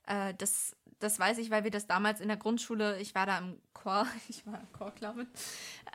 äh, 0.05 0.35
das, 0.37 0.75
das 0.99 1.17
weiß 1.17 1.39
ich, 1.39 1.49
weil 1.49 1.63
wir 1.63 1.71
das 1.71 1.87
damals 1.87 2.21
in 2.21 2.27
der 2.27 2.37
Grundschule, 2.37 2.99
ich 2.99 3.15
war 3.15 3.25
da 3.25 3.39
im 3.39 3.59
Chor, 3.73 4.05
ich 4.29 4.45
war 4.45 4.59
im 4.59 4.71
Chor, 4.73 4.91
glaube 4.91 5.23
ich, 5.23 5.27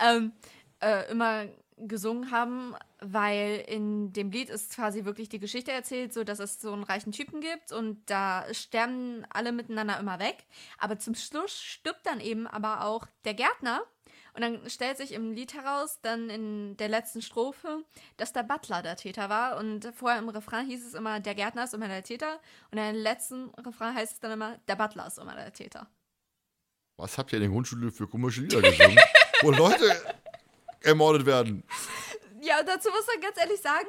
ähm, 0.05 0.33
äh, 0.81 1.09
immer 1.09 1.47
gesungen 1.77 2.33
haben, 2.33 2.75
weil 3.01 3.65
in 3.69 4.13
dem 4.13 4.33
Lied 4.33 4.51
ist 4.51 4.75
quasi 4.75 5.05
wirklich 5.05 5.29
die 5.29 5.39
Geschichte 5.39 5.71
erzählt, 5.71 6.13
so 6.13 6.25
dass 6.25 6.41
es 6.41 6.61
so 6.61 6.73
einen 6.73 6.83
reichen 6.83 7.13
Typen 7.13 7.41
gibt 7.41 7.71
und 7.71 8.03
da 8.11 8.45
sterben 8.53 9.25
alle 9.31 9.53
miteinander 9.53 10.01
immer 10.01 10.19
weg. 10.19 10.47
Aber 10.79 10.99
zum 10.99 11.15
Schluss 11.15 11.63
stirbt 11.63 12.05
dann 12.07 12.19
eben 12.19 12.49
aber 12.49 12.85
auch 12.85 13.07
der 13.25 13.35
Gärtner 13.35 13.83
und 14.35 14.43
dann 14.43 14.69
stellt 14.71 14.97
sich 14.97 15.13
im 15.13 15.33
Lied 15.33 15.55
heraus, 15.55 15.99
dann 16.03 16.31
in 16.31 16.77
der 16.77 16.89
letzten 16.89 17.23
Strophe, 17.23 17.85
dass 18.17 18.33
der 18.33 18.43
Butler 18.43 18.83
der 18.83 18.97
Täter 18.97 19.29
war. 19.29 19.59
Und 19.59 19.93
vorher 19.95 20.19
im 20.19 20.29
Refrain 20.29 20.67
hieß 20.67 20.87
es 20.87 20.95
immer, 20.95 21.21
der 21.21 21.35
Gärtner 21.35 21.65
ist 21.65 21.75
immer 21.75 21.89
der 21.89 22.03
Täter. 22.03 22.41
Und 22.71 22.79
in 22.79 22.85
der 22.85 22.93
letzten 22.93 23.51
Refrain 23.51 23.95
heißt 23.95 24.15
es 24.15 24.21
dann 24.21 24.33
immer, 24.33 24.59
der 24.69 24.77
Butler 24.77 25.07
ist 25.07 25.19
immer 25.19 25.35
der 25.35 25.53
Täter. 25.53 25.89
Was 26.97 27.17
habt 27.17 27.33
ihr 27.33 27.39
in 27.39 27.45
der 27.45 27.51
Grundschule 27.51 27.91
für 27.91 28.07
komische 28.07 28.43
Lieder 28.43 28.61
gesungen? 28.61 28.99
wo 29.43 29.51
Leute 29.51 29.97
ermordet 30.83 31.27
werden. 31.27 31.65
Ja, 32.43 32.61
und 32.61 32.69
dazu 32.69 32.89
muss 32.91 33.07
man 33.07 33.21
ganz 33.21 33.39
ehrlich 33.39 33.61
sagen, 33.61 33.87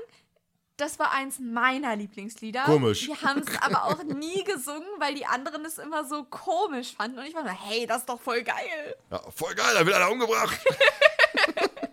das 0.78 0.98
war 1.00 1.12
eins 1.12 1.40
meiner 1.40 1.96
Lieblingslieder. 1.96 2.64
Komisch. 2.64 3.08
Wir 3.08 3.22
haben 3.22 3.42
es 3.42 3.62
aber 3.62 3.86
auch 3.86 4.04
nie 4.04 4.44
gesungen, 4.44 4.88
weil 5.00 5.14
die 5.16 5.26
anderen 5.26 5.64
es 5.66 5.78
immer 5.78 6.06
so 6.06 6.24
komisch 6.24 6.96
fanden. 6.96 7.20
Und 7.20 7.26
ich 7.26 7.36
war 7.36 7.44
so, 7.44 7.50
hey, 7.50 7.86
das 7.86 8.00
ist 8.00 8.10
doch 8.10 8.20
voll 8.20 8.44
geil. 8.44 8.96
Ja, 9.12 9.20
voll 9.32 9.54
geil, 9.54 9.74
da 9.74 9.86
wird 9.86 9.96
einer 9.96 10.10
umgebracht. 10.12 10.58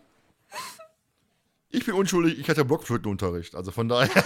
ich 1.70 1.84
bin 1.84 1.94
unschuldig, 1.94 2.38
ich 2.38 2.48
hatte 2.48 2.64
Blockflötenunterricht, 2.64 3.54
also 3.54 3.70
von 3.72 3.88
daher. 3.88 4.10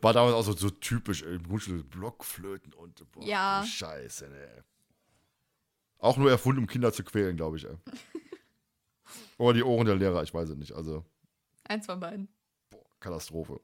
War 0.00 0.12
damals 0.12 0.34
auch 0.34 0.42
so, 0.42 0.52
so 0.52 0.68
typisch, 0.70 1.22
ey, 1.22 1.38
Grundschule, 1.38 1.82
Blockflöten 1.82 2.74
und 2.74 3.10
boah, 3.12 3.24
Ja. 3.24 3.64
Scheiße, 3.66 4.28
ne. 4.28 4.64
Auch 5.98 6.18
nur 6.18 6.30
erfunden, 6.30 6.60
um 6.60 6.66
Kinder 6.66 6.92
zu 6.92 7.02
quälen, 7.04 7.36
glaube 7.36 7.56
ich, 7.56 7.64
ey. 7.64 7.76
Oder 9.38 9.54
die 9.54 9.62
Ohren 9.62 9.86
der 9.86 9.96
Lehrer, 9.96 10.22
ich 10.22 10.34
weiß 10.34 10.50
es 10.50 10.56
nicht. 10.56 10.72
Also, 10.72 11.06
Eins 11.64 11.86
von 11.86 12.00
beiden. 12.00 12.28
boah, 12.70 12.84
Katastrophe. 13.00 13.60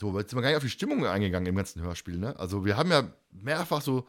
So, 0.00 0.16
jetzt 0.18 0.30
sind 0.30 0.38
wir 0.38 0.42
gar 0.42 0.48
nicht 0.50 0.56
auf 0.58 0.62
die 0.62 0.70
Stimmung 0.70 1.04
eingegangen 1.06 1.46
im 1.46 1.56
ganzen 1.56 1.82
Hörspiel, 1.82 2.18
ne? 2.18 2.38
Also, 2.38 2.64
wir 2.64 2.76
haben 2.76 2.90
ja 2.90 3.12
mehrfach 3.30 3.82
so, 3.82 4.06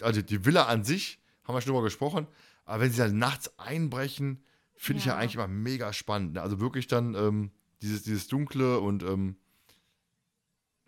also 0.00 0.22
die 0.22 0.44
Villa 0.46 0.64
an 0.66 0.84
sich, 0.84 1.20
haben 1.44 1.54
wir 1.54 1.60
schon 1.60 1.72
drüber 1.72 1.84
gesprochen, 1.84 2.26
aber 2.64 2.82
wenn 2.82 2.90
sie 2.90 2.98
dann 2.98 3.18
nachts 3.18 3.58
einbrechen, 3.58 4.42
finde 4.74 5.00
ich 5.00 5.06
ja 5.06 5.14
Ja. 5.14 5.18
eigentlich 5.18 5.34
immer 5.34 5.48
mega 5.48 5.92
spannend. 5.92 6.34
Ne? 6.34 6.42
Also 6.42 6.60
wirklich 6.60 6.86
dann 6.86 7.14
ähm, 7.14 7.50
dieses, 7.82 8.02
dieses 8.04 8.28
Dunkle 8.28 8.78
und 8.80 9.02
ähm, 9.02 9.36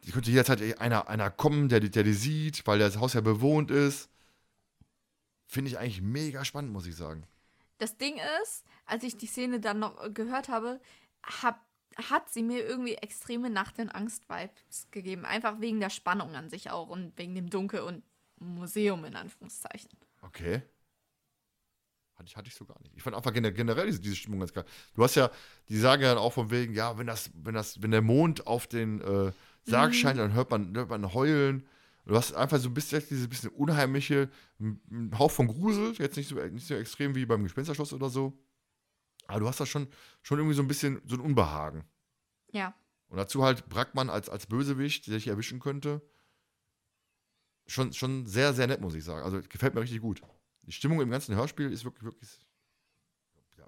die 0.04 0.12
könnte 0.12 0.30
jederzeit 0.30 0.80
einer, 0.80 1.08
einer 1.08 1.30
kommen, 1.30 1.68
der, 1.68 1.80
der 1.80 2.02
die 2.04 2.12
sieht, 2.12 2.66
weil 2.66 2.78
das 2.78 2.98
Haus 2.98 3.14
ja 3.14 3.20
bewohnt 3.20 3.70
ist. 3.70 4.08
Finde 5.46 5.70
ich 5.70 5.78
eigentlich 5.78 6.02
mega 6.02 6.44
spannend, 6.44 6.72
muss 6.72 6.86
ich 6.86 6.94
sagen. 6.94 7.24
Das 7.80 7.96
Ding 7.96 8.18
ist, 8.42 8.64
als 8.84 9.02
ich 9.04 9.16
die 9.16 9.26
Szene 9.26 9.58
dann 9.58 9.78
noch 9.78 10.04
äh, 10.04 10.10
gehört 10.10 10.48
habe, 10.48 10.80
hab, 11.24 11.64
hat 11.96 12.28
sie 12.30 12.42
mir 12.42 12.64
irgendwie 12.64 12.94
extreme 12.94 13.50
Nacht- 13.50 13.78
und 13.78 13.88
Angst-Vibes 13.88 14.90
gegeben. 14.90 15.24
Einfach 15.24 15.60
wegen 15.60 15.80
der 15.80 15.90
Spannung 15.90 16.34
an 16.34 16.48
sich 16.50 16.70
auch 16.70 16.88
und 16.88 17.16
wegen 17.18 17.34
dem 17.34 17.48
Dunkel 17.50 17.80
und 17.80 18.04
Museum 18.38 19.04
in 19.04 19.16
Anführungszeichen. 19.16 19.90
Okay. 20.22 20.62
Hatte 22.16 22.26
ich, 22.26 22.36
hatte 22.36 22.48
ich 22.48 22.54
so 22.54 22.66
gar 22.66 22.78
nicht. 22.82 22.94
Ich 22.94 23.02
fand 23.02 23.16
einfach 23.16 23.32
gener- 23.32 23.50
generell 23.50 23.86
diese, 23.86 24.00
diese 24.00 24.16
Stimmung 24.16 24.40
ganz 24.40 24.52
geil. 24.52 24.66
Du 24.94 25.02
hast 25.02 25.14
ja, 25.14 25.30
die 25.68 25.78
sagen 25.78 26.02
ja 26.02 26.08
dann 26.14 26.18
auch 26.22 26.34
von 26.34 26.50
wegen, 26.50 26.74
ja, 26.74 26.98
wenn 26.98 27.06
das, 27.06 27.30
wenn 27.34 27.54
das, 27.54 27.82
wenn 27.82 27.90
der 27.92 28.02
Mond 28.02 28.46
auf 28.46 28.66
den 28.66 29.00
äh, 29.00 29.32
Sarg 29.64 29.90
Mhm. 29.90 29.94
scheint, 29.94 30.18
dann 30.18 30.34
hört 30.34 30.50
man, 30.50 30.76
hört 30.76 30.90
man 30.90 31.14
heulen. 31.14 31.66
Du 32.06 32.16
hast 32.16 32.32
einfach 32.32 32.58
so 32.58 32.68
ein 32.68 32.74
bisschen 32.74 33.02
dieses 33.08 33.28
bisschen 33.28 33.50
unheimliche, 33.50 34.30
ein 34.58 34.80
ein 34.90 35.18
Hauch 35.18 35.30
von 35.30 35.46
Grusel, 35.46 35.94
jetzt 35.98 36.16
nicht 36.16 36.28
so, 36.28 36.34
nicht 36.34 36.66
so 36.66 36.74
extrem 36.74 37.14
wie 37.14 37.26
beim 37.26 37.42
Gespensterschloss 37.42 37.92
oder 37.92 38.08
so. 38.08 38.38
Aber 39.26 39.40
du 39.40 39.48
hast 39.48 39.60
da 39.60 39.66
schon, 39.66 39.88
schon 40.22 40.38
irgendwie 40.38 40.56
so 40.56 40.62
ein 40.62 40.68
bisschen 40.68 41.00
so 41.04 41.16
ein 41.16 41.20
Unbehagen. 41.20 41.84
Ja. 42.50 42.74
Und 43.08 43.16
dazu 43.16 43.44
halt 43.44 43.68
Brackmann 43.68 44.10
als, 44.10 44.28
als 44.28 44.46
Bösewicht, 44.46 45.06
der 45.06 45.14
dich 45.14 45.28
erwischen 45.28 45.60
könnte. 45.60 46.02
Schon, 47.66 47.92
schon 47.92 48.26
sehr, 48.26 48.54
sehr 48.54 48.66
nett, 48.66 48.80
muss 48.80 48.94
ich 48.94 49.04
sagen. 49.04 49.22
Also 49.22 49.40
gefällt 49.48 49.74
mir 49.74 49.82
richtig 49.82 50.00
gut. 50.00 50.22
Die 50.62 50.72
Stimmung 50.72 51.00
im 51.00 51.10
ganzen 51.10 51.34
Hörspiel 51.36 51.72
ist 51.72 51.84
wirklich, 51.84 52.04
wirklich 52.04 52.46
ja, 53.56 53.66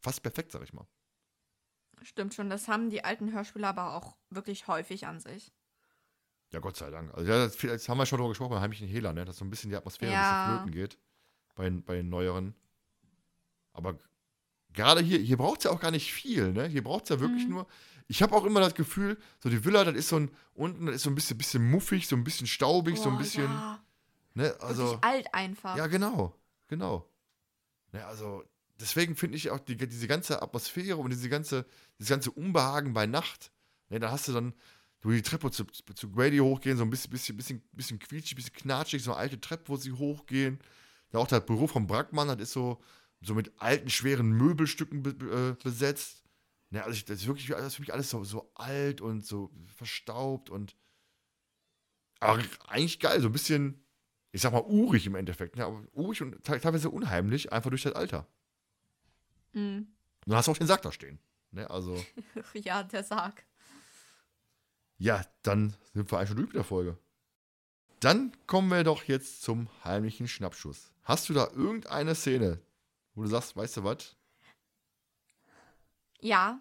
fast 0.00 0.22
perfekt, 0.22 0.52
sag 0.52 0.62
ich 0.62 0.72
mal. 0.72 0.86
Stimmt 2.02 2.34
schon, 2.34 2.50
das 2.50 2.68
haben 2.68 2.90
die 2.90 3.04
alten 3.04 3.32
Hörspiele 3.32 3.66
aber 3.66 3.94
auch 3.94 4.16
wirklich 4.30 4.66
häufig 4.66 5.06
an 5.06 5.20
sich. 5.20 5.52
Ja, 6.52 6.58
Gott 6.60 6.76
sei 6.76 6.90
Dank. 6.90 7.12
Also, 7.14 7.30
ja, 7.30 7.46
das, 7.46 7.88
haben 7.88 7.98
wir 7.98 8.06
schon 8.06 8.18
drüber 8.18 8.30
gesprochen 8.30 8.50
bei 8.50 8.60
Heimlichen 8.60 8.88
Hehler, 8.88 9.12
ne? 9.12 9.24
dass 9.24 9.36
so 9.36 9.44
ein 9.44 9.50
bisschen 9.50 9.70
die 9.70 9.76
Atmosphäre 9.76 10.12
Ja. 10.12 10.18
ein 10.20 10.24
bisschen 10.24 10.56
flöten 10.58 10.72
geht 10.72 10.98
bei, 11.54 11.70
bei 11.70 11.96
den 11.96 12.08
neueren. 12.08 12.54
Aber 13.72 13.96
gerade 14.72 15.00
hier, 15.00 15.18
hier 15.18 15.36
braucht 15.36 15.58
es 15.60 15.64
ja 15.64 15.70
auch 15.70 15.80
gar 15.80 15.90
nicht 15.90 16.12
viel, 16.12 16.52
ne? 16.52 16.66
Hier 16.66 16.82
braucht 16.82 17.04
es 17.04 17.10
ja 17.10 17.20
wirklich 17.20 17.44
Mhm. 17.44 17.50
nur. 17.50 17.66
Ich 18.08 18.22
habe 18.22 18.34
auch 18.34 18.44
immer 18.44 18.58
das 18.60 18.74
Gefühl, 18.74 19.16
so 19.38 19.48
die 19.48 19.64
Villa, 19.64 19.84
das 19.84 19.94
ist 19.94 20.08
so 20.08 20.16
ein, 20.16 20.30
unten 20.54 20.86
das 20.86 20.96
ist 20.96 21.02
so 21.04 21.10
ein 21.10 21.14
bisschen, 21.14 21.38
bisschen 21.38 21.70
muffig, 21.70 22.08
so 22.08 22.16
ein 22.16 22.24
bisschen 22.24 22.46
staubig, 22.48 22.98
so 22.98 23.08
ein 23.10 23.18
bisschen. 23.18 23.44
Ja, 23.44 23.80
Ne? 24.34 24.54
Also, 24.60 24.92
wirklich 24.92 25.04
alt 25.04 25.34
einfach. 25.34 25.76
ja, 25.76 25.86
genau, 25.88 26.34
genau. 26.68 27.08
Ne, 27.92 28.04
also, 28.06 28.44
deswegen 28.80 29.16
finde 29.16 29.36
ich 29.36 29.50
auch 29.50 29.58
die, 29.58 29.76
diese 29.76 30.06
ganze 30.06 30.40
Atmosphäre 30.40 30.96
und 30.96 31.10
diese 31.10 31.28
ganze, 31.28 31.66
dieses 31.98 32.10
ganze 32.10 32.30
Unbehagen 32.30 32.92
bei 32.92 33.06
Nacht. 33.06 33.50
Ne, 33.88 33.98
da 33.98 34.10
hast 34.12 34.28
du 34.28 34.32
dann, 34.32 34.54
du 35.00 35.10
die 35.10 35.22
Treppe 35.22 35.50
zu, 35.50 35.64
zu 35.64 36.10
Grady 36.10 36.38
hochgehen, 36.38 36.76
so 36.76 36.84
ein 36.84 36.90
bisschen, 36.90 37.10
bisschen, 37.10 37.36
bisschen, 37.36 37.62
bisschen 37.72 37.98
quietschig, 37.98 38.36
bisschen 38.36 38.52
knatschig, 38.54 39.02
so 39.02 39.12
eine 39.12 39.20
alte 39.20 39.40
Treppe, 39.40 39.68
wo 39.68 39.76
sie 39.76 39.92
hochgehen. 39.92 40.58
Da 41.10 41.18
auch 41.18 41.26
das 41.26 41.44
Büro 41.44 41.66
vom 41.66 41.86
Brackmann, 41.86 42.28
das 42.28 42.38
ist 42.40 42.52
so, 42.52 42.80
so 43.20 43.34
mit 43.34 43.52
alten, 43.60 43.90
schweren 43.90 44.30
Möbelstücken 44.30 45.02
be, 45.02 45.56
äh, 45.58 45.62
besetzt. 45.62 46.24
Ne, 46.70 46.84
also 46.84 46.94
ich, 46.96 47.04
das 47.04 47.20
ist 47.20 47.26
wirklich, 47.26 47.48
das 47.48 47.66
ist 47.66 47.74
für 47.76 47.82
mich 47.82 47.92
alles 47.92 48.10
so, 48.10 48.22
so 48.22 48.52
alt 48.54 49.00
und 49.00 49.26
so 49.26 49.50
verstaubt 49.66 50.50
und 50.50 50.76
aber 52.20 52.42
eigentlich 52.68 53.00
geil, 53.00 53.20
so 53.20 53.28
ein 53.28 53.32
bisschen, 53.32 53.82
ich 54.30 54.42
sag 54.42 54.52
mal, 54.52 54.62
urig 54.62 55.06
im 55.06 55.14
Endeffekt. 55.14 55.56
Ne? 55.56 55.64
Aber 55.64 55.82
urig 55.92 56.20
und 56.22 56.32
te- 56.44 56.60
teilweise 56.60 56.90
unheimlich, 56.90 57.52
einfach 57.52 57.70
durch 57.70 57.82
das 57.82 57.94
Alter. 57.94 58.28
Mhm. 59.52 59.78
Und 59.88 60.26
dann 60.26 60.36
hast 60.36 60.46
du 60.46 60.52
auch 60.52 60.58
den 60.58 60.66
Sack 60.66 60.82
da 60.82 60.92
stehen. 60.92 61.18
Ne? 61.50 61.68
Also, 61.68 61.96
ja, 62.54 62.82
der 62.82 63.02
Sarg. 63.02 63.44
Ja, 65.00 65.24
dann 65.42 65.74
sind 65.94 66.12
wir 66.12 66.18
eigentlich 66.18 66.28
schon 66.28 66.36
durch 66.36 66.48
mit 66.48 66.56
der 66.56 66.64
Folge. 66.64 66.98
Dann 68.00 68.32
kommen 68.46 68.68
wir 68.68 68.84
doch 68.84 69.04
jetzt 69.04 69.42
zum 69.42 69.68
heimlichen 69.82 70.28
Schnappschuss. 70.28 70.92
Hast 71.04 71.28
du 71.28 71.32
da 71.32 71.48
irgendeine 71.54 72.14
Szene, 72.14 72.60
wo 73.14 73.22
du 73.22 73.28
sagst, 73.28 73.56
weißt 73.56 73.78
du 73.78 73.84
was? 73.84 74.14
Ja. 76.20 76.60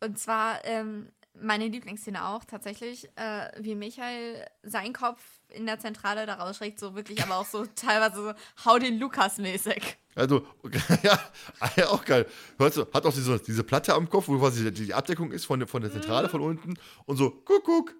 Und 0.00 0.18
zwar 0.18 0.64
ähm, 0.64 1.12
meine 1.40 1.66
Lieblingsszene 1.68 2.26
auch 2.26 2.44
tatsächlich, 2.44 3.08
äh, 3.16 3.50
wie 3.58 3.74
Michael 3.74 4.46
seinen 4.62 4.92
Kopf 4.92 5.20
in 5.48 5.66
der 5.66 5.78
Zentrale 5.78 6.26
da 6.26 6.34
rausschreckt, 6.34 6.78
so 6.80 6.94
wirklich, 6.94 7.22
aber 7.22 7.36
auch 7.38 7.46
so 7.46 7.66
teilweise 7.74 8.16
so 8.16 8.32
hau 8.64 8.78
den 8.78 8.98
Lukas 8.98 9.38
mäßig. 9.38 9.96
Also, 10.14 10.46
ja, 11.02 11.18
ja, 11.76 11.88
auch 11.88 12.04
geil. 12.04 12.26
Hörst 12.58 12.76
du, 12.76 12.86
hat 12.92 13.04
auch 13.04 13.12
diese, 13.12 13.38
diese 13.40 13.64
Platte 13.64 13.94
am 13.94 14.08
Kopf, 14.08 14.28
wo 14.28 14.38
quasi 14.38 14.70
die, 14.70 14.86
die 14.86 14.94
Abdeckung 14.94 15.32
ist 15.32 15.44
von, 15.44 15.58
der- 15.60 15.68
von 15.68 15.82
der 15.82 15.90
Zentrale 15.92 16.28
von 16.28 16.40
unten 16.40 16.74
und 17.06 17.16
so, 17.16 17.30
guck, 17.44 17.64
guck. 17.64 17.94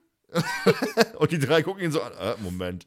und 1.18 1.30
die 1.32 1.38
drei 1.38 1.62
gucken 1.62 1.82
ihn 1.84 1.92
so 1.92 2.02
an. 2.02 2.12
Äh, 2.18 2.34
Moment. 2.40 2.86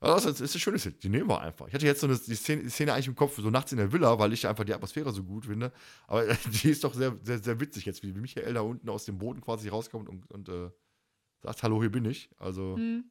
Das 0.00 0.24
ist, 0.24 0.40
ist 0.40 0.54
eine 0.54 0.60
schöne 0.60 0.78
Szene. 0.78 0.94
Die 0.96 1.08
nehmen 1.08 1.28
wir 1.28 1.40
einfach. 1.40 1.66
Ich 1.66 1.74
hatte 1.74 1.86
jetzt 1.86 2.00
so 2.00 2.06
eine, 2.06 2.16
die, 2.16 2.34
Szene, 2.36 2.62
die 2.62 2.70
Szene 2.70 2.92
eigentlich 2.92 3.08
im 3.08 3.16
Kopf, 3.16 3.36
so 3.36 3.50
nachts 3.50 3.72
in 3.72 3.78
der 3.78 3.92
Villa, 3.92 4.18
weil 4.18 4.32
ich 4.32 4.46
einfach 4.46 4.64
die 4.64 4.72
Atmosphäre 4.74 5.12
so 5.12 5.24
gut 5.24 5.46
finde. 5.46 5.72
Aber 6.06 6.24
die 6.46 6.70
ist 6.70 6.84
doch 6.84 6.94
sehr, 6.94 7.16
sehr, 7.22 7.40
sehr 7.40 7.58
witzig 7.58 7.84
jetzt, 7.84 8.02
wie 8.02 8.12
Michael 8.12 8.54
da 8.54 8.60
unten 8.60 8.88
aus 8.88 9.04
dem 9.06 9.18
Boden 9.18 9.40
quasi 9.40 9.68
rauskommt 9.68 10.08
und, 10.08 10.30
und 10.30 10.48
äh, 10.48 10.70
sagt: 11.40 11.62
Hallo, 11.64 11.80
hier 11.80 11.90
bin 11.90 12.04
ich. 12.04 12.30
Also, 12.38 12.76
Hm. 12.76 13.10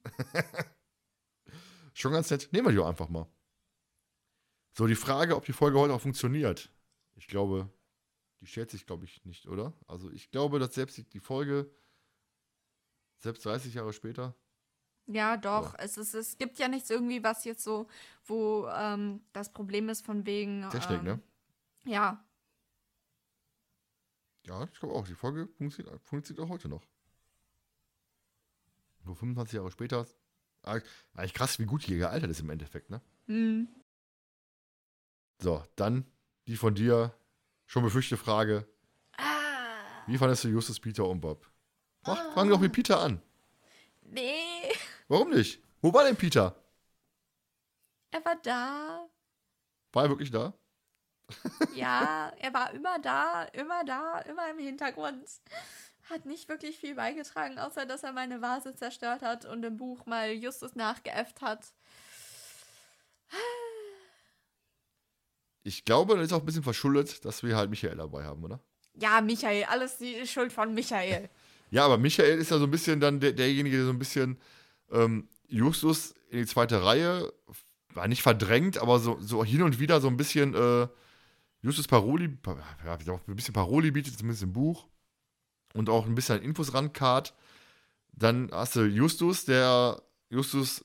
schon 1.93 2.14
ganz 2.14 2.30
nett. 2.30 2.47
Nehmen 2.51 2.68
wir 2.68 2.72
die 2.72 2.77
doch 2.77 2.88
einfach 2.88 3.09
mal. 3.09 3.27
So, 4.77 4.88
die 4.88 4.95
Frage, 4.95 5.35
ob 5.35 5.43
die 5.43 5.53
Folge 5.53 5.80
heute 5.80 5.93
auch 5.93 6.01
funktioniert. 6.01 6.72
Ich 7.15 7.27
glaube, 7.27 7.69
die 8.39 8.45
stellt 8.45 8.69
sich, 8.69 8.85
glaube 8.85 9.05
ich, 9.05 9.26
nicht, 9.26 9.47
oder? 9.47 9.73
Also, 9.88 10.09
ich 10.11 10.31
glaube, 10.31 10.59
dass 10.59 10.76
selbst 10.76 11.01
die 11.14 11.19
Folge, 11.19 11.69
selbst 13.18 13.43
30 13.45 13.73
Jahre 13.73 13.91
später, 13.91 14.35
Ja, 15.08 15.38
doch. 15.38 15.74
Es, 15.78 15.98
ist, 15.98 16.14
es 16.14 16.38
gibt 16.38 16.60
ja 16.60 16.68
nichts 16.68 16.90
irgendwie, 16.90 17.24
was 17.24 17.46
jetzt 17.46 17.64
so, 17.64 17.88
wo 18.26 18.68
ähm, 18.68 19.22
das 19.34 19.52
Problem 19.52 19.88
ist 19.90 20.06
von 20.06 20.26
wegen. 20.26 20.68
Technik, 20.70 21.00
ähm, 21.00 21.06
ne? 21.06 21.22
Ja, 21.86 22.24
Ja, 24.44 24.64
ich 24.72 24.80
glaube 24.80 24.94
auch. 24.96 25.08
Die 25.08 25.16
Folge 25.16 25.48
funktioniert, 25.58 26.02
funktioniert 26.04 26.46
auch 26.46 26.50
heute 26.50 26.68
noch. 26.70 26.84
Nur 29.06 29.16
25 29.16 29.54
Jahre 29.56 29.72
später. 29.72 30.06
Ah, 30.64 30.80
Eigentlich 31.16 31.34
krass, 31.34 31.60
wie 31.60 31.66
gut 31.66 31.88
die 31.88 31.96
gealtert 31.98 32.30
ist 32.30 32.42
im 32.42 32.50
Endeffekt, 32.50 32.90
ne? 32.90 33.02
Hm. 33.28 33.70
So, 35.42 35.64
dann 35.78 36.06
die 36.48 36.58
von 36.58 36.76
dir 36.76 37.14
schon 37.66 37.84
befürchtete 37.84 38.22
Frage. 38.22 38.68
Ah, 39.18 39.24
Wie 40.08 40.18
fandest 40.18 40.44
du 40.44 40.50
Justus, 40.50 40.80
Peter 40.80 41.06
und 41.08 41.22
Bob? 41.22 41.50
Mach, 42.06 42.34
fang 42.34 42.50
doch 42.50 42.60
mit 42.60 42.74
Peter 42.74 43.00
an. 43.00 43.22
nee. 44.02 44.72
Warum 45.08 45.30
nicht? 45.30 45.62
Wo 45.82 45.94
war 45.94 46.04
denn 46.04 46.16
Peter? 46.16 46.56
Er 48.12 48.24
war 48.26 48.36
da. 48.44 49.08
War 49.94 50.04
er 50.04 50.10
wirklich 50.10 50.32
da? 50.32 50.54
Ja, 51.76 52.32
er 52.40 52.54
war 52.54 52.74
immer 52.74 53.00
da, 53.00 53.44
immer 53.54 53.84
da, 53.86 54.20
immer 54.20 54.50
im 54.50 54.60
Hintergrund. 54.60 55.26
Hat 56.10 56.26
nicht 56.26 56.48
wirklich 56.48 56.78
viel 56.78 56.96
beigetragen, 56.96 57.60
außer 57.60 57.86
dass 57.86 58.04
er 58.04 58.14
meine 58.14 58.42
Vase 58.42 58.76
zerstört 58.76 59.22
hat 59.22 59.46
und 59.46 59.64
im 59.64 59.78
Buch 59.78 60.06
mal 60.06 60.32
Justus 60.32 60.76
nachgeäfft 60.76 61.42
hat. 61.42 61.74
Ich 65.64 65.84
glaube, 65.84 66.16
das 66.16 66.28
ist 66.28 66.34
auch 66.34 66.40
ein 66.40 66.46
bisschen 66.46 66.64
verschuldet, 66.64 67.26
dass 67.26 67.44
wir 67.44 67.58
halt 67.58 67.70
Michael 67.70 67.98
dabei 67.98 68.24
haben, 68.24 68.44
oder? 68.44 68.62
Ja, 68.94 69.20
Michael, 69.20 69.66
alles 69.66 69.98
die 69.98 70.26
Schuld 70.28 70.52
von 70.52 70.74
Michael. 70.74 71.30
Ja, 71.70 71.84
aber 71.84 71.98
Michael 71.98 72.38
ist 72.38 72.50
ja 72.50 72.60
so 72.60 72.64
ein 72.64 72.72
bisschen 72.72 73.02
dann 73.02 73.20
der, 73.20 73.34
derjenige, 73.34 73.76
der 73.76 73.86
so 73.88 73.92
ein 73.92 74.00
bisschen 74.00 74.40
ähm, 74.91 75.27
Justus 75.47 76.14
in 76.30 76.39
die 76.39 76.45
zweite 76.45 76.84
Reihe, 76.84 77.31
war 77.93 78.07
nicht 78.07 78.22
verdrängt, 78.22 78.77
aber 78.77 78.99
so, 78.99 79.19
so 79.19 79.43
hin 79.43 79.64
und 79.64 79.80
wieder 79.80 80.01
so 80.01 80.07
ein 80.07 80.18
bisschen 80.18 80.53
äh, 80.53 80.88
Justus 81.61 81.88
Paroli, 81.88 82.27
pa- 82.27 82.57
ja, 82.85 82.93
ein 82.95 83.35
bisschen 83.35 83.53
Paroli 83.53 83.91
bietet, 83.91 84.18
zumindest 84.18 84.43
im 84.43 84.53
Buch. 84.53 84.88
Und 85.73 85.89
auch 85.89 86.05
ein 86.05 86.15
bisschen 86.15 86.41
Infos 86.41 86.73
rankart. 86.73 87.34
Dann 88.14 88.49
hast 88.51 88.76
du 88.76 88.85
Justus, 88.85 89.45
der 89.45 90.01
Justus 90.30 90.84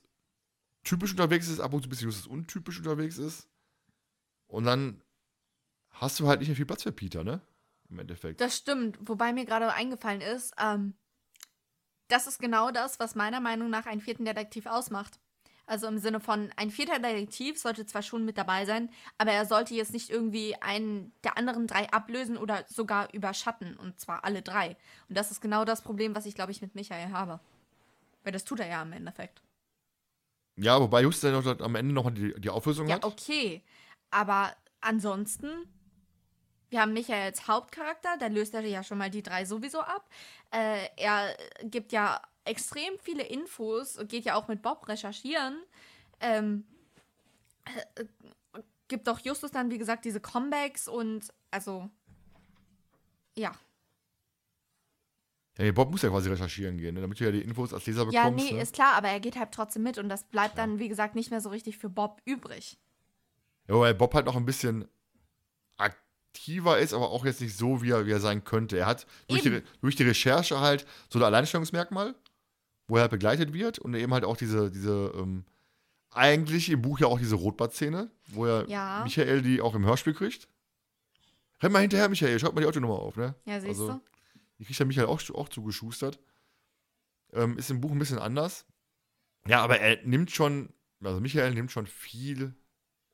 typisch 0.85 1.13
unterwegs 1.13 1.49
ist, 1.49 1.61
ab 1.61 1.73
und 1.73 1.83
zu 1.83 1.87
ein 1.87 1.91
bisschen 1.91 2.09
Justus 2.09 2.27
untypisch 2.27 2.79
unterwegs 2.79 3.17
ist. 3.19 3.49
Und 4.49 4.65
dann 4.65 5.03
hast 5.91 6.19
du 6.21 6.29
halt 6.29 6.41
nicht 6.41 6.49
mehr 6.49 6.57
viel 6.57 6.67
Platz 6.67 6.83
für 6.83 6.93
Peter, 6.93 7.25
ne? 7.25 7.41
Im 7.89 7.99
Endeffekt. 8.01 8.41
Das 8.41 8.57
stimmt, 8.57 8.99
wobei 9.03 9.33
mir 9.33 9.45
gerade 9.45 9.73
eingefallen 9.73 10.21
ist, 10.21 10.53
ähm, 10.59 10.95
das 12.13 12.27
ist 12.27 12.39
genau 12.39 12.71
das, 12.71 13.01
was 13.01 13.15
meiner 13.15 13.41
Meinung 13.41 13.71
nach 13.71 13.87
einen 13.87 14.01
vierten 14.01 14.25
Detektiv 14.25 14.67
ausmacht. 14.67 15.19
Also 15.65 15.87
im 15.87 15.99
Sinne 15.99 16.21
von, 16.21 16.51
ein 16.57 16.71
vierter 16.71 16.99
Detektiv 16.99 17.59
sollte 17.59 17.87
zwar 17.87 18.03
schon 18.03 18.25
mit 18.25 18.37
dabei 18.37 18.67
sein, 18.67 18.91
aber 19.17 19.31
er 19.33 19.47
sollte 19.47 19.75
jetzt 19.75 19.93
nicht 19.93 20.11
irgendwie 20.11 20.55
einen 20.61 21.15
der 21.25 21.39
anderen 21.39 21.67
drei 21.67 21.89
ablösen 21.91 22.37
oder 22.37 22.65
sogar 22.69 23.13
überschatten. 23.15 23.77
Und 23.77 23.99
zwar 23.99 24.25
alle 24.25 24.43
drei. 24.43 24.77
Und 25.09 25.17
das 25.17 25.31
ist 25.31 25.41
genau 25.41 25.65
das 25.65 25.83
Problem, 25.83 26.15
was 26.15 26.27
ich, 26.27 26.35
glaube 26.35 26.51
ich, 26.53 26.61
mit 26.61 26.75
Michael 26.75 27.13
habe. 27.13 27.41
Weil 28.25 28.33
das 28.33 28.45
tut 28.45 28.61
er 28.61 28.67
ja 28.67 28.83
im 28.83 28.93
Endeffekt. 28.93 29.41
Ja, 30.57 30.81
wobei 30.81 31.03
Justus 31.03 31.33
noch 31.45 31.61
am 31.61 31.75
Ende 31.77 31.95
nochmal 31.95 32.13
die, 32.13 32.39
die 32.39 32.51
Auflösung 32.51 32.89
Ja, 32.89 32.97
hat. 32.97 33.05
okay. 33.05 33.63
Aber 34.11 34.55
ansonsten, 34.81 35.49
wir 36.73 36.81
haben 36.81 36.95
Michael 36.95 37.23
als 37.27 37.47
Hauptcharakter, 37.47 38.17
da 38.19 38.29
löst 38.29 38.55
er 38.55 38.63
ja 38.63 38.83
schon 38.83 38.97
mal 38.97 39.11
die 39.11 39.23
drei 39.23 39.45
sowieso 39.45 39.81
ab. 39.81 40.09
Äh, 40.51 40.89
er 40.97 41.37
gibt 41.65 41.93
ja 41.93 42.21
extrem 42.45 42.99
viele 42.99 43.25
Infos, 43.25 43.99
geht 44.09 44.25
ja 44.25 44.37
auch 44.37 44.49
mit 44.49 44.63
Bob 44.63 44.89
recherchieren. 44.89 45.63
Ähm, 46.21 46.65
äh, 47.67 48.05
gibt 48.89 49.07
auch 49.11 49.19
Justus 49.19 49.51
dann, 49.51 49.71
wie 49.71 49.77
gesagt, 49.77 50.07
diese 50.07 50.19
Comebacks 50.21 50.89
und 50.89 51.29
also, 51.51 51.91
ja. 53.37 53.53
Ja, 55.59 55.65
nee, 55.65 55.73
Bob 55.73 55.91
muss 55.91 56.01
ja 56.01 56.09
quasi 56.09 56.31
recherchieren 56.31 56.79
gehen, 56.79 56.95
ne, 56.95 57.03
damit 57.03 57.21
du 57.21 57.25
ja 57.25 57.31
die 57.33 57.43
Infos 57.43 57.75
als 57.75 57.85
Leser 57.85 58.09
Ja, 58.11 58.25
bekommst. 58.31 58.47
nee, 58.47 58.57
ne? 58.57 58.63
ist 58.63 58.75
klar, 58.75 58.95
aber 58.95 59.09
er 59.09 59.21
geht 59.21 59.37
halt 59.37 59.53
trotzdem 59.53 59.83
mit 59.83 59.99
und 59.99 60.09
das 60.09 60.25
bleibt 60.25 60.57
dann, 60.57 60.79
wie 60.79 60.89
gesagt, 60.89 61.15
nicht 61.17 61.31
mehr 61.31 61.43
so 61.43 61.51
richtig 61.51 61.77
für 61.77 61.91
Bob 61.91 62.23
übrig. 62.25 62.79
ja, 63.69 63.75
weil 63.79 63.95
Bob 63.95 64.15
halt 64.15 64.25
noch 64.25 64.37
ein 64.37 64.47
bisschen 64.47 64.89
aktiver 66.33 66.79
ist, 66.79 66.95
aber 66.95 67.11
auch 67.11 67.25
jetzt 67.27 67.41
nicht 67.43 67.57
so, 67.57 67.83
wie 67.83 67.91
er, 67.91 68.07
wie 68.07 68.11
er 68.11 68.21
sein 68.21 68.43
könnte. 68.43 68.79
Er 68.79 68.87
hat 68.87 69.07
durch 69.29 69.43
die, 69.43 69.63
durch 69.83 69.97
die 69.97 70.05
Recherche 70.05 70.61
halt 70.61 70.87
so 71.11 71.19
ein 71.19 71.23
Alleinstellungsmerkmal, 71.25 72.15
wo 72.89 72.97
er 72.97 73.03
halt 73.03 73.11
begleitet 73.11 73.53
wird 73.53 73.79
und 73.79 73.95
eben 73.95 74.13
halt 74.15 74.25
auch 74.25 74.37
diese, 74.39 74.71
diese 74.71 75.13
ähm, 75.15 75.45
eigentlich 76.11 76.71
im 76.71 76.81
Buch 76.81 76.99
ja 77.01 77.07
auch 77.07 77.19
diese 77.19 77.35
Rotbart-Szene, 77.35 78.11
wo 78.29 78.47
er 78.47 78.67
Ja. 78.69 79.03
Michael 79.05 79.43
die 79.43 79.61
auch 79.61 79.75
im 79.75 79.85
Hörspiel 79.85 80.15
kriegt. 80.15 80.49
Renn 81.61 81.71
mal 81.73 81.81
hinterher, 81.81 82.09
Michael, 82.09 82.39
schaut 82.41 82.55
mal 82.55 82.63
die 82.63 82.67
Autonummer 82.67 82.99
auf, 82.99 83.17
ne? 83.17 83.35
Ja, 83.45 83.61
siehst 83.61 83.69
Also, 83.81 83.89
du? 83.93 84.01
Die 84.59 84.65
kriegt 84.65 84.79
der 84.79 84.87
Michael 84.87 85.07
auch, 85.09 85.21
auch 85.35 85.49
zugeschustert. 85.51 86.19
Ähm, 87.35 87.59
ist 87.59 87.71
im 87.71 87.81
Buch 87.81 87.93
ein 87.93 87.99
bisschen 87.99 88.19
anders. 88.19 88.65
Ja, 89.47 89.61
aber 89.63 89.79
er 89.81 90.03
nimmt 90.05 90.31
schon, 90.31 90.73
also 91.03 91.21
Michael 91.21 91.53
nimmt 91.55 91.71
schon 91.73 91.87
viel, 91.87 92.55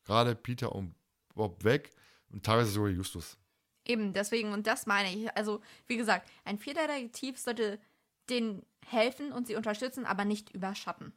gerade 0.04 0.34
Peter 0.34 0.72
und 0.74 0.94
Bob 1.34 1.64
weg 1.64 1.90
und 2.30 2.44
teilweise 2.44 2.70
sogar 2.70 2.90
Justus. 2.90 3.36
Eben, 3.84 4.12
deswegen, 4.12 4.52
und 4.52 4.66
das 4.66 4.86
meine 4.86 5.12
ich. 5.14 5.34
Also, 5.36 5.62
wie 5.86 5.96
gesagt, 5.96 6.28
ein 6.44 6.58
vierter 6.58 6.86
Detektiv 6.86 7.38
sollte 7.38 7.80
denen 8.28 8.62
helfen 8.86 9.32
und 9.32 9.46
sie 9.46 9.56
unterstützen, 9.56 10.04
aber 10.04 10.24
nicht 10.24 10.50
überschatten. 10.54 11.12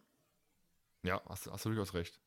Ja, 1.04 1.22
hast, 1.28 1.46
du- 1.48 1.52
hast 1.52 1.66
du 1.66 1.70
durchaus 1.70 1.94
recht. 1.94 2.20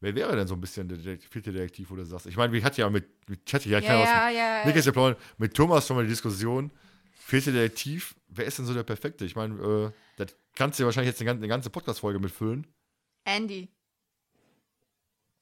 Wer 0.00 0.14
wäre 0.14 0.36
denn 0.36 0.46
so 0.46 0.54
ein 0.54 0.60
bisschen 0.60 0.88
der 0.88 1.18
vierte 1.18 1.52
Detektiv, 1.52 1.90
wo 1.90 1.96
du 1.96 2.04
sagst? 2.06 2.26
Ich 2.26 2.36
meine, 2.36 2.52
wir 2.52 2.62
hatten 2.62 2.80
ja 2.80 2.88
mit, 2.88 3.08
ich 3.44 3.52
hatte 3.52 3.68
ja, 3.68 3.80
Ja, 3.80 3.86
keiner 3.88 4.04
ja, 4.04 4.30
ja. 4.30 4.72
Nick 4.72 4.92
Plauen, 4.92 5.16
mit 5.38 5.54
Thomas 5.54 5.86
schon 5.86 5.96
mal 5.96 6.04
die 6.04 6.08
Diskussion. 6.10 6.70
Vierte 7.10 7.52
Detektiv, 7.52 8.14
wer 8.28 8.46
ist 8.46 8.58
denn 8.58 8.64
so 8.64 8.72
der 8.72 8.84
Perfekte? 8.84 9.24
Ich 9.24 9.34
meine, 9.36 9.54
äh, 9.60 9.90
das 10.16 10.34
kannst 10.54 10.78
du 10.78 10.84
ja 10.84 10.86
wahrscheinlich 10.86 11.12
jetzt 11.12 11.20
eine, 11.28 11.48
ganze- 11.48 11.68
Podcast-Folge 11.68 12.20
mitfüllen. 12.20 12.66
Andy. 13.24 13.68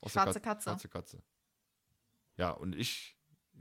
Schwarze 0.07 0.41
Kat- 0.41 0.43
Katze. 0.43 0.71
Schwarze 0.71 0.89
Katze. 0.89 1.23
Ja, 2.37 2.51
und 2.51 2.75
ich, 2.77 3.17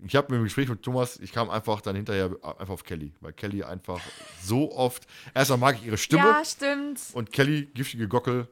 ich 0.06 0.16
habe 0.16 0.36
im 0.36 0.44
Gespräch 0.44 0.68
mit 0.68 0.84
Thomas, 0.84 1.18
ich 1.20 1.32
kam 1.32 1.50
einfach 1.50 1.82
dann 1.82 1.96
hinterher 1.96 2.26
einfach 2.44 2.70
auf 2.74 2.84
Kelly, 2.84 3.14
weil 3.22 3.34
Kelly 3.34 3.64
einfach 3.64 4.02
so 4.42 4.72
oft, 4.74 5.08
erstmal 5.34 5.60
mag 5.60 5.76
ich 5.78 5.86
ihre 5.86 5.98
Stimme 5.98 6.24
Ja, 6.24 6.44
stimmt. 6.46 7.00
und 7.14 7.32
Kelly, 7.32 7.68
giftige 7.68 8.08
Gockel, 8.08 8.48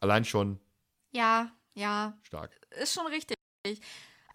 allein 0.00 0.24
schon 0.24 0.58
Ja, 1.12 1.50
ja. 1.74 2.16
stark. 2.22 2.58
Ist 2.80 2.94
schon 2.94 3.06
richtig. 3.06 3.36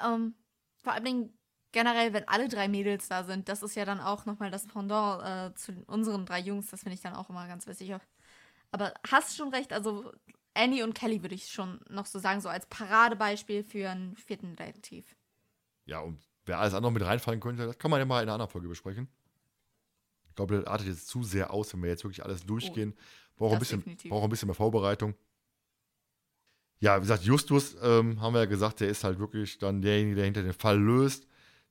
Ähm, 0.04 0.36
vor 0.84 0.94
allen 0.94 1.06
Dingen 1.06 1.38
generell, 1.72 2.14
wenn 2.14 2.28
alle 2.28 2.48
drei 2.50 2.68
Mädels 2.68 3.08
da 3.08 3.24
sind, 3.24 3.50
das 3.50 3.64
ist 3.64 3.76
ja 3.76 3.86
dann 3.86 4.00
auch 4.00 4.26
nochmal 4.26 4.52
das 4.52 4.68
Pendant 4.68 5.24
äh, 5.24 5.56
zu 5.56 5.72
unseren 5.88 6.26
drei 6.26 6.40
Jungs. 6.40 6.68
Das 6.68 6.82
finde 6.82 6.94
ich 6.96 7.02
dann 7.02 7.16
auch 7.16 7.30
immer 7.30 7.48
ganz 7.48 7.66
witzig. 7.66 7.94
Aber 8.72 8.94
hast 9.10 9.36
schon 9.36 9.50
recht, 9.50 9.74
also 9.74 10.12
Annie 10.54 10.84
und 10.84 10.94
Kelly 10.94 11.24
würde 11.24 11.34
ich 11.36 11.48
schon 11.52 11.80
noch 11.90 12.06
so 12.06 12.20
sagen, 12.20 12.42
so 12.42 12.50
als 12.50 12.68
Paradebeispiel 12.68 13.64
für 13.64 13.90
einen 13.90 14.16
vierten 14.16 14.56
Detektiv. 14.56 15.16
Ja, 15.86 16.00
und 16.00 16.20
wer 16.46 16.60
alles 16.60 16.74
andere 16.74 16.92
mit 16.92 17.04
reinfallen 17.04 17.40
könnte, 17.40 17.66
das 17.66 17.78
kann 17.78 17.92
man 17.92 18.00
ja 18.00 18.06
mal 18.06 18.22
in 18.22 18.24
einer 18.24 18.34
anderen 18.34 18.52
Folge 18.52 18.68
besprechen. 18.68 19.08
Ich 20.30 20.36
glaube, 20.36 20.58
das 20.58 20.66
artet 20.66 20.88
jetzt 20.88 21.08
zu 21.08 21.24
sehr 21.24 21.52
aus, 21.52 21.74
wenn 21.74 21.84
wir 21.84 21.90
jetzt 21.90 22.04
wirklich 22.04 22.24
alles 22.24 22.46
durchgehen. 22.46 22.96
Braucht 23.36 23.54
ein, 23.54 23.60
bisschen, 23.60 23.80
definitiv. 23.80 24.10
braucht 24.10 24.24
ein 24.24 24.30
bisschen 24.30 24.48
mehr 24.48 24.56
Vorbereitung. 24.56 25.16
Ja, 26.80 26.98
wie 26.98 27.02
gesagt, 27.02 27.24
Justus, 27.24 27.76
ähm, 27.82 28.20
haben 28.20 28.34
wir 28.34 28.42
ja 28.42 28.46
gesagt, 28.46 28.80
der 28.80 28.90
ist 28.90 29.04
halt 29.04 29.20
wirklich 29.20 29.58
dann 29.58 29.82
derjenige, 29.82 30.16
der 30.16 30.26
hinter 30.26 30.44
den 30.44 30.54
Fall 30.54 30.80
löst, 30.80 31.28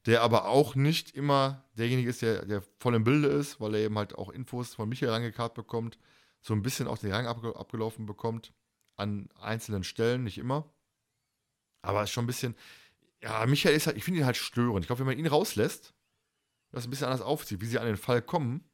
der 0.07 0.23
aber 0.23 0.47
auch 0.47 0.75
nicht 0.75 1.15
immer 1.15 1.65
derjenige 1.77 2.09
ist, 2.09 2.23
der, 2.23 2.47
der 2.47 2.63
voll 2.79 2.95
im 2.95 3.05
Bilde 3.05 3.29
ist, 3.29 3.61
weil 3.61 3.75
er 3.75 3.81
eben 3.83 3.99
halt 3.99 4.15
auch 4.15 4.31
Infos 4.31 4.75
von 4.75 4.89
Michael 4.89 5.13
angekarrt 5.13 5.55
bekommt, 5.55 5.99
so 6.41 6.55
ein 6.55 6.63
bisschen 6.63 6.89
auch 6.89 6.99
den 6.99 7.13
Rang 7.13 7.27
abge 7.27 7.55
abgelaufen 7.57 8.07
bekommt, 8.07 8.53
an 8.97 9.29
einzelnen 9.39 9.85
Stellen, 9.85 10.25
nicht 10.25 10.39
immer. 10.39 10.73
Aber 11.83 12.03
ist 12.03 12.11
schon 12.11 12.25
ein 12.25 12.29
bisschen, 12.29 12.55
ja, 13.23 13.47
Michael 13.47 13.75
ist 13.77 13.87
halt, 13.87 13.97
ich 13.97 14.05
finde 14.05 14.21
ihn 14.21 14.27
halt 14.27 14.37
störend. 14.37 14.81
Ich 14.85 14.87
glaube, 14.89 15.01
wenn 15.01 15.07
man 15.07 15.19
ihn 15.19 15.27
rauslässt, 15.27 15.95
das 16.73 16.85
ein 16.85 16.91
bisschen 16.91 17.07
anders 17.07 17.21
aufzieht, 17.21 17.61
wie 17.61 17.67
sie 17.67 17.79
an 17.79 17.87
den 17.87 17.97
Fall 17.97 18.23
kommen, 18.23 18.65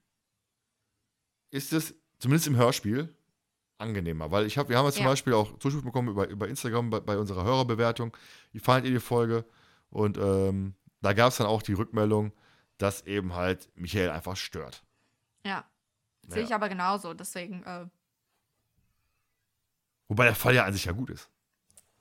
ist 1.51 1.73
es, 1.73 1.95
zumindest 2.19 2.47
im 2.47 2.57
Hörspiel, 2.57 3.15
angenehmer. 3.79 4.31
Weil 4.31 4.47
ich 4.47 4.59
habe, 4.59 4.69
wir 4.71 4.79
haben 4.79 4.87
ja 4.87 4.93
zum 4.93 5.05
Ja. 5.05 5.11
Beispiel 5.11 5.33
auch 5.35 5.59
Zuschrift 5.59 5.85
bekommen 5.85 6.09
über, 6.09 6.29
über 6.29 6.49
Instagram 6.49 6.91
bei, 6.91 7.01
bei 7.01 7.19
unserer 7.19 7.45
Hörerbewertung. 7.45 8.17
Wie 8.53 8.59
fandet 8.59 8.87
ihr 8.87 8.99
die 8.99 9.05
Folge? 9.05 9.45
Und 9.91 10.19
ähm, 10.19 10.75
da 11.01 11.13
gab 11.13 11.31
es 11.31 11.37
dann 11.39 11.47
auch 11.47 11.63
die 11.63 11.73
Rückmeldung, 11.75 12.33
dass 12.79 13.03
eben 13.07 13.35
halt 13.35 13.71
Michael 13.75 14.11
einfach 14.11 14.37
stört. 14.37 14.85
Ja. 15.45 15.65
Sehe 16.27 16.41
Ja. 16.43 16.49
ich 16.49 16.55
aber 16.55 16.69
genauso, 16.69 17.15
deswegen, 17.15 17.63
äh, 17.65 17.87
Wobei 20.09 20.25
der 20.25 20.35
Fall 20.35 20.55
ja 20.55 20.65
an 20.65 20.73
sich 20.73 20.87
ja 20.87 20.93
gut 20.93 21.11
ist. 21.11 21.31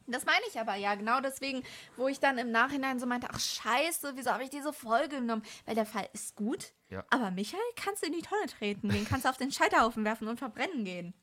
Das 0.10 0.26
meine 0.26 0.42
ich 0.50 0.60
aber, 0.60 0.76
ja, 0.76 0.96
genau 0.96 1.20
deswegen, 1.20 1.64
wo 1.98 2.08
ich 2.08 2.20
dann 2.20 2.38
im 2.38 2.50
Nachhinein 2.52 3.00
so 3.00 3.06
meinte, 3.06 3.28
ach 3.32 3.40
scheiße, 3.40 4.14
wieso 4.16 4.32
habe 4.32 4.44
ich 4.44 4.50
diese 4.50 4.72
Folge 4.72 5.18
genommen? 5.18 5.44
Weil 5.66 5.76
der 5.76 5.86
Fall 5.86 6.08
ist 6.14 6.36
gut, 6.36 6.72
Ja. 6.90 7.04
aber 7.10 7.30
Michael 7.32 7.60
kannst 7.76 8.04
du 8.04 8.08
in 8.08 8.14
die 8.14 8.22
Tonne 8.22 8.46
treten, 8.48 8.88
den 8.90 9.06
kannst 9.06 9.26
du 9.26 9.30
auf 9.30 9.38
den 9.38 9.52
Scheiterhaufen 9.52 10.06
werfen 10.06 10.28
und 10.30 10.38
verbrennen 10.40 10.86
gehen. 10.86 11.14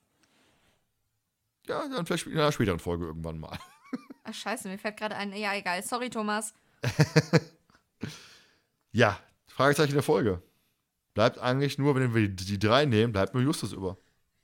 Ja, 1.66 1.88
dann 1.88 2.04
vielleicht 2.04 2.26
in 2.26 2.32
einer 2.38 2.52
späteren 2.52 2.78
Folge 2.78 3.06
irgendwann 3.06 3.38
mal. 3.38 3.58
Ach 4.24 4.34
scheiße, 4.34 4.68
mir 4.68 4.78
fällt 4.78 4.98
gerade 4.98 5.16
ein, 5.16 5.32
ja 5.34 5.54
egal, 5.54 5.82
sorry 5.82 6.10
Thomas. 6.10 6.52
Ja, 8.92 9.18
Fragezeichen 9.48 9.94
der 9.94 10.02
Folge. 10.02 10.40
Bleibt 11.14 11.38
eigentlich 11.38 11.78
nur, 11.78 11.94
wenn 11.96 12.14
wir 12.14 12.28
die, 12.28 12.58
drei 12.58 12.84
nehmen, 12.86 13.12
bleibt 13.12 13.34
nur 13.34 13.42
Justus 13.42 13.72
über. 13.72 13.96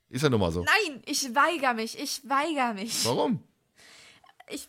Ist 0.08 0.22
ja 0.22 0.28
nun 0.28 0.40
mal 0.40 0.50
so. 0.50 0.64
Nein, 0.64 1.02
ich 1.06 1.34
weigere 1.34 1.74
mich. 1.74 1.98
Ich 1.98 2.28
weigere 2.28 2.74
mich. 2.74 3.04
Warum? 3.04 3.42
Ich. 4.50 4.68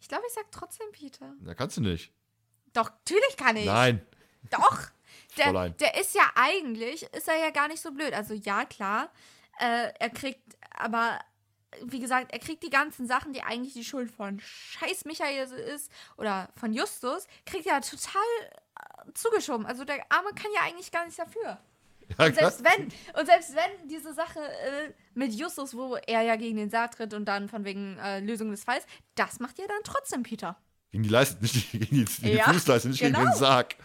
Ich 0.00 0.08
glaube, 0.08 0.24
ich 0.26 0.34
sag 0.34 0.50
trotzdem 0.50 0.90
Peter. 0.92 1.34
Da 1.40 1.54
kannst 1.54 1.76
du 1.76 1.80
nicht. 1.80 2.12
Doch, 2.72 2.90
natürlich 2.90 3.36
kann 3.36 3.56
ich. 3.56 3.66
Nein. 3.66 4.04
Doch. 4.50 4.78
Der, 5.38 5.70
der 5.70 5.98
ist 5.98 6.14
ja 6.14 6.30
eigentlich, 6.34 7.04
ist 7.04 7.26
er 7.26 7.38
ja 7.38 7.48
gar 7.48 7.66
nicht 7.66 7.80
so 7.80 7.90
blöd. 7.90 8.12
Also 8.12 8.34
ja, 8.34 8.66
klar. 8.66 9.10
Äh, 9.58 9.90
er 9.98 10.10
kriegt, 10.10 10.42
aber 10.72 11.18
wie 11.80 12.00
gesagt, 12.00 12.32
er 12.32 12.38
kriegt 12.38 12.62
die 12.62 12.70
ganzen 12.70 13.06
Sachen, 13.06 13.32
die 13.32 13.42
eigentlich 13.42 13.72
die 13.72 13.84
Schuld 13.84 14.10
von 14.10 14.40
Scheiß 14.40 15.06
Michael 15.06 15.50
ist 15.50 15.90
oder 16.18 16.50
von 16.56 16.72
Justus, 16.72 17.26
kriegt 17.46 17.66
er 17.66 17.80
total 17.80 18.22
äh, 18.44 19.12
zugeschoben. 19.14 19.64
Also 19.64 19.84
der 19.84 20.04
Arme 20.10 20.30
kann 20.34 20.50
ja 20.54 20.62
eigentlich 20.62 20.92
gar 20.92 21.04
nichts 21.04 21.16
dafür. 21.16 21.58
Ja, 22.18 22.26
Und 22.26 22.34
selbst 22.34 22.64
wenn, 22.64 22.84
und 23.18 23.26
selbst 23.26 23.54
wenn 23.54 23.88
diese 23.88 24.12
Sache 24.14 24.40
äh, 24.40 24.92
mit 25.14 25.32
Justus, 25.34 25.74
wo 25.74 25.96
er 25.96 26.22
ja 26.22 26.36
gegen 26.36 26.56
den 26.56 26.70
Sarg 26.70 26.96
tritt 26.96 27.14
und 27.14 27.24
dann 27.26 27.48
von 27.48 27.64
wegen 27.64 27.98
äh, 27.98 28.20
Lösung 28.20 28.50
des 28.50 28.64
Falls, 28.64 28.84
das 29.14 29.40
macht 29.40 29.58
ja 29.58 29.66
dann 29.66 29.80
trotzdem 29.84 30.22
Peter. 30.22 30.56
Gegen 30.90 31.04
die 31.04 31.08
Leiste, 31.08 31.40
nicht 31.42 31.72
gegen 31.72 31.84
die, 31.86 32.04
gegen 32.04 32.22
die 32.22 32.32
Ja, 32.32 32.52
Fußleiste, 32.52 32.88
nicht 32.88 33.00
gegen 33.00 33.14
genau. 33.14 33.30
den 33.30 33.38
Sarg. 33.38 33.76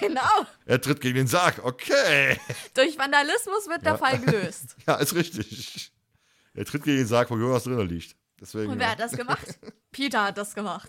Genau. 0.00 0.46
Er 0.64 0.80
tritt 0.80 1.00
gegen 1.00 1.16
den 1.16 1.26
Sarg. 1.26 1.62
Okay. 1.64 2.38
Durch 2.74 2.98
Vandalismus 2.98 3.66
wird 3.68 3.84
der 3.84 3.98
Fall 3.98 4.18
gelöst. 4.18 4.76
Ja, 4.86 4.94
ist 4.96 5.14
richtig. 5.14 5.92
Er 6.54 6.64
tritt 6.64 6.84
gegen 6.84 6.98
den 6.98 7.06
Sarg, 7.06 7.30
wo 7.30 7.36
Jonas 7.36 7.64
drin 7.64 7.78
liegt. 7.88 8.16
Deswegen. 8.40 8.72
Und 8.72 8.78
wer 8.78 8.90
hat 8.92 9.00
das 9.00 9.12
gemacht? 9.12 9.58
Peter 9.92 10.24
hat 10.24 10.38
das 10.38 10.54
gemacht. 10.54 10.88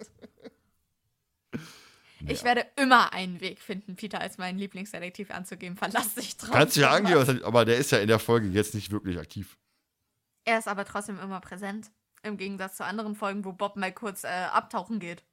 Ich 2.26 2.44
werde 2.44 2.65
immer 2.76 3.14
einen 3.14 3.39
Weg 3.41 3.60
finden, 3.60 3.95
Peter 3.95 4.19
als 4.22 4.38
meinen 4.38 4.57
Lieblingsdetektiv 4.57 5.30
anzugeben. 5.31 5.77
Verlass 5.77 6.15
dich 6.15 6.38
drauf. 6.38 6.52
Kannst 6.52 6.76
du 6.76 6.81
ja 6.81 6.89
angehen, 6.91 7.44
aber 7.44 7.65
der 7.65 7.77
ist 7.77 7.91
ja 7.91 7.99
in 7.99 8.07
der 8.07 8.19
Folge 8.19 8.48
jetzt 8.48 8.73
nicht 8.73 8.91
wirklich 8.91 9.19
aktiv. 9.19 9.57
Er 10.45 10.57
ist 10.57 10.68
aber 10.68 10.85
trotzdem 10.85 11.19
immer 11.19 11.39
präsent. 11.41 11.91
Im 12.23 12.38
Gegensatz 12.38 12.77
zu 12.77 12.85
anderen 12.85 13.15
Folgen, 13.15 13.45
wo 13.45 13.53
Bob 13.53 13.76
mal 13.76 13.91
kurz 13.91 14.23
äh, 14.23 14.27
abtauchen 14.27 14.99
geht. 14.99 15.23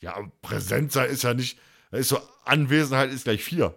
Ja, 0.00 0.16
präsent 0.42 0.92
sein 0.92 1.10
ist 1.10 1.22
ja 1.24 1.34
nicht. 1.34 1.58
Da 1.90 1.98
ist 1.98 2.08
so, 2.08 2.20
Anwesenheit 2.44 3.10
ist 3.10 3.24
gleich 3.24 3.42
vier. 3.42 3.74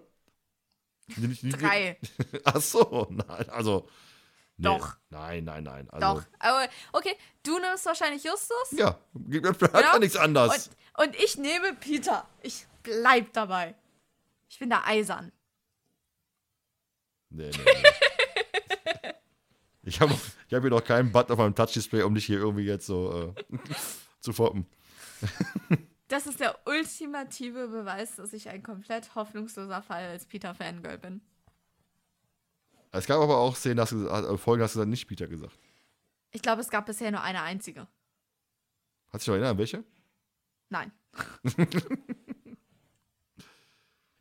Nicht- 1.17 1.43
nicht- 1.43 1.61
Drei. 1.61 1.97
Ach 2.43 2.61
so, 2.61 3.07
nein, 3.11 3.49
also. 3.49 3.89
Nee. 4.57 4.64
Doch. 4.65 4.98
Nein, 5.10 5.44
nein, 5.44 5.64
nein. 5.64 5.90
Also, 5.90 6.15
Doch. 6.19 6.23
Aber 6.40 6.68
okay, 6.94 7.15
du 7.44 7.57
nimmst 7.60 7.86
wahrscheinlich 7.86 8.23
Justus. 8.23 8.72
Ja, 8.72 8.98
halt 9.14 9.61
Ja. 9.73 9.80
ja 9.82 9.99
nichts 9.99 10.18
anderes. 10.18 10.69
Und, 10.98 11.07
und 11.07 11.15
ich 11.15 11.38
nehme 11.38 11.73
Peter. 11.73 12.27
Ich 12.41 12.65
bleib 12.84 13.34
dabei. 13.34 13.76
Ich 14.49 14.60
bin 14.60 14.69
da 14.69 14.84
eisern. 14.86 15.32
Nee, 17.30 17.49
nee, 17.49 17.64
nee. 17.65 19.11
ich 19.84 19.99
habe 19.99 20.14
ich 20.48 20.53
hab 20.53 20.61
hier 20.61 20.69
noch 20.69 20.84
keinen 20.84 21.11
Button 21.11 21.34
auf 21.34 21.38
meinem 21.38 21.56
Touch-Display, 21.56 22.03
um 22.03 22.15
dich 22.15 22.26
hier 22.26 22.38
irgendwie 22.38 22.64
jetzt 22.64 22.86
so 22.86 23.34
äh, 23.36 23.57
zu 24.22 24.32
foppen. 24.32 24.65
Das 26.07 26.27
ist 26.27 26.40
der 26.40 26.57
ultimative 26.65 27.68
Beweis, 27.68 28.15
dass 28.15 28.32
ich 28.32 28.48
ein 28.49 28.64
komplett 28.64 29.15
hoffnungsloser 29.15 29.82
Fall 29.82 30.03
als 30.06 30.26
Peter-Fangirl 30.26 30.98
bin. 30.99 31.22
Es 32.97 33.05
gab 33.07 33.19
aber 33.22 33.38
auch 33.38 33.55
Szenen, 33.55 33.80
hast 33.80 33.91
du, 33.91 33.99
gesagt- 34.03 34.27
äh, 34.27 34.38
Folgen, 34.38 34.63
hast 34.63 34.76
du 34.76 34.80
dann 34.80 34.89
nicht 34.89 35.07
Peter 35.07 35.27
gesagt. 35.27 35.57
Ich 36.31 36.41
glaube, 36.41 36.61
es 36.61 36.69
gab 36.69 36.85
bisher 36.85 37.11
nur 37.11 37.22
eine 37.22 37.41
einzige. 37.41 37.88
Hast 39.11 39.27
du 39.27 39.31
dich 39.31 39.39
noch 39.39 39.45
erinnert, 39.45 39.57
welche? 39.57 39.84
Nein. 40.69 40.91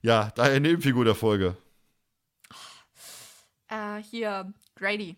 Ja, 0.03 0.31
daher 0.35 0.61
Nebenfigur 0.61 1.05
der 1.07 1.15
Folge. 1.15 1.57
Äh, 3.69 4.03
hier, 4.03 4.53
Grady. 4.75 5.17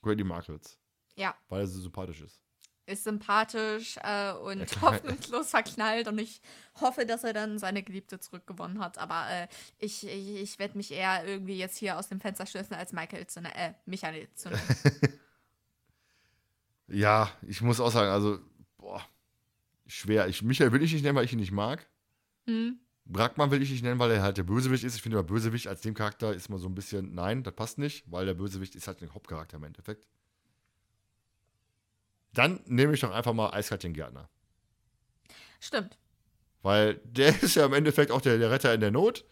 Grady 0.00 0.22
Markles. 0.22 0.78
Ja, 1.16 1.34
Weil 1.48 1.62
er 1.62 1.66
so 1.66 1.80
sympathisch 1.80 2.20
ist. 2.20 2.43
Ist 2.86 3.04
sympathisch 3.04 3.96
äh, 4.02 4.32
und 4.32 4.70
Ja, 4.70 4.80
hoffnungslos 4.82 5.50
verknallt 5.50 6.08
und 6.08 6.18
ich 6.18 6.40
hoffe, 6.80 7.06
dass 7.06 7.24
er 7.24 7.32
dann 7.32 7.58
seine 7.58 7.82
Geliebte 7.82 8.20
zurückgewonnen 8.20 8.78
hat. 8.80 8.98
Aber 8.98 9.26
äh, 9.30 9.48
ich, 9.78 10.06
ich, 10.06 10.34
ich 10.36 10.58
werde 10.58 10.76
mich 10.76 10.92
eher 10.92 11.24
irgendwie 11.26 11.58
jetzt 11.58 11.78
hier 11.78 11.98
aus 11.98 12.08
dem 12.08 12.20
Fenster 12.20 12.46
stürzen, 12.46 12.74
als 12.74 12.92
Michael 12.92 13.26
zu 13.26 13.40
nennen, 13.40 13.54
äh, 13.54 13.74
Michael 13.86 14.28
zu 14.34 14.50
nennen. 14.50 14.62
Ja, 16.86 17.32
ich 17.42 17.62
muss 17.62 17.80
auch 17.80 17.90
sagen, 17.90 18.10
also, 18.10 18.38
boah, 18.76 19.02
schwer. 19.86 20.28
Ich, 20.28 20.42
Michael 20.42 20.72
will 20.72 20.82
ich 20.82 20.92
nicht 20.92 21.02
nennen, 21.02 21.16
weil 21.16 21.24
ich 21.24 21.32
ihn 21.32 21.38
nicht 21.40 21.52
mag. 21.52 21.88
hm? 22.46 22.78
Brackmann 23.06 23.50
will 23.50 23.62
ich 23.62 23.70
nicht 23.70 23.82
nennen, 23.82 23.98
weil 23.98 24.10
er 24.12 24.22
halt 24.22 24.38
der 24.38 24.44
Bösewicht 24.44 24.82
ist. 24.82 24.96
Ich 24.96 25.02
finde, 25.02 25.18
der 25.18 25.24
Bösewicht 25.24 25.66
als 25.68 25.82
dem 25.82 25.92
Charakter 25.94 26.34
ist 26.34 26.48
mal 26.48 26.58
so 26.58 26.68
ein 26.68 26.74
bisschen, 26.74 27.14
nein, 27.14 27.42
das 27.42 27.54
passt 27.54 27.78
nicht, 27.78 28.10
weil 28.10 28.24
der 28.24 28.34
Bösewicht 28.34 28.74
ist 28.76 28.86
halt 28.86 29.02
ein 29.02 29.12
Hauptcharakter 29.12 29.58
im 29.58 29.64
Endeffekt. 29.64 30.06
Dann 32.34 32.60
nehme 32.66 32.92
ich 32.94 33.00
doch 33.00 33.12
einfach 33.12 33.32
mal 33.32 33.50
Eiskalt 33.50 33.82
den 33.82 33.94
Gärtner. 33.94 34.28
Stimmt. 35.60 35.96
Weil 36.62 37.00
der 37.04 37.28
ist 37.42 37.54
ja 37.56 37.66
im 37.66 37.72
Endeffekt 37.72 38.10
auch 38.10 38.20
der, 38.20 38.38
der 38.38 38.50
Retter 38.50 38.74
in 38.74 38.80
der 38.80 38.90
Not. 38.90 39.24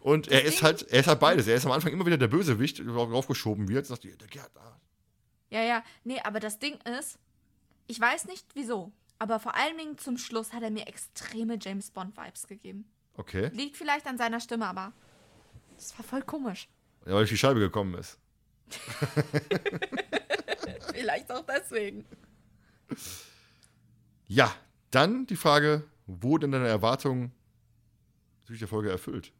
Und 0.00 0.28
er 0.28 0.44
ist 0.44 0.62
halt, 0.62 0.82
er 0.82 1.00
ist 1.00 1.06
halt 1.06 1.20
beides. 1.20 1.46
Er 1.46 1.54
ist 1.54 1.64
am 1.64 1.72
Anfang 1.72 1.90
immer 1.92 2.04
wieder 2.04 2.18
der 2.18 2.28
Bösewicht, 2.28 2.78
der 2.78 2.84
draufgeschoben 2.84 3.68
wird. 3.68 3.86
Sagt, 3.86 4.04
der 4.04 4.12
Gärtner. 4.12 4.78
Ja, 5.48 5.62
ja. 5.62 5.82
Nee, 6.02 6.20
aber 6.22 6.40
das 6.40 6.58
Ding 6.58 6.78
ist, 6.98 7.18
ich 7.86 7.98
weiß 7.98 8.26
nicht 8.26 8.46
wieso, 8.54 8.92
aber 9.18 9.40
vor 9.40 9.54
allen 9.54 9.78
Dingen 9.78 9.96
zum 9.96 10.18
Schluss 10.18 10.52
hat 10.52 10.62
er 10.62 10.70
mir 10.70 10.86
extreme 10.88 11.56
James 11.58 11.90
Bond-Vibes 11.90 12.46
gegeben. 12.46 12.84
Okay. 13.16 13.50
Liegt 13.54 13.76
vielleicht 13.76 14.06
an 14.06 14.18
seiner 14.18 14.40
Stimme, 14.40 14.66
aber 14.66 14.92
das 15.76 15.96
war 15.96 16.04
voll 16.04 16.22
komisch. 16.22 16.68
Ja, 17.06 17.12
weil 17.12 17.20
durch 17.20 17.30
die 17.30 17.38
Scheibe 17.38 17.60
gekommen 17.60 17.94
ist. 17.94 18.18
Vielleicht 20.92 21.30
auch 21.30 21.44
deswegen. 21.46 22.04
Ja, 24.26 24.54
dann 24.90 25.26
die 25.26 25.36
Frage, 25.36 25.84
wurden 26.06 26.52
deine 26.52 26.68
Erwartungen 26.68 27.32
durch 28.46 28.58
der 28.58 28.68
Folge 28.68 28.90
erfüllt? 28.90 29.32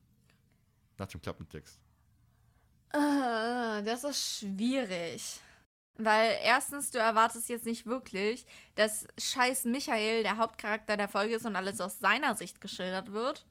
Nach 0.99 1.07
dem 1.07 1.21
Klappentext. 1.21 1.79
Äh, 2.93 3.83
das 3.83 4.05
ist 4.05 4.39
schwierig. 4.39 5.41
Weil 5.97 6.39
erstens, 6.43 6.91
du 6.91 6.99
erwartest 6.99 7.49
jetzt 7.49 7.67
nicht 7.67 7.87
wirklich, 7.87 8.47
dass 8.75 9.07
scheiß 9.19 9.65
Michael 9.65 10.25
der 10.25 10.39
Hauptcharakter 10.39 10.97
der 10.97 11.09
Folge 11.09 11.37
ist 11.37 11.47
und 11.47 11.55
alles 11.55 11.81
aus 11.81 12.01
seiner 12.01 12.35
Sicht 12.35 12.61
geschildert 12.61 13.13
wird. 13.13 13.47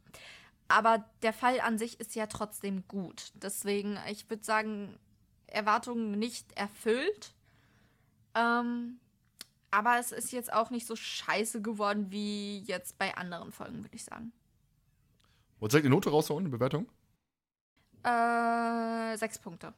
Aber 0.67 1.09
der 1.21 1.33
Fall 1.33 1.59
an 1.61 1.77
sich 1.77 1.99
ist 1.99 2.15
ja 2.15 2.27
trotzdem 2.27 2.85
gut. 2.87 3.31
Deswegen, 3.35 3.97
ich 4.09 4.29
würde 4.29 4.43
sagen, 4.43 4.99
Erwartungen 5.47 6.11
nicht 6.19 6.51
erfüllt. 6.57 7.33
Ähm, 8.35 8.99
aber 9.73 9.97
es 9.97 10.11
ist 10.11 10.31
jetzt 10.31 10.53
auch 10.53 10.69
nicht 10.69 10.85
so 10.85 10.95
scheiße 10.95 11.63
geworden 11.63 12.11
wie 12.11 12.59
jetzt 12.59 12.99
bei 12.99 13.15
anderen 13.17 13.51
Folgen, 13.51 13.83
würde 13.83 13.95
ich 13.95 14.03
sagen. 14.03 14.31
Und 15.59 15.73
ich 15.73 15.81
die 15.81 15.89
Note 15.89 16.11
raushauen, 16.11 16.45
die 16.45 16.51
Bewertung? 16.51 16.87
Äh, 18.03 19.17
sechs 19.17 19.39
Punkte. 19.39 19.73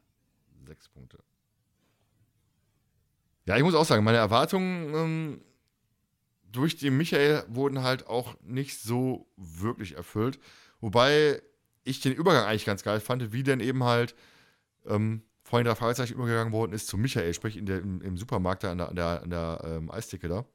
Sechs 0.68 0.90
Punkte. 0.90 1.24
Ja, 3.46 3.56
ich 3.56 3.64
muss 3.64 3.74
auch 3.74 3.86
sagen, 3.86 4.04
meine 4.04 4.18
Erwartungen 4.18 4.94
ähm, 4.96 5.42
durch 6.44 6.76
den 6.76 6.98
Michael 6.98 7.46
wurden 7.48 7.82
halt 7.82 8.08
auch 8.08 8.36
nicht 8.42 8.82
so 8.82 9.32
wirklich 9.38 9.96
erfüllt. 9.96 10.40
Wobei 10.82 11.42
ich 11.86 12.02
den 12.02 12.12
Übergang 12.12 12.46
eigentlich 12.46 12.66
ganz 12.66 12.84
geil 12.84 13.00
fand, 13.00 13.32
wie 13.32 13.44
denn 13.44 13.62
eben 13.62 13.86
halt 13.86 14.14
ähm, 14.86 15.24
vor 15.46 15.60
den 15.60 15.68
drei 15.68 15.76
Fragezeichen 15.76 16.16
übergegangen 16.16 16.54
worden 16.54 16.74
ist 16.74 16.88
zu 16.88 16.98
Michael, 16.98 17.34
sprich 17.34 17.56
in 17.58 17.66
der, 17.68 17.80
im, 17.80 18.02
im 18.02 18.18
Supermarkt 18.18 18.66
da 18.66 18.72
an 18.74 18.80
der, 18.80 18.90
an 18.90 18.96
der, 18.98 19.24
an 19.24 19.30
der 19.30 19.62
ähm, 19.66 19.92
Eistheke 19.92 20.28
da. 20.28 20.46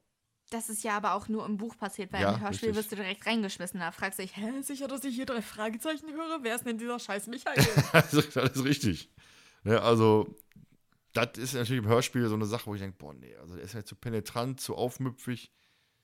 Das 0.51 0.69
ist 0.69 0.83
ja 0.83 0.97
aber 0.97 1.13
auch 1.13 1.29
nur 1.29 1.45
im 1.45 1.57
Buch 1.57 1.77
passiert, 1.77 2.11
weil 2.11 2.21
Ja, 2.21 2.31
im 2.33 2.39
Hörspiel 2.41 2.69
richtig. 2.69 2.75
wirst 2.75 2.91
du 2.91 2.97
direkt 2.97 3.25
reingeschmissen. 3.25 3.79
Da 3.79 3.91
fragst 3.91 4.19
du 4.19 4.23
dich, 4.23 4.35
hä, 4.35 4.61
sicher, 4.61 4.87
dass 4.87 5.03
ich 5.05 5.15
hier 5.15 5.25
drei 5.25 5.41
Fragezeichen 5.41 6.11
höre? 6.11 6.43
Wer 6.43 6.55
ist 6.55 6.65
denn 6.65 6.77
dieser 6.77 6.99
scheiß 6.99 7.27
Michael? 7.27 7.65
das 7.93 8.13
ist 8.13 8.37
alles 8.37 8.63
richtig. 8.63 9.09
Ne, 9.63 9.81
also, 9.81 10.35
das 11.13 11.37
ist 11.37 11.53
natürlich 11.55 11.83
im 11.83 11.89
Hörspiel 11.89 12.27
so 12.27 12.35
eine 12.35 12.45
Sache, 12.45 12.67
wo 12.67 12.75
ich 12.75 12.81
denke, 12.81 12.97
boah, 12.97 13.13
nee, 13.13 13.35
also 13.37 13.55
der 13.55 13.63
ist 13.65 13.73
ja 13.73 13.83
zu 13.85 13.95
penetrant, 13.95 14.59
zu 14.61 14.75
aufmüpfig. 14.75 15.51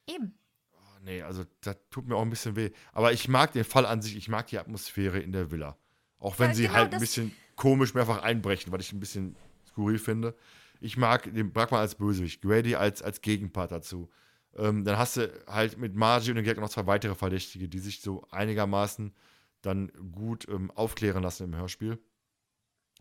Eben. 0.07 0.37
Oh, 0.73 0.99
nee, 1.03 1.21
also 1.21 1.45
das 1.61 1.77
tut 1.89 2.07
mir 2.07 2.15
auch 2.15 2.21
ein 2.21 2.29
bisschen 2.29 2.55
weh. 2.55 2.71
Aber 2.93 3.13
ich 3.13 3.27
mag 3.27 3.51
den 3.53 3.63
Fall 3.65 3.85
an 3.85 4.01
sich, 4.01 4.15
ich 4.15 4.29
mag 4.29 4.47
die 4.47 4.59
Atmosphäre 4.59 5.19
in 5.19 5.31
der 5.31 5.51
Villa. 5.51 5.77
Auch 6.19 6.39
wenn 6.39 6.49
Ja, 6.49 6.55
sie 6.55 6.63
genau 6.63 6.73
halt 6.75 6.93
ein 6.93 6.99
bisschen 6.99 7.35
komisch 7.57 7.93
mehrfach 7.93 8.21
einbrechen, 8.23 8.71
was 8.71 8.81
ich 8.81 8.93
ein 8.93 9.01
bisschen 9.01 9.35
skurril 9.67 9.99
finde. 9.99 10.33
Ich 10.79 10.95
mag 10.95 11.23
den 11.33 11.51
Brackmann 11.51 11.81
als 11.81 11.95
Bösewicht, 11.95 12.41
Grady 12.41 12.75
als, 12.75 13.01
als 13.01 13.19
Gegenpart 13.21 13.71
dazu. 13.71 14.09
Ähm, 14.55 14.85
dann 14.85 14.97
hast 14.97 15.17
du 15.17 15.29
halt 15.47 15.77
mit 15.77 15.93
Margie 15.95 16.29
und 16.29 16.37
dem 16.37 16.45
Gag 16.45 16.57
noch 16.59 16.69
zwei 16.69 16.87
weitere 16.87 17.15
Verdächtige, 17.15 17.67
die 17.67 17.79
sich 17.79 17.99
so 18.01 18.25
einigermaßen 18.31 19.13
dann 19.61 19.91
gut 20.13 20.47
ähm, 20.49 20.71
aufklären 20.71 21.21
lassen 21.23 21.43
im 21.43 21.55
Hörspiel. 21.55 21.99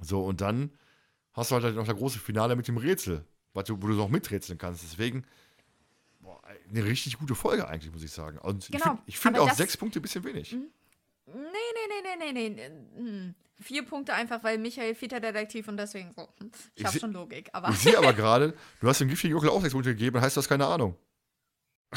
So, 0.01 0.25
und 0.25 0.41
dann 0.41 0.73
hast 1.33 1.51
du 1.51 1.55
halt 1.55 1.75
noch 1.77 1.87
das 1.87 1.97
große 1.97 2.19
Finale 2.19 2.57
mit 2.57 2.67
dem 2.69 2.77
Rätsel, 2.79 3.25
wo 3.55 3.63
du 3.63 3.77
noch 3.95 4.09
miträtseln 4.09 4.59
kannst. 4.59 4.83
Deswegen, 4.83 5.25
boah, 6.21 6.41
eine 6.69 6.85
richtig 6.85 7.19
gute 7.19 7.35
Folge 7.35 7.69
eigentlich, 7.69 7.93
muss 7.93 8.03
ich 8.03 8.11
sagen. 8.11 8.39
Und 8.39 8.69
Genau, 8.71 8.99
ich 9.07 9.19
finde 9.19 9.39
find 9.39 9.39
auch 9.39 9.49
das- 9.49 9.57
sechs 9.59 9.77
Punkte 9.77 10.01
ein 10.01 10.03
bisschen 10.03 10.25
wenig. 10.25 10.57
Nee, 11.27 11.35
nee, 11.43 12.03
nee, 12.03 12.17
nee, 12.19 12.33
nee, 12.33 12.49
nee. 12.51 12.67
Hm. 12.99 13.35
Vier 13.61 13.85
Punkte 13.87 14.13
einfach, 14.15 14.45
weil 14.45 14.59
Michael 14.59 15.01
Vita 15.01 15.19
Detektiv 15.19 15.67
und 15.69 15.77
deswegen 15.79 16.13
so. 16.15 16.29
Hm. 16.41 16.51
Ich, 16.75 16.81
Ich 16.81 16.85
hab 16.85 16.93
seh- 16.93 17.01
schon 17.01 17.13
Logik, 17.13 17.49
aber. 17.53 17.71
Ich 17.71 17.79
sehe 17.79 17.97
aber 17.99 18.13
gerade, 18.15 18.55
du 18.81 18.89
hast 18.89 19.01
dem 19.01 19.09
giftigen 19.09 19.33
Juckel 19.37 19.49
auch 19.51 19.61
sechs 19.61 19.73
Punkte 19.73 19.91
gegeben, 19.95 20.21
heißt 20.21 20.37
das 20.37 20.49
keine 20.49 20.67
Ahnung. 20.67 20.97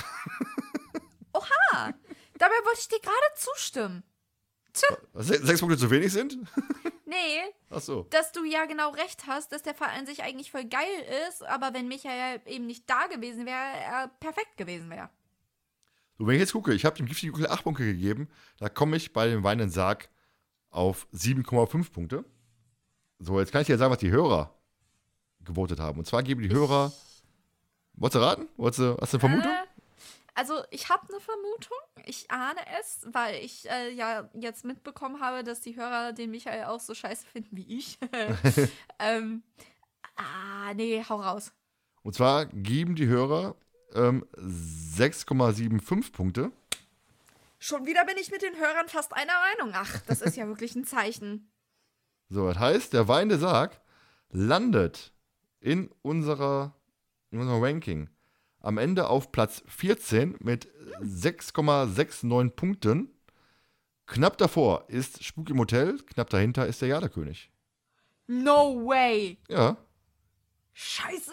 Dabei 2.38 2.56
wollte 2.64 2.80
ich 2.80 2.88
dir 2.88 3.00
gerade 3.02 3.36
zustimmen. 3.36 4.04
Se 5.14 5.46
sechs 5.46 5.60
Punkte 5.60 5.78
zu 5.78 5.90
wenig 5.92 6.12
sind? 6.14 6.38
Nee, 7.06 7.42
Ach 7.72 7.82
so. 7.82 8.04
dass 8.12 8.32
du 8.34 8.44
ja 8.44 8.66
genau 8.66 8.92
recht 8.92 9.26
hast, 9.26 9.52
dass 9.52 9.64
der 9.64 9.74
Fall 9.74 9.90
an 9.98 10.06
sich 10.06 10.22
eigentlich 10.22 10.52
voll 10.52 10.66
geil 10.66 10.86
ist, 11.28 11.42
aber 11.44 11.74
wenn 11.74 11.88
Michael 11.88 12.40
eben 12.46 12.68
nicht 12.68 12.88
da 12.88 13.08
gewesen 13.08 13.48
wäre, 13.48 13.58
er 13.58 14.10
perfekt 14.20 14.58
gewesen 14.58 14.92
wäre. 14.92 15.10
So, 16.20 16.28
wenn 16.28 16.36
ich 16.36 16.42
jetzt 16.42 16.52
gucke, 16.52 16.74
ich 16.74 16.84
habe 16.84 16.98
dem 16.98 17.06
giftigen 17.06 17.34
Juckel 17.34 17.50
acht 17.50 17.64
Punkte 17.64 17.86
gegeben, 17.86 18.28
da 18.58 18.68
komme 18.68 18.98
ich 18.98 19.14
bei 19.14 19.28
dem 19.28 19.42
weinenden 19.44 19.70
Sarg 19.70 20.10
auf 20.70 21.08
7,5 21.14 21.94
Punkte. 21.94 22.26
So, 23.20 23.40
jetzt 23.40 23.54
kann 23.54 23.62
ich 23.62 23.68
dir 23.68 23.78
sagen, 23.78 23.92
was 23.92 24.00
die 24.00 24.12
Hörer 24.12 24.54
gewotet 25.40 25.80
haben. 25.80 25.98
Und 25.98 26.06
zwar 26.06 26.22
geben 26.22 26.42
die 26.42 26.50
Hörer. 26.50 26.92
Wolltest 27.94 28.16
du 28.16 28.20
raten? 28.20 28.50
Wolltest 28.58 28.80
du, 28.80 28.98
hast 29.00 29.14
du 29.14 29.18
eine 29.18 29.20
Vermutung? 29.22 29.52
Äh, 29.52 29.66
also, 30.36 30.62
ich 30.72 30.90
habe 30.90 31.08
eine 31.08 31.22
Vermutung. 31.22 31.78
Ich 32.06 32.30
ahne 32.30 32.60
es, 32.82 33.08
weil 33.14 33.36
ich 33.36 33.70
äh, 33.70 33.90
ja 33.94 34.30
jetzt 34.34 34.66
mitbekommen 34.66 35.22
habe, 35.22 35.46
dass 35.46 35.62
die 35.62 35.78
Hörer 35.78 36.12
den 36.12 36.32
Michael 36.32 36.66
auch 36.66 36.82
so 36.82 36.94
scheiße 36.94 37.28
finden 37.28 37.56
wie 37.56 37.78
ich. 37.78 37.98
ähm, 39.00 39.44
ah, 40.18 40.74
nee, 40.74 41.02
hau 41.08 41.22
raus. 41.22 41.54
Und 42.04 42.14
zwar 42.14 42.46
geben 42.46 42.96
die 42.96 43.08
Hörer 43.08 43.56
ähm, 43.94 44.26
6,75 44.36 46.12
Punkte. 46.12 46.52
Schon 47.60 47.86
wieder 47.86 48.06
bin 48.06 48.18
ich 48.18 48.32
mit 48.32 48.42
den 48.42 48.56
Hörern 48.56 48.88
fast 48.88 49.14
einer 49.14 49.34
Meinung. 49.58 49.74
Ach, 49.76 50.02
das 50.08 50.22
ist 50.22 50.38
ja 50.38 50.48
wirklich 50.48 50.76
ein 50.76 50.86
Zeichen. 50.86 51.52
So, 52.30 52.48
das 52.48 52.60
heißt, 52.60 52.94
der 52.94 53.08
weinende 53.08 53.38
Sarg 53.38 53.80
landet 54.30 55.14
in 55.60 55.90
unserer 56.02 56.76
in 57.32 57.40
unserem 57.40 57.64
Ranking 57.64 58.10
am 58.62 58.78
Ende 58.78 59.08
auf 59.08 59.32
Platz 59.32 59.64
14 59.68 60.38
mit 60.40 60.68
6,69 61.02 62.50
Punkten. 62.52 63.10
Knapp 64.06 64.38
davor 64.38 64.86
ist 64.90 65.24
Spuk 65.24 65.50
im 65.50 65.60
Hotel, 65.60 65.98
knapp 66.00 66.30
dahinter 66.30 66.66
ist 66.66 66.82
der 66.82 66.90
Jaderkönig. 66.90 67.52
No 68.28 68.86
way. 68.86 69.38
Ja. 69.48 69.78
Scheiße. 70.74 71.32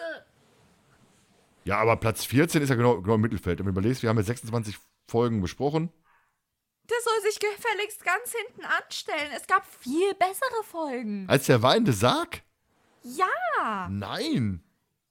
Ja, 1.67 1.79
aber 1.79 1.97
Platz 1.97 2.25
14 2.25 2.63
ist 2.63 2.69
ja 2.69 2.77
genau, 2.77 3.01
genau 3.03 3.17
im 3.17 3.21
Mittelfeld. 3.21 3.61
Und 3.61 3.67
wenn 3.67 3.75
du 3.75 3.81
überlegst, 3.81 4.03
wir 4.03 4.09
haben 4.09 4.19
jetzt 4.19 4.29
26 4.29 4.79
Folgen 5.09 5.41
besprochen. 5.43 5.93
Der 6.89 6.97
soll 7.03 7.21
sich 7.31 7.41
gefälligst 7.41 8.05
ganz 8.05 8.33
hinten 8.33 8.65
anstellen. 8.65 9.33
Es 9.37 9.49
gab 9.49 9.67
viel 9.67 10.15
bessere 10.15 10.63
Folgen. 10.63 11.29
Als 11.29 11.47
der 11.47 11.63
weinende 11.63 11.93
Sarg? 11.93 12.43
Ja, 13.03 13.89
Nein. 13.91 14.63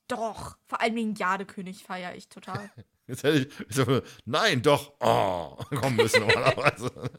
doch. 0.08 0.58
Vor 0.66 0.80
allem 0.80 0.96
wegen 0.96 1.16
Jadekönig 1.16 1.84
feiere 1.84 2.16
ich 2.16 2.30
total. 2.30 2.72
Jetzt 3.08 3.24
hätte 3.24 3.40
ich. 3.40 3.76
so, 3.76 4.02
Nein, 4.24 4.62
doch. 4.62 4.94
Oh, 5.02 5.58
komm, 5.82 5.98
müssen 5.98 6.22
normalerweise. 6.22 6.90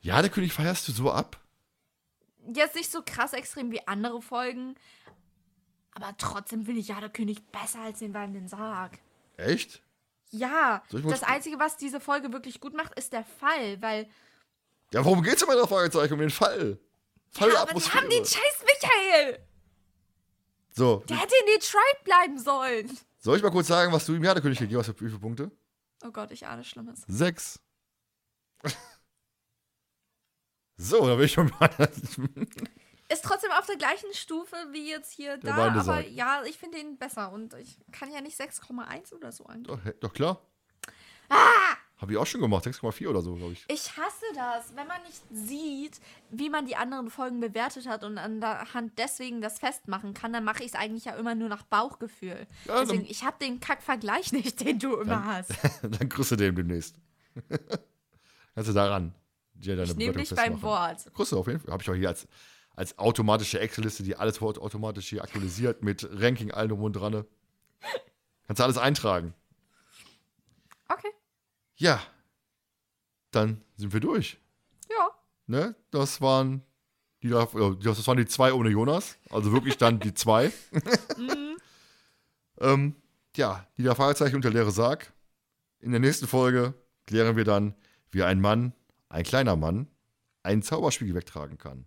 Jaderkönig 0.00 0.54
feierst 0.54 0.88
du 0.88 0.92
so 0.92 1.10
ab? 1.10 1.38
Jetzt 2.54 2.76
nicht 2.76 2.90
so 2.90 3.02
krass 3.04 3.34
extrem 3.34 3.70
wie 3.72 3.86
andere 3.86 4.22
Folgen, 4.22 4.74
aber 6.00 6.16
trotzdem 6.16 6.64
finde 6.64 6.80
ich 6.80 6.88
Jadekönig 6.88 7.44
besser 7.48 7.80
als 7.80 7.98
den 7.98 8.14
weinenden 8.14 8.48
Sarg. 8.48 8.98
Echt? 9.36 9.82
Ja, 10.30 10.82
das 10.90 11.22
Einzige, 11.22 11.58
was 11.58 11.76
diese 11.76 12.00
Folge 12.00 12.32
wirklich 12.32 12.60
gut 12.60 12.74
macht, 12.74 12.94
ist 12.98 13.12
der 13.12 13.24
Fall, 13.24 13.80
weil 13.82 14.08
Ja, 14.92 15.04
worum 15.04 15.22
geht's 15.22 15.42
in 15.42 15.48
meiner 15.48 15.66
Fragezeichen? 15.66 16.14
Um 16.14 16.20
den 16.20 16.30
Fall. 16.30 16.78
Fall 17.30 17.52
ja, 17.52 17.62
aber 17.62 17.74
die 17.74 17.90
haben 17.90 18.08
den 18.08 18.24
scheiß 18.24 18.64
Michael. 18.64 19.44
So, 20.70 21.02
Der 21.08 21.18
hätte 21.18 21.34
in 21.40 21.46
Detroit 21.54 22.04
bleiben 22.04 22.38
sollen. 22.38 22.98
soll 23.18 23.36
ich 23.36 23.42
mal 23.42 23.50
kurz 23.50 23.66
sagen, 23.66 23.92
was 23.92 24.06
du 24.06 24.14
ihm 24.14 24.22
Jaderkönig 24.22 24.58
gegeben 24.58 24.78
hast? 24.78 24.86
Für 24.86 25.00
wie 25.00 25.08
viele 25.08 25.18
Punkte? 25.18 25.50
Oh 26.04 26.12
Gott, 26.12 26.30
ich 26.30 26.46
ahne 26.46 26.62
Schlimmes. 26.62 27.02
Sechs. 27.08 27.58
so, 30.76 31.06
da 31.06 31.16
bin 31.16 31.24
ich 31.24 31.32
schon 31.32 31.50
mal. 31.58 31.70
Ist 33.10 33.24
trotzdem 33.24 33.50
auf 33.52 33.66
der 33.66 33.76
gleichen 33.76 34.12
Stufe 34.12 34.56
wie 34.72 34.90
jetzt 34.90 35.12
hier 35.12 35.38
Der 35.38 35.54
da, 35.56 35.72
aber 35.80 36.06
ja, 36.06 36.42
ich 36.44 36.58
finde 36.58 36.78
ihn 36.78 36.98
besser 36.98 37.32
und 37.32 37.54
ich 37.54 37.78
kann 37.90 38.12
ja 38.12 38.20
nicht 38.20 38.38
6,1 38.38 39.14
oder 39.14 39.32
so 39.32 39.44
angeben. 39.46 39.80
doch, 39.84 39.92
doch 40.00 40.12
klar. 40.12 40.42
Ah! 41.30 41.74
Habe 42.00 42.12
ich 42.12 42.18
auch 42.18 42.26
schon 42.26 42.40
gemacht. 42.40 42.64
6,4 42.64 43.08
oder 43.08 43.22
so, 43.22 43.34
glaube 43.34 43.54
ich. 43.54 43.64
Ich 43.68 43.96
hasse 43.96 44.24
das, 44.34 44.76
wenn 44.76 44.86
man 44.86 45.02
nicht 45.02 45.20
sieht, 45.32 46.00
wie 46.30 46.48
man 46.48 46.64
die 46.64 46.76
anderen 46.76 47.10
Folgen 47.10 47.40
bewertet 47.40 47.88
hat 47.88 48.04
und 48.04 48.18
an 48.18 48.40
der 48.40 48.72
Hand 48.72 48.92
deswegen 48.98 49.40
das 49.40 49.58
festmachen 49.58 50.14
kann, 50.14 50.32
dann 50.32 50.44
mache 50.44 50.60
ich 50.62 50.68
es 50.68 50.74
eigentlich 50.74 51.06
ja 51.06 51.14
immer 51.16 51.34
nur 51.34 51.48
nach 51.48 51.64
Bauchgefühl. 51.64 52.46
Ja, 52.66 52.80
Deswegen, 52.82 53.02
dann- 53.02 53.10
ich 53.10 53.24
habe 53.24 53.36
den 53.40 53.58
Kackvergleich 53.58 54.30
nicht, 54.32 54.60
den 54.60 54.78
du 54.78 54.96
immer 54.96 55.24
hast. 55.24 55.50
Dann 55.82 56.08
du 56.30 56.36
den 56.36 56.54
demnächst. 56.54 56.94
Kannst 58.54 58.70
du 58.70 58.74
daran 58.74 59.12
dir 59.54 59.74
deine 59.76 59.88
Ich 59.90 59.96
nehme 59.96 60.12
dich 60.14 60.30
beim. 60.34 60.62
Wort. 60.62 61.06
Du 61.06 61.12
auf 61.40 61.46
jeden 61.48 61.58
Fall. 61.60 61.72
Habe 61.72 61.82
ich 61.82 61.90
auch 61.90 61.94
hier 61.94 62.08
als, 62.08 62.28
als 62.78 62.96
automatische 62.96 63.58
Excel-Liste, 63.58 64.04
die 64.04 64.14
alles 64.14 64.40
aut- 64.40 64.58
automatisch 64.58 65.08
hier 65.08 65.22
aktualisiert 65.24 65.82
mit 65.82 66.08
Ranking, 66.12 66.52
allem 66.52 66.68
drum 66.68 66.82
und 66.84 66.92
dran. 66.92 67.24
Kannst 68.46 68.60
du 68.60 68.64
alles 68.64 68.78
eintragen. 68.78 69.34
Okay. 70.88 71.10
Ja. 71.76 72.00
Dann 73.32 73.60
sind 73.76 73.92
wir 73.92 73.98
durch. 73.98 74.38
Ja. 74.88 75.10
Ne? 75.46 75.74
Das 75.90 76.20
waren 76.20 76.62
die, 77.24 77.30
da- 77.30 77.48
das 77.82 78.06
waren 78.06 78.16
die 78.16 78.26
zwei 78.26 78.52
ohne 78.52 78.68
Jonas. 78.70 79.16
Also 79.30 79.50
wirklich 79.52 79.76
dann 79.76 79.98
die 79.98 80.14
zwei. 80.14 80.52
ähm, 82.60 82.94
ja, 83.36 83.66
die 83.76 83.82
da 83.82 83.96
Fragezeichen 83.96 84.36
und 84.36 84.44
der 84.44 84.52
leere 84.52 84.70
Sarg. 84.70 85.12
In 85.80 85.90
der 85.90 86.00
nächsten 86.00 86.28
Folge 86.28 86.74
klären 87.06 87.36
wir 87.36 87.44
dann, 87.44 87.74
wie 88.10 88.22
ein 88.22 88.40
Mann, 88.40 88.72
ein 89.08 89.24
kleiner 89.24 89.56
Mann, 89.56 89.88
einen 90.44 90.62
Zauberspiegel 90.62 91.16
wegtragen 91.16 91.58
kann. 91.58 91.86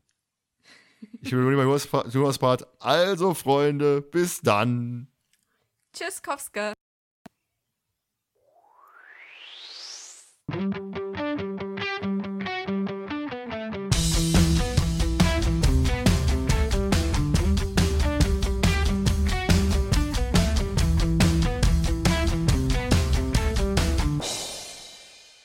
Ich 1.21 1.31
bin 1.31 1.39
Jonas, 1.39 1.87
Jonas 2.09 2.37
Part. 2.37 2.67
Also, 2.79 3.33
Freunde, 3.33 4.01
bis 4.01 4.41
dann. 4.41 5.07
Tschüss, 5.93 6.21
Kowska. 6.21 6.73